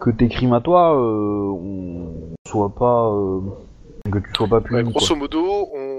que 0.00 0.10
tes 0.10 0.28
crimes 0.28 0.54
à 0.54 0.60
toi, 0.60 0.96
euh, 0.96 1.50
on 1.50 2.06
soit 2.48 2.70
pas, 2.70 3.08
euh, 3.10 3.40
que 4.10 4.18
tu 4.18 4.34
sois 4.34 4.48
pas 4.48 4.60
puni. 4.60 4.78
Ouais, 4.78 4.84
quoi. 4.84 4.92
grosso 4.92 5.14
modo, 5.14 5.38
on, 5.42 5.66
on 5.74 5.89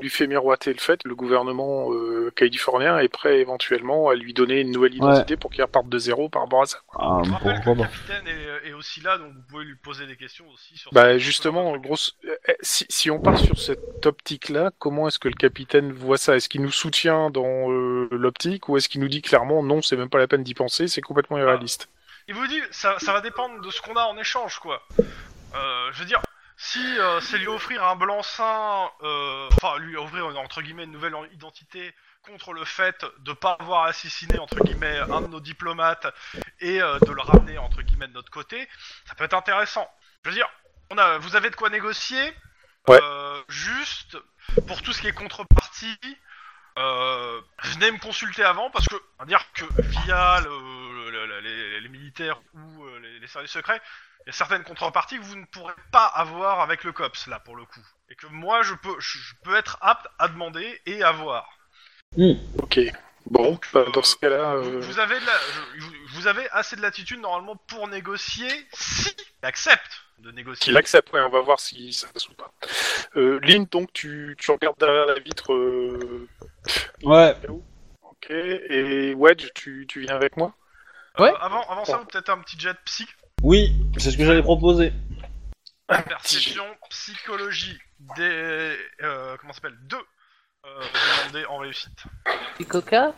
lui 0.00 0.10
fait 0.10 0.26
miroiter 0.26 0.72
le 0.72 0.78
fait, 0.78 1.00
le 1.04 1.14
gouvernement 1.14 1.92
euh, 1.92 2.30
californien 2.34 2.98
est 2.98 3.08
prêt 3.08 3.38
éventuellement 3.40 4.08
à 4.08 4.14
lui 4.14 4.32
donner 4.34 4.60
une 4.60 4.70
nouvelle 4.70 4.94
identité 4.94 5.36
pour 5.36 5.50
qu'il 5.50 5.62
reparte 5.62 5.88
de 5.88 5.98
zéro 5.98 6.28
par 6.28 6.42
rapport 6.42 6.62
à 6.62 6.66
ça. 6.66 6.78
Ah, 6.98 7.20
Je 7.24 7.30
rappelle 7.30 7.60
que 7.60 7.64
pourquoi 7.64 7.84
le 7.86 7.90
capitaine 7.90 8.26
est, 8.64 8.68
est 8.68 8.72
aussi 8.72 9.00
là, 9.00 9.18
donc 9.18 9.32
vous 9.32 9.42
pouvez 9.48 9.64
lui 9.64 9.76
poser 9.76 10.06
des 10.06 10.16
questions 10.16 10.44
aussi 10.52 10.76
sur. 10.76 10.92
Bah 10.92 11.18
justement, 11.18 11.74
ce- 11.74 11.78
grosse... 11.78 12.16
euh, 12.24 12.34
si, 12.60 12.86
si 12.88 13.10
on 13.10 13.20
part 13.20 13.38
sur 13.38 13.58
cette 13.58 14.04
optique-là, 14.06 14.70
comment 14.78 15.08
est-ce 15.08 15.18
que 15.18 15.28
le 15.28 15.34
capitaine 15.34 15.92
voit 15.92 16.18
ça? 16.18 16.36
Est-ce 16.36 16.48
qu'il 16.48 16.62
nous 16.62 16.70
soutient 16.72 17.30
dans 17.30 17.70
euh, 17.70 18.08
l'optique 18.10 18.68
ou 18.68 18.76
est-ce 18.76 18.88
qu'il 18.88 19.00
nous 19.00 19.08
dit 19.08 19.22
clairement 19.22 19.62
non, 19.62 19.82
c'est 19.82 19.96
même 19.96 20.08
pas 20.10 20.18
la 20.18 20.26
peine 20.26 20.42
d'y 20.42 20.54
penser, 20.54 20.88
c'est 20.88 21.00
complètement 21.02 21.38
irréaliste? 21.38 21.88
Il 22.28 22.34
vous 22.34 22.46
dit, 22.46 22.60
ça, 22.70 22.94
ça 22.98 23.12
va 23.12 23.20
dépendre 23.20 23.60
de 23.60 23.70
ce 23.70 23.80
qu'on 23.82 23.94
a 23.96 24.04
en 24.04 24.16
échange, 24.16 24.60
quoi. 24.60 24.82
Euh, 25.00 25.88
je 25.92 25.98
veux 26.00 26.04
dire, 26.06 26.20
si 26.62 26.98
euh, 26.98 27.20
c'est 27.22 27.38
lui 27.38 27.46
offrir 27.48 27.82
un 27.82 27.96
blanc-seing, 27.96 28.90
euh, 29.02 29.48
enfin 29.54 29.78
lui 29.78 29.96
offrir 29.96 30.26
entre 30.38 30.60
guillemets 30.60 30.84
une 30.84 30.92
nouvelle 30.92 31.14
identité 31.32 31.94
contre 32.22 32.52
le 32.52 32.66
fait 32.66 33.02
de 33.20 33.32
pas 33.32 33.56
avoir 33.58 33.84
assassiné 33.84 34.38
entre 34.38 34.56
guillemets 34.62 34.98
un 34.98 35.22
de 35.22 35.28
nos 35.28 35.40
diplomates 35.40 36.06
et 36.60 36.82
euh, 36.82 36.98
de 36.98 37.12
le 37.12 37.22
ramener 37.22 37.56
entre 37.56 37.80
guillemets 37.80 38.08
de 38.08 38.12
notre 38.12 38.30
côté, 38.30 38.68
ça 39.06 39.14
peut 39.14 39.24
être 39.24 39.32
intéressant. 39.32 39.88
Je 40.22 40.28
veux 40.28 40.34
dire, 40.36 40.48
on 40.90 40.98
a, 40.98 41.16
vous 41.16 41.34
avez 41.34 41.48
de 41.48 41.56
quoi 41.56 41.70
négocier. 41.70 42.34
Ouais. 42.88 43.00
Juste 43.48 44.18
pour 44.66 44.82
tout 44.82 44.92
ce 44.92 45.00
qui 45.00 45.08
est 45.08 45.12
contrepartie. 45.14 45.98
Venez 46.76 47.90
me 47.90 47.98
consulter 47.98 48.44
avant 48.44 48.70
parce 48.70 48.86
que 48.86 48.96
on 49.18 49.22
va 49.22 49.26
dire 49.26 49.44
que 49.54 49.64
via 49.78 50.40
le- 50.40 50.50
militaires 51.90 52.40
ou 52.54 52.84
euh, 52.84 52.98
les, 53.00 53.18
les 53.18 53.26
services 53.26 53.50
secrets, 53.52 53.80
il 54.26 54.28
y 54.28 54.30
a 54.30 54.32
certaines 54.32 54.64
contreparties 54.64 55.18
que 55.18 55.24
vous 55.24 55.36
ne 55.36 55.44
pourrez 55.46 55.74
pas 55.92 56.06
avoir 56.06 56.60
avec 56.60 56.84
le 56.84 56.92
COPS 56.92 57.26
là 57.26 57.40
pour 57.40 57.56
le 57.56 57.64
coup, 57.64 57.86
et 58.08 58.14
que 58.14 58.26
moi 58.26 58.62
je 58.62 58.74
peux 58.74 58.94
je, 58.98 59.18
je 59.18 59.34
peux 59.42 59.56
être 59.56 59.78
apte 59.80 60.06
à 60.18 60.28
demander 60.28 60.80
et 60.86 61.02
avoir. 61.02 61.48
Ok. 62.58 62.80
Bon, 63.26 63.52
Donc, 63.52 63.66
bah, 63.72 63.84
euh, 63.86 63.90
dans 63.92 64.02
ce 64.02 64.16
cas-là, 64.16 64.56
Vous, 64.56 64.70
euh, 64.70 64.80
vous 64.80 64.98
avez 64.98 65.20
de 65.20 65.26
la, 65.26 65.32
je- 65.76 65.80
vous- 65.84 65.94
vous 66.14 66.26
avez 66.26 66.48
assez 66.50 66.74
de 66.74 66.80
latitude 66.80 67.20
normalement 67.20 67.56
pour 67.68 67.86
négocier 67.86 68.48
si 68.72 69.14
il 69.42 69.46
accepte 69.46 70.02
de 70.18 70.30
négocier. 70.32 70.64
qu'il 70.64 70.76
accepte, 70.76 71.12
ouais, 71.12 71.20
on 71.20 71.28
va 71.28 71.40
voir 71.40 71.60
si 71.60 71.92
ça 71.92 72.08
passe 72.08 72.28
ou 72.28 72.34
pas. 72.34 72.52
Euh, 73.16 73.38
Lynn, 73.42 73.66
donc 73.66 73.92
tu, 73.92 74.36
tu 74.38 74.50
regardes 74.50 74.78
derrière 74.78 75.06
la 75.06 75.18
vitre, 75.20 75.52
euh, 75.52 76.28
Ouais. 77.04 77.36
ok, 78.02 78.30
et 78.30 79.14
Wedge, 79.14 79.48
tu, 79.54 79.86
tu 79.88 80.00
viens 80.00 80.16
avec 80.16 80.36
moi? 80.36 80.48
Euh, 80.48 80.59
Ouais. 81.20 81.32
avant 81.40 81.62
avant 81.68 81.84
ça, 81.84 81.98
peut-être 82.10 82.30
un 82.30 82.38
petit 82.38 82.58
jet 82.58 82.76
psy 82.84 83.06
Oui, 83.42 83.74
c'est 83.98 84.10
ce 84.10 84.16
que 84.16 84.24
j'allais 84.24 84.42
proposer. 84.42 84.92
Perception, 85.88 86.64
psychologie, 86.90 87.78
des. 88.16 88.76
Euh, 89.02 89.36
comment 89.40 89.52
ça 89.52 89.56
s'appelle 89.62 89.78
Deux 89.82 90.02
euh, 90.66 90.82
demandés 91.24 91.46
en 91.46 91.58
réussite. 91.58 92.04
Coca 92.68 93.12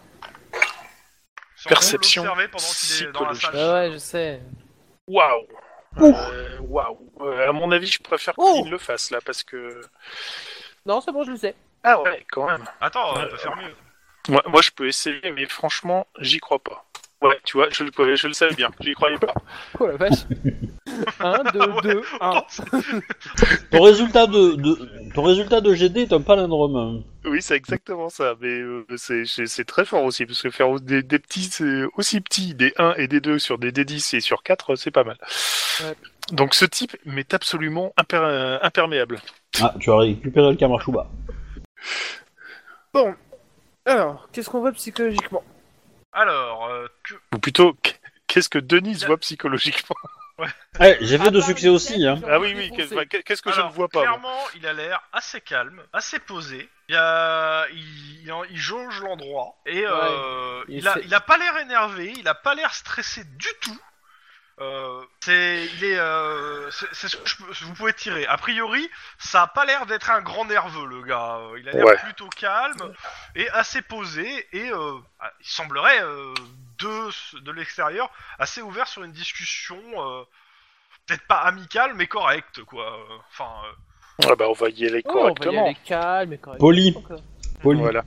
Sans 1.56 1.68
Perception, 1.68 2.22
l'observer 2.24 2.48
pendant 2.48 2.64
qu'il 2.64 3.06
est 3.06 3.12
dans 3.12 3.24
la 3.26 3.32
psychologie. 3.32 3.40
salle. 3.40 3.52
Bah 3.54 3.72
ouais, 3.80 3.92
je 3.92 3.98
sais. 3.98 4.40
Waouh 5.08 5.46
Euh, 5.98 6.58
Waouh 6.60 7.12
Euh, 7.20 7.48
À 7.48 7.52
mon 7.52 7.70
avis, 7.72 7.88
je 7.88 8.00
préfère 8.02 8.34
Oh 8.38 8.62
Lynn 8.62 8.70
le 8.70 8.78
fasse 8.78 9.10
là, 9.10 9.18
parce 9.24 9.42
que... 9.42 9.80
Non, 10.86 11.00
c'est 11.00 11.12
bon, 11.12 11.24
je 11.24 11.32
le 11.32 11.36
sais. 11.36 11.54
Ah 11.84 12.00
ouais, 12.00 12.24
quand 12.30 12.46
même. 12.46 12.64
Attends, 12.80 13.14
on 13.14 13.18
Euh, 13.18 13.26
peut 13.26 13.36
faire 13.36 13.56
mieux. 13.56 13.74
Moi, 14.28 14.42
moi, 14.46 14.62
je 14.62 14.70
peux 14.70 14.86
essayer, 14.86 15.30
mais 15.32 15.46
franchement, 15.46 16.06
j'y 16.20 16.38
crois 16.38 16.60
pas. 16.62 16.84
Ouais, 17.22 17.38
tu 17.44 17.56
vois, 17.56 17.68
je 17.70 17.84
le, 17.84 18.16
je 18.16 18.26
le 18.26 18.32
savais 18.32 18.54
bien, 18.54 18.68
j'y 18.80 18.94
croyais 18.94 19.18
pas. 19.18 19.32
Oh 19.80 19.86
la 19.86 19.96
vache. 19.96 20.24
1, 21.20 21.44
2, 21.52 21.60
Ouais. 21.60 21.82
2, 21.82 22.02
1. 22.20 22.42
Ton 23.70 23.80
résultat 23.82 24.26
de, 24.26 24.54
de- 24.56 25.12
ton 25.14 25.22
résultat 25.22 25.60
de 25.60 25.72
GD 25.72 26.02
est 26.02 26.12
un 26.12 26.20
palindrome. 26.20 27.02
Oui, 27.24 27.40
c'est 27.40 27.54
exactement 27.56 28.08
ça, 28.08 28.34
mais 28.40 28.48
euh, 28.60 28.84
c'est- 28.96 29.24
c'est 29.24 29.46
c'est 29.46 29.64
très 29.64 29.84
fort 29.84 30.02
aussi, 30.04 30.26
parce 30.26 30.42
que 30.42 30.50
faire 30.50 30.78
des, 30.80 31.02
des 31.02 31.18
petits, 31.18 31.44
c'est 31.44 31.84
aussi 31.96 32.20
petits, 32.20 32.54
des 32.54 32.72
1 32.76 32.94
et 32.96 33.06
des 33.08 33.20
2 33.20 33.38
sur 33.38 33.58
des 33.58 33.70
D10 33.72 34.16
et 34.16 34.20
sur 34.20 34.42
4, 34.42 34.74
c'est 34.76 34.90
pas 34.90 35.04
mal. 35.04 35.16
Ouais. 35.82 35.94
Donc 36.32 36.54
ce 36.54 36.64
type 36.64 36.96
m'est 37.06 37.32
absolument 37.34 37.92
imper- 37.98 38.16
euh, 38.22 38.58
imperméable. 38.62 39.20
Ah, 39.60 39.74
tu 39.80 39.90
as 39.90 39.96
récupéré 39.96 40.48
le. 40.56 41.08
Bon. 42.92 43.14
Alors, 43.84 44.28
qu'est-ce 44.32 44.48
qu'on 44.50 44.60
voit 44.60 44.72
psychologiquement? 44.72 45.42
Alors, 46.12 46.66
euh, 46.66 46.86
que... 47.04 47.14
Ou 47.34 47.38
plutôt, 47.38 47.76
qu'est-ce 48.26 48.48
que 48.48 48.58
Denise 48.58 49.06
voit 49.06 49.18
psychologiquement 49.18 49.96
Eh, 50.80 50.96
j'ai 51.02 51.18
fait 51.18 51.24
Ah, 51.26 51.30
de 51.30 51.38
bah, 51.40 51.46
succès 51.46 51.68
aussi, 51.68 52.06
hein. 52.06 52.20
Ah 52.28 52.40
oui, 52.40 52.52
oui, 52.56 52.72
qu'est- 52.74 53.22
qu'est-ce 53.22 53.42
que 53.42 53.52
je 53.52 53.60
ne 53.60 53.68
vois 53.70 53.88
pas 53.88 54.00
moi 54.00 54.08
Clairement, 54.08 54.38
il 54.56 54.66
a 54.66 54.72
l'air 54.72 55.00
assez 55.12 55.40
calme, 55.40 55.80
assez 55.92 56.18
posé. 56.18 56.68
Il, 56.88 56.96
a... 56.96 57.66
il... 57.70 58.22
il 58.24 58.32
en- 58.32 58.42
il 58.44 58.56
jauge 58.56 59.00
l'endroit 59.02 59.54
et 59.66 59.84
euh, 59.86 60.64
il 60.68 60.88
a... 60.88 60.96
il 61.04 61.14
a 61.14 61.20
pas 61.20 61.36
l'air 61.36 61.58
énervé, 61.58 62.12
il 62.16 62.26
a 62.26 62.34
pas 62.34 62.54
l'air 62.54 62.74
stressé 62.74 63.22
du 63.24 63.48
tout. 63.60 63.78
Euh, 64.60 65.02
c'est, 65.20 65.66
il 65.76 65.84
est, 65.84 65.98
euh, 65.98 66.70
c'est, 66.70 66.86
c'est 66.92 67.08
ce 67.08 67.16
que 67.16 67.26
je 67.28 67.36
peux- 67.36 67.52
vous 67.64 67.74
pouvez 67.74 67.92
tirer. 67.94 68.26
A 68.26 68.36
priori, 68.36 68.88
ça 69.18 69.42
a 69.42 69.46
pas 69.46 69.64
l'air 69.64 69.86
d'être 69.86 70.10
un 70.10 70.20
grand 70.20 70.44
nerveux, 70.44 70.86
le 70.86 71.02
gars. 71.02 71.38
Euh, 71.38 71.58
Il 71.58 71.68
a 71.68 71.72
l'air 71.72 71.86
Ouais. 71.86 71.96
plutôt 71.98 72.28
calme 72.28 72.92
et 73.34 73.48
assez 73.50 73.80
posé 73.82 74.46
et 74.52 74.70
euh, 74.70 74.92
il 75.40 75.46
semblerait 75.48 76.02
euh, 76.02 76.34
de, 76.78 77.40
de 77.40 77.50
l'extérieur 77.52 78.10
assez 78.38 78.60
ouvert 78.62 78.86
sur 78.88 79.02
une 79.04 79.12
discussion, 79.12 79.80
euh, 79.96 80.22
peut-être 81.06 81.26
pas 81.26 81.38
amicale 81.40 81.94
mais 81.94 82.06
correcte, 82.06 82.62
quoi. 82.64 82.92
Euh, 82.92 83.16
Enfin, 83.30 83.50
euh, 83.64 84.26
Ah 84.30 84.36
bah 84.36 84.44
on 84.48 84.52
va 84.52 84.68
y 84.68 84.86
aller 84.86 85.02
Oh, 85.06 85.10
on 85.10 85.14
va 85.14 85.18
y 85.30 85.34
correctement. 85.34 85.64
aller 85.66 85.76
calme 85.86 86.32
et 86.34 86.38
correct. 86.38 86.60
Poli. 86.60 86.94
Poli. 87.62 87.80
Voilà. 87.80 88.04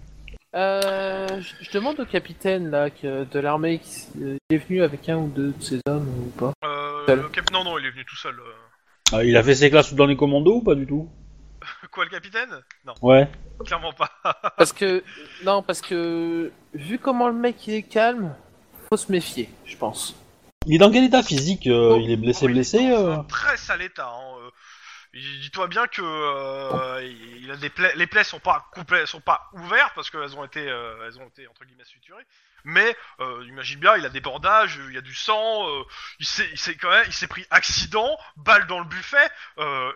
Euh, 0.55 1.41
je, 1.41 1.65
je 1.65 1.71
demande 1.71 1.99
au 1.99 2.05
capitaine 2.05 2.69
là 2.71 2.89
que, 2.89 3.25
de 3.25 3.39
l'armée 3.39 3.79
qui 3.79 3.89
s- 3.89 4.09
euh, 4.21 4.37
il 4.49 4.55
est 4.55 4.59
venu 4.59 4.81
avec 4.83 5.09
un 5.09 5.17
ou 5.17 5.27
deux 5.27 5.51
de 5.51 5.61
ses 5.63 5.79
hommes 5.87 6.07
ou 6.07 6.29
pas. 6.29 6.53
euh, 6.63 7.05
Seul. 7.07 7.19
le 7.21 7.29
cap- 7.29 7.51
non, 7.51 7.63
non, 7.65 7.77
il 7.77 7.85
est 7.85 7.91
venu 7.91 8.05
tout 8.05 8.15
seul. 8.15 8.35
euh. 8.39 9.13
Ah, 9.17 9.23
il 9.23 9.35
a 9.35 9.43
fait 9.43 9.55
ses 9.55 9.69
classes 9.69 9.93
dans 9.93 10.05
les 10.05 10.15
commandos 10.15 10.55
ou 10.57 10.61
pas 10.63 10.75
du 10.75 10.87
tout? 10.87 11.09
Quoi, 11.91 12.05
le 12.05 12.09
capitaine? 12.11 12.49
Non, 12.85 12.93
Ouais. 13.01 13.27
clairement 13.65 13.91
pas. 13.91 14.09
Parce 14.57 14.71
que 14.71 15.03
non, 15.43 15.61
parce 15.61 15.81
que 15.81 16.51
vu 16.73 16.99
comment 16.99 17.27
le 17.27 17.33
mec 17.33 17.67
il 17.67 17.73
est 17.75 17.83
calme, 17.83 18.33
faut 18.89 18.97
se 18.97 19.11
méfier, 19.11 19.49
je 19.65 19.75
pense. 19.75 20.15
Il 20.67 20.75
est 20.75 20.77
dans 20.77 20.89
quel 20.91 21.03
état 21.03 21.21
physique 21.21 21.67
euh, 21.67 21.95
Oh, 21.95 21.99
Il 22.01 22.09
est 22.11 22.15
blessé, 22.17 22.45
oh, 22.45 22.47
il 22.47 22.51
est 22.51 22.53
blessé 22.53 22.89
dans 22.89 22.95
euh 22.95 23.13
un 23.17 23.23
très 23.25 23.57
sale 23.57 23.81
état. 23.81 24.07
Hein. 24.07 24.37
euh. 24.45 24.49
Dis-toi 25.15 25.67
bien 25.67 25.87
que 25.87 26.01
euh, 26.01 26.99
les 27.95 28.07
plaies 28.07 28.25
sont 28.25 28.41
pas 28.41 28.69
sont 29.05 29.21
pas 29.21 29.49
ouvertes 29.53 29.93
parce 29.95 30.09
qu'elles 30.09 30.35
ont 30.35 30.43
été, 30.43 30.67
euh, 30.67 31.07
elles 31.07 31.17
ont 31.19 31.27
été 31.27 31.47
entre 31.47 31.63
guillemets 31.63 31.85
suturées. 31.85 32.25
Mais 32.65 32.97
euh, 33.21 33.45
imagine 33.47 33.79
bien, 33.79 33.95
il 33.95 34.05
a 34.05 34.09
des 34.09 34.19
bandages, 34.19 34.77
il 34.89 34.93
y 34.93 34.97
a 34.97 35.01
du 35.01 35.15
sang, 35.15 35.65
il 36.19 36.25
s'est, 36.25 37.27
pris 37.29 37.47
accident, 37.49 38.17
balle 38.35 38.67
dans 38.67 38.79
le 38.79 38.85
buffet. 38.85 39.29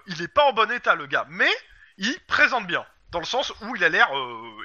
il 0.07 0.21
est 0.21 0.33
pas 0.33 0.45
en 0.45 0.53
bon 0.53 0.71
état 0.71 0.95
le 0.95 1.05
gars, 1.05 1.25
mais 1.29 1.51
il 1.97 2.17
présente 2.21 2.65
bien 2.65 2.85
dans 3.11 3.19
le 3.19 3.25
sens 3.25 3.51
où 3.61 3.75
il 3.75 3.83
a 3.83 3.89
l'air, 3.89 4.07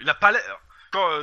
il 0.02 0.08
a 0.08 0.14
pas 0.14 0.30
l'air. 0.30 0.60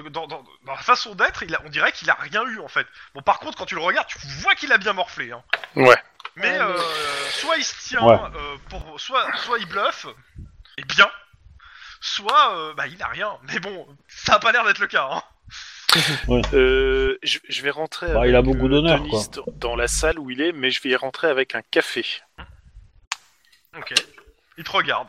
dans, 0.09 0.43
la 0.65 0.75
façon 0.75 1.15
d'être, 1.15 1.45
on 1.63 1.69
dirait 1.69 1.93
qu'il 1.93 2.09
a 2.09 2.15
rien 2.15 2.43
eu 2.47 2.59
en 2.59 2.67
fait. 2.67 2.87
Bon, 3.13 3.21
par 3.21 3.39
contre, 3.39 3.57
quand 3.57 3.65
tu 3.65 3.75
le 3.75 3.81
regardes, 3.81 4.07
tu 4.07 4.17
vois 4.41 4.55
qu'il 4.55 4.73
a 4.73 4.77
bien 4.77 4.91
morflé. 4.91 5.31
Hein. 5.31 5.41
Ouais. 5.77 6.03
Mais 6.41 6.51
mais- 6.51 6.59
euh, 6.59 6.77
soit 7.31 7.57
il 7.57 7.63
se 7.63 7.87
tient, 7.89 8.03
Ouais. 8.05 8.17
euh, 8.35 8.55
pour, 8.69 8.99
soit, 8.99 9.25
soit 9.37 9.59
il 9.59 9.65
bluffe, 9.67 10.05
et 10.77 10.83
bien, 10.83 11.09
soit 11.99 12.55
euh, 12.57 12.73
bah, 12.73 12.87
il 12.87 13.01
a 13.01 13.07
rien. 13.07 13.37
Mais 13.43 13.59
bon, 13.59 13.87
ça 14.07 14.35
a 14.35 14.39
pas 14.39 14.51
l'air 14.51 14.63
d'être 14.65 14.79
le 14.79 14.87
cas. 14.87 15.07
Hein. 15.11 15.23
Euh, 16.53 17.17
je, 17.21 17.39
je 17.49 17.61
vais 17.63 17.69
rentrer 17.69 18.07
Bah, 18.13 18.19
avec 18.19 18.29
il 18.29 18.35
a 18.37 18.41
beaucoup 18.41 18.67
euh, 18.67 18.69
d'honneur, 18.69 18.99
Denis 19.01 19.27
dans- 19.33 19.43
dans 19.47 19.75
la 19.75 19.89
salle 19.89 20.19
où 20.19 20.31
il 20.31 20.39
est, 20.41 20.53
mais 20.53 20.71
je 20.71 20.81
vais 20.81 20.89
y 20.91 20.95
rentrer 20.95 21.27
avec 21.27 21.53
un 21.53 21.61
café. 21.61 22.05
Ok. 23.77 23.93
Il 24.57 24.63
te 24.63 24.71
regarde. 24.71 25.07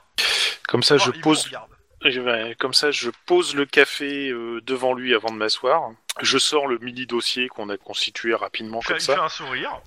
Comme 0.69 0.83
ça, 0.83 0.97
Enfin, 0.97 1.05
je 1.05 1.11
il 1.11 1.15
vous 1.17 1.21
pose, 1.23 1.45
regarde. 1.47 1.71
Et 2.05 2.19
ben, 2.19 2.55
comme 2.57 2.75
ça, 2.75 2.91
je 2.91 3.11
pose 3.27 3.55
le 3.55 3.65
café 3.65 4.31
euh, 4.31 4.61
devant 4.63 4.93
lui 4.93 5.15
avant 5.15 5.31
de 5.31 5.37
m'asseoir. 5.37 5.91
Je 6.21 6.37
sors 6.39 6.67
le 6.67 6.79
mini 6.79 7.07
dossier 7.07 7.47
qu'on 7.49 7.69
a 7.69 7.77
constitué 7.77 8.35
rapidement 8.35 8.81
Il 8.81 8.87
fait, 8.87 8.89
comme 8.95 8.99
il 9.01 9.05
fait 9.07 9.15
ça. 9.15 9.23
un 9.23 9.29
sourire. 9.29 9.81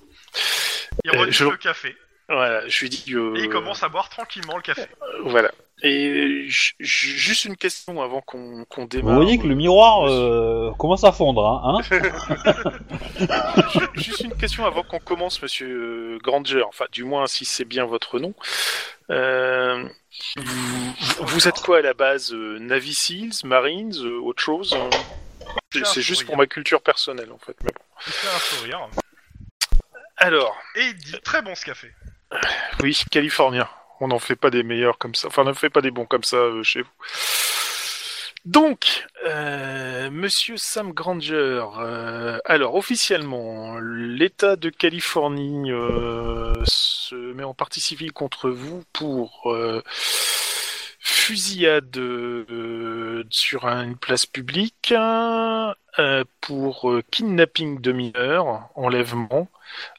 Il 1.04 1.10
Euh, 1.10 1.26
je- 1.30 1.44
le 1.44 1.56
café. 1.56 1.96
Voilà, 2.28 2.66
je 2.66 2.80
lui 2.80 2.88
dis. 2.90 3.14
euh, 3.14 3.36
Et 3.36 3.42
il 3.44 3.48
commence 3.48 3.82
à 3.84 3.88
boire 3.88 4.08
tranquillement 4.08 4.56
le 4.56 4.62
café. 4.62 4.82
euh, 4.82 5.20
Voilà. 5.26 5.50
Et 5.82 6.46
juste 6.80 7.44
une 7.44 7.56
question 7.56 8.02
avant 8.02 8.20
qu'on 8.22 8.64
démarre. 8.86 9.14
Vous 9.14 9.22
voyez 9.22 9.38
que 9.38 9.46
le 9.46 9.54
miroir 9.54 10.08
euh, 10.08 10.72
commence 10.78 11.04
à 11.04 11.12
fondre, 11.12 11.46
hein, 11.46 11.78
hein 11.78 11.82
Ju- 13.72 13.88
Juste 13.94 14.20
une 14.20 14.34
question 14.36 14.64
avant 14.66 14.82
qu'on 14.82 14.98
commence, 14.98 15.40
Monsieur 15.42 15.68
euh, 16.14 16.18
Granger. 16.22 16.62
Enfin, 16.62 16.86
du 16.92 17.04
moins, 17.04 17.26
si 17.26 17.44
c'est 17.44 17.64
bien 17.66 17.84
votre 17.84 18.18
nom. 18.18 18.34
Euh, 19.10 19.84
vous, 20.36 20.94
vous 21.20 21.46
êtes 21.48 21.60
quoi 21.60 21.78
à 21.78 21.82
la 21.82 21.94
base 21.94 22.32
euh, 22.32 22.58
Navy 22.58 22.94
Seals, 22.94 23.32
Marines, 23.44 23.94
euh, 24.02 24.18
autre 24.20 24.42
chose 24.42 24.72
euh 24.74 24.90
C'est- 25.84 26.00
juste 26.00 26.24
pour 26.24 26.36
ma 26.38 26.46
culture 26.46 26.80
personnelle, 26.80 27.30
en 27.32 27.38
fait. 27.38 27.56
Mais 27.62 27.70
bon. 27.70 27.82
Un 28.34 28.38
sourire. 28.38 28.88
Alors, 30.16 30.56
Et 30.74 30.82
il 30.86 30.94
dit 30.96 31.20
très 31.22 31.42
bon 31.42 31.54
ce 31.54 31.64
café. 31.64 31.92
oui, 32.82 32.98
californien. 33.10 33.68
On 34.00 34.08
n'en 34.08 34.18
fait 34.18 34.36
pas 34.36 34.50
des 34.50 34.62
meilleurs 34.62 34.98
comme 34.98 35.14
ça. 35.14 35.28
Enfin, 35.28 35.42
on 35.42 35.46
n'en 35.46 35.54
fait 35.54 35.70
pas 35.70 35.80
des 35.80 35.90
bons 35.90 36.06
comme 36.06 36.24
ça 36.24 36.36
euh, 36.36 36.62
chez 36.62 36.82
vous. 36.82 36.88
Donc, 38.44 39.06
euh, 39.26 40.08
Monsieur 40.10 40.56
Sam 40.56 40.92
Granger, 40.92 41.64
euh, 41.78 42.38
alors 42.44 42.76
officiellement, 42.76 43.78
l'État 43.80 44.54
de 44.56 44.70
Californie 44.70 45.72
euh, 45.72 46.52
se 46.64 47.16
met 47.16 47.42
en 47.42 47.54
partie 47.54 47.80
civile 47.80 48.12
contre 48.12 48.50
vous 48.50 48.84
pour 48.92 49.52
euh, 49.52 49.82
fusillade 51.00 51.96
euh, 51.96 53.24
sur 53.30 53.64
une 53.66 53.96
place 53.96 54.26
publique, 54.26 54.92
euh, 55.98 56.24
pour 56.40 56.90
euh, 56.90 57.02
kidnapping 57.10 57.80
de 57.80 57.92
mineurs, 57.92 58.68
enlèvement, 58.74 59.48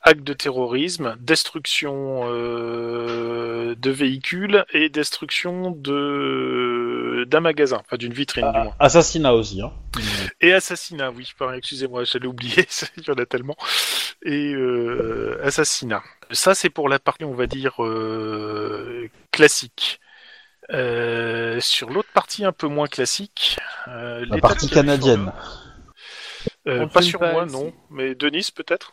acte 0.01 0.23
de 0.23 0.33
terrorisme, 0.33 1.15
destruction 1.19 2.21
euh, 2.25 3.75
de 3.75 3.91
véhicules 3.91 4.65
et 4.73 4.89
destruction 4.89 5.71
de 5.71 7.25
d'un 7.27 7.39
magasin, 7.39 7.81
enfin 7.83 7.97
d'une 7.97 8.13
vitrine 8.13 8.51
du 8.51 8.59
moins. 8.59 8.73
Assassinat 8.79 9.33
aussi, 9.33 9.61
hein. 9.61 9.73
Et 10.39 10.53
assassinat, 10.53 11.11
oui, 11.11 11.31
pardon, 11.37 11.55
excusez-moi, 11.55 12.03
j'allais 12.03 12.27
oublier, 12.27 12.67
il 12.97 13.03
y 13.03 13.11
en 13.11 13.15
a 13.15 13.25
tellement. 13.25 13.57
Et 14.23 14.55
assassinat. 15.43 16.03
Ça, 16.31 16.53
c'est 16.55 16.69
pour 16.69 16.89
la 16.89 16.99
partie, 16.99 17.25
on 17.25 17.33
va 17.33 17.47
dire, 17.47 17.75
classique. 19.31 19.99
Euh, 20.73 21.59
sur 21.61 21.89
l'autre 21.89 22.09
partie 22.13 22.43
un 22.43 22.51
peu 22.51 22.67
moins 22.67 22.87
classique, 22.87 23.57
euh, 23.87 24.25
La 24.27 24.37
partie 24.39 24.69
canadienne. 24.69 25.31
Euh, 26.67 26.85
pas 26.87 27.01
sur 27.01 27.19
pas 27.19 27.31
moi, 27.33 27.45
ici. 27.45 27.53
non, 27.55 27.73
mais 27.89 28.13
Denis 28.15 28.49
peut-être? 28.53 28.91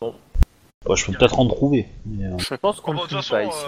Bah, 0.86 0.94
je 0.94 1.06
peux 1.06 1.12
peut-être 1.12 1.38
en 1.38 1.46
trouver. 1.48 1.88
mais, 2.06 2.26
euh, 2.26 2.38
Je 2.38 2.54
pense 2.54 2.80
qu'on 2.80 2.92
Bon, 2.94 3.00
ne 3.02 3.06
de 3.06 3.10
toute 3.10 3.22
filme 3.22 3.22
façon, 3.22 3.34
pas 3.34 3.44
ici. 3.44 3.64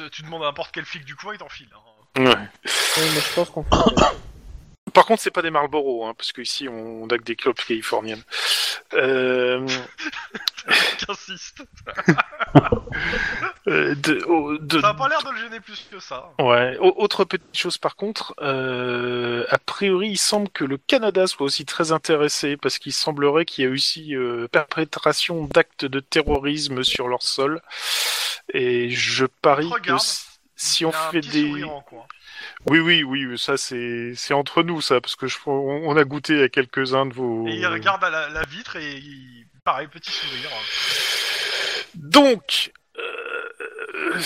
euh, 0.00 0.08
tu 0.10 0.22
demandes 0.22 0.42
à 0.42 0.46
n'importe 0.46 0.70
quel 0.72 0.84
flic 0.84 1.04
du 1.04 1.16
coin, 1.16 1.34
il 1.34 1.38
t'enfile. 1.38 1.68
Hein. 1.74 2.20
Ouais. 2.22 2.24
Oui, 2.26 3.02
mais 3.14 3.20
je 3.20 3.34
pense 3.34 3.50
qu'on 3.50 3.62
filme 3.64 3.94
pas. 3.94 4.12
Par 4.92 5.04
contre, 5.06 5.22
c'est 5.22 5.30
pas 5.30 5.42
des 5.42 5.50
Marlboro, 5.50 6.06
hein, 6.06 6.14
parce 6.16 6.32
qu'ici 6.32 6.68
on 6.68 7.06
a 7.08 7.18
que 7.18 7.22
des 7.24 7.36
clopes 7.36 7.64
californiennes. 7.64 8.22
Euh, 8.94 9.66
J'insiste. 11.06 11.62
euh, 13.68 13.94
de- 13.94 14.24
oh, 14.28 14.56
de- 14.58 14.80
Ça 14.80 14.88
a 14.90 14.94
pas 14.94 15.08
l'air 15.08 15.22
de 15.22 15.30
le 15.30 15.36
gêner 15.38 15.60
plus 15.60 15.86
que 15.90 15.98
ça. 16.00 16.30
Ouais. 16.38 16.76
Au- 16.78 16.94
Autre 17.02 17.24
petite 17.24 17.56
chose 17.56 17.78
par 17.78 17.96
contre, 17.96 18.34
euh, 18.40 19.44
a 19.50 19.58
priori, 19.58 20.08
il 20.10 20.18
semble 20.18 20.48
que 20.50 20.64
le 20.64 20.76
Canada 20.76 21.26
soit 21.26 21.46
aussi 21.46 21.64
très 21.64 21.92
intéressé 21.92 22.56
parce 22.56 22.78
qu'il 22.78 22.92
semblerait 22.92 23.44
qu'il 23.44 23.64
y 23.64 23.66
a 23.66 23.70
aussi 23.70 24.14
euh, 24.14 24.48
perpétration 24.48 25.44
d'actes 25.44 25.84
de 25.84 26.00
terrorisme 26.00 26.82
sur 26.84 27.08
leur 27.08 27.22
sol. 27.22 27.60
Et 28.52 28.90
je 28.90 29.26
parie 29.26 29.68
que 29.68 29.74
Regarde. 29.74 30.00
Si 30.60 30.84
on 30.84 30.92
fait 30.92 31.20
des, 31.20 31.48
sourire 31.48 31.70
en 31.70 31.80
coin. 31.80 32.04
oui, 32.66 32.80
oui, 32.80 33.02
oui, 33.02 33.38
ça 33.38 33.56
c'est 33.56 34.12
c'est 34.14 34.34
entre 34.34 34.62
nous 34.62 34.80
ça 34.80 35.00
parce 35.00 35.16
que 35.16 35.26
je 35.26 35.38
on 35.46 35.88
on 35.88 35.96
a 35.96 36.04
goûté 36.04 36.42
à 36.42 36.48
quelques-uns 36.48 37.06
de 37.06 37.14
vos. 37.14 37.46
Et 37.48 37.54
il 37.54 37.66
regarde 37.66 38.04
à 38.04 38.10
la, 38.10 38.28
la 38.28 38.42
vitre 38.44 38.76
et 38.76 38.96
il... 38.96 39.46
pareil, 39.64 39.88
petit 39.88 40.10
sourire. 40.10 40.50
Donc, 41.94 42.72
euh, 42.98 44.20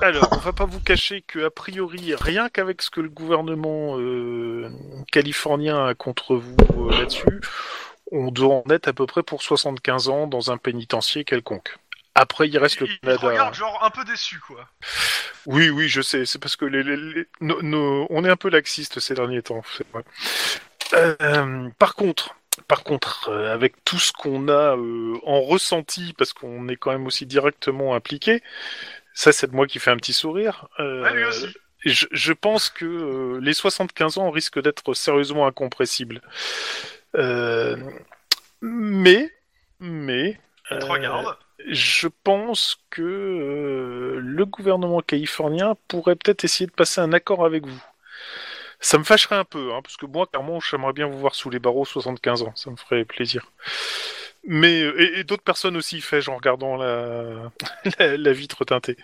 alors, 0.00 0.28
on 0.32 0.36
va 0.36 0.52
pas 0.52 0.64
vous 0.64 0.80
cacher 0.80 1.22
que 1.22 1.44
a 1.44 1.50
priori, 1.50 2.14
rien 2.14 2.48
qu'avec 2.48 2.82
ce 2.82 2.90
que 2.90 3.00
le 3.00 3.08
gouvernement 3.08 3.98
euh, 3.98 4.70
californien 5.10 5.86
a 5.86 5.94
contre 5.94 6.36
vous 6.36 6.56
euh, 6.76 6.90
là-dessus, 6.98 7.40
on 8.12 8.30
doit 8.30 8.62
en 8.66 8.70
être 8.70 8.88
à 8.88 8.92
peu 8.92 9.06
près 9.06 9.22
pour 9.22 9.42
75 9.42 10.08
ans 10.08 10.26
dans 10.26 10.50
un 10.50 10.56
pénitencier 10.56 11.24
quelconque. 11.24 11.76
Après, 12.20 12.48
il 12.48 12.58
reste 12.58 12.80
le 12.80 12.86
il, 12.86 13.00
Canada. 13.00 13.26
regarde 13.28 13.54
genre 13.54 13.82
un 13.82 13.88
peu 13.88 14.04
déçu 14.04 14.38
quoi. 14.40 14.68
Oui, 15.46 15.70
oui, 15.70 15.88
je 15.88 16.02
sais. 16.02 16.26
C'est 16.26 16.38
parce 16.38 16.54
que 16.54 16.66
les, 16.66 17.26
on 17.40 18.24
est 18.26 18.28
un 18.28 18.36
peu 18.36 18.50
laxiste 18.50 19.00
ces 19.00 19.14
derniers 19.14 19.40
temps. 19.40 19.62
vrai. 19.94 20.04
Euh, 20.92 21.70
par 21.78 21.94
contre, 21.94 22.36
par 22.68 22.82
contre, 22.82 23.30
euh, 23.30 23.54
avec 23.54 23.82
tout 23.86 23.98
ce 23.98 24.12
qu'on 24.12 24.48
a 24.48 24.76
euh, 24.76 25.18
en 25.24 25.40
ressenti, 25.40 26.12
parce 26.12 26.34
qu'on 26.34 26.68
est 26.68 26.76
quand 26.76 26.92
même 26.92 27.06
aussi 27.06 27.24
directement 27.24 27.94
impliqué, 27.94 28.42
ça 29.14 29.32
c'est 29.32 29.50
de 29.50 29.56
moi 29.56 29.66
qui 29.66 29.78
fait 29.78 29.90
un 29.90 29.96
petit 29.96 30.12
sourire. 30.12 30.68
Ouais, 30.78 31.14
lui 31.14 31.24
aussi. 31.24 31.48
je, 31.86 32.04
je 32.10 32.32
pense 32.34 32.68
que 32.68 33.38
les 33.40 33.54
75 33.54 34.18
ans 34.18 34.30
risquent 34.30 34.60
d'être 34.60 34.92
sérieusement 34.92 35.46
incompressibles. 35.46 36.20
Mais, 38.60 39.32
mais. 39.80 40.38
Il 40.70 40.78
te 40.78 40.84
euh, 40.84 40.88
regarde. 40.88 41.36
Je 41.68 42.08
pense 42.24 42.78
que 42.90 43.02
euh, 43.02 44.20
le 44.20 44.46
gouvernement 44.46 45.00
californien 45.00 45.76
pourrait 45.88 46.16
peut-être 46.16 46.44
essayer 46.44 46.66
de 46.66 46.72
passer 46.72 47.00
un 47.00 47.12
accord 47.12 47.44
avec 47.44 47.66
vous. 47.66 47.82
Ça 48.80 48.98
me 48.98 49.04
fâcherait 49.04 49.36
un 49.36 49.44
peu, 49.44 49.72
hein, 49.74 49.80
parce 49.82 49.96
que 49.96 50.06
moi, 50.06 50.26
clairement, 50.26 50.58
j'aimerais 50.60 50.94
bien 50.94 51.06
vous 51.06 51.18
voir 51.18 51.34
sous 51.34 51.50
les 51.50 51.58
barreaux 51.58 51.84
75 51.84 52.42
ans, 52.42 52.52
ça 52.54 52.70
me 52.70 52.76
ferait 52.76 53.04
plaisir. 53.04 53.50
Mais 54.44 54.82
euh, 54.82 54.98
et, 55.00 55.20
et 55.20 55.24
d'autres 55.24 55.42
personnes 55.42 55.76
aussi 55.76 56.00
fait 56.00 56.26
en 56.28 56.36
regardant 56.36 56.76
la, 56.76 57.52
la, 57.98 58.16
la 58.16 58.32
vitre 58.32 58.64
teintée. 58.64 58.96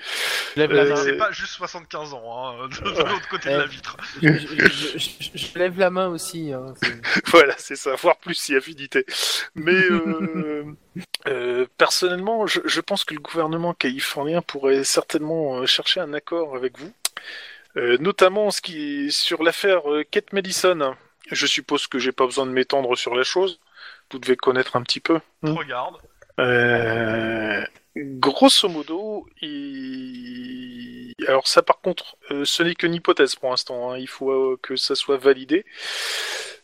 Je 0.55 0.61
lève 0.61 0.73
la 0.73 0.83
Euh, 0.83 0.89
main. 0.91 0.97
C'est 0.97 1.17
pas 1.19 1.31
juste 1.31 1.53
75 1.53 2.15
ans, 2.15 2.23
hein, 2.63 2.69
de, 2.69 2.75
de 2.91 2.99
l'autre 2.99 3.29
côté 3.29 3.51
de 3.51 3.57
la 3.57 3.67
vitre. 3.67 3.97
Je, 4.23 4.29
je- 4.33 4.99
je- 4.99 4.99
je- 4.99 5.31
je 5.39 5.59
lève 5.59 5.79
la 5.79 5.91
main 5.91 6.09
aussi. 6.09 6.53
hein, 6.53 6.73
c'est- 6.83 7.01
voilà, 7.27 7.55
c'est 7.59 7.77
ça, 7.77 7.95
voire 7.97 8.17
plus 8.17 8.35
si 8.35 8.57
affinité. 8.57 9.05
Mais 9.55 9.75
euh, 9.75 10.65
euh, 11.29 11.67
personnellement, 11.77 12.47
je, 12.47 12.61
je 12.65 12.81
pense 12.81 13.05
que 13.05 13.13
le 13.15 13.21
gouvernement 13.21 13.75
californien 13.75 14.41
pourrait 14.43 14.85
certainement 14.85 15.59
euh, 15.59 15.67
chercher 15.67 16.01
un 16.01 16.15
accord 16.15 16.57
avec 16.57 16.79
vous, 16.79 16.93
Euh, 17.77 17.99
notamment 18.01 18.51
ce 18.51 18.63
qui 18.63 19.07
est 19.07 19.11
sur 19.11 19.43
l'affaire 19.43 19.91
euh, 19.93 20.03
Kate 20.11 20.33
Madison. 20.33 20.95
Je 21.31 21.47
suppose 21.47 21.87
que 21.89 21.99
j'ai 21.99 22.13
pas 22.13 22.25
besoin 22.25 22.47
de 22.47 22.53
m'étendre 22.53 22.97
sur 22.97 23.15
la 23.15 23.23
chose. 23.23 23.61
Vous 24.11 24.19
devez 24.19 24.37
connaître 24.37 24.77
un 24.77 24.83
petit 24.83 25.01
peu. 25.01 25.21
Te 25.45 25.51
regarde. 25.51 25.97
Euh, 26.39 27.65
grosso 27.97 28.69
modo, 28.69 29.27
il... 29.41 31.15
alors 31.27 31.49
ça 31.49 31.63
par 31.63 31.81
contre, 31.81 32.17
euh, 32.31 32.45
ce 32.45 32.63
n'est 32.63 32.75
qu'une 32.75 32.95
hypothèse 32.95 33.37
pour 33.37 33.51
l'instant, 33.51 33.93
hein. 33.93 33.99
il 33.99 34.09
faut 34.09 34.31
euh, 34.31 34.59
que 34.63 34.77
ça 34.77 34.95
soit 34.95 35.17
validé. 35.17 35.65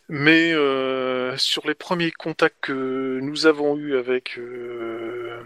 Mais 0.09 0.53
euh, 0.53 1.35
sur 1.37 1.65
les 1.67 1.75
premiers 1.75 2.11
contacts 2.11 2.57
que 2.61 3.19
nous 3.21 3.47
avons 3.47 3.77
eus 3.77 3.97
avec 3.97 4.37
euh, 4.37 5.41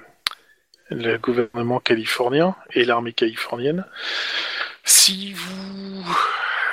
le 0.89 1.17
gouvernement 1.17 1.79
californien 1.79 2.55
et 2.71 2.83
l'armée 2.83 3.13
californienne, 3.13 3.85
si 4.83 5.33
vous, 5.33 6.03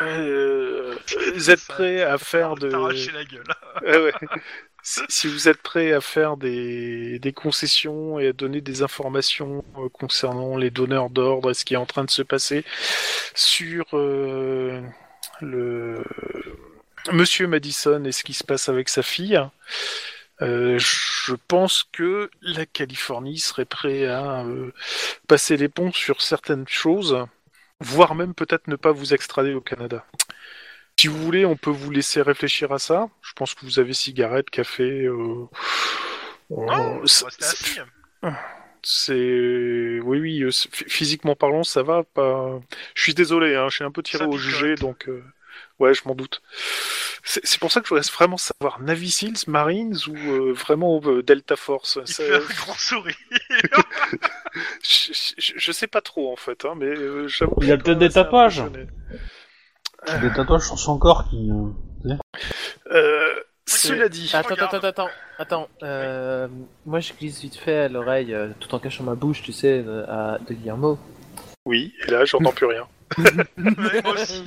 euh, 0.03 0.97
vous 1.35 1.51
êtes 1.51 1.59
Ça, 1.59 1.75
prêts 1.75 2.03
à 2.03 2.17
faire 2.17 2.55
de... 2.55 2.69
La 2.69 3.25
gueule. 3.25 3.45
Ah 3.77 4.01
ouais. 4.01 4.13
Si, 4.85 5.29
vous 5.29 5.49
êtes 5.49 5.63
prêt 5.63 5.93
à 5.93 6.03
faire 6.03 6.37
des, 6.37 7.19
des 7.19 7.33
concessions 7.33 8.19
et 8.19 8.29
à 8.29 8.33
donner 8.35 8.61
des 8.61 8.83
informations 8.83 9.65
euh, 9.79 9.89
concernant 9.89 10.59
les 10.59 10.71
donneurs 10.71 11.09
d'ordre 11.09 11.51
et 11.51 11.55
ce 11.55 11.65
qui 11.65 11.73
est 11.73 11.79
en 11.79 11.87
train 11.87 12.05
de 12.05 12.11
se 12.11 12.21
passer 12.23 12.65
sur 13.35 13.87
euh, 13.95 14.83
le 15.41 16.05
Monsieur 17.13 17.47
Madison 17.47 18.05
et 18.05 18.13
ce 18.13 18.25
qui 18.25 18.35
se 18.35 18.45
passe 18.45 18.69
avec 18.69 18.89
sa 18.89 19.03
fille, 19.03 19.41
euh, 20.43 20.79
je 20.79 21.35
pense 21.49 21.85
que 21.93 22.31
la 22.43 22.67
Californie 22.67 23.39
serait 23.39 23.65
prêt 23.65 24.07
à 24.07 24.45
euh, 24.45 24.73
passer 25.29 25.57
les 25.57 25.69
ponts 25.69 25.93
sur 25.93 26.23
certaines 26.23 26.67
choses, 26.67 27.27
voire 27.81 28.15
même 28.15 28.35
peut-être 28.35 28.69
ne 28.69 28.77
pas 28.77 28.93
vous 28.93 29.15
extrader 29.15 29.55
au 29.55 29.61
Canada. 29.61 30.05
Si 30.97 31.09
vous 31.09 31.19
voulez, 31.19 31.45
on 31.45 31.57
peut 31.57 31.71
vous 31.71 31.91
laisser 31.91 32.23
réfléchir 32.23 32.73
à 32.73 32.79
ça. 32.79 33.09
Je 33.23 33.33
pense 33.35 33.55
que 33.55 33.65
vous 33.67 33.79
avez 33.79 33.93
cigarette, 33.93 34.49
café. 34.51 34.83
euh, 35.05 35.47
Non, 36.51 37.01
euh, 37.03 37.07
c'est- 37.07 37.25
c'est 38.83 39.99
oui, 40.03 40.21
oui. 40.21 40.43
euh, 40.43 40.51
Physiquement 40.71 41.35
parlant, 41.37 41.65
ça 41.65 41.83
va 41.83 42.03
pas. 42.05 42.61
Je 42.95 43.03
suis 43.03 43.15
désolé, 43.15 43.55
hein, 43.57 43.69
je 43.71 43.77
suis 43.77 43.85
un 43.85 43.91
peu 43.91 44.03
tiré 44.03 44.25
Ça 44.25 44.29
au 44.29 44.37
jugé, 44.39 44.75
donc. 44.77 45.09
euh, 45.09 45.23
Ouais, 45.81 45.93
je 45.95 46.03
m'en 46.07 46.15
doute. 46.15 46.41
C'est 47.25 47.45
c'est 47.45 47.59
pour 47.59 47.73
ça 47.73 47.81
que 47.81 47.87
je 47.87 47.95
voudrais 47.95 48.09
vraiment 48.13 48.37
savoir 48.37 48.81
Navy 48.81 49.11
Seals, 49.11 49.39
Marines 49.49 49.97
ou 50.09 50.17
euh, 50.17 50.53
vraiment 50.53 51.01
euh, 51.05 51.23
Delta 51.23 51.57
Force. 51.57 51.99
Il 52.01 52.13
Ça- 52.13 52.23
fait 52.25 52.35
un 52.35 52.55
grand 52.55 52.75
sourire. 52.79 53.15
je, 54.83 55.13
je- 55.39 55.53
je 55.57 55.73
sais 55.73 55.87
pas 55.89 56.01
trop 56.01 56.33
en 56.33 56.37
fait, 56.37 56.65
hein, 56.65 56.75
mais 56.77 56.87
euh, 56.87 57.27
j'avoue. 57.29 57.55
Il 57.63 57.69
y 57.69 57.73
a 57.73 57.77
peut-être 57.77 57.99
des 57.99 58.09
quand 58.09 58.15
même 58.17 58.25
tatouages. 58.25 58.59
assez 58.61 58.69
impressionné. 58.69 58.91
Des 60.21 60.31
tatouages 60.33 60.63
sur 60.67 60.79
son 60.79 60.99
corps 60.99 61.29
qui. 61.31 61.51
euh, 61.51 62.15
Euh, 62.91 63.35
cela 63.67 64.09
dit, 64.09 64.31
Attends, 64.35 64.55
attends, 64.55 64.79
attends, 64.87 65.09
attends. 65.39 65.69
Euh, 65.83 66.49
moi, 66.85 67.01
je 67.01 67.13
glisse 67.15 67.41
vite 67.41 67.57
fait 67.57 67.77
à 67.79 67.89
l'oreille, 67.89 68.35
euh, 68.35 68.49
tout 68.61 68.75
en 68.75 68.79
cachant 68.79 69.05
ma 69.05 69.15
bouche, 69.15 69.43
tu 69.43 69.53
sais, 69.53 69.83
euh, 69.87 70.05
à 70.07 70.39
de 70.39 70.53
Guillermo. 70.55 70.99
oui, 71.65 71.95
et 72.07 72.11
là 72.11 72.25
j'entends 72.27 72.53
plus 72.53 72.67
rien. 72.67 72.87
Moi 73.57 73.91
aussi. 74.15 74.45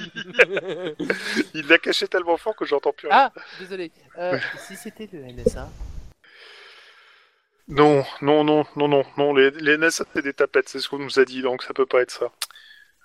Il 1.54 1.68
l'a 1.68 1.78
caché 1.80 2.08
tellement 2.08 2.38
fort 2.38 2.56
que 2.56 2.66
j'entends 2.66 2.92
plus 2.92 3.08
rien. 3.08 3.32
ah, 3.36 3.42
désolé. 3.60 3.92
Euh, 4.20 4.38
si 4.68 4.76
c'était 4.76 5.10
le 5.12 5.22
NSA. 5.26 5.68
Non, 7.70 8.06
non, 8.22 8.44
non, 8.44 8.66
non, 8.76 8.88
non, 8.88 9.04
non, 9.18 9.34
les, 9.34 9.52
les 9.52 9.78
NSA 9.78 10.06
c'est 10.14 10.22
des 10.22 10.34
tapettes, 10.34 10.70
c'est 10.70 10.80
ce 10.80 10.88
qu'on 10.88 11.00
nous 11.00 11.20
a 11.20 11.26
dit, 11.26 11.42
donc 11.42 11.64
ça 11.64 11.74
peut 11.74 11.86
pas 11.86 12.02
être 12.02 12.12
ça. 12.12 12.32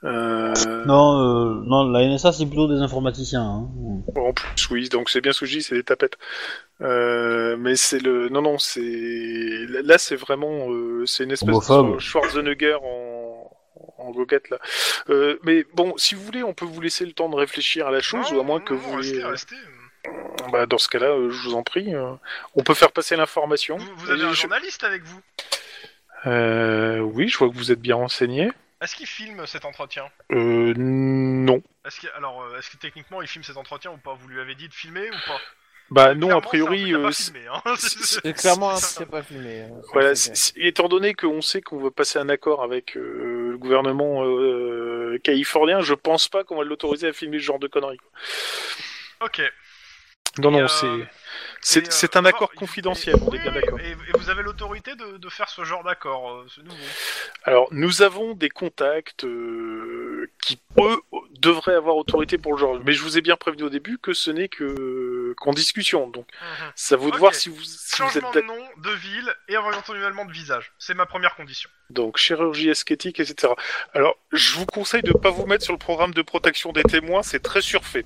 Euh, 0.05 0.53
Non, 0.85 1.21
euh, 1.21 1.63
non, 1.65 1.89
la 1.91 2.05
NSA 2.07 2.33
c'est 2.33 2.47
plutôt 2.47 2.67
des 2.69 2.81
informaticiens. 2.81 3.43
Hein. 3.43 3.69
En 4.17 4.33
plus, 4.33 4.71
oui, 4.71 4.89
donc 4.89 5.11
c'est 5.11 5.21
bien 5.21 5.33
ce 5.33 5.41
que 5.41 5.47
je 5.47 5.59
dis, 5.59 5.63
c'est 5.63 5.77
des 5.77 5.85
tapettes. 5.85 6.19
Euh, 6.81 7.57
mais 7.57 7.77
c'est 7.77 8.01
le, 8.01 8.29
non, 8.29 8.43
non, 8.43 8.59
c'est 8.59 8.81
là, 9.69 9.99
c'est 9.99 10.17
vraiment, 10.17 10.71
euh, 10.73 11.05
c'est 11.07 11.25
une 11.25 11.31
espèce 11.31 11.49
Homophobe. 11.51 11.95
de 11.95 11.99
Schwarzenegger 12.01 12.77
en, 12.83 13.51
en 13.99 14.11
goguette 14.11 14.51
là. 14.51 14.59
Euh, 15.11 15.39
mais 15.45 15.65
bon, 15.75 15.95
si 15.97 16.17
vous 16.17 16.23
voulez, 16.25 16.43
on 16.43 16.53
peut 16.55 16.65
vous 16.65 16.81
laisser 16.81 17.07
le 17.07 17.13
temps 17.13 17.29
de 17.29 17.37
réfléchir 17.37 17.87
à 17.87 17.93
la 17.93 18.01
chose, 18.01 18.31
Non, 18.33 18.39
ou 18.39 18.41
à 18.41 18.45
moins 18.45 18.59
non, 18.59 18.65
que 18.65 18.75
vous, 18.75 18.97
Restez, 18.97 19.57
bah, 20.51 20.67
dans 20.67 20.79
ce 20.79 20.89
cas-là, 20.89 21.11
euh, 21.11 21.31
je 21.31 21.49
vous 21.49 21.55
en 21.55 21.63
prie, 21.63 21.95
euh, 21.95 22.11
on 22.57 22.65
peut 22.65 22.75
faire 22.75 22.91
passer 22.91 23.15
l'information. 23.15 23.77
Vous, 23.77 23.87
vous 23.99 24.11
avez 24.11 24.23
Et 24.23 24.25
un 24.25 24.33
je- 24.33 24.41
journaliste 24.41 24.83
avec 24.83 25.05
vous? 25.05 25.21
Euh, 26.27 26.99
oui, 26.99 27.29
je 27.29 27.39
vois 27.39 27.49
que 27.49 27.55
vous 27.55 27.71
êtes 27.73 27.81
bien 27.81 27.95
renseigné. 27.97 28.51
Est-ce 28.83 28.97
qu'il 28.97 29.07
filme 29.07 29.47
cet 29.47 29.65
entretien 29.65 30.05
Euh, 30.33 30.75
non. 30.77 31.63
Est-ce 31.87 32.01
que, 32.01 32.07
alors, 32.17 32.43
euh, 32.43 32.59
est-ce 32.59 32.71
que 32.71 32.77
techniquement 32.77 33.23
il 33.23 33.29
filme 33.29 33.45
cet 33.45 33.57
entretien 33.57 33.91
ou 33.93 33.97
pas 33.97 34.15
Vous 34.15 34.29
lui 34.29 34.41
avez 34.41 34.55
dit 34.55 34.69
de 34.69 34.75
filmer 34.75 35.09
ou 35.09 35.15
pas 35.27 35.41
Bah 35.91 36.15
non, 36.15 36.27
Clairement, 36.29 36.39
a 36.39 36.41
priori, 36.43 36.79
c'est 36.79 36.85
un 36.85 36.91
truc 36.91 36.95
à 36.95 36.99
euh, 36.99 37.03
pas 37.05 37.13
c'est- 37.13 37.23
filmer, 37.33 37.47
hein. 37.49 37.63
C'est 37.77 38.33
clairement 38.35 38.71
un 38.71 38.75
truc 38.81 38.97
qui 38.97 39.03
a 39.03 39.07
pas 39.07 39.23
filmé. 39.23 39.61
hein, 39.63 39.81
Voilà, 39.93 40.15
c'est 40.15 40.35
c'est- 40.37 40.53
c'est- 40.55 40.61
étant 40.61 40.89
donné 40.89 41.15
qu'on 41.15 41.41
sait 41.43 41.61
qu'on 41.63 41.79
veut 41.79 41.91
passer 41.91 42.19
un 42.19 42.29
accord 42.29 42.63
avec 42.63 42.97
euh, 42.97 43.51
le 43.53 43.59
gouvernement 43.59 44.25
euh, 44.25 45.19
californien, 45.23 45.81
je 45.81 45.95
pense 45.95 46.29
pas 46.29 46.43
qu'on 46.45 46.57
va 46.57 46.65
l'autoriser 46.65 47.09
à 47.09 47.13
filmer 47.13 47.39
ce 47.39 47.45
genre 47.45 47.59
de 47.59 47.69
conneries. 47.69 47.99
quoi. 47.99 48.11
Ok. 49.27 49.43
Non, 50.39 50.49
Et, 50.49 50.53
non, 50.53 50.63
euh, 50.63 50.69
c'est 50.69 51.09
c'est 51.61 51.87
euh, 51.87 51.91
c'est 51.91 52.17
un 52.17 52.25
accord 52.25 52.53
confidentiel, 52.53 53.17
et- 53.17 53.21
on 53.23 53.33
est 53.33 53.39
oui, 53.39 53.39
bien 53.39 53.53
oui, 53.53 53.61
d'accord. 53.61 53.81
Et, 53.81 53.91
et 53.93 54.13
vous 54.19 54.31
avez 54.31 54.43
l'autorité 54.43 54.95
de, 54.97 55.17
de 55.19 55.29
faire 55.29 55.49
ce 55.49 55.65
genre 55.65 55.85
d'accord, 55.85 56.31
euh, 56.31 56.47
c'est 56.55 56.63
nouveau. 56.63 56.77
Alors, 57.45 57.69
nous 57.71 58.03
avons 58.03 58.35
des 58.35 58.49
contacts 58.49 59.25
euh, 59.25 60.31
qui, 60.43 60.59
eux, 60.79 61.01
devraient 61.39 61.75
avoir 61.75 61.97
autorité 61.97 62.39
pour 62.39 62.53
le 62.53 62.59
genre. 62.59 62.79
Mais 62.85 62.93
je 62.93 63.03
vous 63.03 63.19
ai 63.19 63.21
bien 63.21 63.37
prévenu 63.37 63.65
au 63.65 63.69
début 63.71 63.99
que 63.99 64.13
ce 64.13 64.31
n'est 64.31 64.49
que 64.49 65.35
qu'en 65.39 65.53
discussion. 65.53 66.09
Donc, 66.09 66.27
ça 66.75 66.97
vous 66.97 67.11
de 67.11 67.17
voir 67.17 67.35
si 67.35 67.49
vous, 67.49 67.63
si 67.63 68.03
vous 68.03 68.09
êtes 68.09 68.13
Changement 68.13 68.31
de 68.33 68.41
nom, 68.41 68.59
de 68.79 68.91
ville 68.91 69.35
et 69.49 69.55
éventuellement 69.55 70.25
de 70.25 70.33
visage. 70.33 70.73
C'est 70.79 70.95
ma 70.95 71.07
première 71.07 71.35
condition. 71.37 71.71
Donc, 71.91 72.17
chirurgie 72.17 72.71
esthétique, 72.71 73.21
etc. 73.21 73.53
Alors, 73.95 74.17
je 74.33 74.55
vous 74.57 74.67
conseille 74.67 75.03
de 75.03 75.13
pas 75.13 75.31
vous 75.31 75.47
mettre 75.47 75.65
sur 75.65 75.73
le 75.75 75.79
programme 75.79 76.15
de 76.15 76.23
protection 76.23 76.73
des 76.73 76.83
témoins, 76.85 77.23
c'est 77.23 77.41
très 77.41 77.61
surfait. 77.61 78.05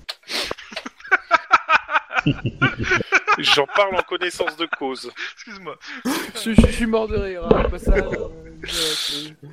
J'en 3.39 3.67
parle 3.67 3.95
en 3.95 4.01
connaissance 4.01 4.57
de 4.57 4.65
cause. 4.79 5.11
Excuse-moi. 5.35 5.77
Je, 6.43 6.53
je- 6.53 6.61
je 6.61 6.71
suis 6.71 6.85
mort 6.87 7.07
de 7.07 7.17
rire. 7.17 7.43
hein, 7.45 7.63
euh, 7.89 8.27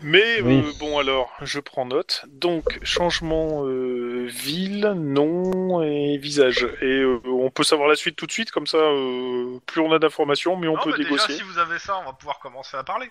Mais 0.02 0.40
Oui. 0.40 0.62
euh, 0.66 0.72
bon 0.80 0.98
alors, 0.98 1.30
je 1.42 1.60
prends 1.60 1.84
note. 1.84 2.24
Donc 2.28 2.78
changement 2.82 3.66
euh, 3.66 4.26
ville, 4.28 4.92
nom 4.96 5.82
et 5.82 6.16
visage. 6.16 6.66
Et 6.80 6.86
euh, 7.00 7.20
on 7.26 7.50
peut 7.50 7.62
savoir 7.64 7.88
la 7.88 7.96
suite 7.96 8.16
tout 8.16 8.26
de 8.26 8.32
suite, 8.32 8.50
comme 8.50 8.66
ça, 8.66 8.78
euh, 8.78 9.58
plus 9.66 9.80
on 9.82 9.92
a 9.92 9.98
d'informations, 9.98 10.56
mieux 10.56 10.70
on 10.70 10.76
Non, 10.76 10.82
peut 10.82 10.92
bah, 10.92 10.98
négocier. 10.98 11.34
déjà, 11.34 11.44
si 11.44 11.50
vous 11.52 11.58
avez 11.58 11.78
ça, 11.78 11.98
on 12.00 12.06
va 12.06 12.14
pouvoir 12.14 12.38
commencer 12.38 12.76
à 12.78 12.84
parler. 12.84 13.10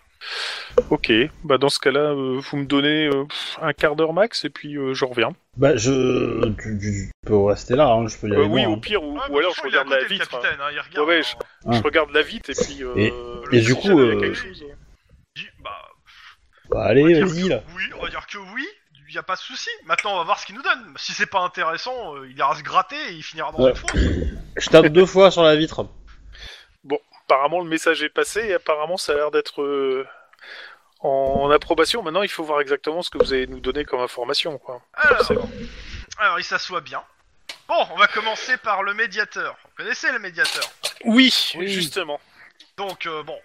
Ok, 0.89 1.11
bah 1.43 1.57
dans 1.59 1.69
ce 1.69 1.77
cas-là, 1.79 1.99
euh, 2.11 2.39
vous 2.39 2.57
me 2.57 2.65
donnez 2.65 3.05
euh, 3.07 3.25
un 3.61 3.73
quart 3.73 3.95
d'heure 3.95 4.13
max 4.13 4.43
et 4.45 4.49
puis 4.49 4.75
euh, 4.77 4.93
je 4.95 5.05
reviens. 5.05 5.33
Bah, 5.55 5.75
je. 5.77 6.45
Tu, 6.61 6.79
tu 6.79 7.11
peux 7.25 7.37
rester 7.37 7.75
là, 7.75 7.87
hein, 7.91 8.07
je 8.07 8.17
peux 8.17 8.27
y 8.27 8.31
Euh, 8.31 8.37
aller. 8.39 8.47
oui, 8.47 8.65
au 8.65 8.73
hein. 8.73 8.79
pire, 8.79 9.03
ou, 9.03 9.15
Ouais, 9.17 9.21
ou 9.29 9.37
alors 9.39 9.53
je 9.53 9.61
regarde 9.61 9.87
la 9.89 10.03
vitre. 10.03 10.27
hein, 10.35 10.69
il 10.71 10.79
regarde. 10.79 10.97
Ouais, 11.07 11.17
ouais, 11.19 11.21
hein. 11.21 11.45
Ah. 11.67 11.71
Je 11.73 11.81
regarde 11.83 12.09
la 12.11 12.21
vitre 12.23 12.49
et 12.49 12.53
puis. 12.53 12.83
Euh, 12.83 12.93
Et- 12.95 13.11
Le 13.11 13.55
et 13.55 13.61
du 13.61 13.75
coup, 13.75 13.99
euh, 13.99 14.33
chose. 14.33 14.63
Bah, 15.63 15.71
Bah, 16.69 16.85
allez, 16.85 17.21
vas-y 17.21 17.49
là. 17.49 17.61
Oui, 17.75 17.83
on 17.99 18.01
va 18.03 18.09
dire 18.09 18.25
que 18.27 18.37
oui. 18.55 18.67
Il 19.09 19.15
y 19.15 19.19
a 19.19 19.23
pas 19.23 19.35
de 19.35 19.39
souci. 19.41 19.69
Maintenant, 19.85 20.15
on 20.15 20.17
va 20.17 20.23
voir 20.23 20.39
ce 20.39 20.45
qu'il 20.47 20.55
nous 20.55 20.63
donne. 20.63 20.91
Si 20.97 21.11
c'est 21.11 21.27
pas 21.27 21.41
intéressant, 21.41 22.15
euh, 22.15 22.27
il 22.27 22.35
ira 22.35 22.55
se 22.55 22.63
gratter 22.63 22.95
et 23.09 23.13
il 23.13 23.21
finira 23.21 23.51
dans 23.51 23.63
Ouais. 23.63 23.69
une 23.69 23.75
fosse. 23.75 23.91
Je 24.57 24.69
tape 24.71 24.87
deux 24.87 25.05
fois 25.05 25.29
sur 25.29 25.43
la 25.43 25.55
vitre. 25.55 25.85
apparemment 27.25 27.61
le 27.61 27.69
message 27.69 28.01
est 28.03 28.09
passé 28.09 28.39
et 28.41 28.53
apparemment 28.55 28.97
ça 28.97 29.11
a 29.13 29.15
l'air 29.15 29.31
d'être 29.31 29.61
euh, 29.61 30.05
en, 31.03 31.41
en 31.43 31.51
approbation. 31.51 32.01
Maintenant, 32.03 32.23
il 32.23 32.29
faut 32.29 32.43
voir 32.43 32.61
exactement 32.61 33.01
ce 33.01 33.09
que 33.09 33.17
vous 33.17 33.33
allez 33.33 33.47
nous 33.47 33.59
donner 33.59 33.85
comme 33.85 33.99
information. 34.01 34.57
Quoi. 34.57 34.81
Alors, 36.17 36.39
il 36.39 36.43
s'assoit 36.43 36.81
bien. 36.81 37.03
Bon, 37.67 37.87
on 37.91 37.97
va 37.97 38.07
commencer 38.07 38.57
par 38.57 38.83
le 38.83 38.93
médiateur. 38.93 39.55
Vous 39.63 39.83
connaissez 39.83 40.11
le 40.11 40.19
médiateur 40.19 40.63
Oui, 41.05 41.33
Oui. 41.55 41.67
justement. 41.67 42.19
Donc, 42.77 43.05
euh, 43.05 43.23
bon, 43.23 43.39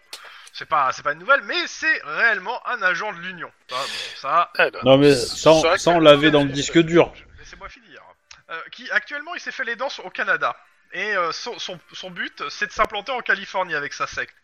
c'est 0.53 0.67
pas, 0.69 0.91
c'est 0.93 1.03
pas 1.03 1.13
une 1.13 1.19
nouvelle, 1.21 1.43
mais 1.43 1.67
c'est 1.67 2.01
réellement 2.05 2.67
un 2.67 2.81
agent 2.83 3.13
de 3.13 3.19
l'Union. 3.21 3.51
Ça, 3.69 3.77
bon, 3.77 3.83
ça, 4.17 4.51
Alors, 4.57 4.85
Non, 4.85 4.99
mais 4.99 5.15
c'est 5.15 5.37
sans, 5.37 5.77
sans 5.79 5.99
laver 6.01 6.31
dans 6.31 6.43
le 6.43 6.49
disque 6.53 6.79
dur. 6.79 7.13
Laissez-moi 7.39 7.69
finir. 7.69 8.03
Euh, 8.51 8.59
qui 8.73 8.91
actuellement 8.91 9.35
il 9.35 9.41
s'est 9.41 9.53
fait 9.53 9.65
les 9.65 9.77
dents 9.77 9.89
au 10.05 10.11
Canada. 10.11 10.57
Et 10.93 11.15
euh, 11.15 11.33
son, 11.33 11.59
son, 11.59 11.79
son 11.93 12.11
but 12.11 12.43
c'est 12.49 12.67
de 12.67 12.73
s'implanter 12.73 13.13
en 13.13 13.21
Californie 13.21 13.75
avec 13.75 13.93
sa 13.93 14.07
secte. 14.07 14.35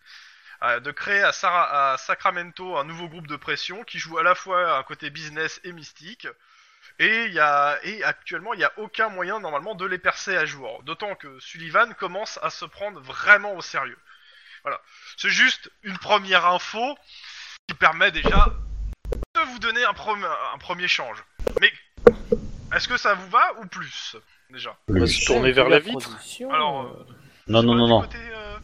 Euh, 0.65 0.81
de 0.81 0.91
créer 0.93 1.23
à, 1.23 1.33
Sara- 1.33 1.93
à 1.93 1.97
Sacramento 1.99 2.77
un 2.79 2.85
nouveau 2.85 3.09
groupe 3.09 3.27
de 3.27 3.37
pression 3.37 3.85
qui 3.85 3.99
joue 3.99 4.17
à 4.19 4.23
la 4.23 4.35
fois 4.35 4.79
un 4.79 4.83
côté 4.83 5.11
business 5.11 5.61
et 5.65 5.73
mystique. 5.73 6.27
Et, 6.99 7.25
il 7.27 7.33
y 7.35 7.41
a, 7.41 7.79
et 7.83 8.03
actuellement 8.05 8.55
il 8.55 8.59
n'y 8.59 8.65
a 8.65 8.73
aucun 8.79 9.09
moyen 9.09 9.41
normalement 9.41 9.75
de 9.75 9.85
les 9.85 9.99
percer 9.99 10.37
à 10.37 10.47
jour. 10.47 10.83
D'autant 10.85 11.17
que 11.17 11.39
Sullivan 11.41 11.93
commence 11.95 12.39
à 12.43 12.51
se 12.51 12.65
prendre 12.65 13.01
vraiment 13.01 13.55
au 13.55 13.61
sérieux. 13.63 13.99
Voilà. 14.63 14.81
C'est 15.17 15.29
juste 15.29 15.71
une 15.83 15.99
première 15.99 16.47
info 16.47 16.97
qui 17.69 17.75
permet 17.75 18.11
déjà 18.13 18.47
de 19.35 19.41
vous 19.53 19.59
donner 19.59 19.85
un, 19.85 19.93
prom- 19.93 20.25
un 20.55 20.59
premier 20.59 20.89
change. 20.89 21.23
Mais 21.61 21.71
est-ce 22.75 22.89
que 22.89 22.97
ça 22.97 23.15
vous 23.15 23.29
va 23.29 23.53
ou 23.61 23.67
plus 23.67 24.17
déjà? 24.51 24.75
On 24.89 24.99
va 25.01 25.07
se 25.07 25.27
tourner 25.27 25.53
vers 25.53 25.69
la 25.69 25.81
vitre. 25.81 26.11
Alors, 26.51 26.83
euh, 26.85 27.07
euh, 27.11 27.15
Non, 27.49 27.63
non, 27.63 27.75
non, 27.75 27.89
non. 27.89 28.01
côté, 28.03 28.17
euh, 28.33 28.59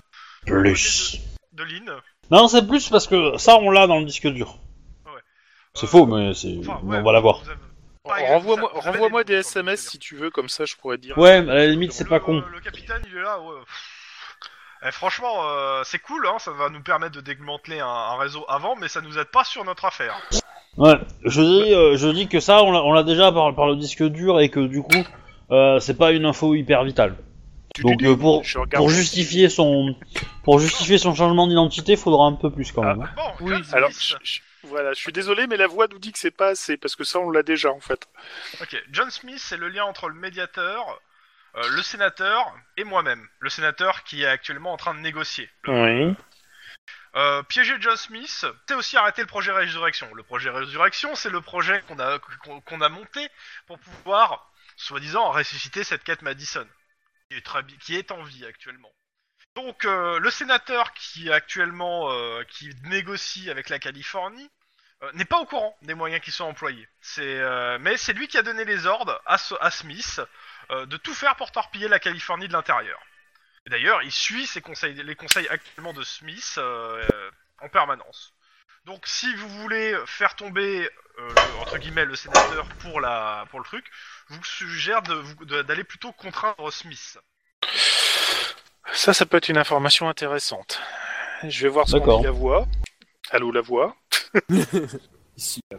Plus. 0.46 1.18
De 1.60 1.72
Lynn. 1.72 1.90
Non, 2.30 2.48
c'est 2.48 2.66
plus 2.66 2.88
parce 2.88 3.06
que 3.06 3.36
ça, 3.38 3.56
on 3.56 3.70
l'a 3.70 3.86
dans 3.86 3.98
le 3.98 4.04
disque 4.04 4.26
dur. 4.28 4.56
C'est 5.74 5.86
Euh, 5.86 5.88
faux, 5.88 6.06
mais 6.06 6.34
c'est. 6.34 6.56
enfin, 6.60 6.80
on 6.84 7.02
va 7.02 7.12
l'avoir. 7.12 7.42
avez- 8.04 8.66
Renvoie-moi 8.72 9.24
des 9.24 9.34
SMS 9.34 9.86
si 9.88 9.98
tu 9.98 10.16
veux, 10.16 10.30
comme 10.30 10.48
ça 10.48 10.64
je 10.64 10.74
pourrais 10.76 10.96
te 10.96 11.02
dire. 11.02 11.16
Ouais, 11.18 11.36
à 11.36 11.42
la 11.42 11.66
limite, 11.66 11.92
c'est 11.92 12.08
pas 12.08 12.18
con. 12.20 12.42
Le 12.52 12.60
capitaine, 12.60 13.02
il 13.10 13.16
est 13.16 13.22
là. 13.22 13.38
Ouais. 13.40 13.60
Eh, 14.86 14.90
franchement, 14.90 15.34
euh, 15.44 15.82
c'est 15.84 15.98
cool, 15.98 16.26
hein, 16.26 16.38
ça 16.38 16.52
va 16.52 16.70
nous 16.70 16.82
permettre 16.82 17.14
de 17.14 17.20
démanteler 17.20 17.80
un, 17.80 17.86
un 17.86 18.16
réseau 18.16 18.44
avant, 18.48 18.76
mais 18.76 18.88
ça 18.88 19.00
nous 19.02 19.18
aide 19.18 19.28
pas 19.30 19.44
sur 19.44 19.64
notre 19.64 19.84
affaire. 19.84 20.16
Ouais, 20.78 20.94
je 21.24 21.42
dis, 21.42 21.74
euh, 21.74 21.96
je 21.96 22.08
dis 22.08 22.28
que 22.28 22.40
ça, 22.40 22.62
on 22.62 22.72
l'a 22.72 22.82
on 22.82 22.92
l'a 22.92 23.02
déjà 23.02 23.30
par, 23.30 23.54
par 23.54 23.66
le 23.66 23.76
disque 23.76 24.02
dur 24.04 24.40
et 24.40 24.48
que 24.48 24.60
du 24.60 24.82
coup, 24.82 25.04
euh, 25.50 25.78
c'est 25.80 25.96
pas 25.98 26.12
une 26.12 26.24
info 26.24 26.54
hyper 26.54 26.82
vitale. 26.84 27.14
Donc 27.78 28.02
euh, 28.02 28.16
pour, 28.16 28.42
je 28.44 28.58
regarde. 28.58 28.82
pour 28.82 28.90
justifier 28.90 29.48
son 29.48 29.96
pour 30.44 30.58
justifier 30.58 30.98
son 30.98 31.14
changement 31.14 31.46
d'identité, 31.46 31.96
faudra 31.96 32.26
un 32.26 32.32
peu 32.34 32.50
plus 32.50 32.72
quand 32.72 32.82
Ah. 32.82 32.94
même. 32.94 33.02
hein. 33.02 33.10
Bon, 33.16 33.32
Oui, 33.46 33.54
John 33.64 33.74
Alors, 33.74 33.92
Smith. 33.92 34.18
je- 34.24 34.32
je- 34.34 34.40
voilà, 34.68 34.92
je 34.92 34.98
suis 34.98 35.12
désolé, 35.12 35.46
mais 35.46 35.56
la 35.56 35.66
voix 35.68 35.86
nous 35.90 35.98
dit 35.98 36.12
que 36.12 36.18
c'est 36.18 36.30
pas 36.30 36.48
assez, 36.48 36.76
parce 36.76 36.96
que 36.96 37.04
ça 37.04 37.18
on 37.20 37.30
l'a 37.30 37.42
déjà 37.42 37.70
en 37.70 37.80
fait. 37.80 38.08
Ok, 38.60 38.76
John 38.90 39.10
Smith, 39.10 39.38
c'est 39.38 39.56
le 39.56 39.68
lien 39.68 39.84
entre 39.84 40.08
le 40.08 40.14
médiateur, 40.14 41.00
euh, 41.56 41.68
le 41.70 41.82
sénateur 41.82 42.52
et 42.76 42.84
moi-même. 42.84 43.26
Le 43.38 43.48
sénateur 43.50 44.02
qui 44.04 44.22
est 44.22 44.26
actuellement 44.26 44.72
en 44.72 44.76
train 44.76 44.94
de 44.94 45.00
négocier. 45.00 45.48
Oui. 45.66 46.14
Euh, 47.16 47.42
piéger 47.44 47.74
John 47.80 47.96
Smith, 47.96 48.44
c'est 48.68 48.74
aussi 48.74 48.96
arrêter 48.96 49.22
le 49.22 49.26
projet 49.26 49.50
Résurrection. 49.50 50.08
Le 50.14 50.22
projet 50.22 50.50
Résurrection, 50.50 51.14
c'est 51.16 51.30
le 51.30 51.40
projet 51.40 51.82
qu'on 51.88 51.98
a, 51.98 52.18
qu'on 52.44 52.60
qu'on 52.60 52.80
a 52.80 52.88
monté 52.88 53.26
pour 53.66 53.78
pouvoir, 53.80 54.48
soi-disant, 54.76 55.30
ressusciter 55.32 55.82
cette 55.82 56.04
quête 56.04 56.22
Madison, 56.22 56.66
qui 57.80 57.94
est, 57.94 58.10
en 58.10 58.22
vie 58.22 58.44
actuellement. 58.44 58.92
Donc, 59.54 59.84
euh, 59.84 60.18
le 60.18 60.30
sénateur 60.30 60.92
qui 60.94 61.30
actuellement, 61.30 62.10
euh, 62.10 62.42
qui 62.44 62.70
négocie 62.84 63.50
avec 63.50 63.68
la 63.68 63.78
Californie, 63.78 64.50
euh, 65.02 65.10
n'est 65.14 65.24
pas 65.24 65.38
au 65.38 65.46
courant 65.46 65.76
des 65.82 65.94
moyens 65.94 66.22
qui 66.22 66.30
sont 66.30 66.44
employés. 66.44 66.88
Mais 67.18 67.96
c'est 67.96 68.12
lui 68.12 68.28
qui 68.28 68.38
a 68.38 68.42
donné 68.42 68.64
les 68.64 68.86
ordres 68.86 69.20
à, 69.26 69.38
Smith 69.70 70.20
de 70.70 70.96
tout 70.96 71.14
faire 71.14 71.36
pour 71.36 71.50
torpiller 71.52 71.88
la 71.88 71.98
Californie 71.98 72.48
de 72.48 72.52
l'intérieur. 72.52 73.00
D'ailleurs, 73.66 74.02
il 74.02 74.12
suit 74.12 74.46
ses 74.46 74.60
conseils, 74.60 74.94
les 74.94 75.16
conseils 75.16 75.48
actuellement 75.48 75.92
de 75.92 76.02
Smith 76.02 76.58
en 76.58 77.68
permanence. 77.68 78.34
Donc, 78.86 79.06
si 79.06 79.32
vous 79.36 79.48
voulez 79.60 79.94
faire 80.06 80.34
tomber 80.36 80.88
euh, 81.18 81.28
le- 81.28 81.60
entre 81.60 81.78
guillemets 81.78 82.04
le 82.04 82.16
sénateur 82.16 82.66
pour 82.80 83.00
la 83.00 83.44
pour 83.50 83.60
le 83.60 83.64
truc, 83.64 83.84
je 84.30 84.34
vous 84.36 84.44
suggère 84.44 85.02
de 85.02 85.62
d'aller 85.62 85.84
plutôt 85.84 86.12
contraindre 86.12 86.72
Smith. 86.72 87.18
Ça, 88.92 89.12
ça 89.12 89.26
peut 89.26 89.36
être 89.36 89.48
une 89.48 89.58
information 89.58 90.08
intéressante. 90.08 90.80
Je 91.46 91.62
vais 91.62 91.68
voir 91.68 91.86
ce 91.86 91.92
qu'on 91.92 91.98
D'accord. 91.98 92.18
dit 92.20 92.24
la 92.26 92.30
voix. 92.32 92.66
Allô, 93.30 93.52
la 93.52 93.60
voix 93.60 93.94
Ici, 95.36 95.60
là, 95.70 95.78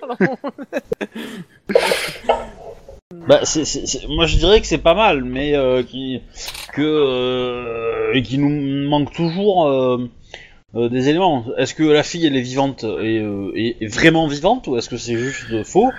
Pardon. 0.00 0.38
Bah, 3.28 3.40
c'est, 3.44 3.64
c'est- 3.64 3.86
c'est- 3.86 4.06
moi 4.08 4.26
je 4.26 4.36
dirais 4.36 4.60
que 4.60 4.66
c'est 4.66 4.76
pas 4.78 4.92
mal, 4.92 5.24
mais 5.24 5.56
euh, 5.56 5.82
qui, 5.82 6.20
que, 6.74 6.82
euh, 6.82 8.20
qui 8.22 8.36
nous 8.38 8.88
manque 8.88 9.12
toujours 9.14 9.66
euh, 9.66 10.10
euh, 10.76 10.88
des 10.88 11.08
éléments. 11.08 11.44
Est-ce 11.56 11.74
que 11.74 11.84
la 11.84 12.02
fille 12.02 12.26
elle 12.26 12.36
est 12.36 12.40
vivante 12.40 12.84
et, 12.84 13.20
euh, 13.20 13.72
vraiment 13.82 14.26
vivante 14.26 14.66
ou 14.66 14.76
est-ce 14.76 14.88
que 14.88 14.96
c'est 14.96 15.16
juste 15.16 15.62
faux 15.64 15.90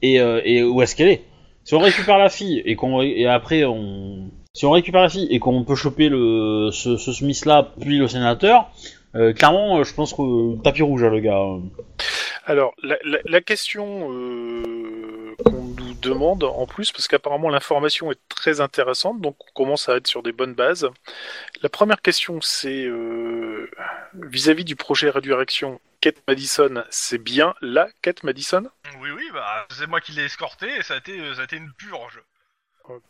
et, 0.00 0.20
euh, 0.20 0.66
où 0.68 0.80
est-ce 0.82 0.94
qu'elle 0.94 1.08
est? 1.08 1.22
Si 1.64 1.74
on 1.74 1.80
récupère 1.80 2.18
la 2.18 2.28
fille 2.28 2.62
et 2.64 2.74
qu'on 2.76 3.02
et 3.02 3.26
après 3.26 3.64
on, 3.64 4.30
si 4.52 4.66
on 4.66 4.70
récupère 4.70 5.02
la 5.02 5.08
fille 5.08 5.28
et 5.30 5.38
qu'on 5.38 5.64
peut 5.64 5.76
choper 5.76 6.08
le 6.08 6.70
ce, 6.72 6.96
ce 6.96 7.12
Smith 7.12 7.44
là 7.46 7.72
puis 7.80 7.98
le 7.98 8.08
sénateur, 8.08 8.70
clairement 9.12 9.82
je 9.84 9.94
pense 9.94 10.12
que 10.12 10.60
tapis 10.62 10.82
rouge 10.82 11.04
hein, 11.04 11.10
le 11.10 11.20
gars. 11.20 11.40
Alors, 12.44 12.74
la, 12.82 13.40
question 13.40 14.08
qu'on 15.44 15.81
demande 16.02 16.44
en 16.44 16.66
plus, 16.66 16.92
parce 16.92 17.08
qu'apparemment 17.08 17.48
l'information 17.48 18.12
est 18.12 18.20
très 18.28 18.60
intéressante, 18.60 19.20
donc 19.20 19.36
on 19.40 19.52
commence 19.54 19.88
à 19.88 19.96
être 19.96 20.06
sur 20.06 20.22
des 20.22 20.32
bonnes 20.32 20.54
bases. 20.54 20.90
La 21.62 21.68
première 21.68 22.02
question, 22.02 22.40
c'est 22.40 22.84
euh, 22.84 23.70
vis-à-vis 24.14 24.64
du 24.64 24.76
projet 24.76 25.08
Rédurection, 25.10 25.80
Kate 26.00 26.22
Madison, 26.28 26.84
c'est 26.90 27.22
bien 27.32 27.54
la 27.60 27.88
Kate 28.02 28.24
Madison? 28.24 28.68
Oui, 28.98 29.10
oui, 29.10 29.30
bah 29.32 29.66
c'est 29.70 29.86
moi 29.86 30.00
qui 30.00 30.12
l'ai 30.12 30.24
escorté 30.24 30.66
et 30.76 30.82
ça 30.82 30.94
a 30.94 30.96
été 30.98 31.34
ça 31.34 31.42
a 31.42 31.44
été 31.44 31.56
une 31.56 31.72
purge. 31.72 32.20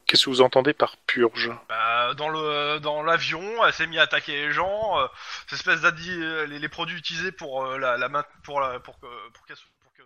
Qu'est-ce 0.06 0.26
que 0.26 0.30
vous 0.30 0.42
entendez 0.42 0.74
par 0.74 0.98
purge? 1.06 1.50
Bah, 1.70 2.12
dans 2.14 2.28
le 2.28 2.78
dans 2.80 3.02
l'avion, 3.02 3.42
elle 3.64 3.72
s'est 3.72 3.86
mise 3.86 4.00
à 4.00 4.02
attaquer 4.02 4.32
les 4.32 4.52
gens. 4.52 5.00
Euh, 5.00 5.06
cette 5.48 5.60
espèce 5.60 5.80
euh, 5.82 6.46
les, 6.46 6.58
les 6.58 6.68
produits 6.68 6.98
utilisés 6.98 7.32
pour 7.32 7.64
euh, 7.64 7.78
la, 7.78 7.96
la 7.96 8.08
main, 8.10 8.22
pour 8.44 8.60
la, 8.60 8.78
pour 8.80 9.00
que 9.00 9.06
pour 9.32 9.46
qu'elle 9.46 9.56
so- 9.56 9.64
pour 9.82 9.92
que 9.94 10.02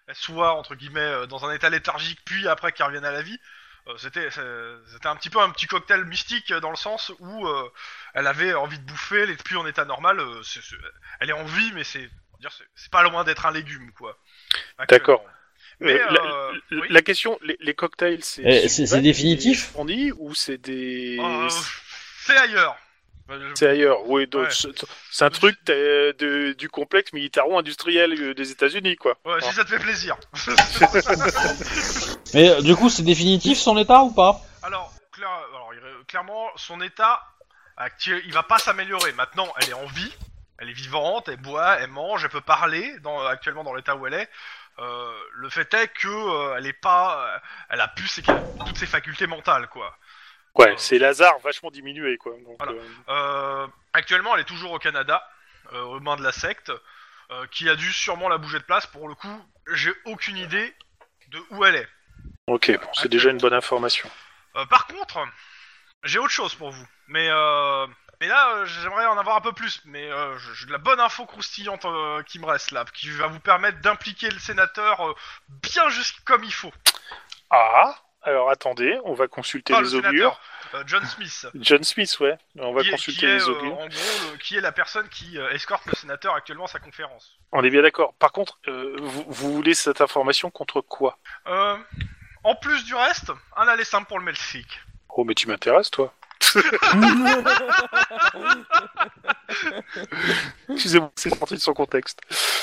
soit 0.13 0.53
entre 0.55 0.75
guillemets 0.75 0.99
euh, 1.01 1.25
dans 1.27 1.45
un 1.45 1.53
état 1.53 1.69
léthargique, 1.69 2.19
puis 2.25 2.47
après 2.47 2.71
qu'elle 2.71 2.87
revienne 2.87 3.05
à 3.05 3.11
la 3.11 3.21
vie. 3.21 3.39
euh, 3.87 3.97
c'était 3.97 4.29
c'était 4.31 5.07
un 5.07 5.15
petit 5.15 5.29
peu 5.31 5.39
un 5.41 5.49
petit 5.49 5.65
cocktail 5.67 6.05
mystique 6.05 6.51
euh, 6.51 6.59
dans 6.59 6.69
le 6.69 6.75
sens 6.75 7.11
où 7.19 7.47
euh, 7.47 7.69
elle 8.13 8.27
avait 8.27 8.53
envie 8.53 8.77
de 8.79 8.85
bouffer, 8.85 9.21
elle 9.21 9.31
est 9.31 9.43
plus 9.43 9.57
en 9.57 9.65
état 9.65 9.85
normal. 9.85 10.19
euh, 10.19 10.43
c'est- 10.43 10.61
c'est- 10.61 10.75
elle 11.19 11.29
est 11.29 11.33
en 11.33 11.45
vie, 11.45 11.71
mais 11.73 11.83
c'est 11.83 12.09
on 12.31 12.37
va 12.37 12.39
dire 12.41 12.51
c'est 12.57 12.67
c'est 12.75 12.91
pas 12.91 13.03
loin 13.03 13.23
d'être 13.23 13.45
un 13.45 13.51
légume 13.51 13.91
quoi. 13.93 14.17
D'accord. 14.87 15.23
Mais, 15.79 15.99
Euh, 15.99 16.11
la, 16.11 16.21
euh, 16.23 16.53
la- 16.69 16.81
oui. 16.81 16.87
la 16.91 17.01
question, 17.01 17.39
les, 17.41 17.57
les 17.59 17.73
cocktails, 17.73 18.23
c'est 18.23 18.43
Eh, 18.45 18.69
c'est- 18.69 19.01
définitif 19.01 19.65
les 19.67 19.71
fournit 19.73 20.11
ou 20.11 20.35
c'est 20.35 20.59
des 20.59 21.17
Euh, 21.19 21.49
c'est 22.23 22.37
ailleurs. 22.37 22.77
C'est 23.55 23.67
ailleurs, 23.67 24.07
oui. 24.09 24.27
Ouais. 24.33 24.47
c'est- 24.49 25.23
un 25.23 25.29
truc 25.29 25.55
de- 25.65 26.53
du 26.53 26.69
complexe 26.69 27.13
militaro-industriel 27.13 28.13
euh, 28.19 28.33
des 28.33 28.51
États-Unis, 28.51 28.95
quoi. 28.95 29.15
Ouais, 29.25 29.41
si 29.41 29.53
ça 29.53 29.63
te 29.63 29.69
fait 29.69 29.79
plaisir. 29.79 30.17
Mais 32.33 32.49
euh, 32.49 32.61
du 32.61 32.75
coup 32.75 32.89
c'est 32.89 33.03
définitif 33.03 33.57
son 33.57 33.77
état 33.77 34.01
ou 34.01 34.11
pas? 34.11 34.39
Alors, 34.63 34.91
clair- 35.11 35.29
alors, 35.53 35.71
il- 35.73 36.05
clairement, 36.05 36.47
son 36.55 36.81
état 36.81 37.21
actuel, 37.77 38.21
il 38.25 38.33
va 38.33 38.43
pas 38.43 38.57
s'améliorer. 38.59 39.11
Maintenant, 39.13 39.51
elle 39.61 39.69
est 39.69 39.73
en 39.73 39.85
vie, 39.87 40.13
elle 40.59 40.69
est 40.69 40.73
vivante, 40.73 41.29
elle 41.29 41.37
boit, 41.37 41.77
elle 41.79 41.89
mange, 41.89 42.23
elle 42.23 42.29
peut 42.29 42.41
parler. 42.41 42.95
Dans, 43.01 43.25
actuellement, 43.25 43.63
dans 43.63 43.73
l'état 43.73 43.95
où 43.95 44.07
elle 44.07 44.13
est, 44.15 44.29
Euh, 44.79 45.11
le 45.33 45.49
fait 45.49 45.71
est 45.73 45.89
que 45.89 46.07
euh, 46.07 46.55
elle 46.57 46.65
est 46.65 46.71
pas, 46.81 47.35
euh, 47.35 47.39
elle 47.69 47.81
a 47.81 47.89
plus 47.89 48.07
ses, 48.07 48.23
toutes 48.23 48.77
ses 48.77 48.85
facultés 48.87 49.27
mentales, 49.27 49.67
quoi. 49.67 49.95
Ouais, 50.55 50.73
c'est 50.77 50.99
Lazare 50.99 51.39
vachement 51.39 51.71
diminué, 51.71 52.17
quoi. 52.17 52.33
Donc, 52.45 52.57
Voilà. 52.59 52.73
euh, 52.73 52.83
Euh, 53.09 53.67
actuellement, 53.93 54.35
elle 54.35 54.41
est 54.41 54.45
toujours 54.45 54.71
au 54.73 54.79
Canada, 54.79 55.25
euh, 55.73 55.81
aux 55.83 55.99
mains 55.99 56.15
de 56.17 56.23
la 56.23 56.31
secte, 56.31 56.71
qui 57.51 57.69
a 57.69 57.75
dû 57.77 57.93
sûrement 57.93 58.27
la 58.27 58.37
bouger 58.37 58.59
de 58.59 58.65
place. 58.65 58.85
Pour 58.87 59.07
le 59.07 59.15
coup, 59.15 59.45
j'ai 59.71 59.93
aucune 60.03 60.35
idée 60.35 60.75
de 61.29 61.41
où 61.51 61.63
elle 61.63 61.75
est. 61.75 61.87
ok, 62.47 62.77
bon, 62.77 62.87
c'est 62.93 63.07
déjà 63.07 63.29
une 63.29 63.37
bonne 63.37 63.53
information. 63.53 64.09
Par 64.69 64.85
contre, 64.87 65.25
j'ai 66.03 66.19
autre 66.19 66.33
chose 66.33 66.53
pour 66.55 66.71
vous. 66.71 66.85
Mais, 67.07 67.29
mais 68.21 68.27
là, 68.27 68.55
euh, 68.55 68.65
j'aimerais 68.65 69.07
en 69.07 69.17
avoir 69.17 69.35
un 69.35 69.41
peu 69.41 69.51
plus. 69.51 69.81
Mais 69.85 70.11
euh, 70.11 70.37
j'ai 70.55 70.67
de 70.67 70.71
la 70.71 70.77
bonne 70.77 70.99
info 70.99 71.25
croustillante 71.25 71.85
euh, 71.85 72.21
qui 72.23 72.37
me 72.37 72.45
reste 72.45 72.71
là, 72.71 72.85
qui 72.93 73.09
va 73.09 73.25
vous 73.27 73.39
permettre 73.39 73.79
d'impliquer 73.81 74.29
le 74.29 74.37
sénateur 74.39 75.15
bien 75.47 75.89
juste 75.89 76.19
comme 76.23 76.43
il 76.43 76.53
faut. 76.53 76.71
Ah, 77.49 77.95
alors 78.23 78.49
attendez, 78.49 78.99
on 79.05 79.13
va 79.13 79.27
consulter 79.27 79.73
Ah, 79.75 79.81
le 79.81 79.87
les 79.87 79.95
augures. 79.95 80.11
sénateur, 80.11 80.41
euh, 80.75 80.83
John 80.85 81.05
Smith. 81.05 81.47
John 81.55 81.83
Smith, 81.83 82.19
ouais. 82.19 82.37
On 82.59 82.73
va 82.73 82.83
qui 82.83 82.91
consulter 82.91 83.25
est, 83.27 83.37
les 83.37 83.43
euh, 83.43 83.51
augures. 83.51 83.73
en 83.73 83.87
gros, 83.87 83.87
le- 84.31 84.37
qui 84.37 84.57
est 84.57 84.61
la 84.61 84.71
personne 84.71 85.07
qui 85.09 85.37
euh, 85.37 85.49
escorte 85.51 85.85
le 85.87 85.93
sénateur 85.95 86.33
actuellement 86.35 86.65
à 86.65 86.67
sa 86.69 86.79
conférence. 86.79 87.37
On 87.51 87.63
est 87.63 87.69
bien 87.69 87.81
d'accord. 87.81 88.13
Par 88.15 88.31
contre, 88.31 88.59
vous, 88.67 89.23
vous 89.27 89.53
voulez 89.53 89.73
cette 89.73 90.01
information 90.01 90.49
contre 90.51 90.81
quoi? 90.81 91.17
En 92.43 92.55
plus 92.55 92.83
du 92.85 92.95
reste, 92.95 93.31
un 93.55 93.67
aller 93.67 93.83
simple 93.83 94.07
pour 94.07 94.17
le 94.19 94.25
Mexique. 94.25 94.79
Oh, 95.09 95.23
mais 95.23 95.35
tu 95.35 95.47
m'intéresses, 95.47 95.91
toi. 95.91 96.13
Excusez-moi, 100.69 101.11
c'est 101.15 101.33
sorti 101.35 101.55
de 101.55 101.59
son 101.59 101.73
contexte. 101.73 102.19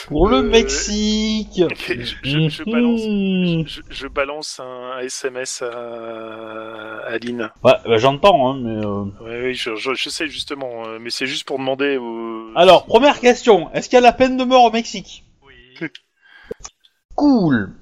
Pour 0.06 0.28
le 0.28 0.38
Euh, 0.38 0.42
Mexique 0.42 1.60
Ok, 1.62 1.86
je, 1.88 2.14
je- 2.22 2.48
je 2.48 2.62
balance, 2.64 3.02
Mhm. 3.06 3.64
je, 3.90 4.06
balance 4.08 4.60
un 4.60 4.98
SMS 5.00 5.62
à, 5.62 7.00
à 7.06 7.18
Lynn. 7.18 7.50
Ouais, 7.62 7.72
bah, 7.84 7.98
j'entends, 7.98 8.50
hein, 8.50 8.60
mais... 8.62 8.84
euh, 8.84 9.04
Ouais, 9.24 9.42
oui, 9.48 9.54
je, 9.54 9.74
je, 9.76 9.94
je 9.94 10.08
sais 10.08 10.28
justement, 10.28 10.86
euh, 10.86 10.98
mais 11.00 11.10
c'est 11.10 11.26
juste 11.26 11.46
pour 11.46 11.58
demander. 11.58 11.96
aux- 11.98 12.52
Alors, 12.56 12.86
première 12.86 13.20
question, 13.20 13.72
est-ce 13.74 13.88
qu'il 13.88 13.96
y 13.96 13.98
a 13.98 14.02
la 14.02 14.12
peine 14.12 14.36
de 14.36 14.44
mort 14.44 14.64
au 14.64 14.70
Mexique? 14.70 15.24
Oui. 15.46 15.88
Cool 17.16 17.72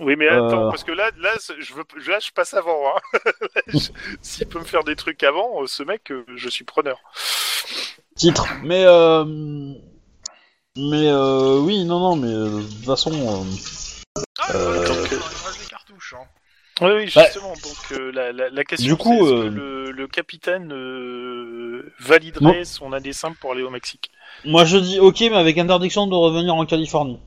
Oui, 0.00 0.16
mais 0.16 0.28
attends, 0.28 0.66
Euh. 0.66 0.70
parce 0.70 0.82
que 0.84 0.92
là, 0.92 1.10
là, 1.18 1.30
je 1.58 1.74
veux, 1.74 1.84
là, 2.08 2.18
je 2.20 2.30
passe 2.32 2.54
avant. 2.54 2.80
Hein. 2.88 3.18
S'il 4.22 4.46
peut 4.48 4.58
me 4.58 4.64
faire 4.64 4.82
des 4.84 4.96
trucs 4.96 5.22
avant, 5.22 5.62
euh, 5.62 5.66
ce 5.66 5.82
mec, 5.82 6.10
euh, 6.10 6.24
je 6.34 6.48
suis 6.48 6.64
preneur. 6.64 6.98
Titre. 8.16 8.46
Mais, 8.62 8.84
euh... 8.84 9.24
Mais, 10.76 11.08
euh... 11.08 11.58
Oui, 11.58 11.84
non, 11.84 11.98
non, 12.00 12.16
mais 12.16 12.28
de 12.32 12.62
toute 12.62 12.84
façon... 12.86 13.44
Ah, 14.38 14.52
donc, 14.52 15.68
cartouches. 15.68 16.14
Hein. 16.18 16.24
Oui, 16.82 16.90
oui, 16.96 17.12
Bah, 17.14 17.24
justement. 17.24 17.52
donc 17.52 17.92
euh, 17.92 18.10
la, 18.12 18.32
la, 18.32 18.48
la 18.48 18.64
question, 18.64 18.88
du 18.88 18.96
coup, 18.96 19.26
c'est 19.26 19.34
est-ce 19.34 19.42
que 19.42 19.48
le, 19.48 19.90
le 19.90 20.08
capitaine 20.08 20.72
euh, 20.72 21.92
validerait 22.00 22.64
son 22.64 22.94
année 22.94 23.12
simple 23.12 23.36
pour 23.38 23.52
aller 23.52 23.62
au 23.62 23.68
Mexique? 23.70 24.10
Moi, 24.46 24.64
je 24.64 24.78
dis 24.78 24.98
ok, 24.98 25.20
mais 25.20 25.36
avec 25.36 25.58
interdiction 25.58 26.06
de 26.06 26.14
revenir 26.14 26.54
en 26.54 26.64
Californie. 26.64 27.20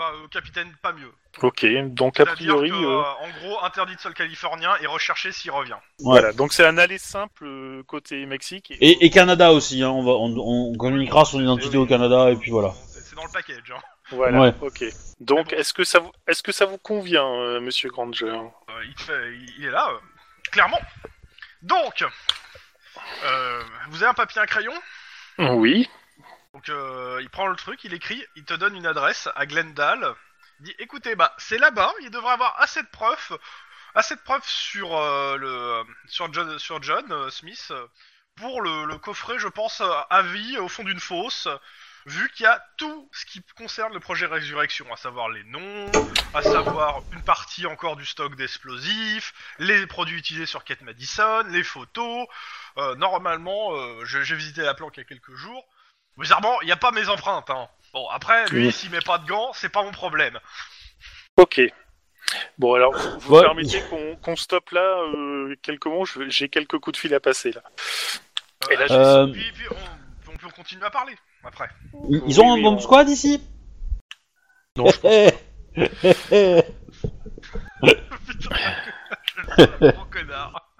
Pas, 0.00 0.12
euh, 0.14 0.28
capitaine, 0.28 0.74
pas 0.80 0.94
mieux. 0.94 1.12
Ok, 1.42 1.66
donc 1.88 2.18
a 2.20 2.24
C'est-à-dire 2.24 2.56
priori, 2.56 2.70
que, 2.70 2.74
euh, 2.74 3.00
euh, 3.00 3.02
en 3.02 3.28
gros, 3.38 3.62
interdit 3.62 3.94
de 3.96 4.00
sol 4.00 4.14
californien 4.14 4.74
et 4.80 4.86
recherché 4.86 5.30
s'il 5.30 5.50
revient. 5.50 5.76
voilà. 5.98 6.32
Donc 6.32 6.54
c'est 6.54 6.64
un 6.64 6.78
aller 6.78 6.96
simple 6.96 7.44
euh, 7.44 7.82
côté 7.82 8.24
Mexique. 8.24 8.72
Et, 8.80 9.04
et 9.04 9.10
Canada 9.10 9.52
aussi, 9.52 9.82
hein, 9.82 9.90
on, 9.90 10.02
va, 10.02 10.12
on, 10.12 10.34
on 10.38 10.74
communiquera 10.78 11.26
son 11.26 11.38
identité 11.42 11.76
au 11.76 11.84
Canada, 11.84 12.30
et 12.30 12.36
puis 12.36 12.50
voilà. 12.50 12.72
C'est 12.86 13.02
c'est 13.02 13.14
dans 13.14 13.24
le 13.26 13.30
package. 13.30 13.70
Hein. 13.76 13.80
Voilà. 14.10 14.40
Ouais. 14.40 14.54
Ok. 14.62 14.84
Donc 15.20 15.52
est-ce 15.52 15.74
que 15.74 15.84
ça 15.84 15.98
vous, 15.98 16.10
est-ce 16.26 16.42
que 16.42 16.52
ça 16.52 16.64
vous 16.64 16.78
convient, 16.78 17.26
euh, 17.26 17.60
Monsieur 17.60 17.90
Granger? 17.90 18.24
Euh, 18.24 18.84
il, 18.86 18.94
te 18.94 19.02
fait- 19.02 19.34
il- 19.34 19.54
il 19.58 19.64
est 19.66 19.70
là, 19.70 19.86
euh, 19.90 19.98
clairement. 20.50 20.80
Donc, 21.60 22.02
euh, 23.24 23.62
vous 23.90 24.02
avez 24.02 24.10
un 24.10 24.14
papier, 24.14 24.40
un 24.40 24.46
crayon? 24.46 24.72
Oui. 25.38 25.90
Donc 26.54 26.68
euh, 26.68 27.18
il 27.22 27.30
prend 27.30 27.46
le 27.46 27.56
truc, 27.56 27.84
il 27.84 27.94
écrit, 27.94 28.24
il 28.34 28.44
te 28.44 28.54
donne 28.54 28.74
une 28.74 28.86
adresse 28.86 29.28
à 29.36 29.46
Glendale. 29.46 30.14
Il 30.58 30.66
dit 30.66 30.74
écoutez, 30.78 31.14
bah 31.14 31.32
c'est 31.38 31.58
là-bas, 31.58 31.92
il 32.02 32.10
devrait 32.10 32.32
avoir 32.32 32.60
assez 32.60 32.82
de 32.82 32.88
preuves, 32.88 33.38
assez 33.94 34.16
de 34.16 34.20
preuves 34.20 34.46
sur 34.46 34.96
euh, 34.96 35.36
le 35.36 35.84
sur 36.08 36.32
John 36.32 36.58
sur 36.58 36.82
John 36.82 37.10
euh, 37.12 37.30
Smith 37.30 37.72
pour 38.34 38.62
le, 38.62 38.84
le 38.84 38.98
coffret, 38.98 39.38
je 39.38 39.46
pense, 39.48 39.80
euh, 39.80 39.90
à 40.10 40.22
vie 40.22 40.58
au 40.58 40.68
fond 40.68 40.82
d'une 40.82 41.00
fosse. 41.00 41.46
Vu 42.06 42.30
qu'il 42.30 42.44
y 42.44 42.46
a 42.46 42.64
tout 42.78 43.08
ce 43.12 43.26
qui 43.26 43.42
concerne 43.56 43.92
le 43.92 44.00
projet 44.00 44.26
Résurrection, 44.26 44.90
à 44.92 44.96
savoir 44.96 45.28
les 45.28 45.44
noms, 45.44 45.90
à 46.34 46.42
savoir 46.42 47.02
une 47.12 47.22
partie 47.22 47.66
encore 47.66 47.96
du 47.96 48.06
stock 48.06 48.34
d'explosifs, 48.36 49.34
les 49.58 49.86
produits 49.86 50.18
utilisés 50.18 50.46
sur 50.46 50.64
Kate 50.64 50.80
Madison, 50.80 51.44
les 51.48 51.62
photos. 51.62 52.26
Normalement, 52.96 54.02
j'ai 54.06 54.34
visité 54.34 54.62
la 54.62 54.72
planque 54.72 54.96
il 54.96 55.00
y 55.00 55.02
a 55.02 55.04
quelques 55.04 55.34
jours. 55.34 55.68
Bizarrement, 56.20 56.60
il 56.62 56.66
n'y 56.66 56.72
a 56.72 56.76
pas 56.76 56.90
mes 56.92 57.08
empreintes. 57.08 57.50
Hein. 57.50 57.68
Bon, 57.92 58.06
après, 58.10 58.46
lui, 58.50 58.66
Oui. 58.66 58.72
s'il 58.72 58.90
met 58.90 59.00
pas 59.00 59.18
de 59.18 59.26
gants, 59.26 59.52
c'est 59.52 59.68
pas 59.70 59.82
mon 59.82 59.90
problème. 59.92 60.38
Ok. 61.36 61.60
Bon, 62.58 62.74
alors, 62.74 62.92
vous, 63.20 63.34
Ouais. 63.34 63.42
permettez 63.42 63.82
qu'on 63.90 64.14
qu'on 64.16 64.36
stoppe 64.36 64.70
là 64.70 64.80
euh, 64.80 65.56
quelques 65.62 65.86
mots 65.86 66.04
J'ai 66.28 66.48
quelques 66.48 66.78
coups 66.78 66.94
de 66.94 67.00
fil 67.00 67.14
à 67.14 67.20
passer 67.20 67.50
là. 67.52 67.62
Et 68.70 68.76
là, 68.76 68.86
je- 68.86 68.92
Euh, 68.94 69.26
Puis, 69.32 69.50
puis 69.52 69.66
on, 69.70 70.32
on 70.32 70.36
peut 70.36 70.48
continuer 70.50 70.84
à 70.84 70.90
parler 70.90 71.16
après. 71.42 71.68
Ils 72.08 72.22
ils 72.26 72.40
ont 72.40 72.52
Oui, 72.52 72.60
un 72.60 72.62
bomb 72.62 72.76
on- 72.76 72.78
squad 72.78 73.08
ici? 73.08 73.42
Non, 74.76 74.86
je 74.90 74.98
pense 75.00 75.32
Putain, 78.26 79.66
gros 79.92 80.04
connard. 80.10 80.70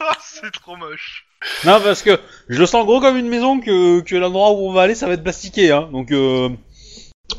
Ah, 0.00 0.12
c'est 0.20 0.50
trop 0.52 0.76
moche. 0.76 1.26
Non, 1.64 1.80
parce 1.80 2.02
que 2.02 2.18
je 2.48 2.58
le 2.58 2.66
sens 2.66 2.84
gros 2.84 3.00
comme 3.00 3.16
une 3.16 3.28
maison 3.28 3.60
que, 3.60 4.00
que 4.00 4.16
l'endroit 4.16 4.50
où 4.52 4.68
on 4.68 4.72
va 4.72 4.82
aller, 4.82 4.94
ça 4.94 5.06
va 5.06 5.12
être 5.14 5.22
plastiqué, 5.22 5.70
hein. 5.72 5.88
Donc, 5.92 6.10
euh... 6.10 6.48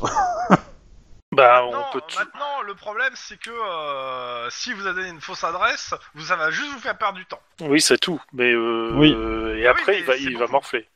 Bah, 1.32 1.62
Maintenant, 1.62 1.84
on 1.88 1.92
peut. 1.92 2.00
tout- 2.08 2.18
maintenant, 2.18 2.62
le 2.66 2.74
problème, 2.74 3.12
c'est 3.14 3.38
que 3.38 3.50
euh, 3.50 4.50
si 4.50 4.72
vous 4.72 4.84
avez 4.86 4.96
donné 4.96 5.10
une 5.10 5.20
fausse 5.20 5.44
adresse, 5.44 5.94
vous, 6.16 6.24
ça 6.24 6.34
va 6.34 6.50
juste 6.50 6.72
vous 6.72 6.80
faire 6.80 6.98
perdre 6.98 7.18
du 7.18 7.24
temps. 7.24 7.38
Oui, 7.60 7.80
c'est 7.80 7.98
tout. 7.98 8.20
Mais 8.32 8.50
euh, 8.52 8.90
Oui. 8.96 9.12
et 9.60 9.64
Ah 9.66 9.70
après, 9.70 9.92
oui, 9.92 9.98
il 10.00 10.04
va, 10.06 10.16
il 10.16 10.36
va 10.38 10.48
morfler. 10.48 10.88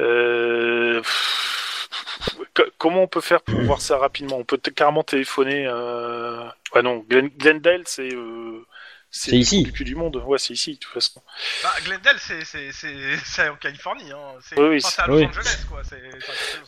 Euh, 0.00 1.00
co- 2.54 2.64
Comment 2.78 3.02
on 3.04 3.06
peut 3.06 3.20
faire 3.20 3.42
pour 3.42 3.60
voir 3.60 3.80
ça 3.80 3.96
rapidement? 3.96 4.38
On 4.38 4.44
peut 4.44 4.58
carrément 4.74 5.04
téléphoner. 5.04 5.66
Euh... 5.68 6.44
Ouais, 6.74 6.82
non, 6.82 7.04
Glen- 7.08 7.30
Glendale, 7.38 7.82
c'est. 7.86 8.12
Euh... 8.12 8.66
C'est 9.12 9.36
ici. 9.36 9.64
du 9.64 9.72
cul 9.72 9.82
du 9.84 9.96
monde. 9.96 10.16
Ouais, 10.24 10.38
c'est 10.38 10.52
ici, 10.54 10.74
de 10.74 10.78
toute 10.78 10.92
façon. 10.92 11.20
Bah, 11.64 11.72
Glendale, 11.84 12.16
c'est 12.20 12.44
c'est- 12.44 12.70
c'est- 12.70 13.16
c'est 13.24 13.48
en 13.48 13.56
Californie. 13.56 14.12
Hein. 14.12 14.34
C'est 14.40 14.58
Oui, 14.58 14.68
oui, 14.68 14.78
enfin, 14.78 14.88
c'est 14.88 15.02
à 15.02 15.06
Los 15.08 15.16
oui. 15.18 15.24
Angeles, 15.26 15.64
quoi. 15.68 15.82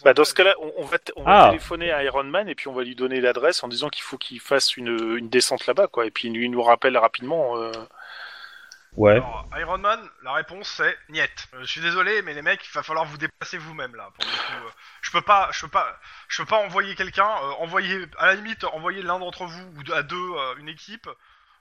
Bah, 0.04 0.12
dans 0.14 0.24
ce 0.24 0.34
cas-là, 0.34 0.54
on, 0.60 0.72
on 0.78 0.84
va, 0.84 0.98
t- 0.98 1.12
on 1.16 1.22
va 1.22 1.44
Ah. 1.44 1.48
téléphoner 1.50 1.92
à 1.92 2.02
Iron 2.02 2.24
Man 2.24 2.48
et 2.48 2.54
puis 2.56 2.66
on 2.68 2.74
va 2.74 2.82
lui 2.82 2.96
donner 2.96 3.20
l'adresse 3.20 3.62
en 3.62 3.68
disant 3.68 3.88
qu'il 3.90 4.02
faut 4.02 4.18
qu'il 4.18 4.40
fasse 4.40 4.76
une, 4.76 4.88
une 5.18 5.28
descente 5.28 5.66
là-bas, 5.66 5.86
quoi. 5.86 6.04
Et 6.06 6.10
puis 6.10 6.28
il 6.28 6.50
nous 6.50 6.62
rappelle 6.62 6.98
rapidement. 6.98 7.56
euh, 7.58 7.70
Ouais. 8.94 9.12
Alors, 9.12 9.48
Iron 9.58 9.78
Man, 9.78 10.00
la 10.22 10.34
réponse 10.34 10.68
c'est 10.76 10.98
niet. 11.08 11.20
Euh, 11.54 11.60
je 11.62 11.64
suis 11.66 11.80
désolé, 11.80 12.20
mais 12.20 12.34
les 12.34 12.42
mecs, 12.42 12.60
il 12.66 12.72
va 12.74 12.82
falloir 12.82 13.06
vous 13.06 13.16
déplacer 13.16 13.56
vous-même 13.56 13.94
là. 13.96 14.10
Pour 14.14 14.24
le 14.28 14.30
coup, 14.36 14.66
Euh, 14.66 14.70
je 15.00 15.10
peux 15.12 15.22
pas, 15.22 15.48
je 15.52 15.62
peux 15.62 15.68
pas, 15.68 15.98
je 16.28 16.42
peux 16.42 16.46
pas 16.48 16.58
envoyer 16.58 16.94
quelqu'un. 16.94 17.24
euh, 17.42 17.52
envoyer, 17.60 18.04
à 18.18 18.26
la 18.26 18.34
limite, 18.34 18.64
envoyer 18.64 19.00
l'un 19.02 19.18
d'entre 19.18 19.46
vous 19.46 19.62
ou 19.78 19.92
à 19.94 20.02
deux 20.02 20.16
euh, 20.16 20.56
une 20.58 20.68
équipe 20.68 21.08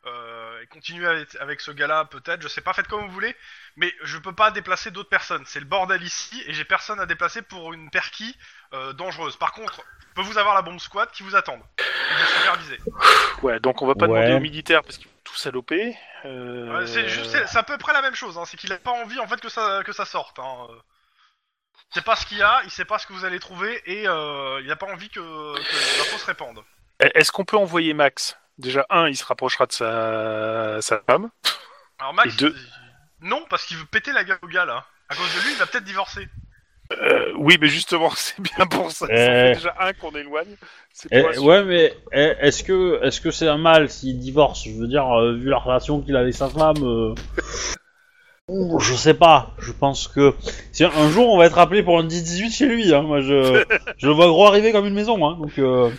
et 0.06 0.68
continuer 0.68 1.08
avec, 1.08 1.36
avec 1.36 1.62
ce 1.62 1.72
gars-là 1.72 2.06
peut-être. 2.06 2.42
Je 2.42 2.48
sais 2.48 2.62
pas, 2.62 2.74
faites 2.74 2.88
comme 2.88 3.02
vous 3.06 3.12
voulez, 3.12 3.36
mais 3.76 3.94
je 4.04 4.18
peux 4.18 4.34
pas 4.34 4.52
déplacer 4.52 4.92
d'autres 4.92 5.10
personnes. 5.10 5.44
C'est 5.46 5.60
le 5.60 5.66
bordel 5.66 6.02
ici 6.04 6.44
et 6.48 6.54
j'ai 6.54 6.66
personne 6.66 7.00
à 7.00 7.06
déplacer 7.06 7.42
pour 7.42 7.74
une 7.74 7.90
perquis 7.92 8.36
euh, 8.74 8.94
dangereuse. 8.94 9.36
Par 9.38 9.52
contre, 9.52 9.82
je 10.10 10.14
peux 10.16 10.22
vous 10.22 10.38
avoir 10.38 10.56
la 10.56 10.62
bombe 10.62 10.80
squad 10.80 11.10
qui 11.12 11.24
vous 11.24 11.36
attendent 11.36 11.64
et 11.80 11.84
vous 11.84 12.40
superviser. 12.40 12.80
Ouais, 13.44 13.60
donc 13.60 13.82
on 13.82 13.88
va 13.88 13.96
pas 13.96 14.08
Ouais. 14.08 14.20
demander 14.20 14.34
aux 14.34 14.40
militaires 14.40 14.82
parce 14.84 14.98
qu'ils 14.98 15.08
vont 15.08 15.14
tout 15.24 15.36
saloper. 15.36 15.96
Euh, 16.26 16.80
Ouais, 16.80 16.88
c'est 16.88 17.08
juste, 17.08 17.32
c'est 17.32 17.48
c'est 17.48 17.58
à 17.58 17.64
peu 17.64 17.78
près 17.78 17.94
la 17.94 18.02
même 18.02 18.16
chose. 18.16 18.38
Hein. 18.38 18.44
C'est 18.46 18.58
qu'il 18.58 18.72
a 18.74 18.78
pas 18.78 18.92
envie 18.92 19.20
en 19.20 19.28
fait 19.28 19.40
que 19.40 19.50
ça 19.50 19.82
que 19.86 19.94
ça 19.94 20.06
sorte. 20.06 20.40
Hein. 20.40 20.68
Euh, 20.70 20.76
C'est 21.94 22.04
pas 22.06 22.16
ce 22.16 22.26
qu'il 22.26 22.38
y 22.38 22.42
a, 22.44 22.62
il 22.64 22.72
sait 22.72 22.86
pas 22.86 22.98
ce 23.00 23.06
que 23.08 23.14
vous 23.14 23.26
allez 23.26 23.40
trouver 23.40 23.82
et 23.86 24.08
euh, 24.08 24.62
il 24.64 24.72
a 24.72 24.76
pas 24.76 24.86
envie 24.88 25.10
que, 25.10 25.20
que 25.20 25.98
l'info 26.00 26.18
se 26.18 26.26
répande. 26.26 26.64
Est-ce 27.00 27.32
qu'on 27.32 27.46
peut 27.46 27.58
envoyer 27.58 27.94
Max? 27.94 28.38
Déjà, 28.62 28.86
un, 28.90 29.08
il 29.08 29.16
se 29.18 29.26
rapprochera 29.26 29.66
de 29.66 29.72
sa, 29.72 30.78
sa 30.82 31.02
femme. 31.10 31.30
Alors 32.00 32.14
Max, 32.14 32.34
Et 32.34 32.38
deux. 32.38 32.56
non 33.22 33.44
parce 33.50 33.66
qu'il 33.66 33.78
veut 33.78 33.86
péter 33.86 34.12
la 34.14 34.24
gueule 34.24 34.40
au 34.44 34.48
gars 34.48 34.66
là. 34.66 34.86
À 35.10 35.16
cause 35.16 35.28
de 35.36 35.42
lui, 35.46 35.52
il 35.54 35.58
va 35.58 35.66
peut-être 35.66 35.84
divorcer. 35.84 36.28
Euh, 36.94 37.32
oui, 37.38 37.58
mais 37.60 37.68
justement, 37.68 38.10
c'est 38.16 38.40
bien 38.40 38.66
pour 38.68 38.92
ça. 38.92 39.08
Ça 39.08 39.14
fait 39.14 39.54
déjà 39.56 39.76
un 39.80 39.94
qu'on 39.94 40.12
éloigne. 40.12 40.56
C'est 40.94 41.08
Eh, 41.12 41.22
pour 41.22 41.30
assurer. 41.30 41.46
ouais, 41.48 41.64
mais 41.64 41.94
eh, 42.12 42.36
est-ce 42.40 42.64
que 42.64 43.00
est-ce 43.04 43.22
que 43.22 43.32
c'est 43.32 43.48
un 43.48 43.58
mal 43.58 43.90
s'il 43.90 44.20
divorce? 44.20 44.64
Je 44.66 44.72
veux 44.72 44.88
dire, 44.88 45.08
euh, 45.10 45.34
vu 45.34 45.50
la 45.50 45.58
relation 45.58 46.02
qu'il 46.02 46.16
a 46.16 46.20
avec 46.20 46.34
sa 46.34 46.50
femme, 46.50 46.84
euh, 46.84 47.16
ouh, 48.48 48.80
je 48.80 48.94
sais 48.94 49.14
pas. 49.14 49.52
Je 49.60 49.72
pense 49.72 50.08
que 50.08 50.34
si 50.72 50.84
un 50.84 51.10
jour 51.10 51.30
on 51.34 51.38
va 51.38 51.46
être 51.46 51.60
appelé 51.60 51.82
pour 51.84 51.98
un 52.00 52.04
10-18 52.06 52.52
chez 52.54 52.66
lui, 52.68 52.94
hein, 52.94 53.02
moi 53.04 53.22
je 53.22 53.64
je 53.98 54.08
le 54.08 54.14
vois 54.14 54.28
gros 54.28 54.48
arriver 54.48 54.72
comme 54.72 54.86
une 54.86 54.94
maison, 54.94 55.26
hein, 55.28 55.38
donc. 55.40 55.58
Euh... 55.60 55.90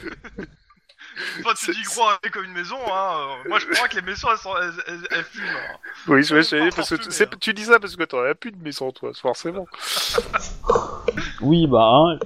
Enfin, 1.40 1.54
tu 1.58 1.66
C'est- 1.66 1.72
dis 1.72 1.82
gros 1.82 2.08
avec 2.08 2.30
comme 2.32 2.44
une 2.44 2.52
maison. 2.52 2.76
Hein. 2.90 3.36
euh, 3.44 3.48
moi, 3.48 3.58
je 3.58 3.66
crois 3.66 3.88
que 3.88 3.96
les 3.96 4.02
maisons 4.02 4.28
elles, 4.30 4.38
sont, 4.38 4.56
elles, 4.56 4.72
elles- 4.86 5.08
elles 5.10 5.24
fument. 5.24 5.44
hein. 5.46 5.76
Oui, 6.08 6.22
je 6.22 6.42
sais, 6.42 6.68
parce 6.74 6.90
que 6.90 6.94
tu, 6.96 7.10
c'est- 7.10 7.32
hein. 7.32 7.36
tu 7.40 7.52
dis 7.54 7.64
ça 7.64 7.78
parce 7.78 7.96
que 7.96 8.04
t'aurais 8.04 8.34
plus 8.34 8.50
de 8.52 8.62
maison, 8.62 8.90
toi, 8.92 9.10
forcément. 9.14 9.66
Oui, 11.40 11.66
bah, 11.66 11.90
hein. 11.92 12.18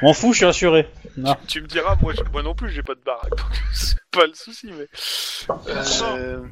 M'en 0.00 0.14
fous, 0.14 0.32
je 0.32 0.38
suis 0.38 0.46
assuré. 0.46 0.88
Non. 1.16 1.36
Tu 1.46 1.60
me 1.60 1.66
diras, 1.66 1.96
moi, 2.00 2.14
je- 2.16 2.22
moi 2.32 2.42
non 2.42 2.54
plus, 2.54 2.70
j'ai 2.70 2.82
pas 2.82 2.94
de 2.94 3.00
baraque, 3.04 3.30
donc 3.30 3.46
c'est 3.74 3.98
pas 4.10 4.26
le 4.26 4.34
souci, 4.34 4.70
mais. 4.72 4.88
Euh, 6.02 6.42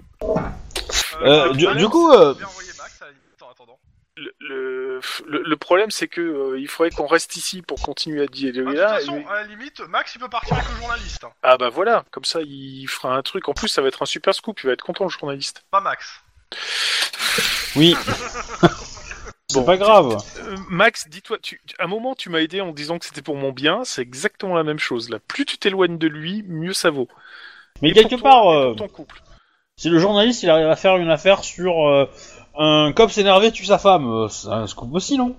Euh, 1.22 1.52
du- 1.52 1.88
coup, 1.88 2.10
que 2.10 2.16
euh, 2.18 2.34
je 2.34 2.38
vais 2.40 2.44
envoyer 2.44 2.70
Max 2.78 3.00
à 3.02 3.06
la 3.06 3.10
limite 3.12 3.42
en 3.42 3.50
attendant. 3.50 3.78
Le, 4.20 4.34
le, 4.40 5.00
le- 5.26 5.42
le 5.42 5.56
problème, 5.56 5.90
c'est 5.90 6.08
que 6.08 6.20
euh, 6.20 6.58
il 6.60 6.68
faudrait 6.68 6.90
qu'on 6.90 7.06
reste 7.06 7.36
ici 7.36 7.62
pour 7.62 7.80
continuer 7.80 8.22
à 8.22 8.26
dialoguer 8.26 8.62
Bah, 8.64 8.70
de 8.72 8.76
toute 8.76 8.78
là. 8.80 8.98
façon, 8.98 9.18
et- 9.18 9.26
à 9.26 9.34
la 9.34 9.44
limite, 9.44 9.80
Max 9.88 10.14
il 10.14 10.18
peut 10.20 10.28
partir 10.28 10.54
avec 10.56 10.68
le 10.70 10.76
journaliste. 10.76 11.24
hein. 11.24 11.32
Ah 11.42 11.56
bah 11.56 11.68
voilà, 11.70 12.04
comme 12.10 12.24
ça, 12.24 12.40
il 12.42 12.86
fera 12.86 13.16
un 13.16 13.22
truc. 13.22 13.48
En 13.48 13.54
plus, 13.54 13.68
ça 13.68 13.80
va 13.82 13.88
être 13.88 14.02
un 14.02 14.06
super 14.06 14.34
scoop. 14.34 14.60
Il 14.62 14.66
va 14.66 14.72
être 14.74 14.82
content, 14.84 15.04
le 15.04 15.10
journaliste. 15.10 15.64
Pas 15.70 15.80
Max. 15.80 16.20
Oui. 17.76 17.96
C'est 19.48 19.58
Bon. 19.58 19.64
pas 19.64 19.76
grave. 19.76 20.16
Euh, 20.38 20.56
Max, 20.68 21.08
dis-toi, 21.08 21.38
tu, 21.42 21.60
à 21.80 21.84
un 21.84 21.86
moment, 21.88 22.14
tu 22.14 22.28
m'as 22.30 22.38
aidé 22.38 22.60
en 22.60 22.70
disant 22.70 23.00
que 23.00 23.04
c'était 23.06 23.22
pour 23.22 23.34
mon 23.34 23.50
bien. 23.50 23.82
C'est 23.84 24.00
exactement 24.02 24.54
la 24.54 24.62
même 24.62 24.78
chose. 24.78 25.10
Là, 25.10 25.18
plus 25.26 25.44
tu 25.44 25.58
t'éloignes 25.58 25.98
de 25.98 26.06
lui, 26.06 26.44
mieux 26.46 26.72
ça 26.72 26.90
vaut. 26.90 27.08
Mais 27.82 27.88
Et 27.90 27.92
quelque 27.92 28.10
pour 28.10 28.20
toi, 28.20 28.30
part, 28.30 28.44
et 28.44 28.56
euh, 28.56 28.66
pour 28.68 28.76
ton 28.76 28.88
couple. 28.88 29.20
si 29.76 29.88
le 29.88 29.98
journaliste 29.98 30.44
il 30.44 30.50
arrive 30.50 30.68
à 30.68 30.76
faire 30.76 30.98
une 30.98 31.10
affaire 31.10 31.42
sur 31.42 31.88
euh, 31.88 32.06
un 32.56 32.92
cops 32.92 33.18
énervé 33.18 33.52
tue 33.52 33.64
sa 33.64 33.78
femme, 33.78 34.06
euh, 34.06 34.28
c'est 34.28 34.48
un 34.48 34.66
scoop 34.66 34.92
aussi, 34.94 35.16
non? 35.16 35.36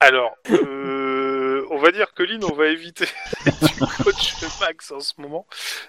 Alors, 0.00 0.36
euh, 0.50 1.66
on 1.70 1.78
va 1.78 1.90
dire 1.90 2.12
que 2.14 2.22
Lynn, 2.22 2.44
on 2.44 2.54
va 2.54 2.66
éviter 2.66 3.06
du 3.46 3.86
coach 4.04 4.34
Max 4.60 4.92
en 4.92 5.00
ce 5.00 5.14
moment. 5.18 5.46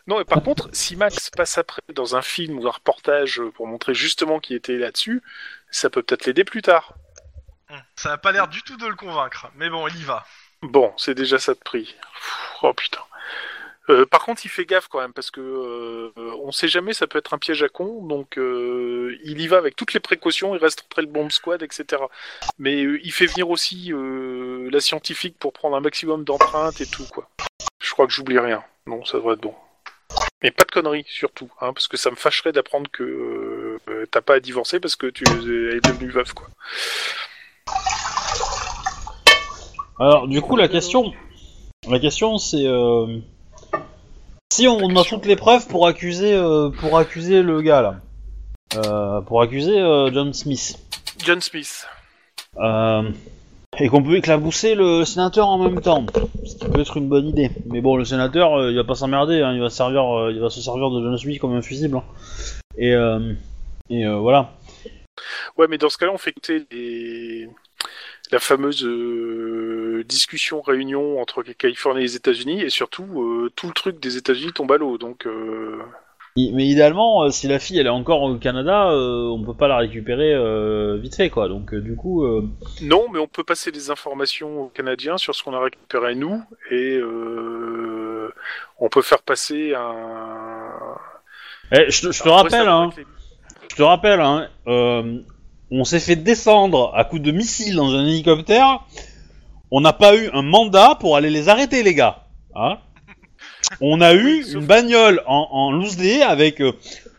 Non, 0.08 0.20
et 0.20 0.26
par 0.26 0.42
contre, 0.42 0.70
si 0.72 0.96
Max 0.96 1.30
passe 1.30 1.58
après 1.58 1.82
dans 1.94 2.16
un 2.16 2.22
film 2.22 2.60
ou 2.60 2.68
un 2.68 2.72
reportage 2.72 3.42
pour 3.56 3.68
montrer 3.68 3.94
justement 3.94 4.40
qu'il 4.40 4.56
était 4.56 4.78
là-dessus, 4.78 5.22
ça 5.72 5.90
peut 5.90 6.04
peut-être 6.04 6.26
l'aider 6.26 6.46
plus 6.46 6.62
tard. 6.62 6.94
Ça 7.96 8.10
n'a 8.10 8.18
pas 8.18 8.32
l'air 8.32 8.48
du 8.48 8.62
tout 8.62 8.78
de 8.78 8.88
le 8.88 8.96
convaincre, 8.96 9.52
mais 9.56 9.70
bon, 9.70 9.88
il 9.88 10.00
y 10.00 10.04
va. 10.04 10.26
Bon, 10.62 10.94
c'est 10.98 11.14
déjà 11.14 11.38
ça 11.38 11.54
de 11.54 11.60
prix. 11.60 11.96
Oh 12.64 12.74
putain. 12.74 13.02
Euh, 13.90 14.06
par 14.06 14.26
contre, 14.26 14.46
il 14.46 14.50
fait 14.50 14.66
gaffe 14.66 14.88
quand 14.90 15.00
même 15.00 15.14
parce 15.14 15.32
que 15.32 15.40
euh, 15.42 16.12
on 16.44 16.52
sait 16.52 16.68
jamais, 16.68 16.94
ça 16.94 17.08
peut 17.08 17.18
être 17.18 17.34
un 17.34 17.38
piège 17.38 17.64
à 17.64 17.70
con. 17.70 18.04
Donc, 18.06 18.38
euh, 18.38 19.18
il 19.24 19.40
y 19.40 19.48
va 19.48 19.58
avec 19.58 19.76
toutes 19.76 19.94
les 19.94 20.00
précautions. 20.00 20.56
Il 20.56 20.62
reste 20.62 20.84
entre 20.86 21.02
le 21.02 21.08
bomb 21.08 21.30
squad, 21.30 21.64
etc. 21.64 22.04
Mais 22.60 22.84
euh, 22.84 23.00
il 23.04 23.12
fait 23.12 23.28
venir 23.28 23.50
aussi 23.50 23.92
la 23.94 24.80
scientifique 24.82 25.38
pour 25.40 25.54
prendre 25.54 25.78
un 25.78 25.82
maximum 25.82 26.24
d'empreintes 26.24 26.82
et 26.82 26.86
tout 26.86 27.06
quoi. 27.12 27.30
Je 27.80 27.92
crois 27.92 28.08
que 28.08 28.14
j'oublie 28.14 28.40
rien. 28.40 28.64
Non, 28.86 29.06
ça 29.06 29.18
devrait 29.18 29.36
être 29.36 29.42
bon. 29.42 29.56
Mais 30.44 30.52
pas 30.52 30.64
de 30.64 30.72
conneries 30.72 31.06
surtout, 31.08 31.50
hein, 31.62 31.74
parce 31.74 31.88
que 31.88 31.98
ça 31.98 32.12
me 32.12 32.16
fâcherait 32.16 32.52
d'apprendre 32.52 32.90
que 32.92 33.78
t'as 34.12 34.22
pas 34.22 34.36
à 34.36 34.40
divorcer 34.40 34.80
parce 34.80 34.96
que 34.96 35.08
tu 35.08 35.24
es 35.24 35.80
devenu 35.80 36.10
veuf 36.10 36.34
quoi. 36.34 36.48
Alors, 40.00 40.28
du 40.28 40.42
coup, 40.42 40.56
la 40.56 40.68
question, 40.68 41.12
la 41.88 42.00
question, 42.00 42.38
c'est 42.38 42.66
si 44.52 44.68
on 44.68 44.96
a 44.96 45.04
toutes 45.04 45.26
les 45.26 45.36
preuves 45.36 45.68
pour 45.68 45.88
accuser, 45.88 46.34
euh, 46.34 46.70
pour 46.70 46.98
accuser 46.98 47.42
le 47.44 47.62
gars 47.62 47.82
là, 47.82 47.96
euh, 48.76 49.22
pour 49.22 49.42
accuser 49.42 49.80
euh, 49.80 50.12
John 50.12 50.34
Smith, 50.34 50.78
John 51.24 51.42
Smith. 51.42 51.86
euh, 52.58 53.10
et 53.80 53.90
qu'on 53.90 54.02
peut 54.02 54.16
éclabousser 54.16 54.74
le 54.76 55.06
sénateur 55.06 55.48
en 55.48 55.58
même 55.60 55.82
temps, 55.82 56.06
ce 56.46 56.56
qui 56.56 56.66
peut 56.66 56.80
être 56.80 56.98
une 56.98 57.10
bonne 57.10 57.28
idée. 57.28 57.52
Mais 57.66 57.82
bon, 57.82 57.96
le 57.98 58.06
sénateur, 58.06 58.56
euh, 58.58 58.72
il 58.72 58.78
va 58.78 58.84
pas 58.84 58.96
s'emmerder, 58.96 59.42
hein, 59.42 59.54
il 59.54 59.62
va 59.62 59.70
servir, 59.70 60.04
euh, 60.18 60.32
il 60.32 60.40
va 60.40 60.50
se 60.50 60.62
servir 60.62 60.90
de 60.90 61.02
John 61.04 61.18
Smith 61.18 61.40
comme 61.40 61.54
un 61.56 61.62
fusible. 61.62 61.98
hein. 61.98 62.04
Et 62.78 62.94
euh, 62.94 63.34
et 63.90 64.06
euh, 64.06 64.16
voilà. 64.16 64.54
Ouais, 65.58 65.68
mais 65.70 65.78
dans 65.78 65.90
ce 65.90 65.98
cas-là, 65.98 66.12
on 66.14 66.18
fait 66.18 66.30
écouter 66.32 66.66
les... 66.72 67.50
la 68.32 68.40
fameuse 68.40 68.84
euh, 68.86 70.04
discussion, 70.08 70.62
réunion 70.62 71.22
entre 71.22 71.44
Californie 71.44 72.02
et 72.02 72.04
les 72.04 72.16
États-Unis, 72.16 72.62
et 72.62 72.70
surtout, 72.70 73.22
euh, 73.22 73.52
tout 73.56 73.68
le 73.68 73.74
truc 73.74 74.00
des 74.00 74.18
États-Unis 74.18 74.54
tombe 74.54 74.72
à 74.72 74.78
l'eau. 74.78 74.98
Donc, 74.98 75.26
euh, 75.26 75.78
Mais 76.36 76.68
idéalement, 76.68 77.30
si 77.32 77.48
la 77.48 77.58
fille 77.58 77.80
elle 77.80 77.88
est 77.88 77.90
encore 77.90 78.22
au 78.22 78.36
Canada, 78.36 78.90
on 78.92 79.44
peut 79.44 79.56
pas 79.56 79.68
la 79.68 79.78
récupérer 79.78 80.36
vite 81.00 81.16
fait 81.16 81.32
quoi. 81.32 81.48
Donc 81.48 81.74
du 81.74 81.96
coup, 81.96 82.28
non, 82.84 83.06
mais 83.12 83.18
on 83.18 83.28
peut 83.28 83.44
passer 83.44 83.72
des 83.72 83.90
informations 83.90 84.66
aux 84.66 84.68
Canadiens 84.68 85.18
sur 85.18 85.34
ce 85.34 85.42
qu'on 85.42 85.56
a 85.56 85.60
récupéré 85.60 86.14
nous, 86.14 86.44
et 86.70 87.02
on 88.80 88.90
peut 88.90 89.02
faire 89.02 89.24
passer 89.24 89.74
un. 89.74 90.70
eh, 91.72 91.90
je 91.90 92.02
te, 92.08 92.12
je 92.12 92.22
te 92.22 92.30
rappelle, 92.30 92.68
hein, 92.68 92.92
je 93.72 93.76
te 93.76 93.82
rappelle, 93.82 94.22
hein, 94.22 94.48
on 95.72 95.84
s'est 95.84 96.00
fait 96.00 96.16
descendre 96.16 96.92
à 96.96 97.04
coups 97.04 97.22
de 97.22 97.32
missiles 97.32 97.76
dans 97.76 97.94
un 97.94 98.06
hélicoptère. 98.06 98.82
On 99.72 99.82
n'a 99.82 99.94
pas 99.94 100.16
eu 100.16 100.30
un 100.34 100.42
mandat 100.44 100.96
pour 101.00 101.18
aller 101.18 101.30
les 101.30 101.50
arrêter 101.50 101.84
les 101.84 101.94
gars. 101.94 102.24
Hein 102.56 102.78
on 103.82 104.00
a 104.02 104.14
eu 104.14 104.24
Oui, 104.38 104.44
sauf- 104.46 104.62
une 104.62 104.66
bagnole 104.68 105.22
en, 105.26 105.48
en 105.52 105.72
loose 105.72 105.98
day 105.98 106.22
avec 106.22 106.62
euh, 106.62 106.72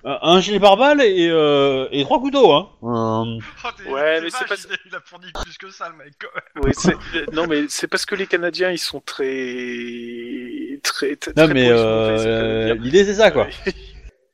un 0.04 0.40
gilet 0.40 0.58
pare-balles 0.58 1.02
et, 1.02 1.28
euh, 1.30 1.88
et 1.92 2.02
trois 2.04 2.20
couteaux. 2.20 2.52
Hein. 2.52 2.68
Euh, 2.82 3.38
Oh, 3.88 3.92
Ouais, 3.92 4.20
mais 4.22 4.30
c'est 4.30 4.46
pas- 4.48 4.54
il, 4.86 4.94
a, 4.96 5.00
fourni 5.04 5.26
plus 5.44 5.58
que 5.58 5.70
ça, 5.70 5.90
le 5.90 5.96
mec. 6.02 6.14
quand 6.18 6.28
même. 6.34 6.64
Oui, 6.64 6.70
c'est- 6.74 6.94
euh, 7.18 7.26
non, 7.34 7.46
mais 7.46 7.64
c'est 7.68 7.86
parce 7.86 8.06
que 8.06 8.14
les 8.14 8.26
Canadiens, 8.26 8.70
ils 8.70 8.78
sont 8.78 9.00
très, 9.00 10.78
très, 10.82 11.16
très. 11.16 11.32
non 11.36 11.44
très 11.44 11.54
mais 11.54 11.68
euh, 11.70 12.68
veux 12.68 12.74
dire. 12.74 12.82
l'idée 12.82 13.04
c'est 13.04 13.14
ça 13.14 13.30
quoi. 13.30 13.46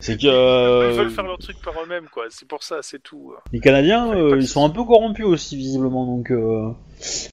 C'est 0.05 0.21
que 0.21 0.27
euh, 0.27 0.91
Ils 0.91 0.99
veulent 0.99 1.09
faire 1.11 1.25
leur 1.25 1.39
truc 1.39 1.57
par 1.63 1.73
eux-mêmes, 1.83 2.09
quoi. 2.13 2.27
C'est 2.29 2.47
pour 2.47 2.63
ça, 2.63 2.81
c'est 2.83 3.03
tout. 3.03 3.33
les 3.53 3.61
Canadiens, 3.61 4.15
euh, 4.15 4.37
ils 4.39 4.47
sont 4.47 4.63
un 4.63 4.69
peu 4.69 4.85
corrompus 4.85 5.25
aussi 5.25 5.57
visiblement. 5.57 6.05
Donc 6.05 6.31
euh, 6.31 6.73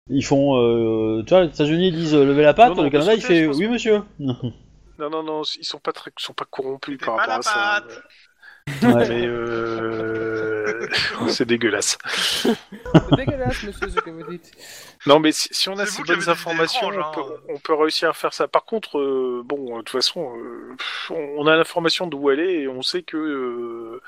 ils 0.07 0.23
font, 0.23 0.55
euh, 0.55 1.21
tu 1.23 1.33
vois, 1.33 1.43
les 1.43 1.49
États-Unis 1.49 1.91
disent 1.91 2.15
euh, 2.15 2.23
levez 2.23 2.43
la 2.43 2.53
patte, 2.53 2.69
Non, 2.69 2.75
non, 2.77 2.83
le 2.83 2.89
Canada 2.89 3.13
il 3.13 3.21
fait 3.21 3.45
oui 3.45 3.67
monsieur. 3.67 4.03
Non, 4.19 4.37
non, 5.09 5.21
non, 5.21 5.41
ils 5.59 5.65
sont 5.65 5.79
pas 5.79 5.91
très, 5.91 6.11
ils 6.17 6.23
sont 6.23 6.31
pas 6.31 6.45
corrompus 6.49 6.97
par 6.97 7.17
pas 7.17 7.21
rapport 7.23 7.27
la 7.27 7.39
à 7.39 7.41
ça. 7.41 7.83
Mais 8.83 9.25
euh... 9.25 10.50
c'est 11.27 11.45
dégueulasse. 11.45 11.97
C'est 12.05 13.15
dégueulasse, 13.15 13.63
monsieur, 13.63 13.89
ce 13.89 13.99
que 14.01 14.09
vous 14.09 14.29
dites. 14.29 14.51
Non, 15.05 15.19
mais 15.19 15.31
si, 15.31 15.47
si 15.51 15.69
on 15.69 15.77
a 15.77 15.85
ces 15.85 16.03
bonnes 16.03 16.27
informations, 16.29 16.91
étranges, 16.91 17.05
on, 17.17 17.21
hein. 17.21 17.25
peut, 17.47 17.53
on 17.53 17.57
peut 17.59 17.73
réussir 17.73 18.09
à 18.09 18.13
faire 18.13 18.33
ça. 18.33 18.47
Par 18.47 18.65
contre, 18.65 18.99
euh, 18.99 19.41
bon, 19.45 19.77
de 19.77 19.81
toute 19.83 19.89
façon, 19.89 20.33
euh, 20.37 20.75
on 21.37 21.47
a 21.47 21.55
l'information 21.55 22.07
d'où 22.07 22.29
elle 22.31 22.39
est 22.41 22.61
et 22.61 22.67
on 22.67 22.81
sait 22.81 23.03
que 23.03 23.17
euh, 23.17 24.01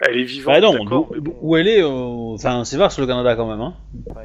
elle 0.00 0.18
est 0.18 0.24
vivante. 0.24 0.54
Bah 0.54 0.60
non, 0.60 0.72
d'accord, 0.84 1.06
d'où- 1.08 1.14
mais 1.14 1.20
bon. 1.20 1.36
où 1.40 1.56
elle 1.56 1.68
est, 1.68 1.82
euh, 1.82 1.88
enfin 2.34 2.64
c'est 2.64 2.76
vaste 2.76 2.98
le 2.98 3.06
Canada 3.06 3.34
quand 3.36 3.48
même. 3.48 3.60
Hein. 3.60 3.74
Bah, 4.14 4.22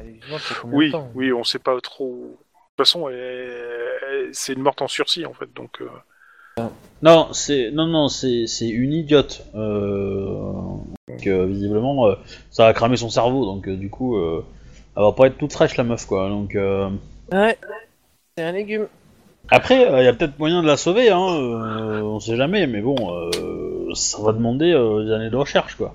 Oui, 0.64 0.86
de 0.86 0.92
temps 0.92 1.10
oui, 1.14 1.32
on 1.32 1.44
sait 1.44 1.58
pas 1.58 1.78
trop. 1.80 2.14
De 2.14 2.84
toute 2.84 2.86
façon, 2.86 3.08
elle 3.08 3.16
est- 3.16 4.08
elle- 4.10 4.28
c'est 4.32 4.52
une 4.52 4.62
morte 4.62 4.80
en 4.82 4.88
sursis 4.88 5.26
en 5.26 5.32
fait, 5.34 5.52
donc. 5.54 5.80
euh, 5.82 6.62
Non, 7.02 7.32
c'est 7.32 7.70
non 7.72 7.86
non 7.86 8.08
c'est 8.08 8.46
c'est 8.46 8.68
une 8.68 8.92
idiote. 8.94 9.42
Euh... 9.54 10.76
Donc 11.08 11.26
euh, 11.28 11.46
visiblement 11.46 12.08
euh, 12.08 12.14
ça 12.50 12.66
a 12.66 12.72
cramé 12.72 12.96
son 12.96 13.10
cerveau 13.10 13.44
donc 13.44 13.68
euh, 13.68 13.76
du 13.76 13.88
coup 13.90 14.16
euh, 14.16 14.44
elle 14.96 15.04
va 15.04 15.12
pas 15.12 15.28
être 15.28 15.38
toute 15.38 15.52
fraîche 15.52 15.76
la 15.76 15.84
meuf 15.84 16.04
quoi. 16.06 16.28
Donc 16.28 16.56
euh, 16.56 16.90
Ouais, 17.32 17.56
c'est 18.36 18.44
un 18.44 18.50
légume. 18.52 18.88
après 19.50 19.76
il 20.00 20.04
y 20.04 20.08
a 20.08 20.12
peut-être 20.12 20.36
moyen 20.40 20.62
de 20.62 20.66
la 20.66 20.76
sauver 20.76 21.10
hein. 21.10 21.20
euh, 21.20 22.00
on 22.02 22.18
sait 22.18 22.36
jamais 22.36 22.66
mais 22.66 22.80
bon 22.80 22.96
euh, 23.12 23.94
ça 23.94 24.20
va 24.20 24.32
demander 24.32 24.72
des 24.72 25.12
années 25.12 25.30
de 25.30 25.36
recherche 25.36 25.76
quoi. 25.76 25.94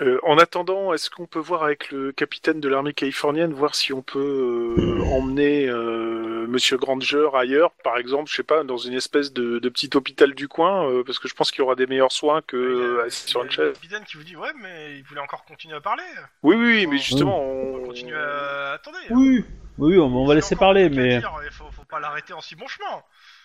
Euh, 0.00 0.18
en 0.24 0.38
attendant, 0.38 0.92
est-ce 0.92 1.08
qu'on 1.08 1.26
peut 1.26 1.38
voir 1.38 1.62
avec 1.62 1.92
le 1.92 2.10
capitaine 2.10 2.58
de 2.60 2.68
l'armée 2.68 2.92
californienne, 2.94 3.52
voir 3.52 3.76
si 3.76 3.92
on 3.92 4.02
peut 4.02 4.74
euh, 4.76 5.02
emmener 5.12 5.68
euh, 5.68 6.46
Monsieur 6.48 6.76
Granger 6.78 7.28
ailleurs, 7.34 7.70
par 7.84 7.96
exemple, 7.98 8.28
je 8.28 8.34
sais 8.34 8.42
pas, 8.42 8.64
dans 8.64 8.76
une 8.76 8.94
espèce 8.94 9.32
de, 9.32 9.60
de 9.60 9.68
petit 9.68 9.90
hôpital 9.94 10.34
du 10.34 10.48
coin, 10.48 10.88
euh, 10.90 11.04
parce 11.04 11.20
que 11.20 11.28
je 11.28 11.34
pense 11.34 11.52
qu'il 11.52 11.60
y 11.60 11.62
aura 11.62 11.76
des 11.76 11.86
meilleurs 11.86 12.10
soins 12.10 12.42
que 12.44 12.56
a- 12.56 12.60
euh, 13.02 13.06
assis 13.06 13.28
sur 13.30 13.40
il 13.40 13.44
y 13.44 13.46
une 13.46 13.60
a 13.60 13.64
le 13.64 13.66
chaise. 13.70 13.74
capitaine 13.74 14.04
qui 14.04 14.16
vous 14.16 14.24
dit 14.24 14.36
ouais 14.36 14.48
mais 14.60 14.96
il 14.98 15.04
voulait 15.04 15.20
encore 15.20 15.44
continuer 15.44 15.76
à 15.76 15.80
parler. 15.80 16.02
Oui, 16.42 16.56
oui, 16.56 16.64
oui, 16.66 16.86
mais 16.88 16.98
justement, 16.98 17.40
On 17.40 17.76
on... 17.76 17.86
continue 17.86 18.16
à 18.16 18.72
attendez. 18.72 18.98
Oui 19.10 19.44
oui 19.78 19.98
on, 19.98 20.06
on 20.06 20.26
va 20.26 20.34
laisser 20.34 20.54
parler 20.56 20.88
mais 20.88 21.18
dire, 21.18 21.32
Il 21.44 21.52
faut, 21.52 21.64
faut 21.72 21.84
pas 21.84 21.98
l'arrêter 22.00 22.32
en 22.32 22.40
si 22.40 22.54
bon 22.56 22.66
chemin. 22.68 23.00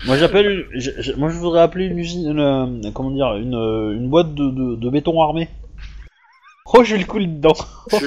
moi 0.06 0.16
j'appelle 0.18 0.68
moi 1.18 1.30
je 1.30 1.38
voudrais 1.38 1.62
appeler 1.62 1.86
une 1.86 1.98
usine 2.00 2.30
une, 2.40 2.92
comment 2.94 3.12
dire 3.12 3.36
une, 3.36 3.54
une 3.54 4.10
boîte 4.10 4.34
de, 4.34 4.50
de, 4.50 4.76
de 4.76 4.90
béton 4.90 5.20
armé. 5.22 5.48
Oh 6.74 6.84
j'ai 6.84 6.98
le 6.98 7.06
coulis 7.06 7.28
dedans. 7.28 7.56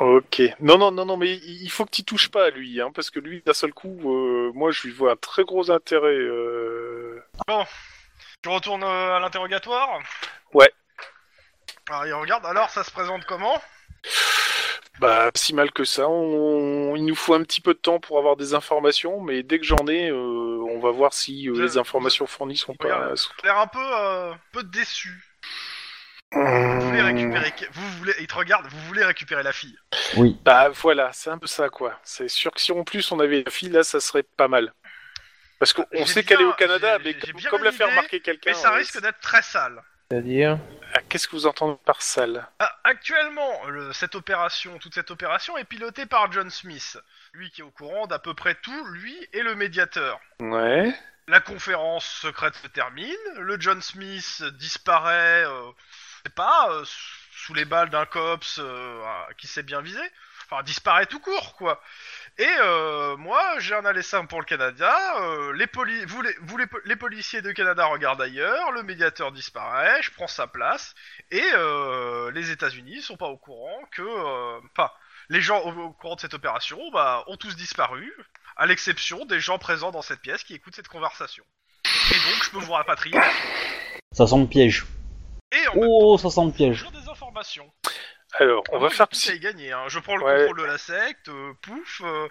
Ok. 0.00 0.42
Non, 0.60 0.78
non, 0.78 0.90
non, 0.90 1.04
non, 1.04 1.16
mais 1.16 1.36
il 1.36 1.68
faut 1.70 1.84
que 1.84 1.90
tu 1.90 2.02
touches 2.02 2.30
pas 2.30 2.46
à 2.46 2.50
lui, 2.50 2.80
hein, 2.80 2.90
parce 2.92 3.10
que 3.10 3.20
lui, 3.20 3.42
d'un 3.44 3.52
seul 3.52 3.72
coup, 3.72 4.00
euh, 4.04 4.50
moi, 4.52 4.72
je 4.72 4.88
lui 4.88 4.92
vois 4.92 5.12
un 5.12 5.16
très 5.16 5.44
gros 5.44 5.70
intérêt. 5.70 6.16
Euh... 6.16 7.22
Je 8.42 8.50
retourne 8.50 8.82
euh, 8.82 9.16
à 9.16 9.20
l'interrogatoire? 9.20 10.00
Ouais. 10.54 10.72
Alors 11.88 12.06
il 12.06 12.14
regarde. 12.14 12.46
Alors 12.46 12.70
ça 12.70 12.84
se 12.84 12.90
présente 12.90 13.24
comment? 13.26 13.60
Bah, 15.00 15.30
si 15.34 15.54
mal 15.54 15.70
que 15.72 15.84
ça. 15.84 16.08
On... 16.08 16.94
Il 16.96 17.04
nous 17.06 17.14
faut 17.14 17.34
un 17.34 17.42
petit 17.42 17.60
peu 17.60 17.72
de 17.74 17.78
temps 17.78 18.00
pour 18.00 18.18
avoir 18.18 18.36
des 18.36 18.54
informations, 18.54 19.20
mais 19.22 19.42
dès 19.42 19.58
que 19.58 19.64
j'en 19.64 19.86
ai, 19.88 20.10
euh, 20.10 20.14
on 20.14 20.78
va 20.78 20.90
voir 20.90 21.14
si 21.14 21.48
euh, 21.48 21.54
Je- 21.54 21.62
les 21.62 21.78
informations 21.78 22.26
fournies 22.26 22.56
sont 22.56 22.74
pas. 22.74 22.84
Regarde. 22.94 23.18
L'air 23.42 23.58
un 23.58 23.66
peu, 23.66 23.78
euh, 23.80 24.32
peu 24.52 24.62
déçu. 24.62 25.24
Vous 26.32 26.80
voulez 26.80 27.02
récupérer. 27.02 27.52
Vous 27.72 27.88
voulez. 27.98 28.14
Il 28.20 28.26
te 28.26 28.34
regarde. 28.34 28.66
Vous 28.70 28.80
voulez 28.86 29.04
récupérer 29.04 29.42
la 29.42 29.52
fille. 29.52 29.76
Oui. 30.16 30.38
Bah 30.44 30.68
voilà, 30.68 31.12
c'est 31.12 31.30
un 31.30 31.38
peu 31.38 31.48
ça, 31.48 31.68
quoi. 31.70 31.98
C'est 32.04 32.28
sûr 32.28 32.52
que 32.52 32.60
si 32.60 32.70
en 32.70 32.84
plus 32.84 33.10
on 33.10 33.18
avait 33.18 33.42
la 33.44 33.50
fille, 33.50 33.70
là, 33.70 33.82
ça 33.82 33.98
serait 34.00 34.22
pas 34.22 34.46
mal. 34.46 34.72
Parce 35.58 35.72
qu'on 35.72 35.84
J'ai 35.92 36.06
sait 36.06 36.22
qu'elle 36.22 36.40
est 36.40 36.44
au 36.44 36.52
Canada, 36.52 36.98
mais 37.04 37.14
comme, 37.50 37.64
l'a 37.64 37.72
fait 37.72 37.84
idée, 37.84 37.90
remarquer 37.92 38.20
quelqu'un. 38.20 38.50
Mais 38.52 38.54
ça 38.56 38.70
risque 38.70 39.00
d'être 39.02 39.20
très 39.20 39.42
sale. 39.42 39.82
C'est-à-dire 40.10 40.58
ah, 40.94 41.00
Qu'est-ce 41.08 41.28
que 41.28 41.36
vous 41.36 41.46
entendez 41.46 41.78
par 41.84 42.02
sale 42.02 42.48
Ah, 42.58 42.78
actuellement, 42.84 43.64
le- 43.66 43.92
cette 43.92 44.14
opération, 44.16 44.76
toute 44.78 44.94
cette 44.94 45.10
opération 45.10 45.56
est 45.56 45.64
pilotée 45.64 46.06
par 46.06 46.32
John 46.32 46.50
Smith. 46.50 46.98
Lui 47.32 47.50
qui 47.50 47.60
est 47.60 47.64
au 47.64 47.70
courant 47.70 48.06
d'à 48.08 48.18
peu 48.18 48.34
près 48.34 48.56
tout, 48.56 48.84
lui 48.86 49.16
et 49.32 49.42
le 49.42 49.54
médiateur. 49.54 50.18
Ouais. 50.40 50.92
La 51.28 51.38
conférence 51.40 52.04
secrète 52.06 52.56
se 52.56 52.66
termine, 52.66 53.14
le 53.36 53.60
John 53.60 53.80
Smith 53.80 54.42
disparaît, 54.58 55.44
euh, 55.46 55.70
je 56.24 56.28
sais 56.28 56.34
pas, 56.34 56.70
euh, 56.72 56.84
sous 57.32 57.54
les 57.54 57.64
balles 57.64 57.90
d'un 57.90 58.06
cops 58.06 58.58
euh, 58.58 59.04
qui 59.38 59.46
s'est 59.46 59.62
bien 59.62 59.80
visé. 59.80 60.00
Enfin, 60.50 60.64
disparaît 60.64 61.06
tout 61.06 61.20
court, 61.20 61.54
quoi. 61.54 61.80
Et 62.38 62.48
euh, 62.60 63.16
moi, 63.16 63.42
j'ai 63.58 63.74
un 63.74 63.84
aller 63.84 64.02
simple 64.02 64.28
pour 64.28 64.40
le 64.40 64.46
Canada. 64.46 64.94
euh, 65.20 65.52
les, 65.52 65.66
poli 65.66 66.04
vous, 66.06 66.22
les, 66.22 66.34
vous 66.42 66.56
les, 66.56 66.66
po- 66.66 66.78
les 66.84 66.96
policiers 66.96 67.42
de 67.42 67.52
Canada 67.52 67.84
regardent 67.86 68.22
ailleurs. 68.22 68.72
Le 68.72 68.82
médiateur 68.82 69.30
disparaît. 69.32 70.00
Je 70.02 70.10
prends 70.12 70.26
sa 70.26 70.46
place. 70.46 70.94
Et 71.30 71.42
euh, 71.54 72.30
les 72.32 72.50
États-Unis 72.50 73.02
sont 73.02 73.16
pas 73.16 73.26
au 73.28 73.36
courant 73.36 73.80
que, 73.92 74.02
euh, 74.02 74.58
enfin, 74.76 74.90
les 75.28 75.40
gens 75.42 75.60
au, 75.60 75.70
au 75.72 75.90
courant 75.92 76.14
de 76.14 76.20
cette 76.20 76.34
opération, 76.34 76.78
bah, 76.92 77.24
ont 77.26 77.36
tous 77.36 77.56
disparu, 77.56 78.10
à 78.56 78.64
l'exception 78.66 79.26
des 79.26 79.40
gens 79.40 79.58
présents 79.58 79.90
dans 79.90 80.02
cette 80.02 80.20
pièce 80.20 80.42
qui 80.42 80.54
écoutent 80.54 80.74
cette 80.76 80.88
conversation. 80.88 81.44
Et 81.84 82.14
donc, 82.14 82.44
je 82.44 82.50
peux 82.50 82.58
vous 82.58 82.72
rapatrier. 82.72 83.18
Ça 84.12 84.26
sent 84.26 84.38
le 84.38 84.46
piège. 84.46 84.86
Et 85.52 85.68
en 85.68 85.74
même 85.74 85.88
Oh 85.90 86.16
ça 86.16 86.30
sent 86.30 86.44
le 86.46 86.52
piège. 86.52 86.78
toujours 86.84 86.92
des 87.00 87.08
informations. 87.08 87.70
Alors, 88.38 88.62
on 88.70 88.76
Ah 88.76 88.80
va 88.80 88.90
faire 88.90 89.08
tout 89.08 89.18
psy- 89.18 89.38
gagner. 89.40 89.72
Hein. 89.72 89.84
Je 89.88 89.98
prends 89.98 90.16
le 90.16 90.24
Ouais. 90.24 90.38
contrôle 90.46 90.60
de 90.60 90.64
la 90.64 90.78
secte. 90.78 91.28
euh, 91.28 91.52
pouf. 91.62 92.00
euh, 92.04 92.28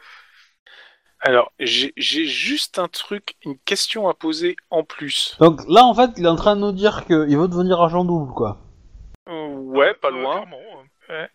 Alors, 1.22 1.52
j'ai 1.60 1.92
j'ai 1.98 2.26
juste 2.26 2.80
un 2.80 2.88
truc, 2.88 3.36
une 3.44 3.58
question 3.60 4.08
à 4.08 4.14
poser 4.14 4.56
en 4.70 4.84
plus. 4.84 5.36
Donc 5.40 5.60
là 5.68 5.84
en 5.84 5.94
fait 5.94 6.12
il 6.18 6.26
est 6.26 6.30
en 6.30 6.38
train 6.38 6.56
de 6.56 6.62
nous 6.62 6.72
dire 6.72 7.06
qu'il 7.06 7.38
veut 7.38 7.48
devenir 7.50 7.82
agent 7.82 8.06
double 8.06 8.34
quoi. 8.34 8.58
Euh, 9.28 9.48
ouais, 9.48 9.94
pas 9.96 10.08
euh, 10.08 10.12
loin. 10.12 10.36
clairement, 10.38 10.58
euh. 11.10 11.28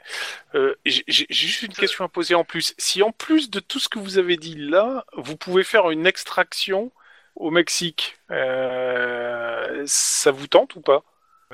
Euh, 0.54 0.74
j'ai 0.86 1.04
j'ai 1.06 1.26
juste 1.28 1.62
une 1.62 1.74
question 1.74 2.04
à 2.04 2.08
poser 2.08 2.34
en 2.34 2.44
plus. 2.44 2.74
Si 2.78 3.02
en 3.02 3.10
plus 3.12 3.50
de 3.50 3.60
tout 3.60 3.78
ce 3.80 3.88
que 3.90 3.98
vous 3.98 4.16
avez 4.18 4.36
dit 4.38 4.54
là, 4.56 5.04
vous 5.16 5.36
pouvez 5.36 5.64
faire 5.64 5.90
une 5.90 6.06
extraction 6.06 6.90
au 7.36 7.50
Mexique, 7.50 8.16
euh, 8.30 9.82
ça 9.86 10.30
vous 10.30 10.46
tente 10.46 10.76
ou 10.76 10.80
pas? 10.80 11.02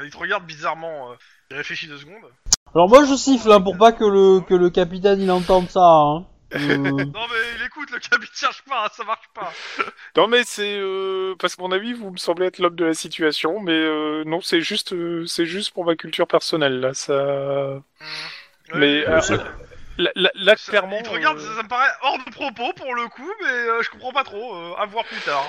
Il 0.04 0.10
te 0.10 0.18
regarde 0.18 0.44
bizarrement. 0.46 1.10
euh, 1.10 1.14
Il 1.50 1.56
réfléchit 1.56 1.88
deux 1.88 1.98
secondes. 1.98 2.30
Alors 2.74 2.88
moi 2.88 3.04
je 3.04 3.14
siffle 3.16 3.50
hein, 3.52 3.60
pour 3.60 3.76
pas 3.76 3.92
que 3.92 4.04
le 4.04 4.40
que 4.40 4.54
le 4.54 4.70
capitaine 4.70 5.20
il 5.20 5.30
entende 5.30 5.68
ça. 5.68 5.80
Hein. 5.84 6.24
Euh, 6.54 6.58
Non 6.58 7.26
mais 7.30 7.42
il 7.58 7.66
écoute, 7.66 7.90
le 7.92 7.98
cabine 7.98 8.28
cherche 8.32 8.62
pas, 8.62 8.88
ça 8.92 9.04
marche 9.04 9.28
pas. 9.34 9.52
Non 10.16 10.26
mais 10.28 10.42
c'est 10.44 10.78
euh, 10.78 11.34
parce 11.38 11.56
qu'à 11.56 11.62
mon 11.62 11.72
avis 11.72 11.92
vous 11.92 12.10
me 12.10 12.16
semblez 12.16 12.46
être 12.46 12.58
l'homme 12.58 12.76
de 12.76 12.84
la 12.84 12.94
situation, 12.94 13.60
mais 13.60 13.72
euh, 13.72 14.24
non 14.24 14.40
c'est 14.40 14.60
juste 14.60 14.92
euh, 14.92 15.24
c'est 15.26 15.46
juste 15.46 15.72
pour 15.72 15.84
ma 15.84 15.96
culture 15.96 16.26
personnelle 16.26 16.80
là. 16.80 16.94
Ça, 16.94 17.12
Mais, 18.74 19.04
Ouais, 19.04 19.04
euh, 19.08 19.38
là, 19.98 20.10
là- 20.14 20.30
là, 20.34 20.56
ça- 20.56 20.70
clairement. 20.70 20.98
Il 20.98 21.02
te 21.02 21.10
regarde, 21.10 21.38
euh, 21.38 21.48
ça, 21.48 21.56
ça 21.56 21.62
me 21.64 21.68
paraît 21.68 21.90
hors 22.02 22.18
de 22.18 22.30
propos 22.30 22.72
pour 22.74 22.94
le 22.94 23.08
coup, 23.08 23.30
mais 23.42 23.48
euh, 23.52 23.82
je 23.82 23.90
comprends 23.90 24.12
pas 24.12 24.22
trop. 24.24 24.54
euh, 24.54 24.74
à 24.78 24.86
voir 24.86 25.04
plus 25.04 25.20
tard. 25.20 25.44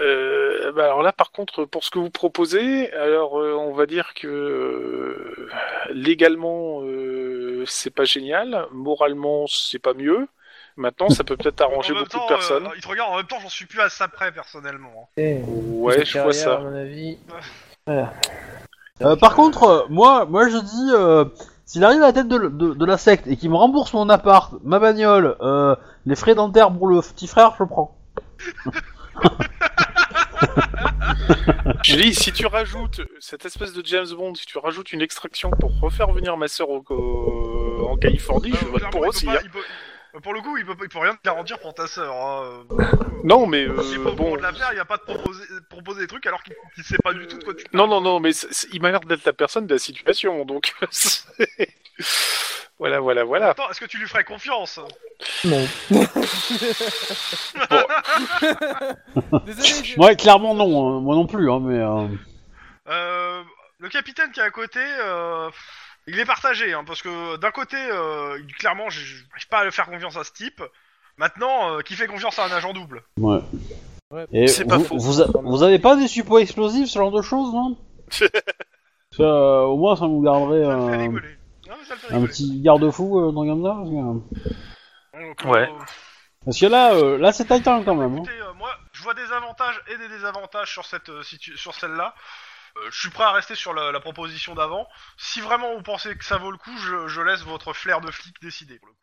Euh, 0.00 0.72
bah 0.72 0.84
alors 0.84 1.02
là, 1.02 1.12
par 1.12 1.32
contre, 1.32 1.64
pour 1.64 1.84
ce 1.84 1.90
que 1.90 1.98
vous 1.98 2.10
proposez, 2.10 2.92
alors 2.92 3.40
euh, 3.40 3.54
on 3.54 3.72
va 3.72 3.86
dire 3.86 4.12
que 4.14 4.26
euh, 4.28 5.48
légalement, 5.90 6.82
euh, 6.82 7.64
c'est 7.66 7.90
pas 7.94 8.04
génial, 8.04 8.66
moralement, 8.72 9.46
c'est 9.48 9.78
pas 9.78 9.94
mieux. 9.94 10.28
Maintenant, 10.76 11.08
ça 11.08 11.24
peut 11.24 11.36
peut-être 11.36 11.60
arranger 11.62 11.92
En 11.92 11.96
même 11.96 12.04
beaucoup 12.04 12.18
temps, 12.18 12.24
de 12.24 12.28
personnes. 12.28 12.66
euh, 12.66 12.70
il 12.76 12.82
te 12.82 12.88
regarde, 12.88 13.12
en 13.12 13.16
même 13.16 13.26
temps, 13.26 13.40
j'en 13.40 13.48
suis 13.48 13.66
plus 13.66 13.80
à 13.80 13.88
ça 13.88 14.08
près 14.08 14.32
personnellement. 14.32 14.92
hein. 15.02 15.06
Eh, 15.16 15.40
ouais, 15.42 16.04
je 16.04 16.12
vois 16.18 16.32
carrière, 16.32 16.34
ça. 16.34 16.56
À 16.56 16.60
mon 16.60 16.74
avis. 16.74 17.18
euh, 17.88 19.16
par 19.16 19.34
contre 19.34 19.62
euh, 19.64 19.82
moi 19.88 20.26
moi 20.26 20.48
je 20.50 20.58
dis 20.58 20.90
euh, 20.92 21.24
s'il 21.64 21.82
arrive 21.84 22.02
à 22.02 22.06
la 22.08 22.12
tête 22.12 22.28
de, 22.28 22.36
de, 22.48 22.74
de 22.74 22.84
la 22.84 22.98
secte 22.98 23.26
et 23.26 23.36
qu'il 23.36 23.50
me 23.50 23.56
rembourse 23.56 23.92
mon 23.94 24.08
appart, 24.10 24.52
ma 24.62 24.78
bagnole, 24.78 25.36
euh, 25.40 25.74
les 26.04 26.14
frais 26.16 26.34
dentaires 26.34 26.70
pour 26.70 26.86
le 26.86 27.00
petit 27.00 27.26
frère 27.26 27.54
je 27.58 27.62
le 27.62 27.68
prends. 27.68 27.96
Je 31.84 31.96
dis, 31.96 32.14
si 32.14 32.32
tu 32.32 32.46
rajoutes 32.46 33.00
cette 33.20 33.44
espèce 33.46 33.72
de 33.72 33.84
James 33.84 34.06
Bond, 34.16 34.34
si 34.34 34.46
tu 34.46 34.58
rajoutes 34.58 34.92
une 34.92 35.00
extraction 35.02 35.50
pour 35.50 35.78
refaire 35.80 36.10
venir 36.12 36.36
ma 36.36 36.48
sœur 36.48 36.68
au- 36.70 36.84
au- 36.90 37.86
en 37.88 37.96
Californie, 37.96 38.50
je 38.52 38.56
Euh, 38.66 38.68
vote 38.68 38.78
clairement, 38.78 38.90
pour 38.90 39.06
aussi. 39.08 39.26
pas- 39.26 39.36
hein. 39.36 39.60
Pour 40.22 40.32
le 40.34 40.40
coup, 40.40 40.56
il 40.58 40.66
peut, 40.66 40.74
il 40.82 40.88
peut 40.88 40.98
rien 40.98 41.14
te 41.14 41.22
garantir 41.24 41.58
pour 41.60 41.72
ta 41.72 41.86
sœur. 41.86 42.12
Hein. 42.14 42.64
Non, 43.24 43.46
mais 43.46 43.64
euh, 43.66 43.74
pas 44.02 44.10
au 44.10 44.14
bon. 44.14 44.36
de 44.36 44.42
l'affaire, 44.42 44.70
il 44.72 44.76
va 44.78 44.84
pas 44.84 44.98
te 44.98 45.04
proposer, 45.04 45.44
proposer 45.68 46.00
des 46.02 46.06
trucs 46.08 46.26
alors 46.26 46.42
qu'il 46.42 46.54
qu'il 46.74 46.82
sait 46.84 46.96
pas 47.02 47.12
du 47.12 47.26
tout 47.28 47.38
de 47.38 47.44
quoi 47.44 47.54
tu 47.54 47.64
Non, 47.72 47.86
non, 47.86 48.00
non, 48.00 48.18
mais 48.20 48.32
c'est- 48.32 48.48
c'est- 48.52 48.68
il 48.72 48.82
m'a 48.82 48.90
l'air 48.90 49.00
d'être 49.00 49.24
la 49.24 49.32
personne 49.32 49.66
de 49.66 49.74
la 49.74 49.78
situation, 49.78 50.44
donc. 50.44 50.72
voilà, 52.78 52.98
voilà, 53.00 53.22
voilà. 53.24 53.50
Attends, 53.50 53.70
est-ce 53.70 53.80
que 53.80 53.84
tu 53.86 53.98
lui 53.98 54.08
ferais 54.08 54.24
confiance? 54.24 54.80
Non. 55.44 55.64
Désolé, 59.46 59.84
je... 59.84 59.96
Ouais, 60.00 60.16
clairement 60.16 60.54
non, 60.54 60.96
hein, 60.96 61.00
moi 61.00 61.14
non 61.14 61.26
plus, 61.26 61.50
hein, 61.50 61.60
mais... 61.62 61.78
euh, 61.78 62.08
Euh, 62.88 63.42
le 63.78 63.88
capitaine 63.88 64.30
qui 64.32 64.40
est 64.40 64.44
à 64.44 64.50
côté, 64.50 64.80
euh, 64.80 65.48
il 66.06 66.18
est 66.18 66.24
partagé, 66.24 66.72
hein, 66.72 66.84
parce 66.86 67.02
que 67.02 67.36
d'un 67.36 67.50
côté, 67.50 67.76
euh, 67.76 68.38
clairement, 68.58 68.88
je 68.90 69.00
n'arrive 69.28 69.48
pas 69.48 69.58
à 69.60 69.64
le 69.64 69.70
faire 69.70 69.86
confiance 69.86 70.16
à 70.16 70.24
ce 70.24 70.32
type. 70.32 70.62
Maintenant, 71.16 71.74
euh, 71.76 71.80
qui 71.82 71.94
fait 71.94 72.06
confiance 72.06 72.38
à 72.38 72.46
un 72.46 72.50
agent 72.52 72.72
double? 72.72 73.02
Ouais. 73.18 73.40
Et 74.32 74.48
C'est 74.48 74.64
pas 74.64 74.78
vous, 74.78 74.84
faux. 74.84 74.98
Vous, 74.98 75.20
a- 75.20 75.28
vous 75.42 75.62
avez 75.62 75.78
pas 75.78 75.94
des 75.96 76.08
suppos 76.08 76.38
explosifs, 76.38 76.88
ce 76.88 76.98
genre 76.98 77.12
de 77.12 77.22
choses, 77.22 77.52
non? 77.52 77.76
Ça, 79.16 79.22
euh, 79.22 79.62
Au 79.62 79.76
moins, 79.76 79.96
ça 79.96 80.06
nous 80.06 80.20
garderait 80.22 80.64
Ça 80.64 80.76
le 80.76 80.80
fait 80.88 80.94
euh, 80.94 80.98
rigoler. 80.98 81.38
Non, 81.68 81.74
mais 81.78 81.84
ça 81.84 81.94
le 81.94 82.00
fait 82.00 82.06
un 82.06 82.14
rigoler. 82.16 82.28
petit 82.32 82.60
garde-fou, 82.60 83.20
euh, 83.20 83.32
dans. 83.32 83.62
Parce 83.62 83.88
que, 83.90 83.94
Donc, 85.44 85.52
Ouais. 85.52 85.68
euh, 85.68 85.84
parce 86.44 86.58
que 86.58 86.66
là, 86.66 86.94
euh, 86.94 87.18
là 87.18 87.32
c'est 87.32 87.44
Titan 87.44 87.82
quand 87.84 87.94
même. 87.96 88.14
hein. 88.14 88.22
écoutez, 88.22 88.40
euh, 88.40 88.52
moi, 88.54 88.70
je 88.92 89.02
vois 89.02 89.14
des 89.14 89.30
avantages 89.32 89.80
et 89.92 89.98
des 89.98 90.08
désavantages 90.08 90.72
sur 90.72 90.86
cette 90.86 91.08
euh, 91.08 91.22
situ- 91.22 91.56
sur 91.56 91.74
celle-là. 91.74 92.14
Euh, 92.76 92.88
je 92.90 92.98
suis 93.00 93.10
prêt 93.10 93.24
à 93.24 93.32
rester 93.32 93.54
sur 93.54 93.74
la, 93.74 93.92
la 93.92 94.00
proposition 94.00 94.54
d'avant. 94.54 94.86
Si 95.16 95.40
vraiment 95.40 95.74
vous 95.74 95.82
pensez 95.82 96.14
que 96.16 96.24
ça 96.24 96.36
vaut 96.38 96.50
le 96.50 96.58
coup, 96.58 96.76
je, 96.78 97.08
je 97.08 97.20
laisse 97.20 97.42
votre 97.42 97.72
flair 97.72 98.00
de 98.00 98.10
flic 98.10 98.34
décider. 98.42 98.78
Pour 98.78 98.88
le 98.88 98.92
coup. 98.94 98.98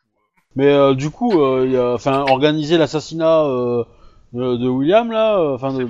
Mais 0.56 0.74
euh, 0.74 0.94
du 0.96 1.12
coup, 1.12 1.42
euh, 1.44 1.66
il 1.66 1.72
y 1.74 1.78
a- 1.78 1.94
enfin, 1.94 2.22
organiser 2.22 2.78
l'assassinat 2.78 3.44
euh, 3.44 3.84
de, 4.34 4.56
de 4.58 4.68
William 4.68 5.12
là, 5.12 5.38
euh, 5.38 5.56
enfin 5.56 5.72
de, 5.74 5.86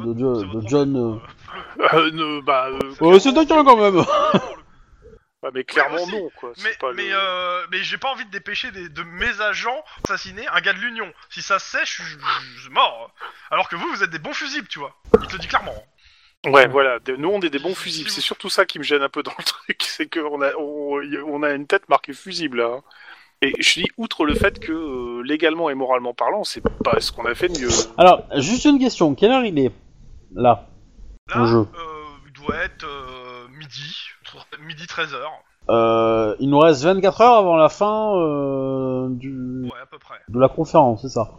John. 0.67 0.95
euh. 0.97 1.17
Euh, 1.93 2.11
ne- 2.11 2.41
bah, 2.41 2.67
c'est 3.19 3.33
Titan 3.33 3.63
quand 3.63 3.77
même. 3.77 4.03
bah, 5.41 5.49
mais 5.53 5.63
clairement 5.63 6.05
non, 6.07 6.29
quoi. 6.39 6.51
Mais, 6.57 6.71
C'est 6.71 6.79
pas 6.79 6.91
mais, 6.93 7.07
le- 7.07 7.15
euh, 7.15 7.65
mais 7.71 7.83
j'ai 7.83 7.97
pas 7.97 8.09
envie 8.11 8.25
de 8.25 8.31
dépêcher 8.31 8.71
des- 8.71 8.89
de 8.89 9.03
mes 9.03 9.39
agents 9.41 9.83
assassiner 10.03 10.47
un 10.47 10.59
gars 10.59 10.73
de 10.73 10.79
l'Union. 10.79 11.11
Si 11.29 11.41
ça 11.43 11.59
se 11.59 11.69
sait, 11.71 11.85
je 11.85 11.91
suis 11.93 12.03
je- 12.03 12.17
je 12.55 12.61
suis 12.63 12.71
mort. 12.71 13.11
Alors 13.51 13.69
que 13.69 13.75
vous, 13.75 13.87
vous 13.89 14.03
êtes 14.03 14.09
des 14.09 14.19
bons 14.19 14.33
fusibles, 14.33 14.67
tu 14.67 14.79
vois. 14.79 14.95
Il 15.21 15.27
te 15.27 15.33
le 15.33 15.39
dit 15.39 15.47
clairement. 15.47 15.75
Ouais, 16.45 16.67
voilà. 16.67 16.99
de- 16.99 17.15
Nous, 17.15 17.29
on 17.29 17.39
est 17.41 17.49
des 17.49 17.59
bons 17.59 17.69
Si 17.69 17.75
fusibles. 17.75 18.09
C'est 18.09 18.21
surtout 18.21 18.49
ça 18.49 18.65
qui 18.65 18.77
me 18.79 18.83
gêne 18.83 19.01
un 19.01 19.09
peu 19.09 19.23
dans 19.23 19.33
le 19.37 19.43
truc, 19.45 19.81
c'est 19.83 20.07
qu'on 20.11 20.41
a, 20.41 20.53
on, 20.55 21.43
a 21.43 21.51
une 21.51 21.67
tête 21.67 21.89
marquée 21.89 22.13
fusible 22.13 22.59
là. 22.59 22.79
Et 23.41 23.53
je 23.59 23.81
dis, 23.81 23.85
outre 23.97 24.25
le 24.25 24.33
fait 24.33 24.59
que 24.59 24.71
euh, 24.71 25.21
légalement 25.23 25.69
et 25.69 25.75
moralement 25.75 26.13
parlant, 26.13 26.43
c'est 26.43 26.61
pas 26.83 26.99
ce 26.99 27.11
qu'on 27.11 27.25
a 27.25 27.35
fait 27.35 27.49
de 27.49 27.59
mieux. 27.59 27.69
Alors, 27.97 28.23
juste 28.37 28.65
une 28.65 28.79
question. 28.79 29.13
Quelle 29.13 29.31
heure 29.31 29.45
il 29.45 29.59
est 29.59 29.71
là 30.33 30.67
Là, 31.29 31.41
Au 31.41 31.45
jeu. 31.45 31.57
euh, 31.59 32.03
il 32.25 32.33
doit 32.33 32.55
être 32.55 32.85
euh, 32.85 33.47
midi, 33.59 33.95
midi 34.65 34.85
13h. 34.85 35.17
euh, 35.69 36.35
Il 36.39 36.49
nous 36.49 36.57
reste 36.59 36.83
24 36.83 37.21
heures 37.21 37.35
avant 37.37 37.57
la 37.57 37.69
fin 37.69 38.15
euh, 38.17 39.07
du, 39.09 39.63
Ouais, 39.65 39.79
à 39.81 39.85
peu 39.85 39.99
près. 39.99 40.15
de 40.29 40.39
la 40.39 40.49
conférence, 40.49 41.01
c'est 41.03 41.09
ça. 41.09 41.29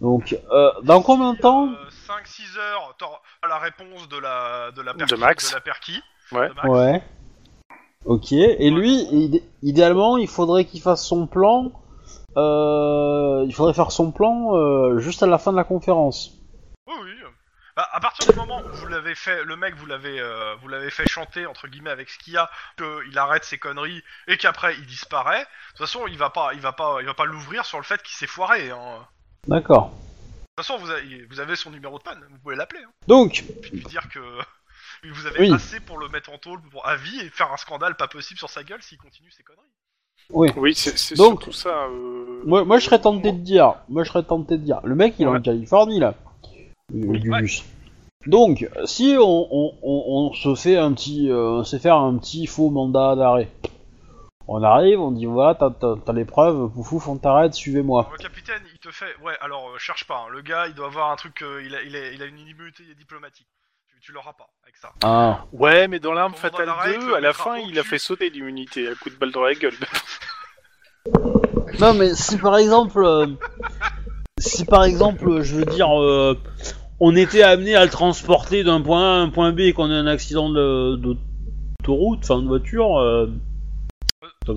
Donc, 0.00 0.36
euh, 0.50 0.72
dans 0.82 1.02
combien 1.02 1.34
de 1.34 1.38
temps 1.38 1.68
5-6 2.06 2.58
heures, 2.58 2.94
t'auras 2.98 3.20
la 3.48 3.58
réponse 3.58 4.08
de 4.08 4.18
la, 4.18 4.70
de 4.72 4.82
la 4.82 4.92
De 4.92 4.98
perquis. 4.98 5.16
Max. 5.20 5.50
de 5.50 5.54
la 5.54 5.60
perquis, 5.60 6.02
Ouais. 6.32 6.48
de 6.48 6.54
Max. 6.54 6.68
Ouais. 6.68 7.02
Ok. 8.04 8.32
Et 8.32 8.70
lui, 8.70 9.04
idé- 9.12 9.44
idéalement, 9.62 10.16
il 10.18 10.28
faudrait 10.28 10.64
qu'il 10.64 10.82
fasse 10.82 11.06
son 11.06 11.26
plan. 11.26 11.72
Euh, 12.36 13.44
il 13.46 13.54
faudrait 13.54 13.74
faire 13.74 13.92
son 13.92 14.10
plan 14.10 14.56
euh, 14.56 14.98
juste 14.98 15.22
à 15.22 15.26
la 15.26 15.38
fin 15.38 15.52
de 15.52 15.56
la 15.56 15.64
conférence. 15.64 16.32
Oui, 16.88 16.94
oui. 17.04 17.14
Bah, 17.76 17.88
à 17.92 18.00
partir 18.00 18.30
du 18.32 18.38
moment 18.38 18.60
où 18.60 18.72
vous 18.72 18.86
l'avez 18.86 19.14
fait, 19.14 19.42
le 19.44 19.56
mec, 19.56 19.74
vous 19.76 19.86
l'avez, 19.86 20.20
euh, 20.20 20.54
vous 20.60 20.68
l'avez 20.68 20.90
fait 20.90 21.08
chanter 21.08 21.46
entre 21.46 21.66
guillemets 21.68 21.90
avec 21.90 22.08
ce 22.10 22.18
qu'il 22.18 22.34
y 22.34 22.36
a, 22.36 22.48
qu'il 22.76 23.16
arrête 23.18 23.44
ses 23.44 23.58
conneries 23.58 24.02
et 24.28 24.36
qu'après 24.36 24.74
il 24.74 24.86
disparaît. 24.86 25.40
De 25.42 25.46
toute 25.70 25.78
façon, 25.86 26.06
il 26.08 26.16
va 26.18 26.30
pas, 26.30 26.52
il 26.54 26.60
va 26.60 26.72
pas, 26.72 26.98
il 27.00 27.06
va 27.06 27.14
pas 27.14 27.24
l'ouvrir 27.24 27.64
sur 27.64 27.78
le 27.78 27.84
fait 27.84 28.00
qu'il 28.02 28.14
s'est 28.16 28.26
foiré. 28.28 28.70
Hein. 28.70 29.06
D'accord. 29.46 29.90
De 29.90 30.62
toute 30.62 30.66
façon, 30.66 30.78
vous 30.82 30.90
avez, 30.90 31.24
vous 31.30 31.40
avez 31.40 31.56
son 31.56 31.70
numéro 31.70 31.98
de 31.98 32.02
panne, 32.02 32.20
vous 32.30 32.38
pouvez 32.38 32.56
l'appeler. 32.56 32.82
Hein, 32.84 32.90
Donc, 33.08 33.44
puis 33.62 33.72
lui 33.72 33.84
dire 33.84 34.08
que 34.08 34.20
vous 35.08 35.26
avez 35.26 35.40
Oui. 35.40 35.52
assez 35.52 35.80
pour 35.80 35.98
le 35.98 36.08
mettre 36.08 36.30
en 36.30 36.38
tôle 36.38 36.60
pour 36.70 36.86
à 36.86 36.96
vie 36.96 37.20
et 37.20 37.28
faire 37.30 37.52
un 37.52 37.56
scandale 37.56 37.96
pas 37.96 38.08
possible 38.08 38.38
sur 38.38 38.48
sa 38.50 38.62
gueule 38.62 38.82
s'il 38.82 38.98
continue 38.98 39.30
ses 39.30 39.42
conneries. 39.42 39.62
oui. 40.30 40.48
Oui, 40.56 40.74
c'est 40.74 41.16
Donc- 41.16 41.42
surtout 41.42 41.52
ça. 41.52 41.86
euh, 41.86 42.42
Moi, 42.46 42.64
moi, 42.64 42.78
je 42.78 42.84
serais 42.86 43.00
tenté 43.00 43.32
de 43.32 43.38
dire. 43.38 43.74
Moi, 43.88 44.04
je 44.04 44.10
serais 44.10 44.22
tenté 44.22 44.56
de 44.56 44.62
dire. 44.62 44.80
Le 44.84 44.94
mec, 44.94 45.14
il 45.18 45.24
est 45.24 45.26
en. 45.26 45.40
Californie 45.40 45.98
là. 46.00 46.14
Le 46.92 47.18
Gugus. 47.18 47.64
Donc, 48.26 48.68
si 48.86 49.16
on, 49.18 49.48
on, 49.50 49.74
on, 49.82 50.04
on 50.06 50.32
se 50.32 50.54
fait 50.54 50.78
un 50.78 50.92
petit, 50.94 51.30
euh, 51.30 51.58
on 51.60 51.64
sait 51.64 51.78
faire 51.78 51.96
un 51.96 52.16
petit 52.16 52.46
faux 52.46 52.70
mandat 52.70 53.16
d'arrêt. 53.16 53.50
On 54.46 54.62
arrive, 54.62 55.00
on 55.00 55.10
dit 55.10 55.24
voilà, 55.24 55.54
t'as, 55.54 55.70
t'as, 55.70 55.94
t'as 56.04 56.12
les 56.12 56.26
preuves, 56.26 56.68
Poufouf, 56.70 57.08
on 57.08 57.16
t'arrête, 57.16 57.54
suivez-moi. 57.54 58.10
Le 58.12 58.18
capitaine, 58.18 58.60
il 58.72 58.78
te 58.78 58.90
fait, 58.90 59.16
ouais, 59.24 59.32
alors 59.40 59.70
euh, 59.70 59.78
cherche 59.78 60.04
pas. 60.06 60.16
hein, 60.26 60.30
le 60.30 60.42
gars, 60.42 60.66
il 60.68 60.74
doit 60.74 60.86
avoir 60.86 61.10
un 61.10 61.16
truc, 61.16 61.40
euh, 61.42 61.62
il, 61.64 61.74
a, 61.74 61.82
il, 61.82 61.96
a, 61.96 62.10
il 62.10 62.22
a 62.22 62.26
une 62.26 62.38
immunité 62.38 62.82
diplomatique. 62.98 63.46
Tu, 63.88 64.00
tu 64.00 64.12
l'auras 64.12 64.34
pas 64.34 64.46
avec 64.62 64.76
ça. 64.76 64.90
Ah. 65.02 65.46
Ouais, 65.52 65.88
mais 65.88 65.98
dans 65.98 66.12
l'arme 66.12 66.34
fatale 66.34 66.66
mandat 66.66 66.76
d'arrêt, 66.76 66.98
2, 66.98 67.06
tu 67.06 67.14
à 67.14 67.20
la 67.20 67.32
fin, 67.32 67.56
il 67.56 67.78
a 67.78 67.82
fait 67.84 67.98
sauter 67.98 68.28
l'immunité 68.28 68.86
à 68.88 68.94
coup 68.94 69.08
de 69.08 69.14
balle 69.16 69.32
dans 69.32 69.42
la 69.42 69.54
gueule. 69.54 69.72
Non, 71.80 71.94
mais 71.94 72.14
si 72.14 72.36
par 72.38 72.56
exemple, 72.56 73.02
euh, 73.04 73.26
si 74.38 74.64
par 74.64 74.84
exemple, 74.84 75.40
je 75.42 75.56
veux 75.56 75.64
dire, 75.64 75.88
euh, 76.00 76.38
on 77.00 77.16
était 77.16 77.42
amené 77.42 77.74
à 77.76 77.84
le 77.84 77.90
transporter 77.90 78.62
d'un 78.62 78.80
point 78.80 79.02
A 79.02 79.14
à 79.16 79.18
un 79.20 79.30
point 79.30 79.52
B 79.52 79.60
et 79.60 79.72
qu'on 79.72 79.90
a 79.90 79.94
un 79.94 80.06
accident 80.06 80.50
de, 80.50 80.96
de, 80.96 81.16
d'autoroute, 81.80 82.20
enfin 82.22 82.40
de 82.42 82.46
voiture, 82.46 82.98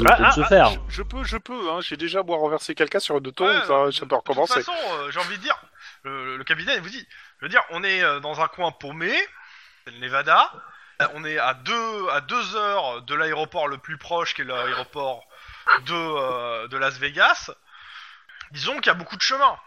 Ah, 0.08 0.16
ah, 0.20 0.32
se 0.32 0.42
ah, 0.42 0.46
faire. 0.48 0.70
je, 0.72 0.80
je 0.90 1.02
peux, 1.04 1.24
je 1.24 1.38
peux. 1.38 1.72
Hein, 1.72 1.80
J'ai 1.82 1.98
déjà 1.98 2.24
moi 2.24 2.38
renversé 2.38 2.76
quelqu'un 2.76 3.00
sur 3.00 3.18
une 3.18 3.28
auto, 3.28 3.46
Ouais, 3.46 3.54
ça, 3.62 3.92
ça 3.92 4.00
peut 4.02 4.08
De 4.08 4.16
recommencer. 4.16 4.56
toute 4.56 4.66
façon, 4.66 4.78
euh, 4.96 5.12
j'ai 5.12 5.20
envie 5.20 5.38
de 5.38 5.42
dire, 5.44 5.58
le, 6.04 6.38
le 6.38 6.44
capitaine 6.44 6.82
vous 6.82 6.90
dit, 6.90 7.08
je 7.40 7.46
veux 7.46 7.50
dire, 7.50 7.64
on 7.72 7.84
est 7.84 8.04
euh, 8.04 8.20
dans 8.20 8.42
un 8.42 8.48
coin 8.48 8.72
paumé, 8.72 9.14
c'est 9.86 9.92
le 9.94 10.00
Nevada. 10.00 10.52
Euh, 11.02 11.06
On 11.14 11.24
est 11.26 11.38
à 11.38 11.54
deux 11.54 12.10
à 12.10 12.22
deux 12.22 12.56
heures 12.56 13.02
de 13.04 13.14
l'aéroport 13.16 13.68
le 13.68 13.78
plus 13.78 13.98
proche, 13.98 14.34
qui 14.34 14.42
est 14.42 14.46
l'aéroport 14.46 15.26
de 15.86 15.94
euh, 15.94 16.68
de 16.68 16.78
Las 16.78 16.98
Vegas. 16.98 17.52
Disons 18.52 18.76
qu'il 18.78 18.88
y 18.88 18.90
a 18.90 18.94
beaucoup 18.96 19.16
de 19.16 19.22
chemins. 19.22 19.58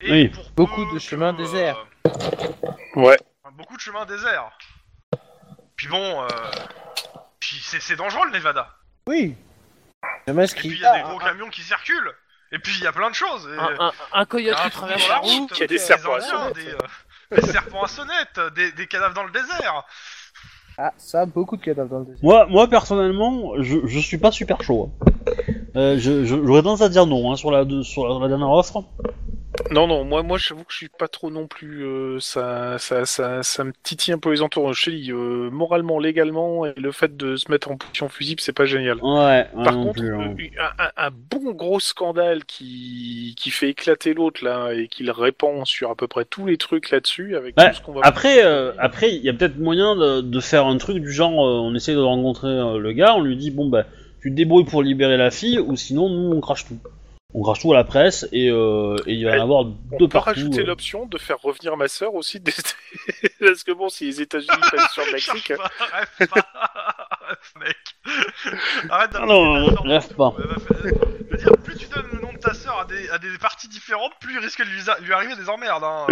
Et 0.00 0.10
Oui. 0.10 0.28
pour 0.28 0.50
Beaucoup 0.52 0.84
de 0.92 0.98
chemins 0.98 1.32
que, 1.32 1.38
déserts. 1.38 1.86
Ouais. 2.96 3.18
beaucoup 3.52 3.76
de 3.76 3.80
chemins 3.82 4.06
déserts. 4.06 4.50
Puis 5.76 5.88
bon, 5.88 6.22
euh, 6.22 6.28
puis 7.40 7.60
c'est 7.62 7.80
c'est 7.80 7.96
dangereux 7.96 8.26
le 8.26 8.32
Nevada. 8.32 8.74
Oui. 9.08 9.34
Je 10.26 10.32
Et 10.32 10.46
puis 10.54 10.68
il 10.68 10.78
y 10.80 10.84
a 10.84 10.92
des 10.94 11.00
Ah, 11.04 11.08
gros 11.08 11.18
ah, 11.20 11.24
camions 11.28 11.48
qui 11.50 11.62
circulent. 11.62 12.12
Et 12.52 12.58
puis 12.58 12.74
il 12.78 12.84
y 12.84 12.86
a 12.86 12.92
plein 12.92 13.10
de 13.10 13.14
choses. 13.14 13.48
Et- 13.52 13.58
un, 13.58 13.86
un, 13.86 13.92
un 14.12 14.22
Il 14.22 14.26
coyote 14.26 14.56
qui 14.64 14.70
traverse 14.70 15.08
la 15.08 15.18
route. 15.18 15.50
qu'il 15.52 15.60
y 15.60 15.64
a 15.64 15.66
des 15.66 15.74
des 15.74 15.78
serpents 15.78 16.14
à 16.14 16.20
sonnette. 16.20 16.54
des, 16.54 16.68
euh, 16.70 17.40
des 17.40 17.46
serpents 17.52 17.82
à 17.82 17.88
sonnette, 17.88 18.40
des, 18.54 18.72
des 18.72 18.86
cadavres 18.86 19.14
dans 19.14 19.24
le 19.24 19.30
désert. 19.32 19.84
Ah, 20.78 20.92
ça, 20.96 21.24
beaucoup 21.26 21.56
de 21.56 21.62
cadavres 21.62 21.88
dans 21.90 21.98
le 22.00 22.04
désert. 22.06 22.20
Moi, 22.22 22.46
moi 22.46 22.68
personnellement, 22.68 23.54
je, 23.62 23.78
je 23.86 23.98
suis 23.98 24.18
pas 24.18 24.30
super 24.32 24.62
chaud. 24.62 24.90
hein. 25.00 25.10
Euh, 25.76 25.96
j'aurais 25.98 26.62
tendance 26.62 26.82
à 26.82 26.88
dire 26.88 27.06
non 27.06 27.32
hein, 27.32 27.36
sur, 27.36 27.50
la, 27.50 27.64
de- 27.64 27.82
sur 27.82 28.06
la, 28.06 28.20
la 28.20 28.28
dernière 28.28 28.50
offre. 28.50 28.84
Non, 29.70 29.86
non, 29.86 30.04
moi, 30.04 30.22
moi, 30.22 30.36
j'avoue 30.38 30.64
que 30.64 30.72
je 30.72 30.76
suis 30.78 30.88
pas 30.88 31.06
trop 31.08 31.30
non 31.30 31.46
plus. 31.46 31.84
euh, 31.84 32.18
ça, 32.20 32.76
ça, 32.78 33.06
ça, 33.06 33.42
ça 33.42 33.64
me 33.64 33.72
titille 33.82 34.12
un 34.12 34.18
peu 34.18 34.30
les 34.32 34.42
entours. 34.42 34.72
Je 34.74 34.84
te 34.86 34.90
dis, 34.90 35.12
euh, 35.12 35.48
moralement, 35.50 35.98
légalement, 35.98 36.66
et 36.66 36.72
le 36.76 36.90
fait 36.92 37.16
de 37.16 37.36
se 37.36 37.50
mettre 37.50 37.70
en 37.70 37.76
position 37.76 38.08
fusible, 38.08 38.40
c'est 38.40 38.52
pas 38.52 38.64
génial. 38.66 38.98
Ouais, 39.02 39.46
Par 39.62 39.74
contre, 39.74 39.92
plus, 39.92 40.14
hein. 40.14 40.34
euh, 40.38 40.62
un, 40.78 40.84
un- 40.86 41.06
un 41.06 41.10
bon 41.10 41.52
gros 41.52 41.78
scandale 41.80 42.44
qui, 42.44 43.34
qui 43.38 43.50
fait 43.50 43.68
éclater 43.70 44.12
l'autre 44.14 44.44
là 44.44 44.72
et 44.72 44.88
qui 44.88 45.02
le 45.04 45.12
répand 45.12 45.64
sur 45.66 45.90
à 45.90 45.94
peu 45.94 46.08
près 46.08 46.24
tous 46.24 46.46
les 46.46 46.56
trucs 46.56 46.90
là-dessus 46.90 47.36
avec 47.36 47.56
Ouais, 47.56 47.70
tout 47.70 47.76
ce 47.76 47.80
qu'on 47.82 47.92
va. 47.92 48.00
Après, 48.02 48.44
euh, 48.44 48.72
après, 48.78 49.14
il 49.14 49.22
y 49.22 49.28
a 49.28 49.32
peut-être 49.34 49.58
moyen 49.58 49.94
de, 49.96 50.20
de 50.20 50.40
faire 50.40 50.66
un 50.66 50.76
truc 50.78 50.98
du 50.98 51.12
genre, 51.12 51.46
euh, 51.46 51.60
on 51.60 51.74
essaie 51.74 51.94
de 51.94 52.00
rencontrer 52.00 52.48
euh, 52.48 52.78
le 52.78 52.92
gars, 52.92 53.14
on 53.14 53.22
lui 53.22 53.36
dit 53.36 53.50
bon 53.50 53.68
bah, 53.68 53.84
tu 54.20 54.30
te 54.30 54.34
débrouilles 54.36 54.64
pour 54.64 54.82
libérer 54.82 55.16
la 55.16 55.30
fille, 55.30 55.58
ou 55.60 55.76
sinon 55.76 56.08
nous 56.08 56.32
on 56.36 56.40
crache 56.40 56.66
tout. 56.66 56.78
On 57.36 57.42
crache 57.42 57.58
tout 57.60 57.72
à 57.72 57.76
la 57.76 57.82
presse 57.84 58.28
et 58.30 58.48
euh, 58.48 58.96
et 59.06 59.14
il 59.14 59.24
va 59.24 59.36
y 59.36 59.40
en 59.40 59.42
avoir 59.42 59.60
On 59.62 59.96
de 59.96 59.96
peut 59.98 60.08
partout. 60.08 60.28
rajouter 60.30 60.60
euh. 60.60 60.66
l'option 60.66 61.06
de 61.06 61.18
faire 61.18 61.38
revenir 61.42 61.76
ma 61.76 61.88
sœur 61.88 62.14
aussi, 62.14 62.38
des- 62.38 62.52
parce 63.40 63.64
que 63.64 63.72
bon, 63.72 63.88
si 63.88 64.04
les 64.06 64.20
États-Unis 64.22 64.48
passent 64.70 64.92
sur 64.92 65.04
le 65.04 65.12
Mexique, 65.12 65.48
rêve 65.48 66.28
pas, 66.28 66.36
rêve, 67.28 67.38
mec. 67.60 67.76
Arrête 68.88 69.10
Ah 69.14 69.26
non, 69.26 69.66
sœur 69.68 69.82
rêve 69.82 70.14
pas. 70.14 70.34
Je 70.38 71.30
veux 71.30 71.36
dire, 71.38 71.52
plus 71.64 71.76
tu 71.76 71.86
donnes 71.88 72.06
le 72.12 72.20
nom 72.20 72.32
de 72.32 72.38
ta 72.38 72.54
sœur 72.54 72.78
à 72.80 72.84
des, 72.84 73.08
à 73.10 73.18
des 73.18 73.36
parties 73.40 73.66
différentes, 73.68 74.12
plus 74.20 74.34
il 74.34 74.38
risque 74.38 74.60
de 74.60 74.68
lui, 74.70 74.80
lui 75.04 75.12
arriver 75.12 75.34
des 75.34 75.48
emmerdes. 75.48 75.82
Hein. 75.82 76.06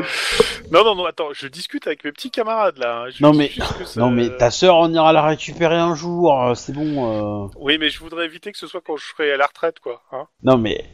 non, 0.73 0.82
non, 0.85 0.97
non, 0.97 1.05
attends, 1.07 1.28
je 1.32 1.47
discute 1.47 1.86
avec 1.86 2.03
mes 2.03 2.11
petits 2.11 2.32
camarades 2.32 2.78
là. 2.78 3.03
hein. 3.05 3.11
Je 3.11 3.23
Non, 3.23 3.32
mais- 3.32 3.51
ça- 3.85 4.01
Non 4.01 4.11
mais 4.11 4.28
ta 4.36 4.51
sœur, 4.51 4.77
on 4.77 4.93
ira 4.93 5.12
la 5.12 5.23
récupérer 5.24 5.77
un 5.77 5.94
jour, 5.94 6.43
euh, 6.43 6.55
c'est 6.55 6.73
bon. 6.73 7.44
euh. 7.47 7.49
Oui, 7.61 7.78
mais 7.78 7.90
je 7.90 8.01
voudrais 8.01 8.24
éviter 8.24 8.51
que 8.51 8.59
ce 8.59 8.66
soit 8.66 8.81
quand 8.85 8.97
je 8.97 9.05
serai 9.05 9.31
à 9.32 9.36
la 9.36 9.47
retraite, 9.47 9.78
quoi. 9.78 10.03
Hein 10.11 10.27
Non 10.43 10.57
mais 10.59 10.85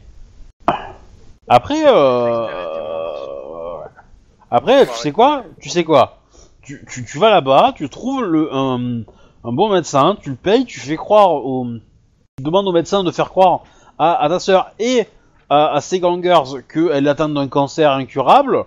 Après, 1.51 1.83
euh, 1.83 2.45
euh, 2.47 3.81
après, 4.51 4.85
tu 4.85 4.93
sais 4.93 5.11
quoi? 5.11 5.43
Tu 5.59 5.69
sais 5.69 5.83
quoi? 5.83 6.19
Tu, 6.61 6.85
tu, 6.87 7.03
tu 7.03 7.17
vas 7.17 7.31
là-bas, 7.31 7.73
tu 7.75 7.89
trouves 7.89 8.23
le, 8.23 8.53
un, 8.53 9.03
bon 9.43 9.69
médecin, 9.69 10.15
tu 10.21 10.29
le 10.29 10.35
payes, 10.35 10.65
tu 10.65 10.79
fais 10.79 10.95
croire 10.95 11.31
au, 11.31 11.65
tu 12.37 12.43
demandes 12.43 12.67
au 12.67 12.71
médecin 12.71 13.03
de 13.03 13.09
faire 13.09 13.29
croire 13.29 13.61
à, 13.97 14.27
ta 14.29 14.39
sœur 14.39 14.69
et 14.77 15.07
à, 15.49 15.81
ses 15.81 15.99
gangers 15.99 16.61
qu'elle 16.71 17.07
est 17.07 17.09
atteinte 17.09 17.33
d'un 17.33 17.47
cancer 17.47 17.91
incurable. 17.91 18.65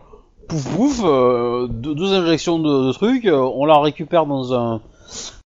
Pouf 0.49 0.77
pouf, 0.77 1.01
euh, 1.05 1.69
deux, 1.69 2.13
injections 2.13 2.59
de, 2.59 2.89
de 2.89 2.93
trucs, 2.93 3.27
on 3.33 3.65
la 3.65 3.79
récupère 3.79 4.27
dans 4.27 4.53
un, 4.55 4.81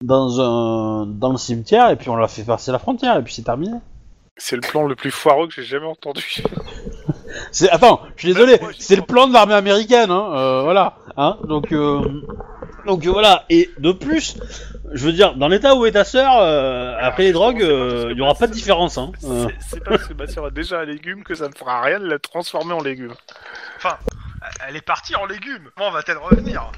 dans 0.02 0.40
un, 0.40 1.06
dans 1.06 1.32
le 1.32 1.36
cimetière 1.36 1.90
et 1.90 1.96
puis 1.96 2.08
on 2.08 2.16
la 2.16 2.28
fait 2.28 2.44
passer 2.44 2.72
la 2.72 2.78
frontière 2.78 3.18
et 3.18 3.22
puis 3.22 3.34
c'est 3.34 3.42
terminé. 3.42 3.76
C'est 4.36 4.56
le 4.56 4.60
plan 4.62 4.84
le 4.86 4.94
plus 4.94 5.10
foireux 5.10 5.46
que 5.48 5.54
j'ai 5.54 5.64
jamais 5.64 5.86
entendu. 5.86 6.42
C'est 7.52 7.70
attends, 7.70 8.02
je 8.16 8.26
suis 8.26 8.34
désolé, 8.34 8.58
moi, 8.60 8.70
c'est 8.78 8.96
le 8.96 9.02
plan 9.02 9.26
de 9.26 9.32
l'armée 9.32 9.54
américaine, 9.54 10.10
hein, 10.10 10.30
euh, 10.34 10.62
voilà, 10.62 10.96
hein, 11.16 11.38
donc 11.44 11.72
euh, 11.72 12.00
donc 12.86 13.04
euh, 13.06 13.10
voilà, 13.10 13.44
et 13.50 13.70
de 13.78 13.92
plus, 13.92 14.36
je 14.92 15.04
veux 15.06 15.12
dire, 15.12 15.34
dans 15.34 15.48
l'état 15.48 15.74
où 15.74 15.84
est 15.86 15.92
ta 15.92 16.04
sœur, 16.04 16.38
euh, 16.38 16.96
après 17.00 17.24
les 17.24 17.32
drogues, 17.32 17.58
que 17.58 18.10
il 18.12 18.16
y 18.16 18.20
aura 18.20 18.34
pas 18.34 18.46
de 18.46 18.52
différence, 18.52 18.96
hein. 18.98 19.10
euh. 19.24 19.46
C'est- 19.48 19.76
C'est 19.76 19.84
pas 19.84 19.90
parce 19.92 20.06
que 20.08 20.14
ma 20.14 20.26
sœur 20.26 20.46
a 20.46 20.50
déjà 20.50 20.80
un 20.80 20.84
légume 20.84 21.24
que 21.24 21.34
ça 21.34 21.48
ne 21.48 21.54
fera 21.54 21.82
rien 21.82 21.98
de 22.00 22.06
la 22.06 22.18
transformer 22.18 22.72
en 22.74 22.82
légume. 22.82 23.12
Elle 24.68 24.76
est 24.76 24.80
partie 24.80 25.16
en 25.16 25.26
légumes. 25.26 25.68
Comment 25.76 25.90
va-t-elle 25.90 26.18
revenir 26.18 26.70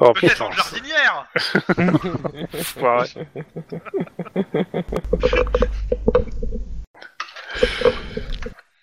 Oh 0.00 0.12
Peut-être 0.12 0.52
jardinière 0.52 1.26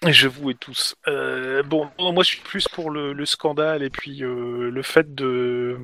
Je 0.08 0.28
vous 0.28 0.50
et 0.50 0.56
tous. 0.56 0.96
Euh, 1.08 1.62
bon, 1.64 1.88
bon, 1.98 2.12
moi 2.12 2.24
je 2.24 2.30
suis 2.30 2.42
plus 2.42 2.68
pour 2.68 2.90
le, 2.90 3.14
le 3.14 3.26
scandale 3.26 3.84
et 3.84 3.90
puis 3.90 4.24
euh, 4.24 4.72
le 4.72 4.82
fait 4.82 5.14
de 5.14 5.78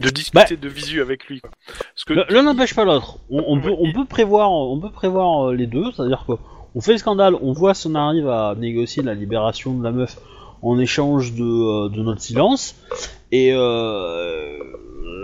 de 0.00 0.10
discuter 0.10 0.56
de 0.56 0.68
visu 0.68 1.00
avec 1.00 1.26
lui. 1.28 1.40
Quoi. 1.40 1.50
Parce 1.94 2.04
que 2.04 2.12
L'un 2.12 2.24
l'un 2.28 2.42
n'empêche 2.42 2.74
pas 2.74 2.84
l'autre. 2.84 3.20
On, 3.30 3.42
on 3.46 3.60
peut 3.60 3.72
on 3.78 3.92
peut 3.92 4.04
prévoir 4.04 4.50
on 4.52 4.78
peut 4.80 4.90
prévoir 4.90 5.48
euh, 5.48 5.54
les 5.54 5.66
deux, 5.66 5.90
c'est-à-dire 5.92 6.24
que 6.26 6.32
on 6.74 6.80
fait 6.80 6.92
le 6.92 6.98
scandale, 6.98 7.36
on 7.40 7.52
voit 7.52 7.72
si 7.72 7.86
on 7.86 7.94
arrive 7.94 8.28
à 8.28 8.54
négocier 8.58 9.02
la 9.02 9.14
libération 9.14 9.74
de 9.74 9.84
la 9.84 9.92
meuf 9.92 10.18
en 10.62 10.78
échange 10.78 11.32
de, 11.34 11.42
euh, 11.44 11.88
de 11.88 12.02
notre 12.02 12.20
silence, 12.20 12.74
et 13.36 13.52
euh, 13.52 14.58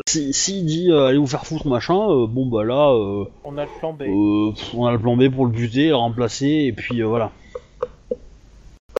si 0.09 0.33
s'il 0.33 0.65
dit 0.67 0.91
euh, 0.91 1.07
allez 1.07 1.19
vous 1.19 1.27
faire 1.29 1.47
foutre 1.47 1.69
machin, 1.69 1.95
euh, 2.11 2.27
bon 2.27 2.47
bah 2.47 2.65
là. 2.65 2.91
euh, 2.93 3.25
On 3.45 3.57
a 3.57 3.65
le 3.65 3.71
plan 3.79 3.93
B. 3.93 4.03
Euh, 4.03 4.53
on 4.75 4.87
a 4.87 4.93
le 4.93 4.99
plan 4.99 5.17
B 5.17 5.29
pour 5.29 5.47
le 5.47 5.53
buter, 5.53 5.89
le 5.89 5.95
remplacer, 5.97 6.49
et 6.67 6.73
puis 6.73 7.01
euh, 7.03 7.07
voilà. 7.07 7.31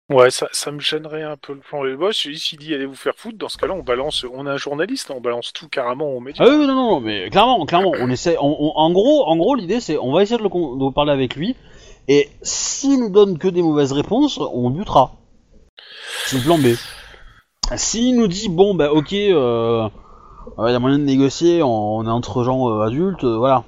Ouais, 0.09 0.31
ça, 0.31 0.49
ça 0.53 0.73
me 0.73 0.81
gênerait 0.81 1.23
un 1.23 1.37
peu 1.37 1.53
le 1.53 1.61
plan. 1.61 1.85
Moi, 1.97 2.11
je- 2.11 2.33
s'il 2.33 2.59
dit 2.59 2.75
allez 2.75 2.87
vous 2.87 2.97
faire 2.97 3.15
foutre, 3.17 3.39
dans 3.39 3.49
ce 3.49 3.57
cas-là, 3.59 3.75
on 3.75 3.83
balance, 3.85 4.25
on 4.35 4.45
a 4.47 4.53
un 4.53 4.57
journaliste, 4.57 5.11
on 5.13 5.21
balance 5.21 5.53
tout 5.53 5.69
carrément 5.69 6.17
aux 6.17 6.21
médias. 6.21 6.45
Ah 6.45 6.51
oui, 6.51 6.67
non, 6.67 6.75
non, 6.75 6.91
non, 6.93 7.01
mais 7.01 7.31
clairement, 7.31 7.65
clairement, 7.65 7.93
on 7.97 8.11
essaie. 8.11 8.37
on- 8.41 8.57
on- 8.61 8.73
en 8.77 8.91
gros, 8.93 9.25
en 9.27 9.37
gros, 9.37 9.55
l'idée 9.55 9.79
c'est, 9.81 9.99
on 9.99 10.13
va 10.13 10.23
essayer 10.23 10.39
de, 10.39 10.43
le, 10.43 10.49
con- 10.49 10.75
de 10.77 10.93
parler 10.93 11.13
avec 11.13 11.37
lui, 11.37 11.55
et 12.09 12.29
s'il 12.43 12.99
nous 12.99 13.11
donne 13.11 13.39
que 13.39 13.47
des 13.47 13.63
mauvaises 13.63 13.93
réponses, 13.93 14.39
on 14.41 14.71
butera. 14.71 15.13
C'est 16.27 16.39
le 16.39 16.43
plan 16.43 16.59
B. 16.59 16.75
S'il 17.77 18.17
nous 18.17 18.29
dit 18.29 18.49
bon, 18.49 18.75
bah 18.75 18.93
ok, 18.93 19.13
il 19.13 19.33
euh, 19.33 19.89
y 20.59 20.75
a 20.75 20.79
moyen 20.79 20.99
de 20.99 21.05
négocier, 21.05 21.63
on, 21.63 21.97
on 21.99 22.07
est 22.07 22.11
entre 22.11 22.43
gens 22.45 22.69
euh, 22.69 22.83
adultes, 22.83 23.25
euh, 23.25 23.37
voilà. 23.37 23.65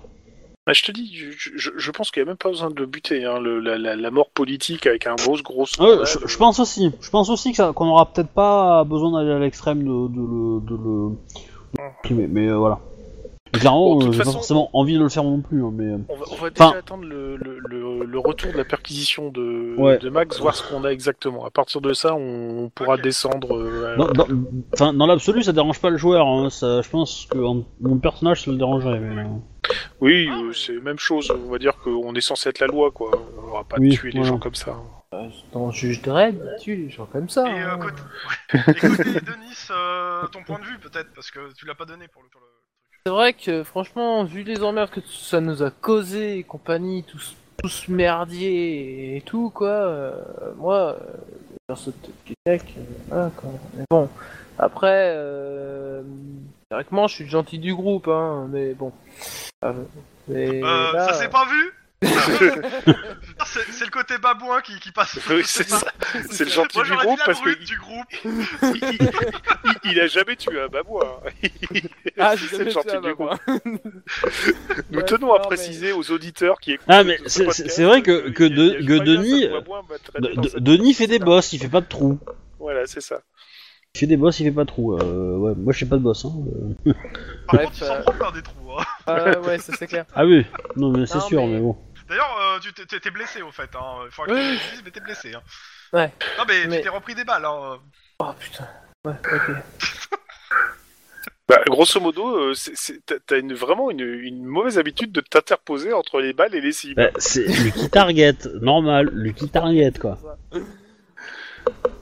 Bah, 0.66 0.72
je 0.72 0.82
te 0.82 0.92
dis, 0.92 1.10
je, 1.12 1.50
je, 1.56 1.70
je 1.76 1.90
pense 1.90 2.10
qu'il 2.10 2.22
n'y 2.22 2.28
a 2.28 2.30
même 2.30 2.36
pas 2.36 2.48
besoin 2.50 2.70
de 2.70 2.84
buter. 2.84 3.24
Hein, 3.24 3.40
le, 3.40 3.58
la, 3.58 3.78
la, 3.78 3.96
la 3.96 4.10
mort 4.12 4.30
politique 4.30 4.86
avec 4.86 5.08
un 5.08 5.16
gros 5.16 5.36
gros. 5.42 5.66
Ouais, 5.80 6.04
je, 6.04 6.18
je 6.24 6.36
pense 6.36 6.60
aussi. 6.60 6.92
Je 7.00 7.10
pense 7.10 7.30
aussi 7.30 7.52
que 7.52 7.72
qu'on 7.72 7.88
aura 7.88 8.12
peut-être 8.12 8.28
pas 8.28 8.84
besoin 8.84 9.12
d'aller 9.12 9.32
à 9.32 9.38
l'extrême 9.40 9.82
de, 9.82 10.08
de 10.08 10.20
le, 10.20 10.60
de 10.60 10.76
le 10.76 11.16
supprimer, 11.96 12.28
mais 12.28 12.46
euh, 12.46 12.56
voilà. 12.56 12.78
Et 13.54 13.58
clairement, 13.58 13.94
Bon, 13.94 13.98
de 13.98 14.08
euh, 14.08 14.12
j'ai 14.12 14.18
pas 14.18 14.24
façon- 14.24 14.32
forcément 14.38 14.70
envie 14.72 14.94
de 14.94 15.02
le 15.02 15.08
faire 15.10 15.24
non 15.24 15.40
plus, 15.40 15.62
hein, 15.62 15.70
mais. 15.74 15.92
euh, 15.92 15.98
On 16.08 16.16
va, 16.16 16.24
on 16.30 16.34
va 16.36 16.48
Enfin- 16.48 16.68
déjà 16.70 16.78
attendre 16.78 17.04
le, 17.04 17.36
le, 17.36 17.58
le, 17.58 18.04
le 18.04 18.18
retour 18.18 18.50
de 18.52 18.56
la 18.56 18.64
perquisition 18.64 19.30
de, 19.30 19.74
Ouais. 19.76 19.98
de 19.98 20.08
Max, 20.08 20.40
voir 20.40 20.54
ce 20.54 20.66
qu'on 20.68 20.84
a 20.84 20.90
exactement. 20.90 21.44
À 21.44 21.50
partir 21.50 21.80
de 21.82 21.92
ça, 21.92 22.14
on 22.14 22.70
pourra 22.74 22.96
descendre. 22.96 23.54
euh, 23.56 23.96
Dans, 23.96 24.08
dans, 24.08 24.26
enfin, 24.72 24.94
dans 24.94 25.06
l'absolu, 25.06 25.42
ça 25.42 25.52
dérange 25.52 25.80
pas 25.80 25.90
le 25.90 25.98
joueur. 25.98 26.26
Hein. 26.26 26.48
Ça, 26.50 26.80
je 26.82 26.88
pense 26.88 27.26
que 27.30 27.38
en- 27.38 27.64
mon 27.80 27.98
personnage, 27.98 28.42
ça 28.44 28.50
le 28.50 28.56
dérangerait. 28.56 29.00
Mais, 29.00 29.24
Oui, 30.00 30.28
Ah, 30.32 30.40
c'est 30.54 30.74
la 30.74 30.80
même 30.80 30.98
chose. 30.98 31.30
On 31.46 31.50
va 31.50 31.58
dire 31.58 31.76
qu'on 31.78 32.14
est 32.14 32.20
censé 32.22 32.48
être 32.48 32.58
la 32.60 32.66
loi, 32.66 32.90
quoi. 32.90 33.10
On 33.46 33.52
va 33.58 33.64
pas 33.64 33.76
Oui, 33.78 33.90
tuer 33.90 34.10
les 34.10 34.18
voilà. 34.18 34.28
gens 34.34 34.38
comme 34.38 34.54
ça. 34.54 34.76
Dans 35.52 35.70
Juge 35.70 36.00
Dredd, 36.02 36.36
tu 36.60 36.74
les 36.74 36.88
gens 36.90 37.04
comme 37.06 37.28
ça. 37.28 37.46
Et 37.46 37.62
euh, 37.62 37.74
hein. 37.74 37.78
côté... 37.78 38.02
Denis, 39.20 39.68
euh, 39.70 40.26
ton 40.32 40.42
point 40.42 40.58
de 40.58 40.64
vue 40.64 40.78
peut-être, 40.78 41.12
parce 41.14 41.30
que 41.30 41.52
tu 41.54 41.66
l'as 41.66 41.74
pas 41.74 41.84
donné 41.84 42.08
pour 42.08 42.22
le, 42.22 42.28
le. 42.32 42.46
C'est 43.04 43.10
vrai 43.12 43.32
que 43.32 43.64
franchement, 43.64 44.22
vu 44.24 44.42
les 44.44 44.62
emmerdes 44.62 44.90
que 44.90 45.00
ça 45.00 45.40
nous 45.40 45.62
a 45.62 45.70
causé 45.70 46.38
et 46.38 46.42
compagnie, 46.44 47.02
tout, 47.02 47.18
ce- 47.18 47.34
tout 47.60 47.68
ce 47.68 47.90
merdier 47.90 49.16
et 49.16 49.20
tout, 49.22 49.50
quoi, 49.50 49.68
euh, 49.68 50.12
moi, 50.56 50.96
euh, 51.68 51.74
de 51.74 51.92
Kétek, 52.24 52.74
euh, 52.78 52.82
voilà, 53.08 53.30
quoi. 53.36 53.50
Mais 53.74 53.84
bon, 53.90 54.08
après, 54.58 55.14
euh, 55.16 56.02
directement, 56.70 57.08
je 57.08 57.14
suis 57.16 57.24
le 57.24 57.30
gentil 57.30 57.58
du 57.58 57.74
groupe, 57.74 58.06
hein, 58.08 58.46
mais 58.52 58.72
bon. 58.74 58.92
Euh, 59.64 59.72
mais 60.28 60.62
Euh, 60.62 60.92
là, 60.92 61.06
ça 61.06 61.14
s'est 61.14 61.28
pas 61.28 61.44
vu? 61.46 61.72
C'est 63.44 63.72
c'est 63.72 63.84
le 63.84 63.90
côté 63.90 64.18
babouin 64.18 64.60
qui, 64.60 64.78
qui 64.80 64.92
passe. 64.92 65.18
Oui, 65.30 65.42
c'est 65.44 65.68
ça. 65.68 65.80
C'est 66.30 66.44
le 66.44 66.50
gentil 66.50 66.78
Moi 66.78 66.84
du 66.84 66.88
j'aurais 66.90 67.00
dit 67.02 67.06
groupe 67.06 67.18
la 67.18 67.24
parce 67.26 67.40
que 67.40 67.44
brute 67.44 67.64
du 67.64 67.78
groupe. 67.78 68.06
il, 68.62 69.08
il- 69.84 69.90
il 69.92 70.00
a 70.00 70.06
jamais 70.06 70.36
tué 70.36 70.60
un 70.60 70.68
babouin. 70.68 71.06
Ah, 72.18 72.36
j'ai 72.36 72.46
c'est 72.46 72.52
jamais 72.52 72.64
le 72.64 72.70
gentil 72.70 72.88
fait 72.90 73.00
du 73.00 73.08
un 73.08 73.12
groupe. 73.12 73.30
babouin. 73.46 73.70
Nous 74.90 74.98
Ouais, 74.98 75.04
tenons 75.04 75.32
à 75.32 75.38
non, 75.38 75.42
mais- 75.42 75.46
préciser 75.56 75.92
aux 75.92 76.10
auditeurs 76.10 76.58
qui 76.60 76.72
écoutent. 76.72 76.86
Ah, 76.88 77.04
mais 77.04 77.18
ce 77.24 77.28
c'est- 77.28 77.44
podcast 77.44 77.70
c'est 77.70 77.84
vrai 77.84 78.02
que- 78.02 78.30
que 78.30 78.44
il 78.44 78.56
y 78.56 78.60
a- 78.60 78.64
il 78.64 78.70
y 78.72 78.76
a 78.76 78.80
De- 78.80 78.86
que 78.86 78.98
pas 78.98 79.04
bien 79.04 79.14
Denis- 79.16 79.42
ça, 79.44 79.48
babouin 79.50 79.82
va 79.88 79.98
traîner 79.98 80.28
De- 80.28 80.34
dans 80.34 80.42
de- 80.42 80.48
cette- 80.48 80.62
Denis 80.62 80.94
fait 80.94 81.06
des 81.06 81.14
etc. 81.16 81.24
boss, 81.24 81.52
il 81.52 81.58
fait 81.60 81.68
pas 81.68 81.80
de 81.80 81.86
trous. 81.86 82.18
Voilà, 82.58 82.86
c'est 82.86 83.00
ça. 83.00 83.20
Il 83.94 83.98
fait 83.98 84.06
des 84.06 84.16
boss, 84.16 84.40
il 84.40 84.44
fait 84.44 84.50
pas 84.52 84.62
de 84.64 84.68
trous. 84.68 84.94
Euh, 84.96 85.36
ouais, 85.36 85.52
moi, 85.56 85.72
je 85.72 85.78
fais 85.80 85.86
pas 85.86 85.96
de 85.96 86.02
boss. 86.02 86.24
Hein. 86.24 86.32
euh. 86.86 86.92
Par 87.46 87.56
Bref, 87.56 87.64
contre, 87.66 87.76
ils 87.82 87.84
s'en 87.86 87.94
euh, 87.94 88.00
branlent 88.00 88.18
pas 88.18 88.30
des 88.32 88.42
trous. 88.42 88.54
Hein. 88.78 88.84
Ah, 89.06 89.38
ouais, 89.40 89.58
ça 89.58 89.72
c'est 89.78 89.86
clair. 89.86 90.06
Ah 90.14 90.24
oui, 90.24 90.46
non, 90.76 90.90
mais 90.90 91.04
c'est 91.06 91.16
Non, 91.16 91.20
sûr, 91.28 91.42
mais- 91.46 91.54
mais 91.54 91.60
bon. 91.60 91.76
D'ailleurs, 92.12 92.38
euh, 92.38 92.58
tu 92.60 92.74
t'es- 92.74 93.10
blessé 93.10 93.40
au 93.40 93.50
fait. 93.50 93.70
Hein. 93.74 94.02
Il 94.04 94.10
faudra 94.10 94.34
que 94.34 94.38
tu 94.38 94.46
oui. 94.46 94.52
le 94.52 94.70
dises, 94.70 94.82
mais 94.84 94.90
t'es 94.90 95.00
blessé. 95.00 95.32
Hein. 95.34 95.40
Ouais. 95.94 96.12
Non, 96.36 96.44
mais, 96.46 96.66
Mais- 96.66 96.76
tu 96.76 96.82
t'es 96.82 96.88
repris 96.90 97.14
des 97.14 97.24
balles. 97.24 97.46
Hein. 97.46 97.78
Oh 98.18 98.32
putain. 98.38 98.68
Ouais, 99.06 99.14
ok. 99.32 99.56
Bah, 101.48 101.58
grosso 101.66 101.98
modo, 102.00 102.36
euh, 102.50 102.54
c'est- 102.54 102.76
c'est- 102.76 103.04
t'as- 103.04 103.18
t'as 103.26 103.38
une, 103.38 103.52
vraiment 103.54 103.90
une, 103.90 104.00
une 104.00 104.44
mauvaise 104.44 104.78
habitude 104.78 105.10
de 105.10 105.20
t'interposer 105.20 105.92
entre 105.92 106.20
les 106.20 106.32
balles 106.32 106.54
et 106.54 106.60
les 106.60 106.72
cibles. 106.72 106.94
Bah, 106.94 107.10
c'est 107.18 107.44
Lucky 107.46 107.90
Target, 107.90 108.36
normal, 108.60 109.08
Lucky 109.12 109.48
Target, 109.48 109.92
quoi. 110.00 110.18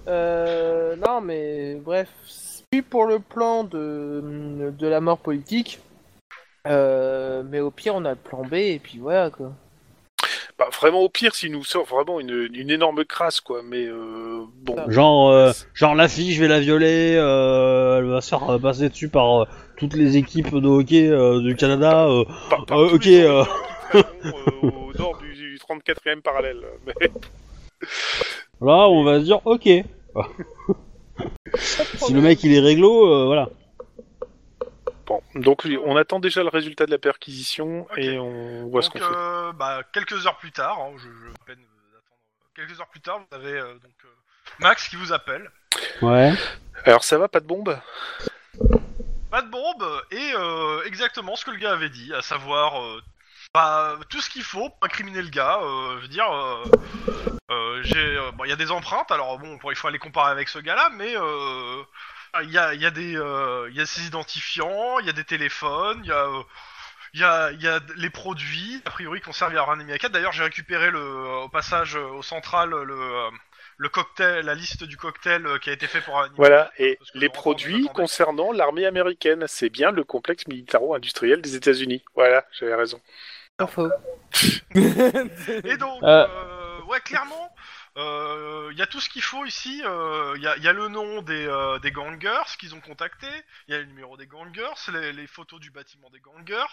Euh, 0.09 0.95
non, 0.97 1.20
mais 1.20 1.77
bref, 1.77 2.09
puis 2.70 2.82
pour 2.82 3.07
le 3.07 3.19
plan 3.19 3.65
de, 3.65 4.73
de 4.77 4.87
la 4.87 5.01
mort 5.01 5.19
politique, 5.19 5.81
euh, 6.66 7.43
mais 7.45 7.61
au 7.61 7.70
pire 7.70 7.95
on 7.95 8.05
a 8.05 8.11
le 8.11 8.16
plan 8.16 8.43
B 8.43 8.55
et 8.55 8.78
puis 8.78 8.99
voilà 8.99 9.31
quoi. 9.31 9.53
Bah, 10.61 10.69
vraiment, 10.78 11.01
au 11.01 11.09
pire, 11.09 11.35
s'il 11.35 11.53
nous 11.53 11.65
sort 11.65 11.87
vraiment 11.87 12.20
une, 12.20 12.51
une 12.53 12.70
énorme 12.70 13.03
crasse, 13.07 13.41
quoi. 13.41 13.62
Mais 13.65 13.87
euh, 13.87 14.43
bon. 14.62 14.77
Genre, 14.89 15.31
euh, 15.31 15.53
genre 15.73 15.95
la 15.95 16.07
fille, 16.07 16.35
je 16.35 16.41
vais 16.43 16.49
la 16.49 16.61
violer, 16.61 17.16
euh, 17.16 17.99
elle 17.99 18.05
va 18.11 18.20
se 18.20 18.28
faire 18.28 18.49
euh, 18.51 18.59
passer 18.59 18.91
dessus 18.91 19.09
par 19.09 19.41
euh, 19.41 19.45
toutes 19.78 19.95
les 19.95 20.19
équipes 20.19 20.55
de 20.55 20.69
hockey 20.69 21.09
euh, 21.09 21.41
du 21.41 21.57
Canada. 21.57 22.07
euh. 22.09 22.24
Par, 22.51 22.66
par 22.66 22.78
Euh, 22.78 22.91
ok, 22.93 23.07
euh. 23.07 23.43
euh, 23.95 24.03
au 24.62 24.93
nord 24.99 25.16
du, 25.23 25.32
du 25.35 25.59
34e 25.59 26.20
parallèle. 26.20 26.59
Mais, 26.87 26.93
Là, 28.61 28.87
on 28.91 29.03
va 29.03 29.20
se 29.20 29.24
dire, 29.24 29.41
ok. 29.47 29.62
si 29.65 29.82
le 32.12 32.20
mec 32.20 32.45
il 32.45 32.53
est 32.55 32.61
réglo, 32.61 33.07
euh, 33.11 33.24
voilà. 33.24 33.49
Bon, 35.11 35.23
donc 35.35 35.66
on 35.85 35.97
attend 35.97 36.20
déjà 36.20 36.43
le 36.43 36.49
résultat 36.49 36.87
de 36.87 36.93
la 36.93 36.99
perquisition 36.99 37.87
et 37.97 38.19
on 38.19 38.69
voit 38.69 38.82
ce 38.82 38.91
qu'on 38.91 38.99
fait. 39.01 39.05
euh, 39.05 39.53
bah, 39.53 39.82
quelques 39.93 40.27
heures 40.27 40.39
plus 40.39 40.53
tard, 40.53 40.78
hein, 40.78 40.93
je, 40.97 41.03
je 41.03 41.31
à 41.31 41.45
peine 41.45 41.59
euh, 41.59 41.95
d'attendre. 41.95 42.20
Quelques 42.55 42.81
heures 42.81 42.89
plus 42.89 43.01
tard, 43.01 43.19
vous 43.19 43.37
avez 43.37 43.59
euh, 43.59 43.74
donc 43.74 43.99
euh, 44.05 44.09
Max 44.61 44.89
qui 44.89 44.97
vous 44.97 45.12
appelle. 45.12 45.51
Ouais. 46.01 46.32
Alors 46.85 47.03
ça 47.03 47.19
va, 47.19 47.28
pas 47.28 47.41
de 47.41 47.47
bombe? 47.47 47.78
Pas 49.31 49.43
de 49.43 49.51
bombe 49.51 50.03
et 50.11 50.32
euh, 50.37 50.82
exactement 50.85 51.37
ce 51.37 51.45
que 51.45 51.51
le 51.51 51.59
gars 51.59 51.73
avait 51.73 51.89
dit, 51.91 52.12
à 52.15 52.23
savoir 52.23 52.81
euh, 52.82 53.01
bah, 53.55 53.97
tout 54.09 54.20
ce 54.20 54.31
qu'il 54.31 54.43
faut 54.45 54.70
pour 54.70 54.85
incriminer 54.85 55.23
le 55.23 55.28
gars. 55.28 55.59
euh, 55.61 55.97
je 55.97 56.03
veux 56.03 56.09
dire, 56.09 56.31
euh, 56.32 56.65
euh, 57.51 57.82
euh, 57.97 58.31
bon, 58.32 58.45
il 58.45 58.51
y 58.51 58.53
a 58.53 58.57
des 58.57 58.70
empreintes. 58.70 59.11
Alors 59.11 59.39
bon, 59.39 59.59
il 59.70 59.77
faut 59.77 59.89
aller 59.89 59.99
comparer 59.99 60.31
avec 60.31 60.49
ce 60.49 60.59
gars-là, 60.61 60.91
mais 60.95 61.16
euh, 61.16 61.82
il 62.43 62.51
y 62.51 62.59
a, 62.59 62.74
il 62.74 62.81
y 62.81 62.86
a 62.86 62.90
des, 62.90 63.16
euh, 63.16 63.69
il 63.70 63.77
y 63.77 63.81
a 63.81 63.86
ses 63.86 64.07
identifiants, 64.07 64.98
il 65.01 65.07
y 65.07 65.11
a 65.11 65.12
des 65.12 65.24
téléphones, 65.24 66.01
il 66.05 66.09
y 66.09 66.12
a 66.12 66.24
euh, 66.27 66.43
il 67.12 67.20
y 67.20 67.24
a, 67.24 67.51
il 67.51 67.61
y 67.61 67.66
a 67.66 67.81
les 67.97 68.11
produits, 68.11 68.81
a 68.86 68.90
priori, 68.90 69.20
qui 69.20 69.28
ont 69.28 69.32
servi 69.32 69.57
à 69.57 69.65
Run 69.65 69.85
4. 69.85 70.12
D'ailleurs, 70.12 70.31
j'ai 70.32 70.44
récupéré 70.44 70.93
le, 70.93 71.01
au 71.44 71.48
passage 71.48 71.97
euh, 71.97 72.07
au 72.07 72.23
central 72.23 72.70
le, 72.70 72.94
euh, 72.94 73.31
le 73.78 73.89
cocktail, 73.89 74.44
la 74.44 74.55
liste 74.55 74.85
du 74.85 74.97
cocktail 74.97 75.44
euh, 75.44 75.59
qui 75.59 75.70
a 75.70 75.73
été 75.73 75.89
fait 75.89 76.01
pour 76.02 76.20
animer. 76.20 76.36
Voilà, 76.36 76.70
et 76.78 76.98
les 77.15 77.28
produits 77.28 77.89
concernant 77.94 78.52
l'armée 78.52 78.86
américaine, 78.86 79.44
c'est 79.48 79.70
bien 79.70 79.90
le 79.90 80.05
complexe 80.05 80.47
militaro-industriel 80.47 81.43
des 81.43 81.57
États-Unis. 81.57 82.05
Voilà, 82.15 82.44
j'avais 82.52 82.77
raison. 82.77 83.01
Faux. 83.66 83.90
Et 84.74 85.77
donc, 85.77 86.02
Euh. 86.02 86.27
euh, 86.28 86.82
ouais, 86.85 87.01
clairement, 87.01 87.52
il 88.70 88.78
y 88.78 88.82
a 88.82 88.86
tout 88.86 89.01
ce 89.01 89.09
qu'il 89.09 89.22
faut 89.22 89.44
ici. 89.44 89.82
Il 89.85 90.43
y, 90.43 90.47
a, 90.47 90.56
y 90.59 90.68
a 90.68 90.72
le 90.72 90.89
nom 90.89 91.22
des, 91.22 91.47
euh, 91.47 91.78
des 91.78 91.90
gangers 91.90 92.43
qu'ils 92.59 92.74
ont 92.74 92.81
contacté, 92.81 93.27
il 93.68 93.72
y 93.72 93.74
a 93.77 93.78
le 93.81 93.85
numéro 93.86 94.16
des 94.16 94.27
gangers, 94.27 94.74
les, 94.93 95.12
les 95.12 95.27
photos 95.27 95.60
du 95.60 95.70
bâtiment 95.70 96.09
des 96.10 96.20
gangers. 96.20 96.72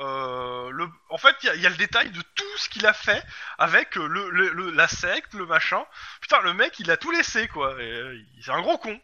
Euh, 0.00 0.70
le, 0.70 0.86
en 1.08 1.18
fait, 1.18 1.36
il 1.44 1.46
y, 1.46 1.50
a- 1.50 1.54
y 1.54 1.66
a 1.66 1.70
le 1.70 1.76
détail 1.76 2.10
de 2.10 2.20
tout 2.34 2.56
ce 2.58 2.68
qu'il 2.68 2.84
a 2.84 2.92
fait 2.92 3.22
avec 3.58 3.96
euh, 3.96 4.06
le, 4.08 4.28
le- 4.30 4.50
le- 4.52 4.70
la 4.72 4.88
secte, 4.88 5.34
le 5.34 5.46
machin. 5.46 5.84
Putain, 6.20 6.40
le 6.42 6.52
mec, 6.52 6.80
il 6.80 6.90
a 6.90 6.96
tout 6.96 7.12
laissé, 7.12 7.46
quoi. 7.46 7.74
euh, 7.74 8.18
C'est 8.42 8.50
un 8.50 8.60
gros 8.60 8.76
con. 8.78 8.98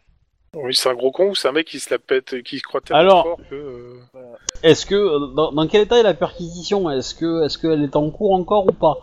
Oui, 0.53 0.75
c'est 0.75 0.89
un 0.89 0.93
gros 0.95 1.11
con 1.13 1.29
ou 1.29 1.35
c'est 1.35 1.47
un 1.47 1.53
mec 1.53 1.65
qui 1.67 1.79
se 1.79 1.89
la 1.91 1.97
pète, 1.97 2.43
qui 2.43 2.57
se 2.59 2.63
croit 2.63 2.81
tellement 2.81 2.99
Alors- 2.99 3.23
fort 3.23 3.39
que... 3.49 3.55
euh, 3.55 4.33
Est-ce 4.63 4.85
que 4.85 4.95
euh, 4.95 5.27
dans, 5.33 5.53
dans 5.53 5.65
quel 5.69 5.83
état 5.83 5.97
est 5.97 6.03
la 6.03 6.13
perquisition? 6.13 6.89
Est-ce 6.91 7.15
que 7.15 7.45
est-ce 7.45 7.57
qu'elle 7.57 7.83
est 7.85 7.95
en 7.95 8.11
cours 8.11 8.33
encore 8.33 8.65
ou 8.67 8.73
pas? 8.73 8.97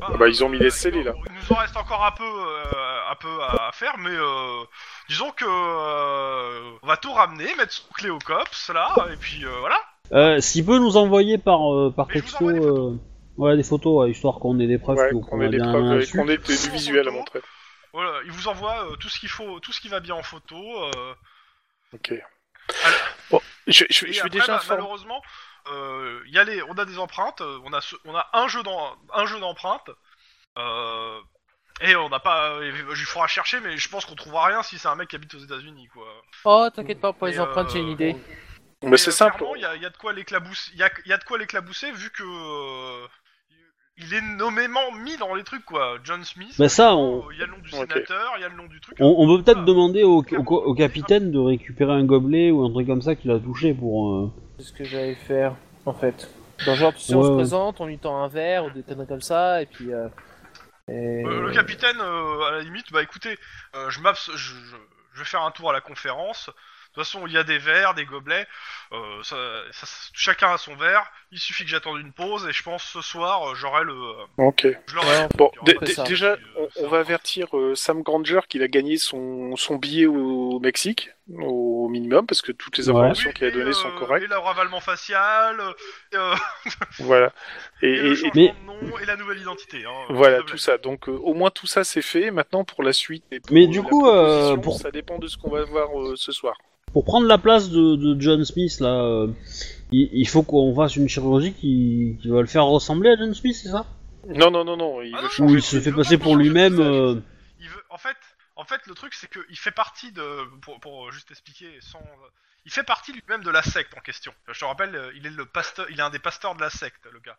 Enfin, 0.00 0.12
Ah 0.14 0.16
bah, 0.18 0.28
ils 0.28 0.44
ont 0.44 0.48
mis 0.48 0.58
les 0.58 0.70
scellés, 0.70 1.02
là. 1.02 1.12
Il 1.26 1.32
nous 1.34 1.52
en 1.56 1.58
reste 1.60 1.76
encore 1.76 2.04
un 2.04 2.12
peu, 2.12 2.24
euh, 2.24 3.10
un 3.10 3.14
peu 3.16 3.42
à 3.42 3.70
faire, 3.72 3.96
mais 3.98 4.10
euh, 4.10 4.64
disons 5.08 5.30
que 5.32 5.44
euh, 5.46 6.70
on 6.82 6.86
va 6.86 6.96
tout 6.96 7.12
ramener, 7.12 7.54
mettre 7.56 7.72
sous 7.72 7.92
clé 7.94 8.10
au 8.10 8.18
cops 8.18 8.68
là, 8.70 8.88
et 9.12 9.16
puis 9.16 9.44
euh, 9.44 9.50
voilà. 9.60 9.78
euh, 10.12 10.40
S'il 10.40 10.66
peut 10.66 10.78
nous 10.78 10.96
envoyer 10.96 11.38
par 11.38 11.72
euh, 11.72 11.90
par 11.90 12.06
Mais 12.08 12.14
texto, 12.20 12.50
des 12.50 12.58
photos. 12.60 12.94
euh, 12.94 12.98
ouais, 13.38 13.56
des 13.56 13.62
photos, 13.62 14.04
ouais, 14.04 14.10
histoire 14.10 14.34
qu'on 14.38 14.58
ait 14.60 14.66
des 14.66 14.78
preuves 14.78 14.98
Ouais, 14.98 15.10
qu'on 15.10 15.40
ait 15.40 15.48
des 15.48 15.58
preuves, 15.58 16.10
qu'on 16.12 16.28
ait 16.28 16.36
du 16.36 16.44
du 16.44 16.70
visuel 16.70 17.08
à 17.08 17.10
montrer. 17.10 17.40
Voilà, 17.92 18.12
il 18.26 18.32
vous 18.32 18.48
envoie 18.48 18.84
euh, 18.90 18.96
tout 18.96 19.08
ce 19.08 19.18
qu'il 19.18 19.30
faut, 19.30 19.60
tout 19.60 19.72
ce 19.72 19.80
qui 19.80 19.88
va 19.88 20.00
bien 20.00 20.14
en 20.14 20.22
photo. 20.22 20.56
euh, 20.56 21.14
Ok. 21.94 22.12
Bon, 23.30 23.40
je, 23.66 23.84
je, 23.88 24.06
après, 24.18 24.28
déjà 24.28 24.46
bah, 24.48 24.54
informer. 24.56 24.82
malheureusement, 24.82 25.22
euh, 25.70 26.22
y 26.26 26.38
on 26.68 26.74
a 26.78 26.84
des 26.84 26.98
empreintes, 26.98 27.40
euh, 27.40 27.60
on 27.64 27.72
a, 27.72 27.80
ce- 27.80 27.96
on 28.04 28.14
a 28.14 28.28
un 28.32 28.48
jeu 28.48 28.62
d'en- 28.62 28.96
un 29.14 29.26
jeu 29.26 29.40
d'empreintes. 29.40 29.90
Euh, 30.58 31.20
et 31.82 31.94
on 31.96 32.08
n'a 32.08 32.20
pas, 32.20 32.58
il 32.62 32.96
faudra 32.96 33.26
chercher, 33.28 33.60
mais 33.60 33.76
je 33.78 33.88
pense 33.88 34.06
qu'on 34.06 34.14
trouvera 34.14 34.46
rien 34.46 34.62
si 34.62 34.78
c'est 34.78 34.88
un 34.88 34.96
mec 34.96 35.08
qui 35.10 35.16
habite 35.16 35.34
aux 35.34 35.38
États-Unis, 35.38 35.88
quoi. 35.88 36.06
Oh, 36.44 36.68
t'inquiète 36.74 37.00
pas, 37.00 37.12
pour 37.12 37.26
les 37.26 37.34
Et, 37.36 37.40
empreintes, 37.40 37.70
j'ai 37.70 37.78
euh, 37.78 37.82
une 37.82 37.88
idée. 37.90 38.16
Mais 38.82 38.90
Mais, 38.90 38.96
c'est 38.96 39.10
euh, 39.10 39.12
simple. 39.12 39.44
Il 39.56 39.62
y 39.62 39.64
a, 39.64 39.74
il 39.76 39.82
y 39.82 39.86
a 39.86 39.90
de 39.90 39.96
quoi 39.96 40.12
l'éclabousser. 40.12 40.70
Il 40.74 40.78
y 40.78 40.82
a, 40.82 40.90
il 41.04 41.10
y 41.10 41.12
a 41.12 41.18
de 41.18 41.24
quoi 41.24 41.38
l'éclabousser 41.38 41.92
vu 41.92 42.10
que 42.10 42.22
euh, 42.24 43.08
il 43.98 44.12
est 44.14 44.20
nommément 44.20 44.92
mis 44.92 45.16
dans 45.16 45.34
les 45.34 45.42
trucs 45.44 45.64
quoi. 45.64 45.96
John 46.04 46.22
Smith. 46.24 46.54
Bah 46.58 46.68
ça, 46.68 46.90
euh, 46.92 46.94
on- 46.96 47.30
Il 47.30 47.38
y 47.38 47.42
a 47.42 47.46
le 47.46 47.52
nom 47.52 47.58
du 47.58 47.70
sénateur, 47.70 48.32
il 48.36 48.42
y 48.42 48.44
a 48.44 48.48
le 48.48 48.56
nom 48.56 48.66
du 48.66 48.80
truc. 48.80 48.96
On, 49.00 49.14
on 49.18 49.26
peut 49.36 49.42
peut-être 49.42 49.60
Ah. 49.62 49.64
demander 49.66 50.02
au, 50.02 50.22
au, 50.22 50.42
au 50.44 50.74
capitaine 50.74 51.30
de 51.30 51.38
récupérer 51.38 51.92
un 51.92 52.04
gobelet 52.04 52.50
ou 52.50 52.64
un 52.64 52.70
truc 52.70 52.86
comme 52.86 53.02
ça 53.02 53.14
qu'il 53.14 53.30
a 53.30 53.38
touché 53.38 53.74
pour. 53.74 54.10
euh, 54.14 54.32
C'est 54.58 54.64
ce 54.66 54.72
que 54.72 54.84
j'allais 54.84 55.14
faire, 55.14 55.54
en 55.84 55.92
fait. 55.94 56.30
Dans 56.64 56.74
genre, 56.74 56.92
Ouais, 56.92 57.14
on 57.14 57.22
se 57.22 57.32
présente, 57.34 57.80
on 57.80 57.86
lui 57.86 57.98
tend 57.98 58.22
un 58.22 58.28
verre 58.28 58.64
ou 58.66 58.70
des 58.70 58.82
conneries 58.82 59.06
comme 59.06 59.20
ça, 59.20 59.60
et 59.62 59.66
puis. 59.66 59.92
Euh, 59.92 60.08
et- 60.88 61.22
Euh, 61.24 61.40
le 61.42 61.52
capitaine, 61.52 61.96
euh, 62.00 62.42
à 62.48 62.50
la 62.52 62.60
limite, 62.60 62.92
bah 62.92 63.02
écoutez, 63.02 63.36
euh, 63.74 63.90
je, 63.90 64.00
m'abs- 64.00 64.30
je, 64.32 64.36
je, 64.36 64.54
je 65.14 65.18
vais 65.18 65.24
faire 65.24 65.42
un 65.42 65.50
tour 65.50 65.68
à 65.70 65.72
la 65.72 65.80
conférence. 65.80 66.46
De 66.46 67.02
toute 67.02 67.04
façon, 67.12 67.26
il 67.26 67.32
y 67.34 67.36
a 67.36 67.42
des 67.44 67.58
verres, 67.58 67.92
des 67.92 68.06
gobelets. 68.06 68.46
Euh, 68.92 69.22
ça, 69.22 69.36
ça- 69.72 69.86
chacun 70.14 70.52
a 70.54 70.56
son 70.56 70.74
verre. 70.76 71.04
Il 71.36 71.38
suffit 71.38 71.64
que 71.64 71.68
j'attende 71.68 72.00
une 72.00 72.12
pause 72.12 72.46
et 72.48 72.52
je 72.54 72.62
pense 72.62 72.82
ce 72.82 73.02
soir, 73.02 73.50
euh, 73.50 73.54
j'aurai 73.54 73.84
le. 73.84 73.92
Ok. 74.38 74.66
Je 74.86 74.94
l'aurai. 74.94 75.06
Ouais, 75.06 75.28
Bon, 75.36 75.50
déjà, 76.06 76.28
euh, 76.32 76.36
on, 76.76 76.88
va 76.88 77.00
avertir 77.00 77.54
euh, 77.58 77.74
Sam 77.74 78.00
Granger 78.02 78.40
qu'il 78.48 78.62
a 78.62 78.68
gagné 78.68 78.96
son, 78.96 79.54
son 79.56 79.76
billet 79.76 80.06
au 80.06 80.58
Mexique, 80.60 81.10
au 81.38 81.90
minimum, 81.90 82.24
parce 82.26 82.40
que 82.40 82.52
toutes 82.52 82.78
les 82.78 82.88
informations 82.88 83.32
qu'il 83.32 83.46
a 83.46 83.50
données 83.50 83.74
sont 83.74 83.88
euh, 83.88 83.98
correctes. 83.98 84.24
Et 84.24 84.28
le 84.28 84.38
ravalement 84.38 84.80
facial, 84.80 85.60
euh, 86.14 86.34
Voilà. 87.00 87.30
Et, 87.82 87.88
et, 87.90 87.96
le 87.96 88.06
et- 88.06 88.10
et- 88.12 88.14
changement 88.16 88.32
mais- 88.34 88.54
de 88.82 88.90
nom 88.90 88.98
et 88.98 89.04
la 89.04 89.16
nouvelle 89.16 89.38
identité. 89.38 89.84
Hein, 89.84 90.06
voilà, 90.08 90.42
tout 90.42 90.56
ça. 90.56 90.78
Donc, 90.78 91.06
euh, 91.10 91.12
au 91.12 91.34
moins 91.34 91.50
tout 91.50 91.66
ça, 91.66 91.84
c'est 91.84 92.00
fait. 92.00 92.30
Maintenant, 92.30 92.64
pour 92.64 92.82
la 92.82 92.94
suite. 92.94 93.24
Et 93.30 93.40
pour, 93.40 93.52
Mais 93.52 93.64
euh, 93.66 93.70
du 93.70 93.82
coup, 93.82 94.08
euh, 94.08 94.56
pour- 94.56 94.78
ça 94.80 94.90
dépend 94.90 95.18
de 95.18 95.26
ce 95.28 95.36
qu'on 95.36 95.50
va 95.50 95.64
voir 95.64 95.88
euh, 96.00 96.14
ce 96.16 96.32
soir. 96.32 96.56
Pour 96.94 97.04
prendre 97.04 97.26
la 97.26 97.36
place 97.36 97.68
de, 97.68 97.96
de 97.96 98.18
John 98.18 98.42
Smith 98.46 98.80
là, 98.80 99.02
euh, 99.02 99.26
il, 99.92 100.08
il 100.12 100.28
faut 100.28 100.42
qu'on 100.42 100.74
fasse 100.74 100.96
une 100.96 101.08
chirurgie 101.08 101.52
qui, 101.54 102.18
qui 102.20 102.28
va 102.28 102.40
le 102.40 102.46
faire 102.46 102.64
ressembler 102.64 103.10
à 103.10 103.16
John 103.16 103.34
Smith, 103.34 103.54
c'est 103.56 103.68
ça? 103.70 103.86
Non, 104.28 104.50
non, 104.50 104.64
non, 104.64 104.76
non. 104.76 105.02
Il 105.02 105.12
Ah 105.14 105.18
veut 105.18 105.22
non, 105.24 105.28
changer 105.30 105.52
Ou 105.54 105.56
il 105.56 105.62
se 105.62 105.76
il 105.76 105.82
fait 105.82 105.92
passer 105.92 106.18
pas 106.18 106.24
pour 106.24 106.36
lui-même 106.36 106.80
euh, 106.80 107.20
Il 107.60 107.68
veut, 107.68 107.82
en 107.90 107.98
fait, 107.98 108.16
en 108.56 108.64
fait, 108.64 108.80
le 108.86 108.94
truc 108.94 109.14
c'est 109.14 109.28
que 109.28 109.40
il 109.50 109.56
fait 109.58 109.70
partie 109.70 110.12
de, 110.12 110.44
pour, 110.62 110.80
pour 110.80 111.12
juste 111.12 111.30
expliquer, 111.30 111.78
sans, 111.80 112.02
il 112.64 112.72
fait 112.72 112.82
partie 112.82 113.12
lui-même 113.12 113.44
de 113.44 113.50
la 113.50 113.62
secte 113.62 113.96
en 113.96 114.00
question. 114.00 114.32
Je 114.48 114.58
te 114.58 114.64
rappelle, 114.64 114.94
euh, 114.96 115.12
il 115.14 115.26
est 115.26 115.30
le 115.30 115.44
pasteur, 115.46 115.86
il 115.90 115.98
est 116.00 116.02
un 116.02 116.10
des 116.10 116.18
pasteurs 116.18 116.54
de 116.56 116.60
la 116.60 116.70
secte, 116.70 117.06
le 117.12 117.20
gars. 117.20 117.38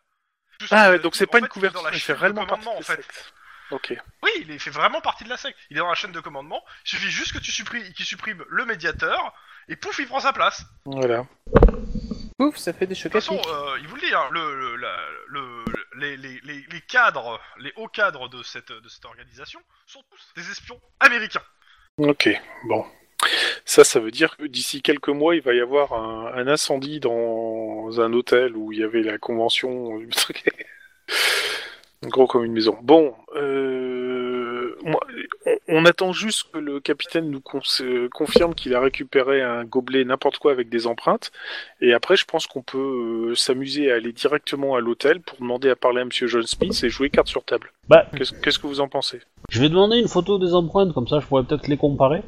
Ah, 0.70 0.84
qu'il- 0.84 0.90
ouais, 0.92 0.98
donc 1.00 1.14
c'est 1.14 1.26
pas 1.26 1.32
fait, 1.38 1.38
une 1.40 1.44
il 1.46 1.48
couverture. 1.50 1.82
la 1.82 1.90
Il 1.90 1.94
fait 1.94 2.00
chaîne 2.00 2.16
de 2.16 2.20
réellement 2.20 2.46
partie 2.46 2.64
commandement, 2.64 2.80
de 2.80 2.84
en 2.84 2.86
fait. 2.86 2.96
secte. 3.02 3.32
Ok. 3.70 3.94
Oui, 4.22 4.30
il 4.48 4.58
fait 4.58 4.70
vraiment 4.70 5.02
partie 5.02 5.24
de 5.24 5.28
la 5.28 5.36
secte. 5.36 5.58
Il 5.70 5.76
est 5.76 5.80
dans 5.80 5.88
la 5.88 5.94
chaîne 5.94 6.12
de 6.12 6.20
commandement. 6.20 6.64
Il 6.86 6.88
suffit 6.88 7.10
juste 7.10 7.32
que 7.34 7.38
tu 7.38 7.52
supprimes, 7.52 7.82
qu'il 7.92 8.06
supprime 8.06 8.42
le 8.48 8.64
médiateur 8.64 9.34
et 9.68 9.76
pouf, 9.76 9.98
il 9.98 10.06
prend 10.06 10.20
sa 10.20 10.32
place. 10.32 10.64
Voilà. 10.86 11.26
Ouf, 12.38 12.56
ça 12.56 12.72
fait 12.72 12.86
des 12.86 12.94
De 12.94 12.98
chocs 12.98 13.10
toute 13.12 13.20
façon, 13.20 13.34
euh, 13.36 13.76
il 13.80 13.88
vous 13.88 13.96
le 13.96 14.00
dit, 14.02 14.14
hein, 14.14 14.28
le, 14.30 14.54
le, 14.58 14.76
la- 14.76 15.06
le- 15.28 15.64
les, 15.98 16.16
les, 16.16 16.40
les, 16.44 16.64
les 16.70 16.80
cadres, 16.82 17.40
les 17.58 17.72
hauts 17.76 17.88
cadres 17.88 18.28
de 18.28 18.42
cette, 18.44 18.70
de 18.70 18.88
cette 18.88 19.04
organisation 19.04 19.60
sont 19.86 20.02
tous 20.10 20.32
des 20.40 20.48
espions 20.50 20.80
américains. 21.00 21.42
Ok, 21.98 22.28
bon. 22.64 22.84
Ça, 23.64 23.82
ça 23.82 23.98
veut 23.98 24.12
dire 24.12 24.36
que 24.36 24.44
d'ici 24.44 24.80
quelques 24.82 25.08
mois, 25.08 25.34
il 25.34 25.42
va 25.42 25.52
y 25.52 25.60
avoir 25.60 25.92
un, 25.94 26.32
un 26.32 26.46
incendie 26.46 27.00
dans 27.00 28.00
un 28.00 28.12
hôtel 28.12 28.56
où 28.56 28.70
il 28.72 28.78
y 28.78 28.84
avait 28.84 29.02
la 29.02 29.18
convention 29.18 29.98
du 29.98 30.06
truc. 30.08 30.44
Gros 32.04 32.28
comme 32.28 32.44
une 32.44 32.52
maison. 32.52 32.78
Bon, 32.82 33.16
euh, 33.34 34.37
on, 34.84 34.94
on 35.68 35.84
attend 35.84 36.12
juste 36.12 36.46
que 36.52 36.58
le 36.58 36.80
capitaine 36.80 37.30
nous 37.30 37.40
confirme 37.40 38.54
qu'il 38.54 38.74
a 38.74 38.80
récupéré 38.80 39.42
un 39.42 39.64
gobelet 39.64 40.04
n'importe 40.04 40.38
quoi 40.38 40.52
avec 40.52 40.68
des 40.68 40.86
empreintes. 40.86 41.30
Et 41.80 41.92
après, 41.92 42.16
je 42.16 42.24
pense 42.24 42.46
qu'on 42.46 42.62
peut 42.62 43.30
euh, 43.30 43.34
s'amuser 43.34 43.90
à 43.90 43.96
aller 43.96 44.12
directement 44.12 44.74
à 44.76 44.80
l'hôtel 44.80 45.20
pour 45.20 45.38
demander 45.38 45.70
à 45.70 45.76
parler 45.76 46.00
à 46.00 46.04
Monsieur 46.04 46.26
John 46.26 46.42
Smith 46.44 46.78
et 46.82 46.88
jouer 46.88 47.10
carte 47.10 47.28
sur 47.28 47.44
table. 47.44 47.72
Bah. 47.88 48.06
Qu'est-ce 48.16 48.58
que 48.58 48.66
vous 48.66 48.80
en 48.80 48.88
pensez? 48.88 49.20
Je 49.50 49.60
vais 49.60 49.68
demander 49.68 49.98
une 49.98 50.08
photo 50.08 50.38
des 50.38 50.54
empreintes, 50.54 50.92
comme 50.92 51.08
ça 51.08 51.20
je 51.20 51.26
pourrais 51.26 51.44
peut-être 51.44 51.68
les 51.68 51.76
comparer 51.76 52.22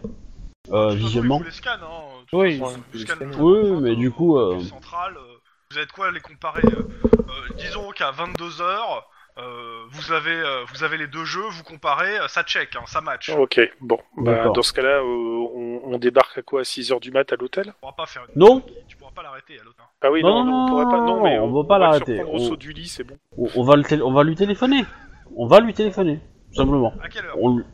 euh, 0.71 0.95
visuellement. 0.95 1.41
les 1.41 1.69
hein. 1.69 1.79
Oui, 2.33 2.59
façon, 2.59 2.81
les 2.95 3.81
mais 3.81 3.97
du 3.97 4.11
coup, 4.11 4.39
euh, 4.39 4.61
centrale, 4.61 5.17
vous 5.71 5.77
avez 5.77 5.87
de 5.87 5.93
quoi 5.93 6.11
les 6.13 6.21
comparer. 6.21 6.63
disons 7.57 7.91
qu'à 7.91 8.11
22 8.13 8.61
heures, 8.61 9.09
euh, 9.43 9.83
vous 9.91 10.13
avez 10.13 10.31
euh, 10.35 10.65
vous 10.73 10.85
avez 10.85 10.97
les 10.99 11.07
deux 11.07 11.25
jeux, 11.25 11.49
vous 11.51 11.63
comparez, 11.63 12.19
euh, 12.19 12.29
ça 12.29 12.43
check, 12.43 12.75
hein, 12.77 12.83
ça 12.87 13.01
match. 13.01 13.31
Ok, 13.31 13.61
bon. 13.81 13.99
Bah, 14.17 14.33
D'accord. 14.35 14.53
dans 14.53 14.63
ce 14.63 14.73
cas-là, 14.73 14.99
euh, 14.99 15.03
on, 15.05 15.81
on 15.85 15.99
débarque 15.99 16.39
à 16.39 16.43
quoi 16.43 16.61
À 16.61 16.63
6h 16.65 17.01
du 17.01 17.11
mat 17.11 17.33
à 17.33 17.37
l'hôtel? 17.37 17.67
Tu 17.67 17.73
pourras 17.81 17.93
pas 17.93 18.07
faire 18.07 18.23
une... 18.35 18.41
Non. 18.41 18.63
Tu 18.89 18.97
pourras 18.97 19.13
pas 19.13 19.23
l'arrêter 19.23 19.59
à 19.59 19.63
hein. 19.63 19.85
Ah 20.03 20.11
oui, 20.11 20.23
Non, 20.23 20.45
non, 20.45 20.45
non, 20.45 20.65
on 20.65 20.69
pourrait 20.69 20.85
pas. 20.97 21.01
Non, 21.05 21.23
mais 21.23 21.39
on 21.39 21.51
va 21.53 21.65
pas 21.69 21.79
va 21.79 21.87
l'arrêter. 21.87 22.17
surprendre 22.17 22.39
au 22.41 22.43
On- 22.45 22.49
saut 22.49 22.57
du 22.57 22.73
lit, 22.73 22.89
c'est 22.89 23.05
bon. 23.05 23.17
On, 23.37 23.49
on 23.57 23.63
va 23.65 23.77
le 23.77 23.83
tél- 23.83 24.03
on 24.03 24.13
va 24.13 24.23
lui 24.25 24.35
téléphoner. 24.37 24.85
On 25.37 25.47
va 25.47 25.61
lui 25.61 25.73
téléphoner, 25.75 26.21
tout 26.51 26.57
simplement. 26.57 26.93
À 27.03 27.09
quelle 27.09 27.25
heure? 27.27 27.37
On 27.41 27.57
lui- 27.57 27.65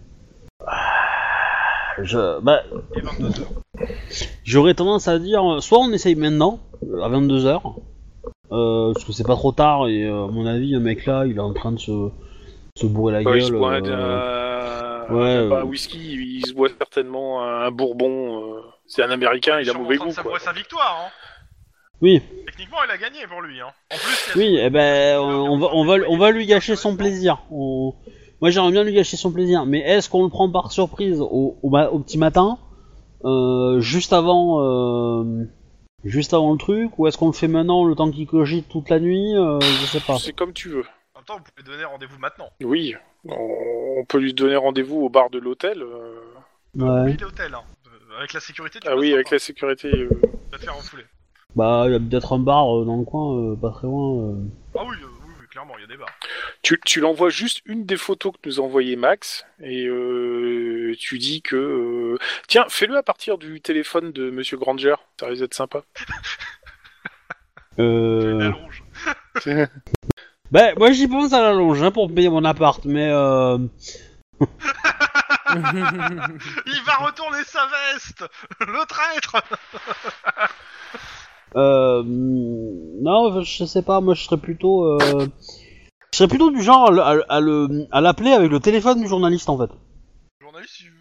Je, 2.03 2.41
bah, 2.41 2.63
Et 2.95 3.01
22 3.01 3.41
heures. 3.41 3.49
j'aurais 4.45 4.75
tendance 4.75 5.09
à 5.09 5.19
dire, 5.19 5.43
euh, 5.51 5.61
soit 5.61 5.79
on 5.79 5.91
essaye 5.93 6.15
maintenant, 6.15 6.61
euh, 6.85 7.03
à 7.03 7.09
22h, 7.09 7.63
euh, 8.53 8.93
parce 8.93 9.05
que 9.05 9.13
c'est 9.13 9.27
pas 9.27 9.35
trop 9.37 9.53
tard, 9.53 9.89
et 9.89 10.05
euh, 10.05 10.25
à 10.25 10.29
mon 10.29 10.47
avis, 10.47 10.75
un 10.75 10.81
mec 10.81 11.07
là, 11.07 11.25
il 11.27 11.37
est 11.37 11.41
en 11.41 11.53
train 11.53 11.73
de 11.73 11.79
se, 11.79 12.11
se 12.77 12.87
bourrer 12.87 13.13
la 13.13 13.19
Ouais, 13.31 13.39
il 13.39 13.41
gueule. 13.41 13.43
se 13.43 13.53
boit 13.53 13.73
un, 13.75 13.85
euh, 13.85 15.07
un- 15.09 15.15
ouais, 15.15 15.49
pas 15.49 15.61
un 15.61 15.63
euh. 15.63 15.65
whisky, 15.65 15.99
il 16.39 16.47
se 16.47 16.53
boit 16.55 16.69
certainement 16.77 17.43
un 17.43 17.71
bourbon. 17.71 18.57
euh, 18.57 18.61
C'est 18.87 19.03
un 19.03 19.11
américain, 19.11 19.59
il 19.61 19.69
a 19.69 19.73
mauvais 19.75 19.97
en 19.97 19.99
train 19.99 20.07
de 20.07 20.11
goût. 20.11 20.15
Quoi. 20.15 20.23
savourer 20.23 20.41
sa 20.41 20.53
victoire. 20.53 20.97
Hein. 21.07 21.11
Oui, 22.03 22.21
Techniquement, 22.47 22.77
il 22.87 22.91
a 22.91 22.99
gagné 22.99 23.27
pour 23.27 23.41
lui. 23.41 23.59
Hein. 23.61 23.69
En 23.93 23.97
plus, 23.97 24.33
il 24.35 24.39
oui, 24.39 24.59
eh 24.61 24.71
ben, 24.71 25.19
on 25.19 25.53
on 25.53 25.59
va, 25.59 25.69
on 25.73 25.85
va, 25.85 25.95
on 26.09 26.19
va 26.19 26.31
lui 26.31 26.45
gâcher 26.47 26.77
son 26.77 26.95
plaisir. 26.97 27.39
On- 27.51 27.95
Moi, 28.43 28.51
j'aimerais 28.51 28.71
bien 28.71 28.85
lui 28.85 28.93
gâcher 28.93 29.17
son 29.17 29.33
plaisir, 29.33 29.65
mais 29.65 29.79
est-ce 29.81 30.11
qu'on 30.11 30.23
le 30.23 30.29
prend 30.29 30.51
par 30.51 30.71
surprise 30.73 31.21
au, 31.23 31.57
au, 31.63 31.71
ma- 31.71 31.89
au 31.89 31.99
petit 32.01 32.19
matin, 32.19 32.59
euh, 33.25 33.81
juste 33.81 34.13
avant, 34.13 34.61
euh, 34.61 35.47
juste 36.07 36.35
avant 36.35 36.53
le 36.53 36.59
truc, 36.59 36.99
ou 36.99 37.07
est-ce 37.07 37.19
qu'on 37.19 37.27
le 37.27 37.33
fait 37.33 37.49
maintenant, 37.49 37.85
le 37.85 37.95
temps 37.95 38.11
qu'il 38.11 38.27
cogite 38.27 38.69
toute 38.69 38.89
la 38.91 38.99
nuit 39.01 39.35
euh, 39.37 39.59
Je 39.61 39.87
sais 39.87 40.01
pas. 40.01 40.19
C'est 40.19 40.33
comme 40.33 40.53
tu 40.53 40.69
veux. 40.71 40.85
En 41.15 41.19
même 41.19 41.25
temps, 41.27 41.37
vous 41.39 41.45
pouvez 41.55 41.67
donner 41.69 41.85
rendez-vous 41.85 42.19
maintenant. 42.19 42.49
Oui, 42.63 42.95
on, 43.29 43.35
on 44.01 44.05
peut 44.05 44.19
lui 44.19 44.35
donner 44.35 44.57
rendez-vous 44.57 45.01
au 45.03 45.09
bar 45.09 45.31
de 45.31 45.39
l'hôtel. 45.39 45.83
euh. 45.83 46.15
Ouais. 46.77 47.11
Oui, 47.13 47.17
l'hôtel. 47.21 47.55
Hein. 47.55 47.63
Euh, 47.87 48.19
Avec 48.19 48.33
la 48.35 48.41
sécurité, 48.41 48.79
tu 48.81 48.89
Ah 48.89 48.97
oui, 48.97 49.13
avec 49.15 49.29
pas. 49.31 49.37
la 49.37 49.39
sécurité. 49.39 49.89
euh. 49.89 50.09
Tu 50.23 50.29
vas 50.53 50.59
te 50.59 50.65
faire 50.65 50.77
refouler. 50.77 51.05
Bah, 51.55 51.85
il 51.87 51.93
y 51.93 51.95
a 51.95 51.99
peut-être 52.01 52.35
un 52.35 52.39
bar 52.39 52.69
euh, 52.81 52.85
dans 52.85 52.97
le 52.99 53.05
coin, 53.05 53.35
euh, 53.39 53.57
pas 53.57 53.71
très 53.71 53.87
loin. 53.87 54.19
euh. 54.31 54.35
Ah 54.75 54.81
euh, 54.81 54.85
oui, 54.91 54.97
clairement, 55.57 55.79
il 55.79 55.81
y 55.81 55.85
a 55.85 55.87
des 55.87 55.97
bars. 55.97 56.13
Tu, 56.61 56.79
tu 56.85 57.01
l'envoies 57.01 57.31
juste 57.31 57.63
une 57.65 57.87
des 57.87 57.97
photos 57.97 58.35
que 58.35 58.47
nous 58.47 58.61
a 58.61 58.63
envoyé 58.63 58.95
Max 58.95 59.47
et 59.59 59.87
euh, 59.87 60.95
tu 60.99 61.17
dis 61.19 61.41
que 61.41 61.57
euh, 61.57 62.19
tiens 62.47 62.67
fais-le 62.69 62.95
à 62.95 63.03
partir 63.03 63.39
du 63.39 63.63
téléphone 63.63 64.13
de 64.13 64.29
Monsieur 64.31 64.59
Granger, 64.59 64.97
ça 65.19 65.29
risque 65.29 65.41
d'être 65.41 65.55
sympa. 65.55 65.83
Une 67.79 67.85
Euh... 67.85 68.41
allonge. 68.41 68.85
Bah, 70.53 70.75
moi 70.77 70.93
j'y 70.93 71.09
pense 71.09 71.33
à 71.33 71.43
la 71.43 71.53
longe 71.53 71.83
hein, 71.83 71.91
pour 71.91 72.15
payer 72.15 72.29
mon 72.29 72.45
appart, 72.45 72.85
mais 72.85 73.09
euh... 73.11 73.59
Il 76.67 76.83
va 76.85 76.97
retourner 76.97 77.43
sa 77.45 77.67
veste 77.67 78.25
Le 78.61 78.87
traître 78.87 79.43
Euh, 81.57 82.03
non, 82.05 83.43
je 83.43 83.65
sais 83.65 83.83
pas, 83.83 84.01
moi 84.01 84.15
je 84.15 84.23
serais 84.25 84.37
plutôt, 84.37 84.85
euh, 85.01 85.27
je 86.13 86.19
serais 86.19 86.29
plutôt 86.29 86.51
du 86.51 86.63
genre 86.63 86.89
à, 86.89 86.91
le- 86.93 87.03
à, 87.03 87.25
à 87.37 87.41
le, 87.41 87.87
à 87.91 88.01
l'appeler 88.01 88.33
avec 88.33 88.51
le 88.51 88.61
téléphone 88.61 89.01
du 89.01 89.09
journaliste 89.09 89.49
en 89.49 89.59
fait. 89.59 89.73
Le 90.41 90.47
journaliste, 90.47 90.81
il- 90.81 90.93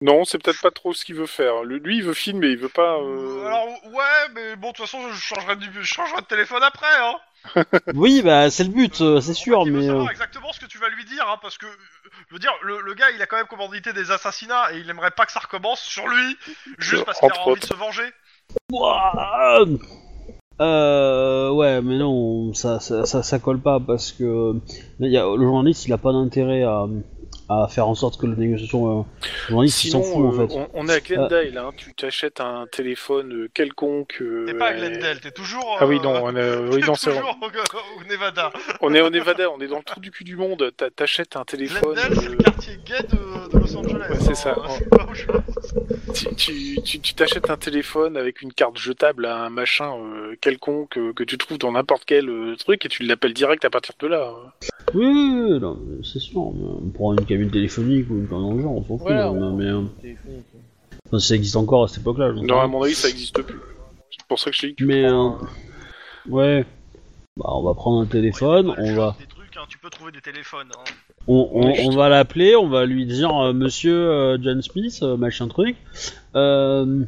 Non, 0.00 0.24
c'est 0.24 0.38
peut-être 0.42 0.60
pas 0.60 0.72
trop 0.72 0.92
ce 0.92 1.04
qu'il 1.04 1.14
veut 1.14 1.26
faire. 1.26 1.62
Le- 1.62 1.76
Lui, 1.78 1.98
il 1.98 2.02
veut 2.02 2.14
filmer, 2.14 2.48
il 2.48 2.58
veut 2.58 2.68
pas. 2.68 2.98
euh, 2.98 3.46
Alors, 3.46 3.66
ouais, 3.92 4.28
mais 4.34 4.56
bon, 4.56 4.68
de 4.70 4.72
toute 4.74 4.84
façon, 4.86 4.98
je 5.10 5.14
changerai, 5.20 5.54
du... 5.56 5.68
je 5.72 5.82
changerai 5.82 6.22
de 6.22 6.26
téléphone 6.26 6.62
après, 6.64 6.88
hein 6.98 7.14
Oui, 7.94 8.22
bah 8.22 8.50
c'est 8.50 8.64
le 8.64 8.70
but, 8.70 9.00
euh, 9.00 9.20
c'est 9.20 9.34
sûr, 9.34 9.62
Il 9.66 9.72
veut 9.72 9.80
mais 9.80 9.86
savoir 9.86 10.06
euh, 10.06 10.10
exactement 10.10 10.52
ce 10.52 10.58
que 10.60 10.66
tu 10.66 10.78
vas 10.78 10.88
lui 10.88 11.04
dire, 11.04 11.24
hein, 11.28 11.38
parce 11.40 11.56
que, 11.58 11.66
je 12.28 12.34
veux 12.34 12.38
dire, 12.40 12.52
le, 12.62 12.80
le 12.80 12.94
gars, 12.94 13.10
il 13.12 13.22
a 13.22 13.26
quand 13.26 13.36
même 13.36 13.46
commandité 13.46 13.92
des 13.92 14.10
assassinats, 14.10 14.72
et 14.72 14.78
il 14.78 14.90
aimerait 14.90 15.10
pas 15.12 15.24
que 15.26 15.32
ça 15.32 15.40
recommence 15.40 15.80
sur 15.80 16.06
lui, 16.08 16.36
juste 16.78 17.04
parce 17.04 17.20
qu'il 17.20 17.30
a 17.30 17.40
envie 17.46 17.60
de 17.60 17.66
se 17.66 17.74
venger. 17.74 18.08
Ouah, 18.72 19.64
euh, 20.60 21.50
ouais, 21.50 21.80
mais 21.82 21.98
non, 21.98 22.54
ça, 22.54 22.78
ça, 22.78 23.04
ça, 23.04 23.22
ça 23.22 23.38
colle 23.38 23.58
pas 23.58 23.80
parce 23.80 24.12
que 24.12 24.54
il 25.00 25.08
y 25.10 25.16
a, 25.16 25.24
le 25.24 25.42
journaliste, 25.42 25.86
il 25.86 25.92
a 25.92 25.98
pas 25.98 26.12
d'intérêt 26.12 26.62
à, 26.62 26.86
à 27.48 27.66
faire 27.68 27.88
en 27.88 27.94
sorte 27.96 28.20
que 28.20 28.26
la 28.26 28.36
négociation, 28.36 29.00
euh, 29.00 29.02
le 29.22 29.50
journaliste, 29.50 29.84
il 29.84 29.90
s'en 29.90 30.02
fout 30.02 30.24
en 30.24 30.32
euh, 30.40 30.46
fait. 30.46 30.54
on, 30.54 30.68
on 30.74 30.88
est 30.88 30.92
à 30.94 31.00
Glendale, 31.00 31.58
hein. 31.58 31.70
tu 31.76 31.92
t'achètes 31.94 32.40
un 32.40 32.66
téléphone 32.70 33.32
euh, 33.32 33.50
quelconque. 33.52 34.18
euh, 34.20 34.44
T'es 34.46 34.54
pas 34.54 34.68
à 34.68 34.74
Glendale, 34.74 35.20
t'es 35.20 35.32
toujours. 35.32 35.78
Ah 35.80 35.86
oui, 35.86 35.98
euh, 35.98 36.02
non, 36.04 36.20
on 36.22 36.36
est, 36.36 36.56
oui, 36.74 36.80
non, 36.86 36.92
toujours 36.94 37.36
au, 37.42 37.46
au 38.00 38.04
Nevada. 38.08 38.52
On 38.82 38.94
est 38.94 39.00
au 39.00 39.10
Nevada, 39.10 39.50
on 39.50 39.60
est 39.60 39.66
dans 39.68 39.78
le 39.78 39.84
trou 39.84 40.00
du 40.00 40.10
cul 40.12 40.22
du 40.24 40.36
monde. 40.36 40.70
T'a- 40.76 40.90
T'achètes 40.90 41.34
un 41.34 41.44
téléphone. 41.44 41.80
Glendale, 41.94 42.14
c'est 42.20 42.26
euh, 42.26 42.30
le 42.30 42.36
quartier 42.36 42.78
gay 42.84 43.02
de, 43.10 43.52
de 43.52 43.58
Los 43.58 43.74
Angeles. 43.76 43.91
C'est 44.22 44.48
hein. 44.48 44.54
ça. 44.54 44.56
Tu- 46.36 47.14
t'achètes 47.14 47.50
un 47.50 47.56
téléphone 47.56 48.16
avec 48.16 48.42
une 48.42 48.52
carte 48.52 48.78
jetable 48.78 49.26
à 49.26 49.44
un 49.44 49.50
machin 49.50 49.92
euh, 49.96 50.34
quelconque 50.40 50.98
euh, 50.98 51.12
que 51.12 51.24
tu 51.24 51.38
trouves 51.38 51.58
dans 51.58 51.72
n'importe 51.72 52.04
quel 52.06 52.28
euh, 52.28 52.56
truc 52.56 52.84
et 52.84 52.88
tu 52.88 53.02
l'appelles 53.02 53.34
direct 53.34 53.64
à 53.64 53.70
partir 53.70 53.94
de 53.98 54.06
là. 54.06 54.32
Oui, 54.94 55.06
oui, 55.06 55.60
c'est 56.04 56.18
sûr. 56.18 56.52
mais 56.54 56.64
On 56.64 56.88
prend 56.90 57.12
une 57.14 57.24
cabine 57.24 57.50
téléphonique 57.50 58.08
ou 58.10 58.14
une 58.14 58.26
dans 58.26 58.52
le 58.54 58.62
genre, 58.62 58.72
on 58.76 58.80
s'en 58.82 58.98
fout. 58.98 59.00
Voilà, 59.00 59.30
mais, 59.32 59.70
on- 59.70 59.82
mais, 59.82 59.88
téléphonique. 60.00 60.46
enfin, 61.06 61.18
ça 61.18 61.34
existe 61.34 61.56
encore 61.56 61.84
à 61.84 61.88
cette 61.88 62.00
époque-là. 62.00 62.32
Non, 62.32 62.60
à 62.60 62.66
mon 62.66 62.82
avis, 62.82 62.94
ça 62.94 63.08
existe 63.08 63.40
plus. 63.42 63.58
C'est 64.10 64.26
pour 64.26 64.38
ça 64.38 64.50
que 64.50 64.56
je 64.56 64.60
te 64.62 64.66
dis 64.66 64.72
que 64.74 64.78
tu 64.78 64.86
Mais, 64.86 65.06
prends 65.08 65.38
Ouais. 66.28 66.64
Bah, 67.36 67.46
on 67.48 67.62
va 67.62 67.74
prendre 67.74 68.02
un 68.02 68.06
téléphone, 68.06 68.68
Ouais, 68.70 68.74
on 68.78 68.94
va, 68.94 69.16
Des 69.18 69.26
trucs, 69.26 69.56
hein, 69.56 69.64
tu 69.68 69.78
peux 69.78 69.88
trouver 69.90 70.12
des 70.12 70.20
téléphones. 70.20 70.68
Hein. 70.78 70.84
On, 71.28 71.48
on, 71.52 71.66
Oui, 71.68 71.74
je 71.76 71.86
on 71.88 71.90
va 71.96 72.08
l'appeler, 72.08 72.56
on 72.56 72.68
va 72.68 72.84
lui 72.86 73.06
dire, 73.06 73.34
euh, 73.36 73.52
Monsieur 73.52 73.94
euh, 73.94 74.38
John 74.40 74.60
Smith, 74.62 74.98
euh, 75.02 75.16
machin 75.16 75.48
truc. 75.48 75.76
Euh, 76.34 77.04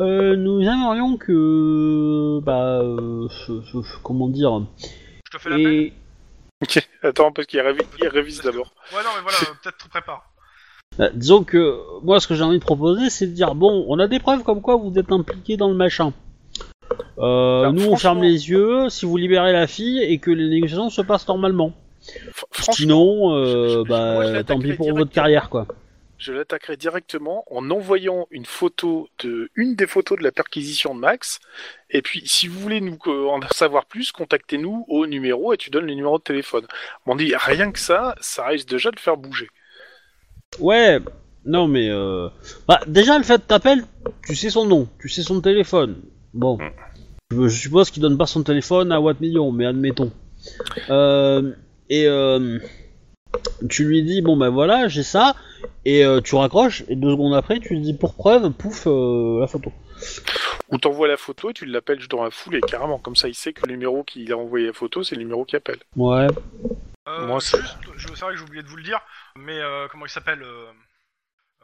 euh, 0.00 0.36
nous 0.36 0.60
aimerions 0.62 1.16
que, 1.16 2.40
bah, 2.40 2.80
euh, 2.82 3.26
f- 3.28 3.62
f- 3.74 3.98
comment 4.02 4.28
dire, 4.28 4.62
Je 5.24 5.36
te 5.36 5.42
fais 5.42 5.50
l'appel. 5.50 5.66
et 5.66 5.92
Ok, 6.62 6.88
Attends, 7.02 7.30
parce 7.32 7.46
qu'il 7.46 7.60
révise, 7.60 7.86
il 8.02 8.08
révise 8.08 8.42
d'abord. 8.42 8.72
Ouais, 8.92 9.02
non, 9.04 9.10
mais 9.16 9.22
voilà, 9.22 9.38
euh, 9.42 9.54
peut-être 9.62 9.78
te 9.84 9.88
prépare. 9.88 10.24
Euh, 11.00 11.10
disons 11.14 11.44
que 11.44 11.78
moi, 12.02 12.18
ce 12.18 12.26
que 12.26 12.34
j'ai 12.34 12.42
envie 12.42 12.58
de 12.58 12.64
proposer, 12.64 13.10
c'est 13.10 13.26
de 13.26 13.32
dire 13.32 13.54
bon, 13.54 13.84
on 13.88 13.98
a 14.00 14.08
des 14.08 14.18
preuves 14.18 14.42
comme 14.42 14.60
quoi 14.60 14.76
vous 14.76 14.98
êtes 14.98 15.12
impliqué 15.12 15.56
dans 15.56 15.68
le 15.68 15.74
machin. 15.76 16.12
Euh, 17.18 17.60
Alors, 17.60 17.72
nous, 17.72 17.82
on 17.82 17.96
franchement- 17.96 17.96
ferme 17.98 18.22
les 18.22 18.50
yeux 18.50 18.88
si 18.88 19.06
vous 19.06 19.16
libérez 19.16 19.52
la 19.52 19.66
fille 19.68 20.00
et 20.02 20.18
que 20.18 20.30
les 20.32 20.48
négociations 20.48 20.90
se 20.90 21.02
passent 21.02 21.28
normalement. 21.28 21.72
Sinon, 22.72 23.34
euh, 23.34 23.44
je- 23.68 23.68
je- 23.78 23.88
bah, 23.88 24.44
tant 24.44 24.58
pis 24.58 24.72
pour 24.74 24.92
votre 24.94 25.10
carrière, 25.12 25.48
quoi. 25.50 25.66
je 26.18 26.32
l'attaquerai 26.32 26.76
directement 26.76 27.44
en 27.50 27.70
envoyant 27.70 28.26
une 28.32 28.44
photo 28.44 29.08
de 29.22 29.50
une 29.54 29.76
des 29.76 29.86
photos 29.86 30.18
de 30.18 30.24
la 30.24 30.32
perquisition 30.32 30.94
de 30.94 31.00
Max. 31.00 31.38
Et 31.90 32.02
puis, 32.02 32.22
si 32.26 32.48
vous 32.48 32.58
voulez 32.58 32.80
nous 32.80 32.98
euh, 33.06 33.28
en 33.28 33.40
savoir 33.52 33.86
plus, 33.86 34.10
contactez-nous 34.10 34.84
au 34.88 35.06
numéro 35.06 35.52
et 35.52 35.56
tu 35.56 35.70
donnes 35.70 35.86
le 35.86 35.94
numéro 35.94 36.18
de 36.18 36.22
téléphone. 36.24 36.66
On 37.06 37.14
dit 37.14 37.34
rien 37.36 37.70
que 37.70 37.78
ça, 37.78 38.16
ça 38.20 38.46
risque 38.46 38.68
déjà 38.68 38.90
de 38.90 38.98
faire 38.98 39.16
bouger. 39.16 39.48
Ouais, 40.58 40.98
non, 41.44 41.68
mais 41.68 41.88
euh... 41.88 42.28
bah, 42.66 42.80
déjà, 42.86 43.16
le 43.18 43.24
fait 43.24 43.38
t'appelles, 43.46 43.84
tu 44.26 44.34
sais 44.34 44.50
son 44.50 44.66
nom, 44.66 44.88
tu 45.00 45.08
sais 45.08 45.22
son 45.22 45.40
téléphone. 45.40 45.96
Bon, 46.34 46.58
Mm. 46.58 46.70
je, 47.30 47.48
je 47.48 47.60
suppose 47.60 47.90
qu'il 47.90 48.02
donne 48.02 48.18
pas 48.18 48.26
son 48.26 48.42
téléphone 48.42 48.90
à 48.90 49.00
Watt 49.00 49.20
Million, 49.20 49.52
mais 49.52 49.66
admettons. 49.66 50.10
Euh, 50.90 51.52
et 51.88 52.06
euh, 52.06 52.58
tu 53.68 53.84
lui 53.84 54.02
dis 54.02 54.22
bon 54.22 54.36
ben 54.36 54.48
voilà, 54.50 54.88
j'ai 54.88 55.02
ça, 55.02 55.34
et 55.84 56.04
euh, 56.04 56.20
tu 56.20 56.34
raccroches, 56.34 56.82
et 56.88 56.96
deux 56.96 57.10
secondes 57.10 57.34
après, 57.34 57.60
tu 57.60 57.70
lui 57.74 57.80
dis 57.80 57.94
pour 57.94 58.14
preuve, 58.14 58.50
pouf, 58.52 58.86
euh, 58.86 59.40
la 59.40 59.46
photo. 59.46 59.72
Ou 60.70 60.78
t'envoies 60.78 61.08
la 61.08 61.16
photo 61.16 61.50
et 61.50 61.54
tu 61.54 61.64
l'appelles 61.64 62.06
dans 62.08 62.22
la 62.22 62.30
foulée, 62.30 62.60
carrément. 62.60 62.98
Comme 62.98 63.16
ça, 63.16 63.26
il 63.28 63.34
sait 63.34 63.52
que 63.52 63.62
le 63.66 63.72
numéro 63.72 64.04
qu'il 64.04 64.30
a 64.32 64.36
envoyé 64.36 64.66
la 64.66 64.72
photo, 64.72 65.02
c'est 65.02 65.14
le 65.16 65.22
numéro 65.22 65.44
qui 65.44 65.56
appelle. 65.56 65.78
Ouais. 65.96 66.26
Euh, 67.08 67.26
Moi, 67.26 67.40
c'est- 67.40 67.58
juste, 67.60 67.78
je- 67.96 68.08
c'est 68.08 68.20
vrai 68.20 68.32
que 68.34 68.38
j'ai 68.38 68.44
oublié 68.44 68.62
de 68.62 68.68
vous 68.68 68.76
le 68.76 68.82
dire, 68.82 69.00
mais 69.34 69.58
euh, 69.58 69.88
comment 69.90 70.04
il 70.04 70.10
s'appelle 70.10 70.42
euh, 70.42 70.66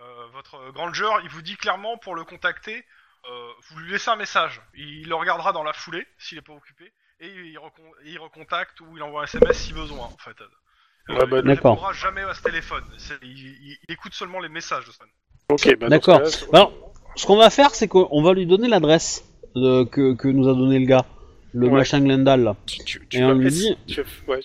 euh, 0.01 0.27
Votre 0.33 0.73
Granger, 0.73 1.07
il 1.23 1.29
vous 1.29 1.43
dit 1.43 1.55
clairement 1.57 1.99
pour 1.99 2.15
le 2.15 2.25
contacter, 2.25 2.77
euh, 3.31 3.49
vous 3.69 3.79
lui 3.81 3.93
laissez 3.93 4.09
un 4.11 4.17
message. 4.17 4.63
Il 4.75 5.07
le 5.09 5.15
regardera 5.15 5.53
dans 5.53 5.63
la 5.65 5.75
foulée 5.75 6.07
s'il 6.19 6.39
est 6.39 6.43
pas 6.43 6.55
occupé, 6.55 6.93
et 7.21 7.27
il, 7.27 7.57
recon- 7.59 7.95
il 8.07 8.19
recontacte 8.19 8.81
ou 8.81 8.97
il 8.97 9.03
envoie 9.03 9.23
un 9.23 9.25
SMS 9.25 9.57
si 9.59 9.73
besoin 9.73 10.07
en 10.07 10.17
fait. 10.19 10.37
Euh, 10.41 10.47
Ouais, 11.07 11.19
bah, 11.27 11.39
il 11.41 11.45
ne 11.49 11.55
d'accord. 11.55 11.73
répondra 11.73 11.93
jamais 11.93 12.23
à 12.23 12.33
ce 12.33 12.43
téléphone. 12.43 12.83
C'est- 12.97 13.19
Il, 13.23 13.29
il- 13.39 13.77
il 13.87 13.93
écoute 13.93 14.15
seulement 14.15 14.41
les 14.41 14.49
messages 14.49 14.87
de 14.87 14.91
Stan. 14.91 15.05
Ok, 15.51 15.67
bah 15.79 15.87
dans 15.87 15.89
D'accord. 15.91 16.27
ce 16.27 16.41
cas-là, 16.47 16.59
Alors, 16.59 16.73
ce 17.15 17.27
qu'on 17.27 17.37
va 17.37 17.51
faire, 17.51 17.75
c'est 17.75 17.89
qu'on 17.89 18.23
va 18.23 18.33
lui 18.33 18.47
donner 18.47 18.69
l'adresse 18.69 19.23
de- 19.55 19.85
que, 19.85 20.15
que 20.15 20.29
nous 20.29 20.49
a 20.49 20.55
donné 20.55 20.79
le 20.79 20.87
gars, 20.87 21.05
le 21.53 21.67
Ouais. 21.67 21.73
machin 21.75 22.01
Glendale. 22.01 22.43
Là. 22.45 22.57
tu, 22.65 22.83
tu, 22.85 23.07
tu 23.07 23.19
Et 23.19 23.25
on 23.25 23.35
lui 23.35 23.51
dit- 23.51 23.77
tu- 23.87 24.03
ouais. 24.29 24.41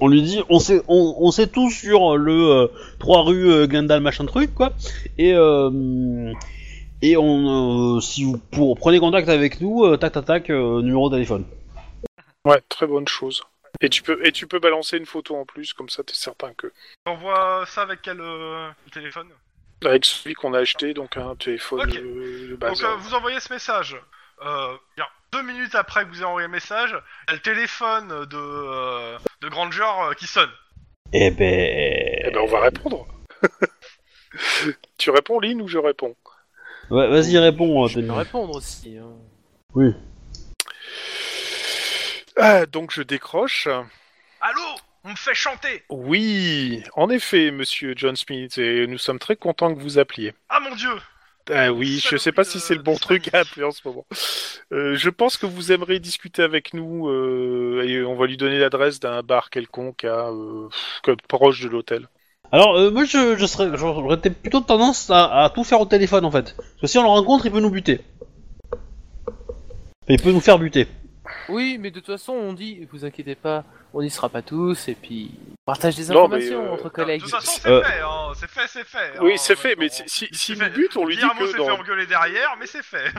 On 0.00 0.06
lui 0.08 0.22
dit, 0.22 0.40
on 0.48 0.60
sait, 0.60 0.80
on, 0.88 1.16
on 1.18 1.30
sait 1.32 1.48
tous 1.48 1.70
sur 1.70 2.16
le 2.16 2.32
euh, 2.32 2.66
3 3.00 3.22
rue 3.24 3.50
euh, 3.50 3.66
Glendale 3.66 4.00
machin 4.02 4.26
truc 4.26 4.54
quoi, 4.54 4.72
et 5.18 5.32
euh, 5.34 6.32
et 7.02 7.16
on, 7.16 7.96
euh, 7.96 8.00
si 8.00 8.22
vous 8.24 8.36
pour 8.38 8.76
prenez 8.78 9.00
contact 9.00 9.28
avec 9.28 9.60
nous, 9.60 9.84
euh, 9.84 9.96
tac 9.96 10.12
tac 10.12 10.24
tac, 10.26 10.50
euh, 10.50 10.82
numéro 10.82 11.08
de 11.08 11.14
téléphone. 11.16 11.46
Ouais, 12.44 12.60
très 12.68 12.86
bonne 12.86 13.06
chose. 13.08 13.42
Et 13.80 13.88
tu 13.88 14.02
peux 14.02 14.24
et 14.26 14.32
tu 14.32 14.46
peux 14.46 14.58
balancer 14.58 14.96
une 14.98 15.06
photo 15.06 15.36
en 15.36 15.44
plus, 15.44 15.72
comme 15.72 15.88
ça 15.88 16.02
t'es 16.02 16.14
certain 16.14 16.52
que 16.54 16.72
T'envoies 17.04 17.64
ça 17.66 17.82
avec 17.82 18.02
quel 18.02 18.20
euh, 18.20 18.68
téléphone? 18.92 19.28
Avec 19.84 20.04
celui 20.04 20.34
qu'on 20.34 20.52
a 20.54 20.58
acheté, 20.58 20.92
donc 20.92 21.16
un 21.16 21.34
téléphone 21.36 21.80
Ok. 21.82 21.96
euh, 21.96 22.48
de 22.48 22.56
Donc 22.56 22.58
base. 22.60 22.84
euh, 22.84 22.96
vous 22.96 23.14
envoyez 23.14 23.40
ce 23.40 23.52
message. 23.52 23.96
Euh, 24.44 24.76
bien, 24.96 25.06
deux 25.32 25.42
minutes 25.42 25.74
après 25.74 26.04
que 26.04 26.08
vous 26.10 26.16
ayez 26.16 26.24
envoyé 26.24 26.46
le 26.46 26.52
message, 26.52 26.90
il 26.90 27.30
y 27.30 27.32
a 27.32 27.34
le 27.34 27.40
téléphone 27.42 28.08
de, 28.26 28.36
euh, 28.36 29.18
de 29.40 29.48
Granger 29.48 29.82
euh, 29.82 30.14
qui 30.14 30.26
sonne. 30.26 30.50
Eh 31.12 31.30
ben, 31.30 31.46
Eh 32.24 32.30
ben 32.30 32.40
on 32.40 32.46
va 32.46 32.60
répondre. 32.60 33.06
tu 34.98 35.10
réponds, 35.10 35.40
Lynn, 35.40 35.60
ou 35.62 35.68
je 35.68 35.78
réponds? 35.78 36.14
Ouais, 36.90 37.08
vas-y 37.08 37.38
réponds. 37.38 37.84
euh, 37.84 37.88
Je 37.88 38.00
peux 38.00 38.12
répondre 38.12 38.54
aussi. 38.56 38.98
hein. 38.98 39.12
Oui. 39.74 39.94
Ah, 42.42 42.64
donc 42.64 42.90
je 42.90 43.02
décroche. 43.02 43.68
Allô 44.40 44.62
On 45.04 45.10
me 45.10 45.16
fait 45.16 45.34
chanter 45.34 45.82
Oui, 45.90 46.82
en 46.96 47.10
effet, 47.10 47.50
monsieur 47.50 47.92
John 47.94 48.16
Smith, 48.16 48.56
et 48.56 48.86
nous 48.86 48.96
sommes 48.96 49.18
très 49.18 49.36
contents 49.36 49.74
que 49.74 49.80
vous 49.80 49.98
appeliez. 49.98 50.32
Ah 50.48 50.58
mon 50.60 50.74
dieu 50.74 50.88
Ah 51.52 51.70
oui, 51.70 52.02
je 52.02 52.16
sais 52.16 52.32
pas 52.32 52.44
si 52.44 52.58
c'est 52.58 52.74
le 52.74 52.82
bon 52.82 52.96
truc 52.96 53.28
à 53.34 53.40
appeler 53.40 53.64
en 53.64 53.70
ce 53.72 53.86
moment. 53.86 54.06
Euh, 54.72 54.96
je 54.96 55.10
pense 55.10 55.36
que 55.36 55.44
vous 55.44 55.70
aimeriez 55.70 55.98
discuter 55.98 56.42
avec 56.42 56.72
nous 56.72 57.08
euh, 57.08 57.84
et 57.86 58.02
on 58.04 58.14
va 58.16 58.26
lui 58.26 58.38
donner 58.38 58.58
l'adresse 58.58 59.00
d'un 59.00 59.22
bar 59.22 59.50
quelconque 59.50 60.04
à 60.04 60.30
euh, 60.30 60.68
proche 61.28 61.60
de 61.60 61.68
l'hôtel. 61.68 62.08
Alors 62.52 62.76
euh, 62.76 62.90
moi 62.90 63.04
je, 63.04 63.36
je 63.36 63.46
serais, 63.46 63.76
j'aurais 63.76 64.18
plutôt 64.18 64.60
tendance 64.60 65.10
à, 65.10 65.44
à 65.44 65.50
tout 65.50 65.62
faire 65.62 65.80
au 65.80 65.86
téléphone 65.86 66.24
en 66.24 66.30
fait, 66.30 66.56
parce 66.56 66.80
que 66.80 66.86
si 66.86 66.98
on 66.98 67.02
le 67.02 67.08
rencontre, 67.08 67.46
il 67.46 67.52
peut 67.52 67.60
nous 67.60 67.70
buter. 67.70 68.00
Il 70.08 70.20
peut 70.20 70.32
nous 70.32 70.40
faire 70.40 70.58
buter. 70.58 70.88
Oui, 71.48 71.78
mais 71.78 71.90
de 71.90 71.96
toute 72.00 72.06
façon, 72.06 72.32
on 72.32 72.52
dit, 72.52 72.86
vous 72.92 73.04
inquiétez 73.04 73.34
pas, 73.34 73.64
on 73.92 74.02
n'y 74.02 74.10
sera 74.10 74.28
pas 74.28 74.42
tous, 74.42 74.88
et 74.88 74.94
puis 74.94 75.30
on 75.50 75.64
partage 75.64 75.96
des 75.96 76.06
Non, 76.12 76.28
mais, 76.28 76.36
informations 76.36 76.66
euh, 76.66 76.72
entre 76.74 76.84
De 76.84 76.88
collègues. 76.90 77.22
toute 77.22 77.30
façon, 77.30 77.60
c'est 77.62 77.68
Euh, 77.68 77.82
fait, 77.82 78.00
hein. 78.00 78.32
c'est 78.36 78.50
fait, 78.50 78.66
c'est 78.68 78.84
fait. 78.84 79.18
Oui, 79.20 79.32
hein. 79.32 79.36
c'est 79.36 79.56
fait, 79.56 79.74
mais 79.76 79.88
On- 79.90 80.04
si- 80.06 80.56
nous 80.56 80.70
bute, 80.70 80.96
on 80.96 81.04
lui 81.06 81.16
dit 81.16 81.20
Guillermo 81.22 81.40
que 81.40 81.50
s'est 81.50 81.56
dans- 81.58 81.64
fait 81.66 81.70
engueuler 81.72 82.06
derrière, 82.06 82.56
mais 82.58 82.66
c'est 82.66 82.82
fait. 82.84 83.12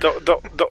Dans, 0.00 0.20
dans, 0.22 0.40
dans- 0.54 0.70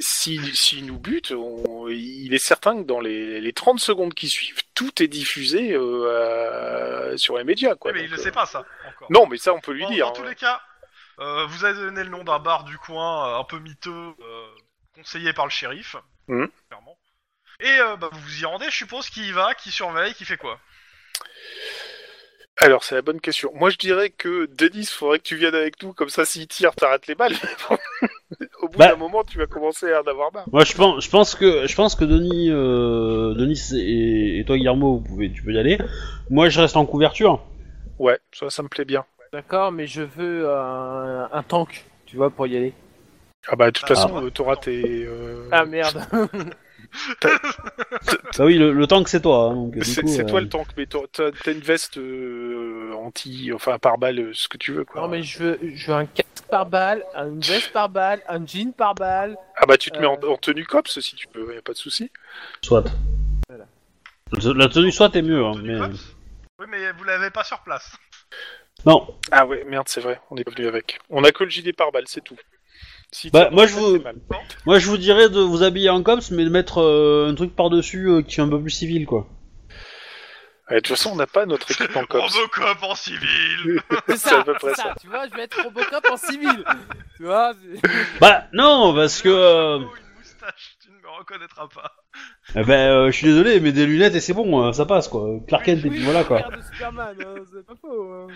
si, 0.00 0.82
nous 0.82 0.98
bute, 0.98 1.32
on- 1.32 1.88
il 1.88 2.32
est 2.34 2.38
certain 2.38 2.76
que 2.82 2.86
dans 2.86 3.00
les, 3.00 3.40
les 3.40 3.52
30 3.52 3.80
secondes 3.80 4.14
qui 4.14 4.28
suivent, 4.28 4.62
tout 4.74 5.02
est 5.02 5.08
diffusé 5.08 5.72
euh, 5.74 7.12
à- 7.12 7.16
sur 7.18 7.36
les 7.38 7.44
médias. 7.44 7.74
Quoi. 7.74 7.90
Oui, 7.92 7.98
mais 7.98 8.04
il 8.04 8.10
Donc, 8.10 8.16
le 8.18 8.20
euh, 8.20 8.24
sait 8.24 8.32
pas 8.32 8.46
ça 8.46 8.64
encore. 8.88 9.08
Non, 9.10 9.26
mais 9.26 9.36
ça, 9.36 9.52
on 9.54 9.60
peut 9.60 9.72
lui 9.72 9.84
Bon, 9.84 9.90
dire. 9.90 10.06
Dans 10.06 10.12
tous 10.12 10.22
hein. 10.22 10.28
les 10.28 10.34
cas, 10.34 10.60
euh, 11.20 11.46
vous 11.46 11.64
avez 11.64 11.78
donné 11.80 12.04
le 12.04 12.10
nom 12.10 12.24
d'un 12.24 12.38
bar 12.38 12.64
du 12.64 12.76
coin 12.78 13.28
euh, 13.28 13.40
un 13.40 13.44
peu 13.44 13.58
miteux, 13.58 13.90
euh, 13.90 14.46
conseillé 14.94 15.32
par 15.32 15.46
le 15.46 15.50
shérif, 15.50 15.96
clairement. 16.26 16.96
Et 17.60 17.78
euh, 17.80 17.96
bah, 17.96 18.08
vous 18.12 18.20
vous 18.20 18.42
y 18.42 18.44
rendez, 18.44 18.66
je 18.66 18.76
suppose, 18.76 19.08
qui 19.10 19.28
y 19.28 19.32
va, 19.32 19.54
qui 19.54 19.70
surveille, 19.70 20.14
qui 20.14 20.24
fait 20.24 20.36
quoi? 20.36 20.58
Alors, 22.58 22.84
c'est 22.84 22.94
la 22.94 23.02
bonne 23.02 23.20
question. 23.20 23.50
Moi, 23.54 23.70
je 23.70 23.76
dirais 23.76 24.10
que 24.10 24.46
Denis, 24.46 24.86
faudrait 24.86 25.18
que 25.18 25.24
tu 25.24 25.34
viennes 25.36 25.56
avec 25.56 25.82
nous, 25.82 25.92
comme 25.92 26.08
ça, 26.08 26.24
s'il 26.24 26.46
tire, 26.46 26.74
t'arrêtes 26.74 27.08
les 27.08 27.16
balles. 27.16 27.34
Au 28.60 28.68
bout 28.68 28.78
Bah. 28.78 28.88
d'un 28.88 28.96
moment, 28.96 29.24
tu 29.24 29.38
vas 29.38 29.46
commencer 29.46 29.92
à 29.92 30.02
en 30.02 30.06
avoir 30.06 30.32
marre. 30.32 30.48
Moi, 30.52 30.64
je 30.64 30.72
pense, 30.72 31.04
je 31.04 31.10
pense 31.10 31.34
que, 31.34 31.66
je 31.66 31.74
pense 31.74 31.96
que 31.96 32.04
Denis, 32.04 32.50
euh, 32.50 33.34
Denis 33.34 33.60
et, 33.74 34.38
et 34.38 34.44
toi, 34.44 34.56
Guillermo, 34.56 34.96
vous 34.98 35.00
pouvez, 35.02 35.32
tu 35.32 35.42
peux 35.42 35.52
y 35.52 35.58
aller. 35.58 35.78
Moi, 36.30 36.48
je 36.48 36.60
reste 36.60 36.76
en 36.76 36.86
couverture. 36.86 37.44
Ouais, 37.98 38.18
ça, 38.32 38.48
ça 38.50 38.62
me 38.62 38.68
plaît 38.68 38.84
bien. 38.84 39.04
D'accord, 39.32 39.72
mais 39.72 39.88
je 39.88 40.02
veux 40.02 40.48
un, 40.48 41.28
un 41.32 41.42
tank, 41.42 41.84
tu 42.06 42.16
vois, 42.16 42.30
pour 42.30 42.46
y 42.46 42.56
aller. 42.56 42.72
Ah 43.48 43.56
bah, 43.56 43.66
de 43.66 43.78
toute 43.78 43.84
Ah. 43.90 43.94
façon, 43.94 44.24
euh, 44.24 44.30
t'auras 44.30 44.56
tes... 44.56 45.04
euh, 45.06 45.48
Ah 45.52 45.64
merde. 45.64 46.04
Bah 48.38 48.44
oui, 48.44 48.56
le, 48.56 48.72
le 48.72 48.86
tank 48.86 49.08
c'est 49.08 49.20
toi. 49.20 49.50
hein, 49.50 49.54
donc, 49.54 49.72
du 49.72 49.84
C'est 49.84 50.02
coup, 50.02 50.08
c'est 50.08 50.22
euh, 50.22 50.26
toi 50.28 50.40
le 50.40 50.48
tank, 50.48 50.68
mais 50.76 50.86
t'as 50.86 50.98
t'as- 51.12 51.32
t'as 51.32 51.52
une 51.52 51.58
veste 51.60 51.98
euh, 51.98 52.92
anti... 52.94 53.50
Enfin, 53.52 53.78
par 53.80 53.98
balle, 53.98 54.20
euh, 54.20 54.30
ce 54.32 54.46
que 54.48 54.56
tu 54.56 54.70
veux, 54.72 54.84
quoi. 54.84 55.00
non 55.00 55.08
mais 55.08 55.22
je 55.24 55.38
veux, 55.42 55.58
je 55.74 55.86
veux 55.90 55.96
un 55.96 56.06
casque 56.06 56.28
par 56.48 56.66
balle, 56.66 57.04
une 57.16 57.40
veste 57.40 57.72
par 57.72 57.88
balle, 57.88 58.22
un 58.28 58.46
jean 58.46 58.72
par 58.72 58.94
balle. 58.94 59.36
Ah 59.56 59.66
bah, 59.66 59.76
tu 59.76 59.90
te 59.90 59.98
mets 59.98 60.06
en, 60.06 60.18
Euh. 60.22 60.28
en 60.30 60.36
tenue 60.36 60.64
cops, 60.64 61.00
si 61.00 61.16
tu 61.16 61.26
veux, 61.34 61.52
y 61.54 61.58
a 61.58 61.62
pas 61.62 61.72
de 61.72 61.78
souci. 61.78 62.12
Soit. 62.62 62.84
Voilà. 63.48 63.66
La 64.54 64.68
tenue 64.68 64.92
soit 64.92 65.14
est 65.16 65.22
mieux, 65.22 65.44
hein, 65.44 65.52
Tenue 65.54 65.78
mais 65.80 65.86
Oui, 66.60 66.66
mais 66.68 66.92
vous 66.92 67.04
l'avez 67.04 67.30
pas 67.30 67.42
sur 67.44 67.58
place. 67.60 67.96
non. 68.86 69.16
Ah 69.32 69.46
ouais, 69.46 69.64
merde, 69.68 69.88
c'est 69.88 70.00
vrai, 70.00 70.20
on 70.30 70.36
est 70.36 70.44
pas 70.44 70.52
venu 70.52 70.68
avec. 70.68 71.00
On 71.10 71.24
a 71.24 71.32
que 71.32 71.42
le 71.42 71.50
gilet 71.50 71.72
par 71.72 71.90
balle, 71.90 72.04
c'est 72.06 72.20
tout. 72.22 72.36
Si 73.16 73.30
Bah, 73.30 73.48
moi, 73.52 73.66
je 73.68 73.74
vous-. 73.74 74.02
Moi, 74.66 74.78
je 74.80 74.88
vous 74.88 74.98
dirais 74.98 75.28
de 75.28 75.38
vous 75.40 75.62
habiller 75.62 75.88
en 75.88 76.02
cops, 76.02 76.32
mais 76.32 76.42
de 76.44 76.48
mettre 76.50 76.78
euh, 76.82 77.28
un 77.30 77.34
truc 77.36 77.54
par 77.54 77.70
dessus 77.70 78.24
qui 78.26 78.40
est 78.40 78.42
un 78.42 78.48
peu 78.48 78.60
plus 78.60 78.70
civil, 78.70 79.06
quoi. 79.06 79.28
Ouais, 80.68 80.76
de 80.76 80.80
toute 80.80 80.96
façon, 80.96 81.10
on 81.12 81.16
n'a 81.16 81.26
pas 81.28 81.46
notre 81.46 81.70
équipe 81.70 81.94
en 81.94 82.04
cops. 82.06 82.24
Robocop 82.34 82.82
en 82.82 82.94
civil 82.96 83.80
C'est 84.08 84.16
C'est 84.16 84.28
à 84.30 84.38
ça, 84.38 84.42
peu 84.44 84.54
près 84.54 84.70
c'est 84.70 84.74
ça. 84.76 84.82
ça. 84.88 84.94
Tu 85.00 85.06
vois, 85.08 85.28
je 85.28 85.34
vais 85.36 85.42
être 85.42 85.62
Robocop 85.62 86.04
en 86.10 86.16
civil. 86.16 86.64
tu 87.16 87.22
vois. 87.24 87.52
Bah 88.20 88.44
non, 88.52 88.92
parce 88.94 89.22
que. 89.22 89.28
euh, 89.28 89.78
Une 89.78 89.84
moustache, 90.18 90.76
tu 90.82 90.90
ne 90.90 90.96
me 90.96 91.18
reconnaîtras 91.18 91.68
pas. 91.68 91.92
eh 92.56 92.64
ben, 92.64 92.90
euh, 92.90 93.06
je 93.12 93.16
suis 93.16 93.26
désolé, 93.26 93.60
mais 93.60 93.72
des 93.72 93.86
lunettes 93.86 94.14
et 94.14 94.20
c'est 94.20 94.32
bon, 94.32 94.66
euh, 94.66 94.72
ça 94.72 94.86
passe, 94.86 95.06
quoi. 95.08 95.28
Clark 95.46 95.64
Kent 95.66 95.78
et 95.84 95.90
puis 95.90 95.98
Oui, 95.98 96.04
voilà, 96.04 96.24
quoi. 96.24 96.40
de 96.42 96.62
Superman, 96.72 97.14
hein, 97.20 97.34
c'est 97.52 97.66
pas 97.66 97.74
faux. 97.80 98.10
hein. 98.12 98.26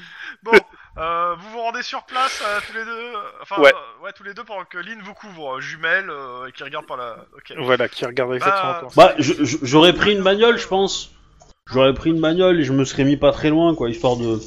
Bon, 0.43 0.53
euh, 0.99 1.35
vous 1.39 1.51
vous 1.51 1.61
rendez 1.61 1.83
sur 1.83 2.05
place 2.05 2.43
euh, 2.47 2.61
tous 2.66 2.75
les 2.77 2.85
deux, 2.85 2.91
euh, 2.91 3.20
enfin 3.43 3.61
Ouais. 3.61 3.73
euh, 3.75 4.05
ouais 4.05 4.12
tous 4.12 4.23
les 4.25 4.35
deux 4.35 4.45
pendant 4.45 4.65
que 4.65 4.79
Lynn 4.79 5.01
vous 5.03 5.15
couvre, 5.15 5.61
jumelle 5.61 6.11
euh, 6.11 6.47
et 6.47 6.53
qui 6.53 6.62
regarde 6.65 6.87
par 6.87 6.97
la. 6.97 7.16
Ok. 7.37 7.55
Voilà, 7.59 7.89
qui 7.89 8.05
regarde 8.07 8.35
exactement 8.35 8.73
Bah, 8.73 8.89
ça. 8.91 8.97
Bah, 8.97 9.15
je- 9.19 9.45
je- 9.45 9.59
j'aurais 9.62 9.93
pris 9.93 10.12
une 10.12 10.23
bagnole, 10.23 10.59
je 10.59 10.66
pense. 10.69 11.11
J'aurais 11.70 11.93
pris 11.95 12.11
une 12.11 12.20
bagnole 12.20 12.61
et 12.61 12.65
je 12.65 12.73
me 12.73 12.85
serais 12.85 13.05
mis 13.05 13.16
pas 13.19 13.31
très 13.31 13.51
loin, 13.51 13.75
quoi, 13.75 13.91
histoire 13.91 14.16
de, 14.16 14.41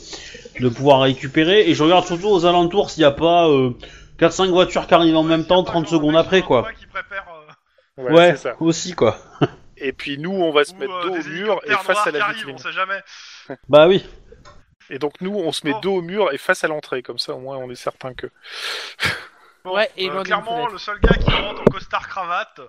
de 0.59 0.69
pouvoir 0.69 1.01
récupérer. 1.01 1.69
Et 1.69 1.75
je 1.75 1.83
regarde 1.83 2.05
surtout 2.05 2.27
aux 2.29 2.45
alentours 2.45 2.89
s'il 2.89 3.01
n'y 3.01 3.05
a 3.07 3.11
pas 3.11 3.47
euh, 3.47 3.71
4-5 4.19 4.49
voitures 4.49 4.87
qui 4.87 4.93
arrivent 4.95 5.15
en 5.17 5.23
même 5.23 5.45
temps, 5.45 5.63
30 5.63 5.87
secondes 5.87 6.15
après, 6.15 6.41
quoi. 6.41 6.67
Qui 6.79 6.87
prépare, 6.87 7.25
euh, 7.99 8.03
Ouais, 8.03 8.11
Ouais, 8.11 8.29
c'est 8.31 8.37
ça. 8.49 8.55
aussi, 8.59 8.93
quoi. 8.93 9.17
Et 9.77 9.93
puis 9.93 10.17
nous, 10.17 10.31
on 10.31 10.51
va 10.51 10.63
se 10.63 10.73
ou, 10.73 10.77
mettre 10.77 10.93
euh, 10.93 11.03
dos 11.03 11.09
au 11.09 11.17
des 11.17 11.29
mur 11.29 11.59
et 11.63 11.67
hélicoptères 11.67 11.83
face 11.83 12.07
à 12.07 12.11
noirs 12.11 12.11
qui 12.11 12.17
la 12.19 12.25
arrivent, 12.25 12.35
vitrine. 12.37 12.55
on 12.55 12.57
sait 12.57 12.71
jamais. 12.71 12.99
Bah 13.69 13.87
oui. 13.87 14.03
Et 14.91 14.99
donc 14.99 15.13
nous, 15.21 15.33
on 15.33 15.51
se 15.51 15.65
met 15.65 15.73
dos 15.81 15.95
au 15.95 16.01
mur 16.01 16.31
et 16.33 16.37
face 16.37 16.63
à 16.63 16.67
l'entrée, 16.67 17.01
comme 17.01 17.17
ça 17.17 17.33
au 17.33 17.39
moins 17.39 17.57
on 17.57 17.69
est 17.71 17.75
certain 17.75 18.13
que. 18.13 18.27
Bon, 19.63 19.75
Ouais, 19.75 19.89
et 19.97 20.09
euh, 20.09 20.23
clairement, 20.23 20.67
le 20.67 20.77
seul 20.77 20.99
gars 20.99 21.15
qui 21.15 21.29
rentre 21.31 21.61
en 21.61 21.65
costard 21.65 22.07
cravate, 22.07 22.61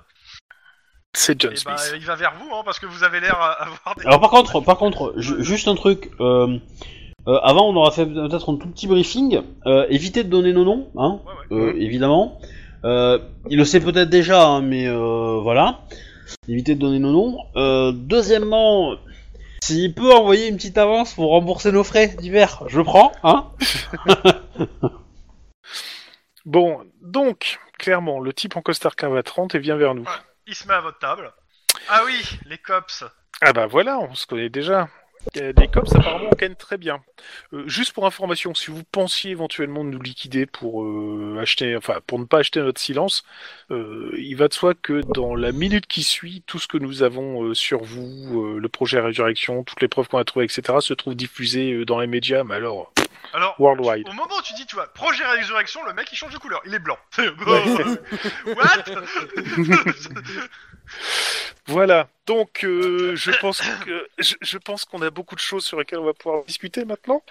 C'est 1.15 1.41
John 1.41 1.53
eh 1.55 1.65
ben, 1.65 1.77
Smith. 1.77 1.99
il 2.01 2.07
va 2.07 2.15
vers 2.17 2.35
vous, 2.35 2.55
hein, 2.55 2.63
parce 2.65 2.79
que 2.79 2.87
vous 2.87 3.03
avez 3.05 3.21
l'air 3.21 3.39
à 3.41 3.53
avoir 3.65 3.95
des. 3.97 4.07
Alors 4.07 4.21
par 4.21 4.31
contre, 4.31 4.61
par 4.61 4.77
contre, 4.79 5.15
ju- 5.17 5.43
juste 5.43 5.69
un 5.69 5.75
truc. 5.75 6.11
Euh, 6.21 6.59
euh, 7.29 7.39
avant, 7.43 7.69
on 7.69 7.77
aura 7.77 7.91
fait 7.93 8.05
peut-être 8.07 8.53
un 8.53 8.57
tout 8.57 8.69
petit 8.69 8.87
briefing. 8.87 9.43
Euh, 9.67 9.87
évitez 9.89 10.25
de 10.25 10.29
donner 10.29 10.53
nos 10.53 10.65
noms, 10.65 10.91
hein, 10.97 11.21
Ouais, 11.51 11.57
ouais. 11.57 11.63
euh, 11.73 11.75
évidemment. 11.77 12.39
Euh, 12.85 13.19
il 13.49 13.59
le 13.59 13.65
sait 13.65 13.81
peut-être 13.81 14.11
déjà, 14.11 14.45
hein, 14.45 14.61
mais 14.61 14.87
euh, 14.89 15.39
voilà. 15.41 15.81
Évitez 16.49 16.75
de 16.75 16.81
donner 16.81 16.99
nos 16.99 17.13
noms. 17.13 17.39
Euh, 17.57 17.93
deuxièmement, 17.93 18.97
s'il 19.63 19.95
peut 19.95 20.13
envoyer 20.13 20.49
une 20.49 20.57
petite 20.57 20.77
avance 20.77 21.15
pour 21.15 21.31
rembourser 21.31 21.71
nos 21.71 21.85
frais 21.85 22.09
d'hiver, 22.09 22.65
je 22.67 22.81
prends, 22.81 23.13
hein. 23.23 23.49
Bon, 26.45 26.85
donc 27.01 27.61
clairement, 27.79 28.19
le 28.19 28.33
type 28.33 28.57
en 28.57 28.63
costard 28.63 28.97
cravate 28.97 29.29
rentre 29.29 29.55
et 29.55 29.61
vient 29.61 29.77
vers 29.77 29.95
nous. 29.95 30.09
Il 30.49 30.57
se 30.57 30.67
met 30.67 30.75
à 30.75 30.81
votre 30.81 30.99
table. 30.99 31.33
Ah 31.89 32.03
oui, 32.05 32.21
les 32.47 32.59
cops. 32.59 33.05
Ah 33.41 33.53
bah 33.53 33.67
voilà, 33.69 34.01
on 34.01 34.17
se 34.17 34.27
connaît 34.27 34.49
déjà. 34.49 34.89
Euh, 35.37 35.53
Les 35.57 35.69
cops 35.69 35.95
apparemment 35.95 36.29
on 36.33 36.37
gagne 36.37 36.55
très 36.55 36.77
bien. 36.79 37.03
Euh, 37.53 37.67
juste 37.67 37.93
pour 37.93 38.07
information, 38.07 38.55
si 38.55 38.71
vous 38.71 38.83
pensiez 38.85 39.31
éventuellement 39.31 39.85
nous 39.85 40.01
liquider 40.01 40.47
pour 40.47 40.85
euh, 40.85 41.39
acheter, 41.41 41.77
enfin 41.77 41.99
pour 42.07 42.19
ne 42.19 42.25
pas 42.25 42.39
acheter 42.39 42.61
notre 42.61 42.81
silence, 42.81 43.25
euh, 43.71 44.13
il 44.19 44.35
va 44.35 44.49
de 44.49 44.55
soi 44.55 44.75
que 44.75 45.01
dans 45.15 45.35
la 45.35 45.53
minute 45.53 45.87
qui 45.87 46.03
suit, 46.03 46.43
tout 46.47 46.59
ce 46.59 46.69
que 46.69 46.77
nous 46.79 47.03
avons 47.03 47.45
euh, 47.45 47.55
sur 47.55 47.83
vous, 47.83 48.43
euh, 48.57 48.59
le 48.61 48.69
projet 48.69 49.01
Résurrection, 49.01 49.63
toutes 49.65 49.81
les 49.81 49.89
preuves 49.89 50.09
qu'on 50.09 50.19
a 50.19 50.25
trouvées, 50.25 50.45
etc., 50.45 50.79
se 50.81 50.95
trouve 50.95 51.15
diffusé 51.15 51.73
euh, 51.73 51.85
dans 51.85 52.01
les 52.01 52.07
médias, 52.07 52.45
mais 52.45 52.55
alors 52.57 52.93
Alors, 53.33 53.55
worldwide. 53.59 54.09
au 54.09 54.13
moment 54.13 54.35
où 54.39 54.43
tu 54.43 54.55
dis, 54.55 54.67
tu 54.67 54.75
vois, 54.77 54.93
projet 54.93 55.25
résurrection, 55.25 55.85
le 55.85 55.93
mec 55.95 56.09
il 56.13 56.17
change 56.17 56.33
de 56.33 56.39
couleur, 56.39 56.61
il 56.67 56.75
est 56.75 56.79
blanc. 56.79 56.99
What? 57.19 58.85
Voilà. 61.73 62.09
Donc 62.27 62.65
euh, 62.65 63.15
je 63.17 63.31
pense 63.41 63.61
que 63.85 64.07
je, 64.19 64.35
je 64.41 64.59
pense 64.59 64.85
qu'on 64.85 65.03
a 65.03 65.11
beaucoup 65.11 65.35
de 65.35 65.41
choses 65.41 65.65
sur 65.65 65.79
lesquelles 65.79 65.99
on 65.99 66.05
va 66.05 66.15
pouvoir 66.15 66.45
discuter 66.45 66.85
maintenant. 66.85 67.23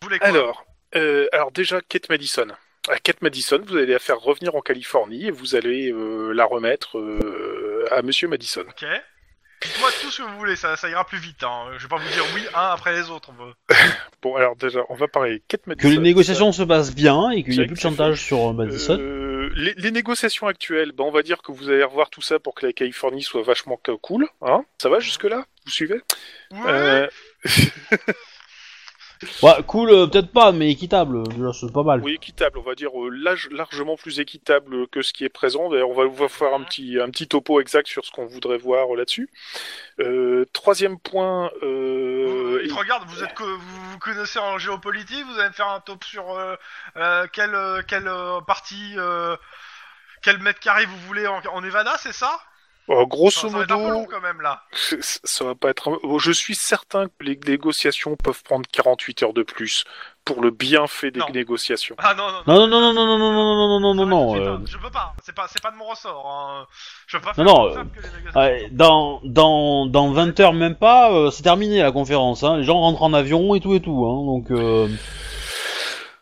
Vous 0.00 0.08
voulez 0.08 0.18
quoi 0.18 0.28
Alors, 0.28 0.66
euh, 0.94 1.26
alors 1.32 1.52
déjà, 1.52 1.80
Kate 1.80 2.08
Madison. 2.08 2.48
À 2.88 2.98
Kate 2.98 3.20
Madison, 3.22 3.60
vous 3.66 3.76
allez 3.76 3.86
la 3.92 3.98
faire 3.98 4.18
revenir 4.20 4.54
en 4.54 4.60
Californie 4.60 5.26
et 5.26 5.30
vous 5.30 5.54
allez 5.56 5.90
euh, 5.90 6.32
la 6.32 6.44
remettre 6.44 6.98
euh, 6.98 7.84
à 7.90 8.02
Monsieur 8.02 8.28
Madison. 8.28 8.60
Ok. 8.68 8.84
Dites-moi 9.62 9.88
tout 10.02 10.10
ce 10.10 10.18
que 10.22 10.28
vous 10.28 10.36
voulez, 10.38 10.54
ça, 10.54 10.76
ça 10.76 10.88
ira 10.88 11.04
plus 11.04 11.18
vite. 11.18 11.42
Hein. 11.42 11.64
Je 11.78 11.82
vais 11.84 11.88
pas 11.88 11.96
vous 11.96 12.08
dire 12.10 12.22
oui 12.34 12.42
un 12.54 12.66
après 12.72 12.92
les 12.92 13.08
autres. 13.10 13.30
on 13.36 13.44
veut- 13.44 13.54
Bon, 14.22 14.36
alors 14.36 14.54
déjà, 14.54 14.80
on 14.90 14.94
va 14.94 15.08
parler 15.08 15.42
Kate 15.48 15.62
Que 15.62 15.70
Madison. 15.70 15.88
les 15.88 15.98
négociations 15.98 16.52
se 16.52 16.62
passent 16.62 16.94
bien 16.94 17.30
et 17.30 17.42
qu'il 17.42 17.52
n'y 17.54 17.58
ait 17.60 17.62
C'est 17.62 17.66
plus 17.66 17.74
de 17.74 17.80
chantage 17.80 18.22
sur 18.22 18.50
euh, 18.50 18.52
Madison. 18.52 18.96
Les, 19.54 19.74
les 19.74 19.90
négociations 19.90 20.46
actuelles, 20.46 20.92
ben, 20.92 21.04
on 21.04 21.10
va 21.10 21.22
dire 21.22 21.42
que 21.42 21.52
vous 21.52 21.68
allez 21.70 21.84
revoir 21.84 22.10
tout 22.10 22.22
ça 22.22 22.38
pour 22.38 22.54
que 22.54 22.66
la 22.66 22.72
Californie 22.72 23.22
soit 23.22 23.42
vachement 23.42 23.78
co- 23.82 23.98
cool. 23.98 24.28
Hein 24.42 24.64
ça 24.78 24.88
va 24.88 24.98
jusque-là? 25.00 25.44
Vous 25.64 25.70
suivez? 25.72 26.00
Ouais. 26.50 26.58
Euh, 26.66 27.08
Ouais, 29.42 29.52
cool, 29.66 29.90
euh, 29.90 30.06
peut-être 30.06 30.30
pas, 30.32 30.52
mais 30.52 30.70
équitable. 30.70 31.22
C'est 31.54 31.72
pas 31.72 31.82
mal. 31.82 32.00
Oui, 32.02 32.14
équitable, 32.14 32.58
on 32.58 32.62
va 32.62 32.74
dire 32.74 32.90
euh, 32.94 33.08
large- 33.10 33.48
largement 33.50 33.96
plus 33.96 34.20
équitable 34.20 34.86
que 34.88 35.02
ce 35.02 35.12
qui 35.12 35.24
est 35.24 35.28
présent. 35.30 35.70
D'ailleurs, 35.70 35.88
on 35.90 35.94
va 35.94 36.04
vous 36.04 36.28
faire 36.28 36.52
un 36.54 36.62
petit, 36.62 36.98
un 37.00 37.08
petit 37.10 37.26
topo 37.28 37.60
exact 37.60 37.86
sur 37.88 38.04
ce 38.04 38.10
qu'on 38.10 38.26
voudrait 38.26 38.58
voir 38.58 38.92
euh, 38.92 38.96
là-dessus. 38.98 39.30
Euh, 40.00 40.44
troisième 40.52 40.98
point, 40.98 41.50
euh, 41.62 42.24
Vous- 42.26 42.58
il 42.64 42.68
te 42.68 42.74
regarde, 42.74 43.04
vous 43.08 43.22
êtes 43.24 43.34
co- 43.34 43.44
vous, 43.46 43.90
vous 43.92 43.98
connaissez 43.98 44.38
en 44.38 44.58
géopolitique, 44.58 45.24
vous 45.24 45.38
allez 45.38 45.48
me 45.48 45.54
faire 45.54 45.68
un 45.68 45.80
top 45.80 46.04
sur 46.04 46.30
euh, 46.36 46.54
euh, 46.96 47.26
quelle 47.32 47.54
euh, 47.54 47.82
quelle 47.86 48.08
euh, 48.08 48.40
partie 48.42 48.94
euh, 48.98 49.36
quel 50.22 50.38
mètre 50.38 50.60
carré 50.60 50.84
vous 50.86 50.98
voulez 51.06 51.26
en, 51.26 51.40
en 51.52 51.60
Nevada, 51.60 51.96
c'est 51.98 52.12
ça? 52.12 52.38
Euh, 52.90 53.04
grosso 53.06 53.48
ça 53.48 53.64
long 53.68 53.88
modo, 53.94 54.06
quand 54.10 54.20
même 54.20 54.40
là. 54.40 54.62
ça 54.72 55.44
va 55.44 55.54
pas 55.54 55.70
être. 55.70 55.90
un- 55.90 56.18
Je 56.18 56.32
suis 56.32 56.54
certain 56.54 57.06
que 57.06 57.12
les 57.24 57.38
négociations 57.46 58.16
peuvent 58.16 58.42
prendre 58.42 58.66
48 58.70 59.22
heures 59.22 59.32
de 59.32 59.42
plus 59.42 59.84
pour 60.24 60.40
le 60.42 60.50
bienfait 60.50 61.10
des 61.10 61.20
Non. 61.20 61.26
négociations. 61.32 61.94
Ah 61.98 62.14
non 62.14 62.26
non 62.26 62.42
non. 62.46 62.66
Non, 62.66 62.66
non, 62.66 62.92
non, 62.92 63.06
non, 63.06 63.18
non, 63.18 63.18
non, 63.18 63.44
non, 63.44 63.80
non, 63.80 63.80
non, 63.80 63.94
non, 63.94 64.06
non. 64.06 64.36
euh, 64.40 64.54
hein. 64.56 64.62
Je 64.66 64.76
peux 64.78 64.90
pas, 64.90 65.14
c'est 65.24 65.34
pas 65.34 65.46
c'est 65.48 65.62
pas 65.62 65.70
de 65.70 65.76
mon 65.76 65.84
ressort. 65.86 66.26
Hein. 66.28 66.66
Je 67.06 67.16
peux 67.18 67.24
pas 67.24 67.42
Non, 67.42 67.44
faire 67.44 67.64
non, 67.66 67.74
simple 67.74 67.96
que 67.96 68.02
les 68.02 68.08
négociations. 68.16 68.40
Ouais, 68.40 68.68
dans, 68.72 69.20
dans, 69.24 69.86
dans 69.86 70.10
20 70.12 70.40
heures 70.40 70.52
même 70.52 70.74
pas, 70.76 71.12
euh, 71.12 71.30
c'est 71.30 71.42
terminé 71.44 71.80
la 71.82 71.92
conférence. 71.92 72.42
Hein. 72.42 72.56
Les 72.58 72.64
gens 72.64 72.78
rentrent 72.80 73.02
en 73.02 73.12
avion 73.14 73.54
et 73.54 73.60
tout 73.60 73.74
et 73.74 73.80
tout. 73.80 74.04
Hein. 74.06 74.24
Donc, 74.26 74.50
euh... 74.50 74.88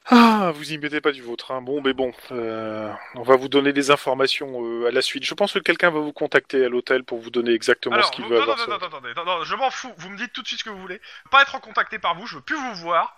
Ah, 0.07 0.53
vous 0.55 0.73
y 0.73 0.79
mettez 0.79 1.01
pas 1.01 1.13
du 1.13 1.23
vôtre. 1.23 1.51
Hein. 1.51 1.63
Bon, 1.63 1.81
mais 1.81 1.95
bon, 1.95 2.13
euh, 2.31 2.93
on 3.15 3.23
va 3.23 3.37
vous 3.37 3.49
donner 3.49 3.73
des 3.73 3.91
informations 3.91 4.63
euh, 4.63 4.89
à 4.89 4.91
la 4.91 5.01
suite. 5.01 5.25
Je 5.25 5.33
pense 5.33 5.55
que 5.55 5.59
quelqu'un 5.59 5.91
va 5.91 6.01
vous 6.01 6.13
contacter 6.13 6.65
à 6.65 6.69
l'hôtel 6.69 7.05
pour 7.05 7.21
vous 7.21 7.31
donner 7.31 7.53
exactement 7.53 7.95
Alors, 7.95 8.09
ce 8.09 8.13
qu'il 8.13 8.27
veut 8.27 8.37
non, 8.37 8.43
avoir. 8.43 8.59
non, 8.59 8.65
non, 8.69 8.79
non, 8.79 8.87
attendez, 8.87 9.15
non, 9.17 9.25
non, 9.25 9.45
je 9.45 9.55
m'en 9.55 9.71
fous. 9.71 9.93
Vous 9.97 10.11
me 10.11 10.19
dites 10.19 10.33
tout 10.33 10.43
de 10.43 10.47
suite 10.47 10.61
ce 10.61 10.65
que 10.65 10.71
vous 10.71 10.81
voulez. 10.81 11.01
Pas 11.31 11.41
être 11.43 11.59
contacté 11.61 11.99
par 11.99 12.15
vous, 12.17 12.27
je 12.27 12.37
veux 12.37 12.43
plus 12.43 12.57
vous 12.57 12.75
voir. 12.75 13.17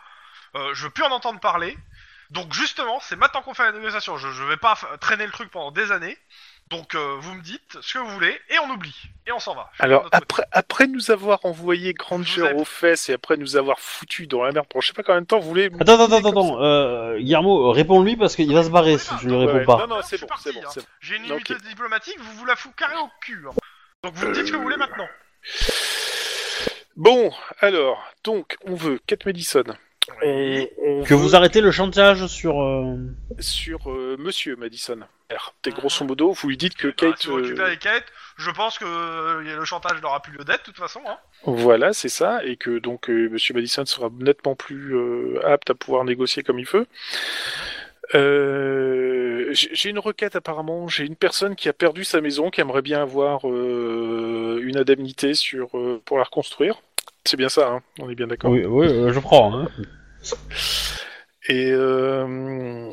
Euh, 0.55 0.75
je 0.75 0.85
veux 0.85 0.91
plus 0.91 1.03
en 1.03 1.11
entendre 1.11 1.41
parler. 1.41 1.77
Donc 2.31 2.53
justement, 2.53 3.01
c'est 3.01 3.17
maintenant 3.17 3.43
qu'on 3.43 3.55
fait 3.55 3.65
la 3.65 3.73
négociation. 3.73 4.17
Je, 4.17 4.31
je 4.31 4.45
vais 4.45 4.57
pas 4.57 4.77
traîner 5.01 5.27
le 5.27 5.33
truc 5.33 5.51
pendant 5.51 5.73
des 5.73 5.91
années. 5.91 6.17
Donc 6.69 6.97
euh, 6.97 7.17
vous 7.21 7.35
me 7.35 7.43
dites 7.43 7.79
ce 7.81 7.95
que 7.95 7.99
vous 8.01 8.09
voulez 8.11 8.37
et 8.51 8.59
on 8.59 8.71
oublie 8.71 8.97
et 9.29 9.31
on 9.33 9.39
s'en 9.39 9.55
va. 9.55 9.71
Alors, 9.79 10.03
côté. 10.03 10.17
après, 10.17 10.43
après 10.51 10.87
nous 10.89 11.13
avoir 11.13 11.45
envoyé 11.45 11.95
Granger 11.95 12.43
avez- 12.45 12.55
aux 12.55 12.65
fesses 12.65 13.09
et 13.09 13.13
après 13.13 13.37
nous 13.37 13.57
avoir 13.57 13.79
foutu 13.79 14.27
dans 14.27 14.43
la 14.43 14.51
merde 14.51 14.67
pendant 14.69 14.81
je 14.81 14.89
sais 14.89 14.93
pas 14.93 15.05
combien 15.05 15.21
de 15.21 15.27
temps, 15.27 15.39
vous 15.39 15.49
voulez... 15.49 15.71
Attends, 15.79 15.95
attends, 15.95 16.17
attends, 16.17 16.29
attends. 16.31 16.63
Euh, 16.63 17.19
Guillermo, 17.19 17.71
réponds-lui 17.71 18.17
parce 18.17 18.35
qu'il 18.35 18.53
va 18.53 18.65
se 18.65 18.71
barrer 18.71 18.99
si 18.99 19.17
tu 19.19 19.27
lui 19.29 19.37
réponds 19.37 19.59
ouais. 19.59 19.65
pas. 19.65 19.87
Non, 19.87 19.97
non, 19.97 20.01
c'est 20.03 20.17
je 20.17 20.23
bon, 20.27 20.29
c'est 20.39 20.53
parti, 20.53 20.61
bon, 20.61 20.67
hein. 20.67 20.71
c'est 20.75 20.81
bon. 20.81 20.87
J'ai 21.01 21.17
une 21.17 21.25
immunité 21.27 21.55
diplomatique, 21.69 22.17
vous 22.19 22.33
vous 22.33 22.47
la 22.47 22.57
fout 22.57 22.75
carré 22.75 22.97
au 22.97 23.09
cul. 23.21 23.45
hein. 23.49 23.55
Donc 24.03 24.15
vous 24.15 24.27
me 24.27 24.35
dites 24.35 24.47
ce 24.47 24.51
que 24.53 24.57
vous 24.57 24.63
voulez 24.63 24.77
maintenant. 24.77 25.09
Bon, 26.97 27.31
alors, 27.61 28.03
donc, 28.25 28.57
on 28.65 28.75
veut 28.75 28.99
Kate 29.07 29.25
Madison. 29.27 29.65
Que 30.21 31.15
vous 31.15 31.35
arrêtez 31.37 31.61
le 31.61 31.71
chantage 31.71 32.27
sur. 32.27 32.63
euh, 32.63 32.97
sur 33.41 33.91
euh, 33.91 34.17
Monsieur 34.19 34.57
Madison. 34.57 34.99
Alors, 35.29 35.55
t'es 35.63 35.71
grosso 35.73 36.05
modo, 36.05 36.31
vous 36.33 36.49
lui 36.49 36.57
dites 36.57 36.77
que 36.77 36.87
Bah, 36.89 36.95
Kate... 36.97 37.19
si 37.23 37.29
euh, 37.29 37.69
les 37.69 37.77
quêtes, 37.79 38.05
je 38.37 38.51
pense 38.53 38.79
que 38.79 38.85
euh, 38.85 39.57
le 39.57 39.65
chantage 39.65 40.01
n'aura 40.01 40.23
plus 40.23 40.33
lieu 40.39 40.45
d'être 40.45 40.61
de 40.61 40.65
toute 40.67 40.77
façon. 40.79 41.01
Hein. 41.07 41.17
Voilà, 41.45 41.93
c'est 41.93 42.09
ça, 42.09 42.45
et 42.45 42.57
que 42.57 42.79
donc 42.79 43.11
euh, 43.11 43.29
Monsieur 43.31 43.53
Madison 43.53 43.85
sera 43.85 44.09
nettement 44.21 44.55
plus 44.55 44.95
euh, 44.95 45.41
apte 45.45 45.71
à 45.71 45.75
pouvoir 45.75 46.05
négocier 46.05 46.45
comme 46.45 46.61
il 46.61 46.67
veut. 46.67 46.87
Euh, 48.15 49.49
j'ai 49.53 49.71
j'ai 49.73 49.91
une 49.91 49.99
requête 49.99 50.37
apparemment. 50.37 50.87
J'ai 50.87 51.05
une 51.05 51.17
personne 51.17 51.57
qui 51.57 51.69
a 51.69 51.73
perdu 51.73 52.05
sa 52.05 52.21
maison, 52.21 52.51
qui 52.51 52.61
aimerait 52.61 52.83
bien 52.83 53.03
avoir 53.03 53.49
euh, 53.49 54.61
une 54.63 54.77
indemnité 54.79 55.35
sur 55.35 55.77
euh, 55.77 56.01
pour 56.05 56.19
la 56.19 56.25
reconstruire. 56.25 56.81
C'est 57.25 57.37
bien 57.37 57.49
ça, 57.49 57.69
hein 57.69 57.83
on 57.99 58.09
est 58.09 58.15
bien 58.15 58.29
d'accord. 58.29 58.53
Oui, 58.53 58.65
oui, 58.65 58.87
euh, 58.87 59.13
je 59.13 59.19
prends. 59.19 59.53
Hein. 59.53 59.69
Et 61.49 61.71
euh, 61.71 62.91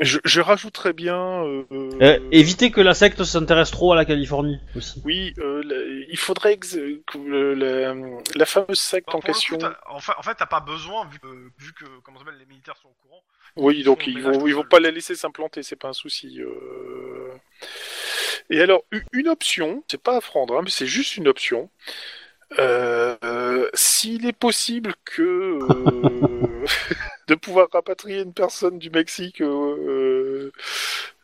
je, 0.00 0.18
je 0.24 0.40
rajouterais 0.40 0.92
bien. 0.92 1.44
euh, 1.44 1.64
Euh, 2.02 2.18
évitez 2.32 2.72
que 2.72 2.80
la 2.80 2.94
secte 2.94 3.22
s'intéresse 3.22 3.70
trop 3.70 3.92
à 3.92 3.96
la 3.96 4.04
Californie 4.04 4.58
aussi. 4.74 5.00
Oui, 5.04 5.34
euh, 5.38 5.62
la- 5.64 6.04
il 6.10 6.16
faudrait 6.16 6.56
que 6.58 6.76
le- 7.16 7.54
la, 7.54 7.94
la 8.34 8.46
fameuse 8.46 8.80
secte 8.80 9.06
Bon, 9.12 9.18
en 9.18 9.20
coup, 9.20 9.26
question. 9.28 9.56
en 9.86 10.00
fait, 10.00 10.12
en 10.18 10.22
fait, 10.22 10.34
t'as 10.34 10.46
pas 10.46 10.58
besoin 10.60 11.06
vu 11.06 11.20
que, 11.20 11.28
vu 11.58 11.72
que 11.74 11.84
comment 12.02 12.18
ça 12.18 12.24
s'appelle, 12.24 12.40
les 12.40 12.46
militaires 12.46 12.76
sont 12.82 12.88
au 12.88 12.96
courant. 13.02 13.22
Oui, 13.56 13.76
Ils 13.78 13.84
donc 13.84 14.06
ils 14.06 14.20
vont, 14.20 14.46
ils 14.46 14.54
vont 14.54 14.64
pas 14.64 14.80
la 14.80 14.90
laisser 14.90 15.14
s'implanter, 15.14 15.62
c'est 15.62 15.76
pas 15.76 15.88
un 15.88 15.92
souci. 15.92 16.40
euh. 16.40 17.34
Et 18.50 18.60
alors, 18.60 18.82
une 19.12 19.28
option, 19.28 19.84
c'est 19.88 20.02
pas 20.02 20.16
à 20.16 20.20
prendre, 20.20 20.56
hein, 20.56 20.62
mais 20.64 20.70
c'est 20.70 20.86
juste 20.86 21.16
une 21.16 21.28
option. 21.28 21.70
Euh, 22.58 23.16
euh, 23.24 23.68
S'il 23.74 24.26
est 24.26 24.32
possible 24.32 24.94
que 25.04 25.22
euh, 25.22 26.66
de 27.28 27.34
pouvoir 27.34 27.68
rapatrier 27.72 28.22
une 28.22 28.32
personne 28.32 28.78
du 28.78 28.90
Mexique 28.90 29.42
euh, 29.42 30.50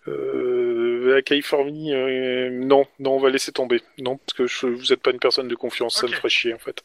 euh, 0.07 1.13
à 1.13 1.15
la 1.17 1.23
Californie, 1.23 1.95
euh, 1.95 2.51
non, 2.51 2.87
non, 2.99 3.13
on 3.13 3.21
va 3.21 3.31
laisser 3.31 3.53
tomber. 3.53 3.83
Non, 3.99 4.19
parce 4.19 4.37
que 4.37 4.47
je, 4.47 4.67
vous 4.67 4.93
êtes 4.93 5.01
pas 5.01 5.13
une 5.13 5.19
personne 5.19 5.49
de 5.49 5.55
confiance, 5.55 5.97
ça 5.99 6.07
me 6.07 6.13
ferait 6.13 6.29
chier 6.29 6.53
en 6.55 6.59
fait. 6.59 6.83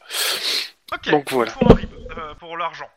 Ok. 0.94 1.10
Donc, 1.12 1.32
voilà. 1.32 1.54
euh, 1.62 2.34
pour 2.40 2.58
l'argent. 2.58 2.90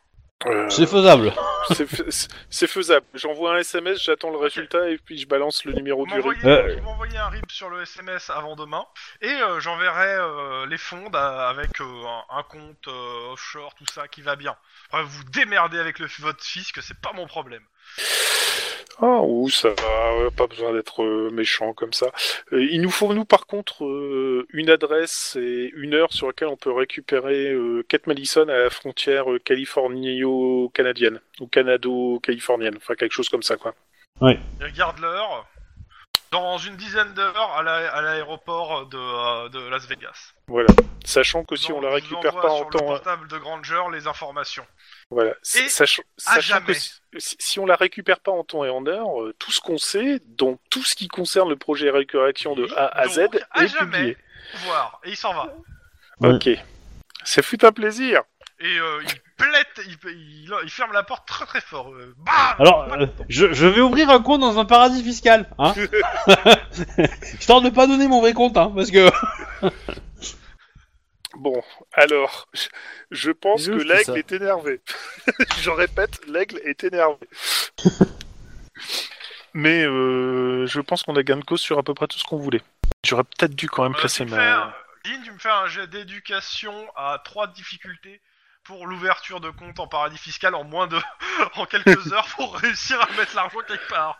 Euh, 0.45 0.69
C'est 0.69 0.87
faisable. 0.87 1.33
c'est 1.69 1.85
fa- 1.87 2.27
c'est 2.49 2.67
faisable. 2.67 3.05
J'envoie 3.13 3.53
un 3.55 3.57
SMS, 3.57 4.01
j'attends 4.03 4.29
le 4.31 4.37
résultat 4.37 4.89
et 4.89 4.97
puis 4.97 5.17
je 5.17 5.27
balance 5.27 5.63
le 5.65 5.73
numéro 5.73 6.05
Vous 6.05 6.11
du 6.33 6.45
Euh, 6.47 6.75
vous 6.77 6.83
m'envoyez 6.83 7.17
un 7.17 7.27
RIB 7.29 7.49
sur 7.49 7.69
le 7.69 7.81
SMS 7.81 8.29
avant 8.29 8.55
demain 8.55 8.85
et 9.21 9.29
euh, 9.31 9.59
j'enverrai 9.59 10.15
euh, 10.15 10.65
les 10.65 10.77
fonds 10.77 11.09
avec 11.13 11.79
euh, 11.81 12.05
un, 12.05 12.37
un 12.39 12.43
compte 12.43 12.87
euh, 12.87 13.31
offshore, 13.31 13.73
tout 13.75 13.85
ça 13.93 14.07
qui 14.07 14.21
va 14.21 14.35
bien. 14.35 14.55
Après, 14.89 15.03
vous 15.03 15.23
démerdez 15.25 15.79
avec 15.79 15.99
le, 15.99 16.07
votre 16.19 16.43
fils, 16.43 16.71
que 16.71 16.81
c'est 16.81 16.99
pas 16.99 17.13
mon 17.13 17.27
problème. 17.27 17.63
Ah, 19.01 19.21
ou 19.21 19.49
ça 19.49 19.69
va, 19.69 20.17
ouais, 20.17 20.31
pas 20.31 20.47
besoin 20.47 20.71
d'être 20.71 21.03
euh, 21.03 21.29
méchant 21.31 21.73
comme 21.73 21.93
ça. 21.93 22.07
Euh, 22.53 22.63
il 22.63 22.81
nous 22.81 22.91
faut, 22.91 23.13
nous, 23.13 23.25
par 23.25 23.47
contre, 23.47 23.83
euh, 23.83 24.47
une 24.53 24.69
adresse 24.69 25.35
et 25.39 25.71
une 25.75 25.93
heure 25.93 26.13
sur 26.13 26.27
laquelle 26.27 26.47
on 26.47 26.57
peut 26.57 26.71
récupérer 26.71 27.53
Kate 27.89 28.07
Madison 28.07 28.47
à 28.47 28.57
la 28.57 28.69
frontière 28.69 29.25
californio-canadienne, 29.43 31.19
ou 31.39 31.47
canado-californienne, 31.47 32.75
enfin 32.77 32.95
quelque 32.95 33.13
chose 33.13 33.29
comme 33.29 33.43
ça, 33.43 33.57
quoi. 33.57 33.73
Il 34.21 34.65
regarde 34.65 34.99
l'heure. 34.99 35.47
Dans 36.33 36.57
une 36.57 36.75
dizaine 36.77 37.13
d'heures 37.13 37.51
à 37.55 37.61
la- 37.63 37.93
à 37.93 38.01
l'aéroport 38.01 38.87
de, 38.87 38.97
euh, 38.97 39.49
de 39.49 39.59
Las 39.69 39.85
Vegas. 39.87 40.33
Voilà. 40.47 40.67
Sachant 41.05 41.43
que 41.43 41.55
si 41.55 41.67
Je 41.67 41.73
on 41.73 41.75
vous 41.75 41.81
la 41.83 41.87
envoie 41.89 41.99
récupère 41.99 42.33
pas 42.41 42.49
en 42.49 42.57
sur 42.57 42.65
le 42.65 42.71
temps... 42.79 42.85
portable 42.85 43.27
de 43.27 43.37
Granger 43.37 43.83
les 43.91 44.07
informations. 44.07 44.65
Voilà. 45.11 45.31
Et 45.55 45.69
Sachant, 45.69 46.01
à 46.25 46.33
sachant 46.35 46.61
que 46.61 46.73
si, 46.73 46.99
si 47.17 47.59
on 47.59 47.67
la 47.67 47.75
récupère 47.75 48.19
pas 48.19 48.31
en 48.31 48.43
temps 48.43 48.65
et 48.65 48.69
en 48.71 48.85
heure, 48.87 49.21
euh, 49.21 49.35
tout 49.37 49.51
ce 49.51 49.59
qu'on 49.61 49.77
sait, 49.77 50.19
donc 50.25 50.59
tout 50.71 50.83
ce 50.83 50.95
qui 50.95 51.07
concerne 51.07 51.49
le 51.49 51.55
projet 51.55 51.91
récurrection 51.91 52.55
de 52.55 52.67
A 52.75 52.87
à 52.87 53.07
Z, 53.07 53.19
donc, 53.31 53.39
à 53.51 53.63
est 53.63 53.67
jamais. 53.67 53.91
publié. 53.91 54.17
Voir. 54.65 54.99
Et 55.03 55.11
il 55.11 55.15
s'en 55.17 55.33
va. 55.35 55.53
Ouais. 56.19 56.33
Ok. 56.33 56.49
Ça 57.23 57.41
fut 57.43 57.63
un 57.63 57.71
plaisir. 57.71 58.23
Et 58.59 58.79
euh, 58.79 59.03
il 59.03 59.21
plète, 59.37 59.81
il, 59.85 59.97
il- 60.11 60.53
il 60.63 60.69
ferme 60.69 60.91
la 60.93 61.03
porte 61.03 61.27
très 61.27 61.45
très 61.45 61.61
fort. 61.61 61.89
Euh, 61.93 62.13
bam 62.17 62.35
Alors, 62.59 62.91
euh, 62.93 63.05
je, 63.29 63.51
je 63.53 63.65
vais 63.67 63.81
ouvrir 63.81 64.09
un 64.09 64.21
compte 64.21 64.41
dans 64.41 64.59
un 64.59 64.65
paradis 64.65 65.03
fiscal, 65.03 65.49
hein 65.59 65.73
Histoire 67.39 67.61
de 67.61 67.69
pas 67.69 67.87
donner 67.87 68.07
mon 68.07 68.21
vrai 68.21 68.33
compte, 68.33 68.57
hein, 68.57 68.71
parce 68.75 68.91
que... 68.91 69.09
Bon, 71.35 71.63
alors, 71.93 72.47
je- 72.53 72.67
je 73.09 73.31
pense 73.31 73.65
que 73.65 73.71
l'aigle 73.71 74.17
est 74.19 74.31
énervé. 74.33 74.81
je 75.57 75.71
répète, 75.71 76.21
l'aigle 76.27 76.59
est 76.63 76.83
énervé. 76.83 77.27
Mais 79.55 79.83
euh, 79.83 80.67
je 80.67 80.79
pense 80.79 81.01
qu'on 81.01 81.15
a 81.15 81.23
gain 81.23 81.37
de 81.37 81.43
cause 81.43 81.59
sur 81.59 81.79
à 81.79 81.83
peu 81.83 81.95
près 81.95 82.05
tout 82.07 82.19
ce 82.19 82.23
qu'on 82.23 82.37
voulait. 82.37 82.61
J'aurais 83.03 83.23
peut-être 83.23 83.55
dû 83.55 83.67
quand 83.67 83.81
même 83.83 83.93
Euh, 83.95 83.99
placer 83.99 84.25
me 84.25 84.29
ma... 84.31 84.73
Lynn, 85.05 85.21
tu 85.23 85.31
me 85.31 85.39
fais 85.39 85.49
un 85.49 85.65
jet 85.65 85.87
d'éducation 85.87 86.73
à 86.95 87.19
3 87.25 87.47
difficultés 87.47 88.21
pour 88.63 88.87
l'ouverture 88.87 89.39
de 89.41 89.49
compte 89.49 89.79
en 89.79 89.87
paradis 89.87 90.17
fiscal 90.17 90.55
en 90.55 90.63
moins 90.63 90.87
de... 90.87 90.97
en 91.55 91.65
quelques 91.65 92.11
heures 92.13 92.27
pour 92.35 92.55
réussir 92.55 92.99
à 93.01 93.07
mettre 93.17 93.35
l'argent 93.35 93.59
quelque 93.67 93.87
part. 93.89 94.19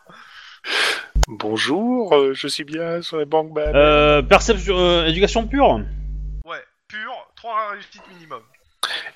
Bonjour, 1.28 2.14
euh, 2.16 2.34
je 2.34 2.48
suis 2.48 2.64
bien 2.64 3.02
sur 3.02 3.18
les 3.18 3.26
banques 3.26 3.54
Bahamas. 3.54 3.78
Euh, 3.78 4.22
perception... 4.22 4.78
euh, 4.78 5.06
éducation 5.06 5.48
pure 5.48 5.80
Ouais, 6.46 6.64
pur, 6.88 7.14
3 7.36 7.72
réussites 7.72 8.08
minimum. 8.10 8.44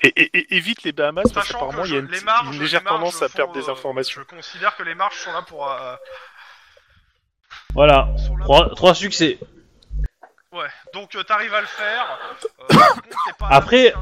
Et, 0.02 0.08
et- 0.16 0.38
et- 0.38 0.56
évite 0.56 0.82
les 0.84 0.92
Bahamas 0.92 1.30
parce 1.34 1.48
qu'apparemment 1.52 1.82
que 1.82 1.88
il 1.88 1.92
y 1.92 1.96
a 1.96 2.00
une, 2.00 2.06
les 2.06 2.20
marges, 2.22 2.54
une 2.56 2.62
légère 2.62 2.82
marges 2.82 2.96
tendance 2.96 3.22
à 3.22 3.28
font, 3.28 3.36
perdre 3.36 3.52
des 3.52 3.68
euh, 3.68 3.72
informations. 3.72 4.22
Je 4.22 4.26
considère 4.36 4.74
que 4.76 4.82
les 4.82 4.94
marges 4.94 5.16
sont 5.18 5.32
là 5.32 5.42
pour... 5.42 5.70
euh, 5.70 5.94
Voilà, 7.74 8.08
sont 8.26 8.36
là 8.38 8.44
trois, 8.44 8.66
pour- 8.68 8.76
trois 8.76 8.94
succès. 8.94 9.38
Ouais, 10.52 10.68
donc 10.94 11.14
euh, 11.14 11.22
t'arrives 11.22 11.52
à 11.52 11.60
le 11.60 11.66
faire. 11.66 12.18
Euh, 12.72 12.76
Après- 13.50 13.92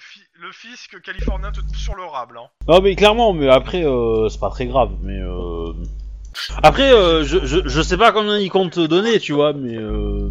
fi- 0.00 0.24
le 0.34 0.50
fisc 0.52 1.00
californien 1.02 1.52
te 1.52 1.60
tombe 1.60 1.74
sur 1.76 1.94
le 1.94 2.04
rable. 2.04 2.38
Hein. 2.38 2.48
Non 2.68 2.80
mais 2.80 2.96
clairement, 2.96 3.32
mais 3.32 3.48
après, 3.48 3.84
euh, 3.84 4.28
c'est 4.28 4.40
pas 4.40 4.50
très 4.50 4.66
grave, 4.66 4.90
mais... 5.02 5.18
Euh... 5.20 5.72
Après, 6.62 6.92
euh, 6.92 7.24
je, 7.24 7.44
je, 7.44 7.58
je 7.68 7.82
sais 7.82 7.96
pas 7.96 8.12
combien 8.12 8.38
ils 8.38 8.50
comptent 8.50 8.78
donner, 8.78 9.18
tu 9.20 9.32
vois, 9.32 9.52
mais... 9.52 9.76
Euh... 9.76 10.30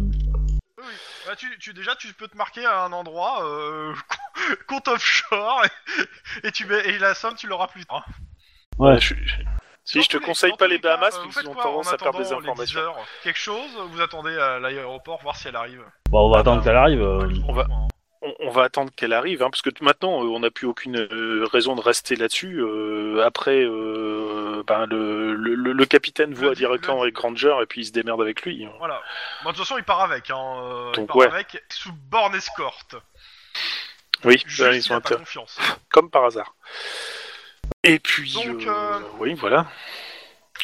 Oui. 0.78 0.84
Bah, 1.26 1.36
tu, 1.36 1.46
tu, 1.58 1.72
déjà, 1.74 1.94
tu 1.96 2.12
peux 2.14 2.26
te 2.28 2.36
marquer 2.36 2.64
à 2.64 2.84
un 2.84 2.92
endroit, 2.92 3.44
euh, 3.44 3.92
compte 4.68 4.88
offshore, 4.88 5.62
et, 6.42 6.48
et 6.48 6.52
tu 6.52 6.66
mets, 6.66 6.80
et 6.88 6.98
la 6.98 7.14
somme, 7.14 7.34
tu 7.36 7.46
l'auras 7.46 7.66
plus 7.68 7.84
tard. 7.84 8.04
Ouais. 8.78 8.98
Je- 9.00 9.14
je- 9.14 9.36
Si 9.84 9.98
Dans 9.98 10.04
je 10.04 10.08
te 10.08 10.16
conseille 10.18 10.52
pas 10.58 10.68
les 10.68 10.78
Bahamas 10.78 11.10
parce 11.10 11.36
qu'ils 11.40 11.48
ont 11.48 11.54
tendance 11.54 11.88
en 11.88 11.94
à 11.94 11.96
perdre 11.98 12.18
des 12.18 12.26
attendant 12.26 12.40
les 12.40 12.44
10 12.66 12.76
informations. 12.76 12.80
heures? 12.80 13.06
Quelque 13.24 13.38
chose? 13.38 13.70
Vous 13.90 14.00
attendez 14.00 14.36
à 14.36 14.58
l'aéroport, 14.60 15.20
voir 15.22 15.36
si 15.36 15.48
elle 15.48 15.56
arrive? 15.56 15.82
Bon, 16.10 16.28
on 16.28 16.30
va 16.30 16.40
attendre 16.40 16.62
qu'elle 16.62 16.76
arrive. 16.76 17.02
euh. 17.02 17.28
on 17.48 17.52
va- 17.52 17.66
On, 18.22 18.34
on 18.40 18.50
va 18.50 18.64
attendre 18.64 18.90
qu'elle 18.94 19.14
arrive, 19.14 19.42
hein, 19.42 19.48
parce 19.50 19.62
que 19.62 19.70
maintenant 19.80 20.22
euh, 20.22 20.26
on 20.28 20.40
n'a 20.40 20.50
plus 20.50 20.66
aucune 20.66 20.98
euh, 20.98 21.46
raison 21.50 21.74
de 21.74 21.80
rester 21.80 22.16
là-dessus. 22.16 22.58
euh, 22.60 23.24
après, 23.24 23.62
euh, 23.64 24.62
ben, 24.66 24.84
le, 24.86 25.34
le, 25.34 25.84
capitaine 25.86 26.34
voit 26.34 26.54
directement 26.54 27.00
avec 27.00 27.14
Granger 27.14 27.54
et 27.62 27.66
puis 27.66 27.80
il 27.80 27.84
se 27.86 27.92
démerde 27.92 28.20
avec 28.20 28.42
lui. 28.42 28.66
hein. 28.66 28.72
Voilà. 28.78 29.00
Bon, 29.42 29.50
de 29.50 29.56
toute 29.56 29.64
façon, 29.64 29.78
il 29.78 29.84
part 29.84 30.00
avec. 30.02 30.30
Hein. 30.30 30.36
euh, 30.62 30.90
il 30.92 30.96
Donc, 30.96 31.08
part 31.08 31.16
ouais. 31.16 31.26
avec 31.28 31.62
sous 31.70 31.92
borne 32.10 32.34
escorte. 32.34 32.96
Oui, 34.24 34.44
ben, 34.58 34.72
il 34.72 34.76
ils 34.76 34.82
sont 34.82 35.00
pas 35.00 35.16
confiance. 35.16 35.58
comme 35.90 36.10
par 36.10 36.26
hasard. 36.26 36.54
Et 37.84 37.98
puis, 37.98 38.34
Donc, 38.34 38.68
oui, 39.18 39.32
voilà. 39.32 39.66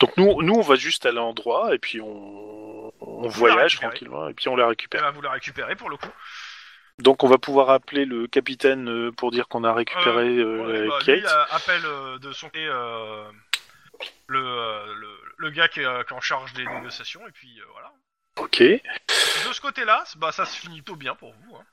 Donc 0.00 0.14
nous, 0.18 0.42
nous, 0.42 0.54
on 0.54 0.60
va 0.60 0.74
juste 0.74 1.06
à 1.06 1.12
l'endroit 1.12 1.74
et 1.74 1.78
puis 1.78 2.02
on, 2.02 2.92
on 3.00 3.28
voyage 3.28 3.76
tranquillement 3.76 4.28
et 4.28 4.34
puis 4.34 4.48
on 4.50 4.56
la 4.56 4.68
récupère. 4.68 5.00
bah, 5.00 5.10
vous 5.10 5.22
la 5.22 5.30
récupérez 5.30 5.74
pour 5.74 5.88
le 5.88 5.96
coup. 5.96 6.10
Donc 6.98 7.24
on 7.24 7.28
va 7.28 7.36
pouvoir 7.38 7.68
appeler 7.70 8.04
le 8.06 8.26
capitaine 8.26 8.88
euh, 8.88 9.12
pour 9.12 9.30
dire 9.30 9.48
qu'on 9.48 9.64
a 9.64 9.72
récupéré 9.74 10.28
euh, 10.38 10.66
Ouais, 10.66 10.88
bah, 10.88 10.98
Kate. 11.04 11.16
lui, 11.18 11.26
euh, 11.26 11.44
appelle 11.50 11.84
euh, 11.84 12.18
de 12.18 12.32
son 12.32 12.46
côté 12.46 12.66
euh, 12.66 13.30
le, 14.28 14.38
euh, 14.42 14.94
le, 14.94 15.08
le 15.36 15.50
gars 15.50 15.68
qui 15.68 15.80
est, 15.80 15.84
euh, 15.84 16.02
en 16.10 16.20
charge 16.20 16.52
des 16.54 16.64
négociations, 16.64 17.26
et 17.28 17.32
puis 17.32 17.60
euh, 17.60 17.64
voilà. 17.72 17.92
Ok. 18.38 18.60
De 18.62 19.52
ce 19.52 19.60
côté-là, 19.60 20.04
bah, 20.16 20.32
ça 20.32 20.46
se 20.46 20.56
finit 20.58 20.80
plutôt 20.80 20.96
bien 20.96 21.14
pour 21.14 21.32
vous. 21.34 21.56
hein. 21.56 21.64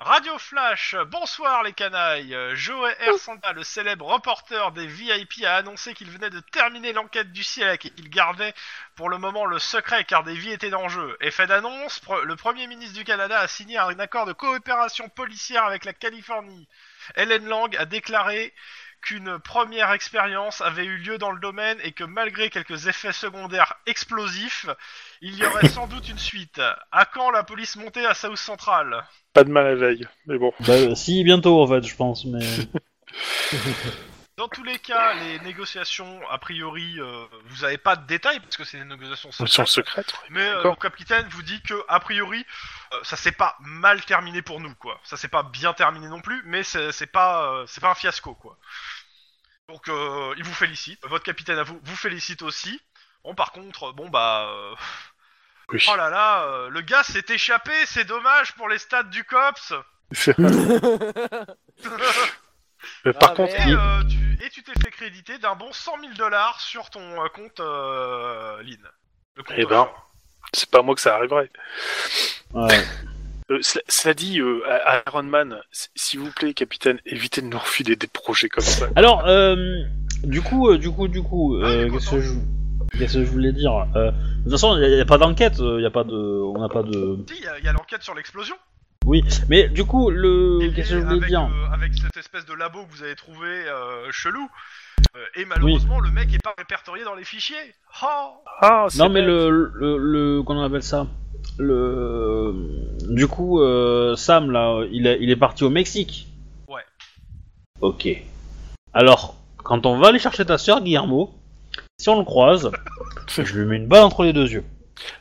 Radio 0.00 0.38
Flash, 0.38 0.94
bonsoir 1.08 1.64
les 1.64 1.72
canailles. 1.72 2.36
Joey 2.54 2.94
R. 3.08 3.18
Santa, 3.18 3.52
le 3.52 3.64
célèbre 3.64 4.06
reporter 4.06 4.70
des 4.70 4.86
VIP, 4.86 5.42
a 5.44 5.56
annoncé 5.56 5.92
qu'il 5.92 6.08
venait 6.08 6.30
de 6.30 6.38
terminer 6.38 6.92
l'enquête 6.92 7.32
du 7.32 7.42
siècle 7.42 7.88
et 7.88 7.90
qu'il 7.90 8.08
gardait 8.08 8.54
pour 8.94 9.08
le 9.08 9.18
moment 9.18 9.44
le 9.44 9.58
secret 9.58 10.04
car 10.04 10.22
des 10.22 10.34
vies 10.36 10.52
étaient 10.52 10.72
en 10.72 10.88
jeu. 10.88 11.16
Effet 11.20 11.48
d'annonce, 11.48 12.00
pre- 12.00 12.22
le 12.22 12.36
Premier 12.36 12.68
ministre 12.68 12.96
du 12.96 13.02
Canada 13.02 13.40
a 13.40 13.48
signé 13.48 13.76
un 13.76 13.98
accord 13.98 14.24
de 14.24 14.32
coopération 14.32 15.08
policière 15.08 15.64
avec 15.64 15.84
la 15.84 15.92
Californie. 15.92 16.68
Helen 17.16 17.48
Lang 17.48 17.76
a 17.76 17.84
déclaré 17.84 18.54
qu'une 19.02 19.38
première 19.38 19.92
expérience 19.92 20.60
avait 20.60 20.84
eu 20.84 20.96
lieu 20.98 21.18
dans 21.18 21.30
le 21.30 21.40
domaine 21.40 21.78
et 21.82 21.92
que 21.92 22.04
malgré 22.04 22.50
quelques 22.50 22.86
effets 22.86 23.12
secondaires 23.12 23.74
explosifs, 23.86 24.66
il 25.20 25.36
y 25.36 25.44
aurait 25.44 25.68
sans 25.68 25.86
doute 25.86 26.08
une 26.08 26.18
suite. 26.18 26.60
À 26.92 27.04
quand 27.04 27.30
la 27.30 27.42
police 27.42 27.76
montée 27.76 28.06
à 28.06 28.14
South 28.14 28.36
Central? 28.36 29.04
Pas 29.32 29.44
de 29.44 29.50
mal 29.50 29.66
à 29.66 29.70
la 29.70 29.76
veille, 29.76 30.08
mais 30.26 30.38
bon. 30.38 30.52
Bah, 30.60 30.94
si, 30.94 31.22
bientôt 31.24 31.62
en 31.62 31.66
fait, 31.66 31.86
je 31.86 31.96
pense, 31.96 32.24
mais. 32.24 32.40
Dans 34.38 34.46
tous 34.46 34.62
les 34.62 34.78
cas, 34.78 35.14
les 35.14 35.40
négociations, 35.40 36.20
a 36.30 36.38
priori, 36.38 37.00
euh, 37.00 37.24
vous 37.46 37.64
avez 37.64 37.76
pas 37.76 37.96
de 37.96 38.06
détails 38.06 38.38
parce 38.38 38.56
que 38.56 38.62
c'est 38.62 38.78
des 38.78 38.84
négociations 38.84 39.32
secrètes. 39.32 40.14
Mais 40.30 40.48
euh, 40.48 40.62
le 40.62 40.76
capitaine 40.76 41.26
vous 41.30 41.42
dit 41.42 41.60
que 41.62 41.74
a 41.88 41.98
priori, 41.98 42.46
euh, 42.92 43.00
ça 43.02 43.16
s'est 43.16 43.32
pas 43.32 43.56
mal 43.58 44.04
terminé 44.04 44.40
pour 44.40 44.60
nous, 44.60 44.72
quoi. 44.76 45.00
Ça 45.02 45.16
s'est 45.16 45.26
pas 45.26 45.42
bien 45.42 45.72
terminé 45.72 46.06
non 46.06 46.20
plus, 46.20 46.40
mais 46.44 46.62
c'est 46.62 46.92
c'est 46.92 47.08
pas, 47.08 47.52
euh, 47.52 47.66
c'est 47.66 47.80
pas 47.80 47.90
un 47.90 47.96
fiasco, 47.96 48.36
quoi. 48.36 48.56
Donc, 49.68 49.88
euh, 49.88 50.32
il 50.36 50.44
vous 50.44 50.54
félicite. 50.54 51.04
Votre 51.06 51.24
capitaine 51.24 51.58
à 51.58 51.64
vous 51.64 51.80
vous 51.82 51.96
félicite 51.96 52.42
aussi. 52.42 52.80
Bon, 53.24 53.34
par 53.34 53.50
contre, 53.50 53.90
bon 53.90 54.08
bah, 54.08 54.50
euh, 54.52 54.74
Oui. 55.70 55.84
oh 55.90 55.96
là 55.96 56.10
là, 56.10 56.44
euh, 56.44 56.68
le 56.68 56.80
gars 56.82 57.02
s'est 57.02 57.24
échappé. 57.28 57.72
C'est 57.86 58.04
dommage 58.04 58.54
pour 58.54 58.68
les 58.68 58.78
stades 58.78 59.10
du 59.10 59.24
cops. 59.24 59.74
Mais 63.04 63.12
par 63.12 63.30
Ah, 63.32 63.34
contre, 63.34 63.52
euh, 63.54 64.02
tu, 64.08 64.44
et 64.44 64.50
tu 64.50 64.62
t'es 64.62 64.72
fait 64.82 64.90
créditer 64.90 65.38
d'un 65.38 65.54
bon 65.56 65.72
100 65.72 65.92
000 66.00 66.14
dollars 66.14 66.60
sur 66.60 66.90
ton 66.90 67.00
euh, 67.00 67.28
compte 67.34 67.60
euh, 67.60 68.62
Lynn. 68.62 68.78
Le 69.36 69.42
compte 69.42 69.56
Eh 69.58 69.64
ben. 69.66 69.88
c'est 70.52 70.70
pas 70.70 70.82
moi 70.82 70.94
que 70.94 71.00
ça 71.00 71.14
arriverait. 71.16 71.50
Ouais. 72.54 72.68
Euh, 73.50 73.60
cela, 73.62 73.82
cela 73.88 74.12
dit, 74.12 74.40
euh, 74.42 74.60
à- 74.68 75.02
Iron 75.08 75.22
Man, 75.22 75.58
s- 75.72 75.88
s'il 75.94 76.20
vous 76.20 76.30
plaît, 76.30 76.52
capitaine, 76.52 77.00
évitez 77.06 77.40
de 77.40 77.46
nous 77.46 77.58
refiler 77.58 77.96
des 77.96 78.06
projets 78.06 78.50
comme 78.50 78.62
ça. 78.62 78.88
Alors, 78.94 79.26
euh, 79.26 79.56
du 80.22 80.42
coup, 80.42 80.68
euh, 80.68 80.76
du 80.76 80.90
coup, 80.90 81.08
du 81.08 81.22
coup, 81.22 81.58
Ah, 81.62 81.66
euh, 81.66 81.86
est 81.86 81.90
qu'est-ce 81.90 82.10
que 82.10 82.20
je, 82.20 82.32
qu'est-ce 82.98 83.14
que 83.14 83.24
je 83.24 83.30
voulais 83.30 83.52
dire 83.54 83.72
euh, 83.96 84.10
De 84.10 84.42
toute 84.42 84.50
façon, 84.52 84.76
il 84.76 84.94
n'y 84.94 85.00
a, 85.00 85.06
pas 85.06 85.16
d'enquête, 85.16 85.54
il 85.60 85.80
y 85.80 85.86
a 85.86 85.90
pas 85.90 86.04
de, 86.04 86.12
on 86.14 86.60
n'a 86.60 86.68
pas 86.68 86.82
de. 86.82 87.24
Si, 87.26 87.36
il 87.38 87.42
y 87.42 87.48
a- 87.48 87.58
il 87.58 87.64
y 87.64 87.68
a, 87.68 87.72
l'enquête 87.72 88.02
sur 88.02 88.14
l'explosion. 88.14 88.54
Oui, 89.08 89.24
mais 89.48 89.68
du 89.68 89.84
coup, 89.84 90.10
le, 90.10 90.58
qu'est-ce 90.74 90.90
que 90.90 90.94
je 90.96 91.00
voulais 91.00 91.16
avec, 91.16 91.28
dire 91.30 91.40
euh, 91.50 91.72
avec 91.72 91.94
cette 91.94 92.16
espèce 92.18 92.44
de 92.44 92.52
labo 92.52 92.84
que 92.84 92.92
vous 92.94 93.02
avez 93.02 93.14
trouvé 93.16 93.48
euh, 93.48 94.10
chelou. 94.10 94.46
Euh, 95.16 95.24
et 95.34 95.46
malheureusement, 95.46 95.98
le 95.98 96.10
mec 96.10 96.34
est 96.34 96.42
pas 96.42 96.54
répertorié 96.58 97.04
dans 97.04 97.14
les 97.14 97.24
fichiers. 97.24 97.56
Oh 98.02 98.32
Ah, 98.60 98.86
Non, 98.98 99.08
mais 99.08 99.22
le, 99.22 99.48
le, 99.74 99.96
le, 99.96 100.42
comment 100.42 100.60
on 100.60 100.64
appelle 100.64 100.82
ça? 100.82 101.06
Le, 101.58 102.54
du 103.08 103.26
coup, 103.26 103.60
euh, 103.62 104.14
Sam 104.16 104.50
là, 104.50 104.82
il, 104.92 105.06
est- 105.06 105.18
il 105.22 105.30
est 105.30 105.36
parti 105.36 105.64
au 105.64 105.70
Mexique. 105.70 106.28
Ouais. 106.68 106.82
Ok. 107.80 108.08
Alors, 108.92 109.36
quand 109.56 109.86
on 109.86 109.98
va 109.98 110.08
aller 110.08 110.18
chercher 110.18 110.44
ta 110.44 110.58
sœur 110.58 110.82
Guillermo, 110.82 111.34
si 111.98 112.08
on 112.10 112.18
le 112.18 112.24
croise, 112.24 112.70
je 113.28 113.58
lui 113.58 113.64
mets 113.66 113.76
une 113.76 113.86
balle 113.88 114.04
entre 114.04 114.24
les 114.24 114.32
deux 114.34 114.50
yeux. 114.50 114.64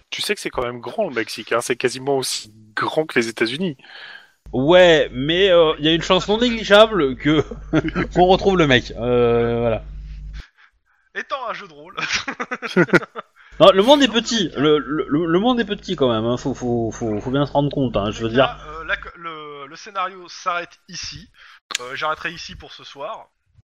Tu 0.10 0.22
sais 0.22 0.36
que 0.36 0.42
c'est 0.42 0.50
quand 0.50 0.64
même 0.64 0.80
grand 0.80 1.10
le 1.10 1.16
Mexique, 1.16 1.52
hein, 1.52 1.62
c'est 1.62 1.76
quasiment 1.76 2.18
aussi 2.18 2.54
grand 2.76 3.06
que 3.06 3.20
les 3.20 3.28
États-Unis. 3.28 3.78
Ouais, 4.54 5.10
mais 5.12 5.50
euh, 5.50 5.74
il 5.80 5.86
y 5.86 5.90
a 5.90 5.94
une 5.94 6.02
chance 6.02 6.28
non 6.30 6.38
négligeable 6.38 7.18
que 7.18 7.42
qu'on 8.14 8.26
retrouve 8.28 8.58
le 8.58 8.68
mec. 8.68 8.94
Euh, 8.98 9.60
voilà. 9.60 9.84
Étant 11.16 11.48
un 11.50 11.54
jeu 11.54 11.68
de 11.68 11.74
rôle. 11.74 11.96
Non, 13.60 13.72
le 13.72 13.82
monde 13.82 14.04
est 14.04 14.08
petit. 14.08 14.52
Le, 14.56 14.78
le, 14.78 15.08
le 15.10 15.40
monde 15.40 15.60
est 15.60 15.66
petit 15.66 15.96
quand 15.96 16.14
même. 16.14 16.26
Hein. 16.26 16.38
Faut, 16.38 16.54
faut, 16.54 16.92
faut, 16.92 17.20
faut 17.20 17.32
bien 17.32 17.44
se 17.48 17.52
rendre 17.52 17.72
compte. 17.72 17.98
Hein. 17.98 18.12
Je 18.12 18.22
veux 18.22 18.30
dire. 18.30 18.38
Là, 18.46 18.60
euh, 18.70 18.84
la- 18.84 18.96
le, 19.16 19.66
le 19.66 19.76
scénario 19.76 20.28
s'arrête 20.30 20.78
ici. 20.90 21.28
Euh, 21.82 21.96
J'arrêterai 21.96 22.32
ici 22.32 22.56
pour 22.56 22.72
ce 22.72 22.84
soir. 22.84 23.30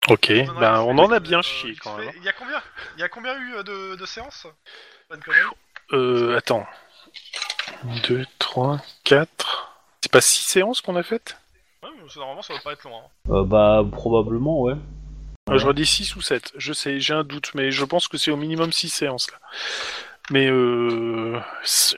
Ok, 0.10 0.30
On 0.30 0.60
ben 0.60 0.82
on 0.82 0.98
en 0.98 1.10
a 1.10 1.22
bien 1.22 1.40
euh, 1.40 1.42
chié 1.42 1.74
quand 1.82 1.98
même. 1.98 2.12
Il 2.18 2.24
y 2.24 2.28
a 2.28 2.34
combien 2.34 2.62
Il 2.98 3.00
y 3.00 3.04
a 3.04 3.08
combien 3.08 3.38
eu 3.40 3.64
de, 3.64 3.96
de 3.96 4.06
séances? 4.06 4.46
Euh, 5.94 6.38
attends. 6.38 6.66
2, 8.08 8.26
3, 8.40 8.82
4. 9.04 9.74
C'est 10.02 10.12
pas 10.12 10.22
6 10.22 10.42
séances 10.44 10.82
qu'on 10.82 10.96
a 10.96 11.04
faites? 11.04 11.38
Ouais, 11.84 11.90
mais 11.96 12.10
ça, 12.10 12.20
normalement, 12.20 12.42
ça 12.42 12.54
va 12.54 12.60
pas 12.60 12.74
être 12.74 12.84
long. 12.84 12.98
hein. 12.98 13.32
Euh, 13.34 13.44
bah 13.44 13.84
probablement 13.92 14.62
ouais. 14.62 14.76
Euh, 15.50 15.58
J'aurais 15.58 15.74
dit 15.74 15.86
6 15.86 16.16
ou 16.16 16.22
7. 16.22 16.54
Je 16.58 16.74
sais, 16.74 17.00
j'ai 17.00 17.14
un 17.14 17.24
doute, 17.24 17.52
mais 17.56 17.72
je 17.72 17.86
pense 17.86 18.08
que 18.08 18.18
c'est 18.18 18.32
au 18.32 18.36
minimum 18.38 18.72
6 18.72 18.90
séances 18.90 19.32
là. 19.32 19.38
Mais 20.30 20.48
euh, 20.50 21.40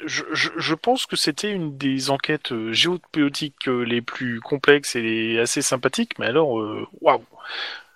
je, 0.05 0.23
je, 0.33 0.49
je 0.55 0.73
pense 0.75 1.07
que 1.07 1.15
c'était 1.15 1.49
une 1.51 1.75
des 1.79 2.11
enquêtes 2.11 2.51
euh, 2.51 2.71
géopolitiques 2.71 3.67
euh, 3.67 3.81
les 3.81 4.01
plus 4.01 4.39
complexes 4.39 4.95
et 4.95 5.01
les 5.01 5.39
assez 5.39 5.63
sympathiques, 5.63 6.19
mais 6.19 6.27
alors, 6.27 6.59
euh, 6.59 6.87
waouh, 7.01 7.23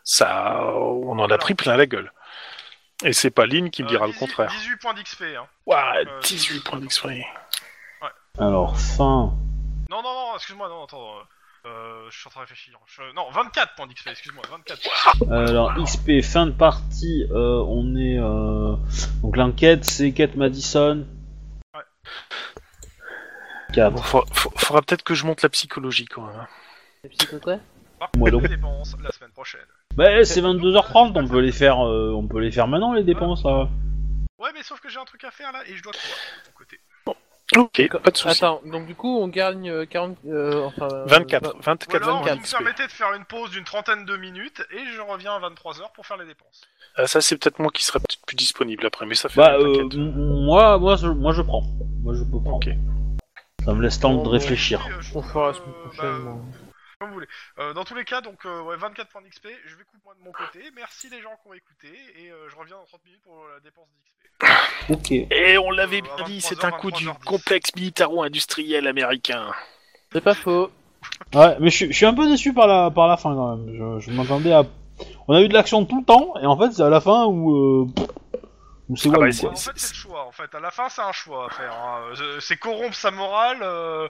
ça, 0.04 0.66
on 0.76 1.20
en 1.20 1.30
a 1.30 1.38
pris 1.38 1.54
plein 1.54 1.78
la 1.78 1.86
gueule. 1.86 2.12
Et 3.04 3.14
c'est 3.14 3.32
pas 3.32 3.46
Lynn 3.46 3.70
qui 3.70 3.84
me 3.84 3.88
Euh, 3.88 3.92
dira 3.92 4.06
le 4.08 4.14
18 4.14 4.20
contraire. 4.20 4.50
18 4.52 4.78
points 4.78 4.94
d'XP. 4.94 5.22
Hein. 5.38 5.46
Waouh, 5.66 5.96
euh, 6.08 6.20
18 6.22 6.64
points 6.64 6.80
d'XP. 6.80 7.08
Alors 8.40 8.80
fin. 8.80 9.34
Non, 9.90 10.02
non, 10.02 10.14
non, 10.14 10.36
excuse-moi, 10.36 10.68
non, 10.70 10.86
attends. 10.86 11.18
euh, 11.66 12.08
je 12.10 12.18
suis 12.18 12.28
en 12.28 12.32
train 12.32 12.42
de 12.42 12.46
réfléchir. 12.48 12.78
Je- 12.88 13.14
Non, 13.16 13.30
24 13.32 13.76
points 13.76 13.88
d'XP, 13.88 14.08
excuse-moi, 14.08 14.44
24. 14.50 14.82
Euh, 15.32 15.48
alors 15.48 15.74
XP 15.76 16.22
fin 16.22 16.46
de 16.48 16.52
partie. 16.52 17.26
euh, 17.32 17.64
on 17.68 17.96
est 17.96 18.18
euh, 18.18 18.76
donc 19.22 19.38
l'enquête 19.38 19.86
c'est 19.86 20.12
Kate 20.14 20.36
Madison. 20.36 21.06
Ouais. 21.76 21.82
4. 23.74 23.94
Bon, 23.94 24.02
faudra, 24.34 24.82
peut-être 24.82 25.04
que 25.04 25.14
je 25.14 25.26
monte 25.26 25.42
la 25.42 25.50
psychologie 25.50 26.06
quand 26.06 26.26
même. 26.26 26.48
C'est 27.04 27.10
psycho 27.10 27.40
quoi? 27.40 27.58
Par 28.00 28.10
Moi 28.18 28.32
donc. 28.32 28.42
les 28.44 28.50
dépenses 28.50 28.96
la 29.02 29.12
semaine 29.12 29.32
prochaine. 29.32 29.62
Bah 29.96 30.26
c'est 30.26 30.42
22h30. 30.42 31.12
On 31.16 31.28
peut 31.28 31.40
les 31.40 31.52
faire. 31.52 31.80
euh, 31.86 32.12
on 32.16 32.28
peut 32.28 32.40
les 32.40 32.52
faire 32.52 32.68
maintenant 32.68 32.94
les 32.94 33.04
dépenses 33.04 33.44
là. 33.44 33.70
Ouais, 34.40 34.50
mais 34.54 34.64
sauf 34.64 34.80
que 34.82 34.90
j'ai 34.90 35.00
un 35.00 35.06
truc 35.06 35.24
à 35.24 35.32
faire 35.32 35.52
là 35.52 35.60
et 35.68 35.76
je 35.76 35.84
dois 35.84 35.94
courir 35.94 36.16
de 36.44 36.50
mon 36.50 36.58
côté. 36.58 36.80
Ok, 37.56 38.02
pas 38.04 38.10
de 38.10 38.18
soucis. 38.18 38.44
Attends, 38.44 38.62
donc 38.66 38.88
du 38.88 38.96
coup 38.96 39.20
on 39.20 39.28
gagne 39.28 39.70
euh, 39.70 39.86
40. 39.86 40.18
Euh, 40.26 40.64
enfin. 40.66 40.88
euh, 40.92 41.06
24, 41.06 41.56
Ou 41.56 41.62
24, 41.62 41.96
alors, 42.04 42.24
24 42.24 42.36
vous 42.38 42.42
me 42.42 42.52
permettez 42.52 42.88
de 42.88 42.92
faire 42.92 43.14
une 43.14 43.26
pause 43.26 43.52
d'une 43.52 43.64
trentaine 43.64 44.06
de 44.06 44.18
minutes 44.18 44.64
et 44.72 44.80
je 44.92 45.02
reviens 45.02 45.34
à 45.36 45.40
23h 45.40 45.92
pour 45.94 46.06
faire 46.08 46.18
les 46.18 46.26
dépenses. 46.26 46.62
Ah, 46.96 47.06
ça, 47.06 47.22
c'est 47.22 47.38
peut-être 47.38 47.60
moi 47.60 47.70
qui 47.72 47.84
serai 47.84 48.00
peut-être 48.00 48.26
plus 48.26 48.36
disponible 48.36 48.86
après, 48.88 49.06
mais 49.06 49.14
ça 49.16 49.30
fait 49.30 49.40
Bah 49.40 49.56
rien, 49.58 49.60
euh, 49.68 49.74
t'inquiète. 49.84 49.94
m- 49.94 50.14
moi 50.46 50.80
moi 50.80 50.96
je, 50.96 51.08
moi 51.08 51.32
je 51.34 51.42
prends. 51.44 51.64
Moi 52.02 52.16
je 52.16 52.24
peux 52.24 52.42
prendre. 52.42 52.56
Ok. 52.56 52.70
Ça 53.66 53.74
me 53.74 53.82
laisse 53.84 54.00
temps 54.00 54.14
de 54.16 54.24
Bon, 54.24 54.30
réfléchir. 54.30 54.82
Euh, 54.90 55.00
je 55.02 55.16
On 55.18 55.22
fera 55.22 55.44
la 55.44 55.48
euh, 55.50 55.54
semaine 55.54 55.70
bah, 55.76 55.90
prochaine. 55.90 56.18
moi. 56.24 56.42
Comme 57.04 57.10
vous 57.10 57.16
voulez. 57.16 57.28
Euh, 57.60 57.74
dans 57.74 57.84
tous 57.84 57.96
les 57.96 58.06
cas, 58.06 58.22
donc 58.22 58.46
euh, 58.46 58.62
ouais, 58.62 58.78
24 58.78 59.10
points 59.10 59.22
d'XP, 59.22 59.48
je 59.66 59.76
vais 59.76 59.84
couper 59.84 60.00
moi 60.06 60.14
de 60.18 60.24
mon 60.24 60.32
côté. 60.32 60.60
Merci 60.76 61.10
les 61.10 61.22
gens 61.22 61.32
qui 61.42 61.50
ont 61.50 61.54
écouté 61.54 61.90
et 62.18 62.32
euh, 62.32 62.50
je 62.50 62.56
reviens 62.56 62.76
dans 62.78 62.86
30 62.86 63.04
minutes 63.06 63.22
pour 63.24 63.46
la 63.54 63.60
dépense 63.60 63.88
d'XP. 63.90 64.50
Ok. 64.90 65.12
Et 65.12 65.58
on 65.58 65.72
l'avait 65.72 66.00
Euh, 66.00 66.16
bien 66.18 66.26
dit, 66.26 66.40
23 66.40 66.50
c'est 66.50 66.66
un 66.66 66.72
coup 66.72 66.92
du 66.92 67.06
23h10. 67.08 67.24
complexe 67.26 67.76
militaro-industriel 67.76 68.88
américain. 68.88 69.52
C'est 70.12 70.22
pas 70.22 70.34
faux. 70.34 70.72
Ouais, 71.36 71.58
mais 71.60 71.70
je, 71.70 71.76
suis- 71.76 71.88
je 71.92 71.98
suis 71.98 72.06
un 72.06 72.14
peu 72.14 72.28
déçu 72.28 72.54
par 72.54 72.66
la, 72.68 72.90
par 72.90 73.08
la 73.08 73.18
fin 73.18 73.36
quand 73.36 73.58
même. 73.58 74.00
Je, 74.00 74.06
je 74.06 74.12
m'attendais 74.16 74.54
à. 74.54 74.64
On 75.28 75.36
a 75.36 75.42
eu 75.42 75.50
de 75.50 75.54
l'action 75.54 75.84
tout 75.86 76.00
le 76.00 76.06
temps, 76.06 76.34
et 76.42 76.46
en 76.46 76.58
fait, 76.58 76.72
c'est 76.72 76.82
à 76.84 76.90
la 76.90 77.02
fin 77.02 77.26
où. 77.26 77.52
Euh, 77.84 77.88
pff, 77.94 78.08
où 78.90 78.96
c'est 78.96 79.10
Ah 79.10 79.12
bah, 79.12 79.18
quoi. 79.18 79.50
en 79.52 79.56
fait, 79.56 79.72
c'est 79.76 79.90
le 79.92 79.96
choix. 79.98 80.26
En 80.26 80.32
fait, 80.32 80.54
à 80.56 80.60
la 80.62 80.72
fin, 80.72 80.88
c'est 80.90 81.02
un 81.02 81.12
choix 81.12 81.48
à 81.48 81.50
faire. 81.50 81.74
hein. 81.74 82.02
Euh, 82.22 82.40
C'est 82.40 82.56
corrompre 82.58 82.96
sa 82.96 83.12
morale 83.12 83.58
euh, 83.64 84.06
euh, 84.06 84.08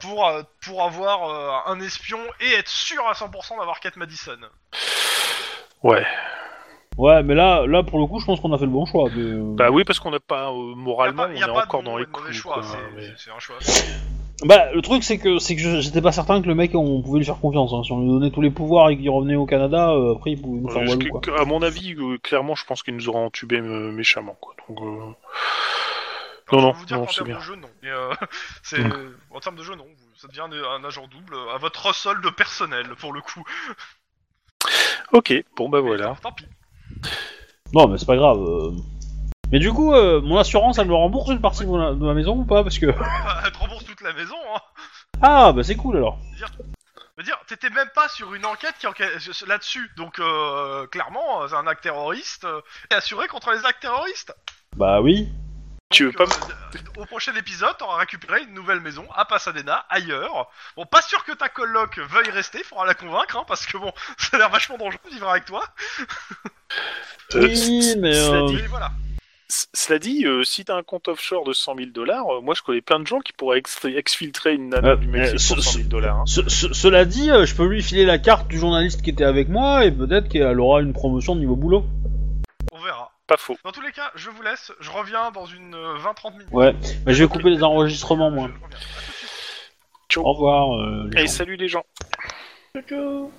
pour 0.00 0.26
euh, 0.26 0.42
pour 0.64 0.82
avoir 0.82 1.28
euh, 1.66 1.72
un 1.72 1.80
espion 1.80 2.18
et 2.40 2.54
être 2.54 2.68
sûr 2.68 3.06
à 3.08 3.12
100% 3.12 3.58
d'avoir 3.58 3.80
Kate 3.80 3.96
Madison. 3.96 4.38
Ouais. 5.82 6.04
Ouais, 6.96 7.22
mais 7.22 7.34
là, 7.36 7.64
là, 7.66 7.84
pour 7.84 8.00
le 8.00 8.06
coup, 8.06 8.18
je 8.18 8.26
pense 8.26 8.40
qu'on 8.40 8.52
a 8.52 8.58
fait 8.58 8.64
le 8.64 8.72
bon 8.72 8.84
choix. 8.84 9.08
Bah 9.56 9.70
oui, 9.70 9.84
parce 9.84 10.00
qu'on 10.00 10.10
n'a 10.10 10.18
pas, 10.18 10.50
euh, 10.50 10.70
Y 10.70 10.72
a 10.72 10.76
moralement, 10.76 11.22
pas- 11.24 11.28
on 11.28 11.32
y 11.32 11.42
a 11.42 11.44
est 11.44 11.46
de 11.46 11.50
encore 11.52 11.82
dans 11.84 11.96
les 11.96 12.06
coups. 12.06 12.32
choix. 12.32 12.60
c'est- 12.62 12.76
mais- 12.96 13.32
un 13.34 13.38
choix. 13.38 13.56
Bah, 14.44 14.72
le 14.72 14.82
truc, 14.82 15.02
c'est 15.04 15.18
que, 15.18 15.38
c'est 15.38 15.54
que 15.56 15.62
je- 15.62 15.80
j'étais 15.80 16.00
pas 16.00 16.10
certain 16.12 16.40
que 16.42 16.46
le 16.48 16.54
mec, 16.56 16.72
on 16.74 17.00
pouvait 17.02 17.18
lui 17.20 17.26
faire 17.26 17.38
confiance. 17.40 17.72
Hein. 17.72 17.82
Si 17.84 17.92
on 17.92 18.00
lui 18.00 18.08
donnait 18.08 18.30
tous 18.30 18.40
les 18.40 18.50
pouvoirs 18.50 18.90
et 18.90 18.96
qu'il 18.96 19.10
revenait 19.10 19.34
au 19.36 19.46
Canada, 19.46 19.90
euh, 19.90 20.14
après, 20.16 20.30
il 20.32 20.40
pouvait 20.40 20.60
nous 20.60 20.68
faire 20.70 20.82
Euh, 20.82 20.86
walou, 20.96 21.20
quoi. 21.20 21.40
à 21.40 21.44
mon 21.44 21.62
avis, 21.62 21.94
euh, 21.94 22.18
clairement, 22.22 22.54
je 22.56 22.64
pense 22.64 22.82
qu'il 22.82 22.94
nous 22.94 23.08
aura 23.08 23.20
entubé 23.20 23.58
euh, 23.58 23.92
méchamment. 23.92 24.36
Quoi. 24.40 24.54
Donc, 24.68 24.78
euh, 24.80 25.12
Alors, 26.50 26.62
Non, 26.62 26.72
je 26.72 26.72
peux 26.74 26.78
vous 26.80 26.86
dire 26.86 26.96
non, 26.98 27.06
c'est 27.08 27.14
termes 27.16 27.26
bien. 27.28 27.36
de 27.38 27.42
jeu, 27.42 27.54
non. 27.56 27.70
Euh, 27.84 28.14
c'est 28.62 28.82
en 29.30 29.40
termes 29.40 29.56
de 29.56 29.62
jeu, 29.62 29.74
non. 29.74 29.84
Vous- 29.84 30.14
Ça 30.16 30.28
devient 30.28 30.40
un, 30.42 30.84
agent 30.84 31.06
double 31.08 31.34
euh, 31.34 31.54
à 31.54 31.58
votre 31.58 31.94
solde 31.94 32.28
personnel 32.34 32.94
pour 32.96 33.12
le 33.12 33.20
coup. 33.20 33.44
Ok, 35.12 35.32
bon 35.56 35.68
bah 35.68 35.80
voilà. 35.80 36.16
Tant 36.22 36.32
pis. 36.32 36.46
Non, 37.72 37.86
mais 37.88 37.98
c'est 37.98 38.06
pas 38.06 38.16
grave. 38.16 38.38
euh. 38.38 38.72
Mais 39.50 39.58
du 39.58 39.72
coup, 39.72 39.94
euh, 39.94 40.20
mon 40.20 40.36
assurance, 40.38 40.78
elle 40.78 40.88
me 40.88 40.94
rembourse 40.94 41.30
une 41.30 41.40
partie 41.40 41.64
de 41.64 41.70
ma, 41.70 41.90
de 41.92 42.04
ma 42.04 42.12
maison 42.14 42.36
ou 42.36 42.44
pas 42.44 42.62
Parce 42.62 42.78
que. 42.78 42.86
Bah, 42.86 43.06
elle 43.46 43.52
te 43.52 43.58
rembourse 43.58 43.84
toute 43.84 44.00
la 44.02 44.12
maison. 44.12 44.36
Hein. 44.54 44.60
Ah, 45.22 45.52
bah 45.52 45.62
c'est 45.62 45.76
cool 45.76 45.96
alors. 45.96 46.18
Je 46.36 46.44
veux 47.16 47.24
dire, 47.24 47.38
t'étais 47.48 47.70
même 47.70 47.88
pas 47.94 48.08
sur 48.08 48.32
une 48.34 48.46
enquête 48.46 48.74
qui 48.78 48.86
enquête 48.86 49.10
là-dessus, 49.48 49.90
donc 49.96 50.20
euh, 50.20 50.86
clairement, 50.86 51.48
c'est 51.48 51.56
un 51.56 51.66
acte 51.66 51.82
terroriste. 51.82 52.44
euh, 52.44 52.60
T'es 52.88 52.94
assuré 52.96 53.26
contre 53.26 53.50
les 53.50 53.64
actes 53.66 53.80
terroristes. 53.82 54.32
Bah 54.76 55.00
oui. 55.00 55.28
Tu 55.90 56.04
veux 56.04 56.12
pas 56.12 56.24
euh, 56.24 56.78
Au 57.00 57.06
prochain 57.06 57.32
épisode, 57.34 57.74
t'auras 57.78 57.96
récupéré 57.98 58.42
une 58.42 58.52
nouvelle 58.52 58.80
maison 58.80 59.04
à 59.14 59.24
Pasadena, 59.24 59.86
ailleurs. 59.88 60.50
Bon, 60.76 60.84
pas 60.84 61.00
sûr 61.00 61.24
que 61.24 61.32
ta 61.32 61.48
coloc 61.48 61.98
veuille 61.98 62.30
rester, 62.30 62.62
faudra 62.62 62.84
la 62.84 62.92
convaincre, 62.94 63.38
hein, 63.38 63.44
parce 63.48 63.64
que 63.64 63.78
bon, 63.78 63.90
ça 64.18 64.36
a 64.36 64.38
l'air 64.38 64.50
vachement 64.50 64.76
dangereux 64.76 65.00
de 65.06 65.10
vivre 65.14 65.28
avec 65.28 65.44
toi. 65.46 65.64
Euh, 67.34 67.42
Oui, 67.46 67.56
c- 67.82 67.96
mais, 67.98 68.12
cela 68.14 68.38
euh, 68.40 68.46
dit, 68.48 68.54
Mais 68.56 68.66
voilà. 68.68 68.90
c- 69.48 69.66
cela 69.74 69.98
dit, 69.98 70.24
euh, 70.26 70.44
si 70.44 70.64
t'as 70.64 70.76
un 70.76 70.82
compte 70.82 71.08
offshore 71.08 71.44
de 71.44 71.52
100 71.54 71.76
000 71.76 71.90
dollars, 71.90 72.24
moi 72.42 72.54
je 72.54 72.62
connais 72.62 72.80
plein 72.82 73.00
de 73.00 73.06
gens 73.06 73.20
qui 73.20 73.32
pourraient 73.34 73.58
ex- 73.58 73.84
exfiltrer 73.84 74.54
une 74.54 74.68
nana 74.70 74.90
Euh, 74.90 74.96
du 74.96 75.06
Mexique 75.08 75.34
euh, 75.34 75.38
ce- 75.38 75.54
pour 75.54 75.62
100 75.62 75.70
000 75.72 75.84
ce- 75.84 75.88
dollars. 75.88 76.16
hein. 76.20 76.24
Ce- 76.26 76.48
ce- 76.48 76.72
cela 76.72 77.04
dit, 77.06 77.30
euh, 77.30 77.44
je 77.46 77.54
peux 77.54 77.66
lui 77.66 77.82
filer 77.82 78.04
la 78.06 78.18
carte 78.18 78.48
du 78.48 78.58
journaliste 78.58 79.02
qui 79.02 79.10
était 79.10 79.24
avec 79.24 79.48
moi 79.50 79.84
et 79.84 79.90
peut-être 79.92 80.28
qu'elle 80.30 80.58
aura 80.60 80.80
une 80.80 80.92
promotion 80.94 81.34
de 81.34 81.40
niveau 81.40 81.56
boulot. 81.56 81.84
On 82.72 82.78
verra. 82.80 83.07
Pas 83.28 83.36
faux. 83.36 83.56
Dans 83.62 83.70
tous 83.72 83.82
les 83.82 83.92
cas, 83.92 84.10
je 84.16 84.30
vous 84.30 84.42
laisse. 84.42 84.72
Je 84.80 84.90
reviens 84.90 85.30
dans 85.30 85.46
une 85.46 85.74
euh, 85.74 85.98
20-30 85.98 86.32
minutes. 86.32 86.48
Ouais, 86.50 86.74
mais 87.06 87.12
je 87.14 87.22
vais 87.22 87.28
couper 87.30 87.50
les 87.50 87.62
enregistrements 87.62 88.30
moi. 88.30 88.48
Je 88.48 88.64
reviens. 88.64 88.78
À 88.78 88.80
tout 88.80 89.10
de 89.12 89.12
suite. 89.12 89.30
Ciao. 90.08 90.24
Au 90.24 90.32
revoir. 90.32 90.74
euh, 90.80 91.08
les 91.12 91.16
Allez, 91.18 91.26
gens. 91.26 91.32
salut 91.34 91.56
les 91.56 91.68
gens. 91.68 91.84
Ciao, 92.74 92.82
ciao. 92.88 93.32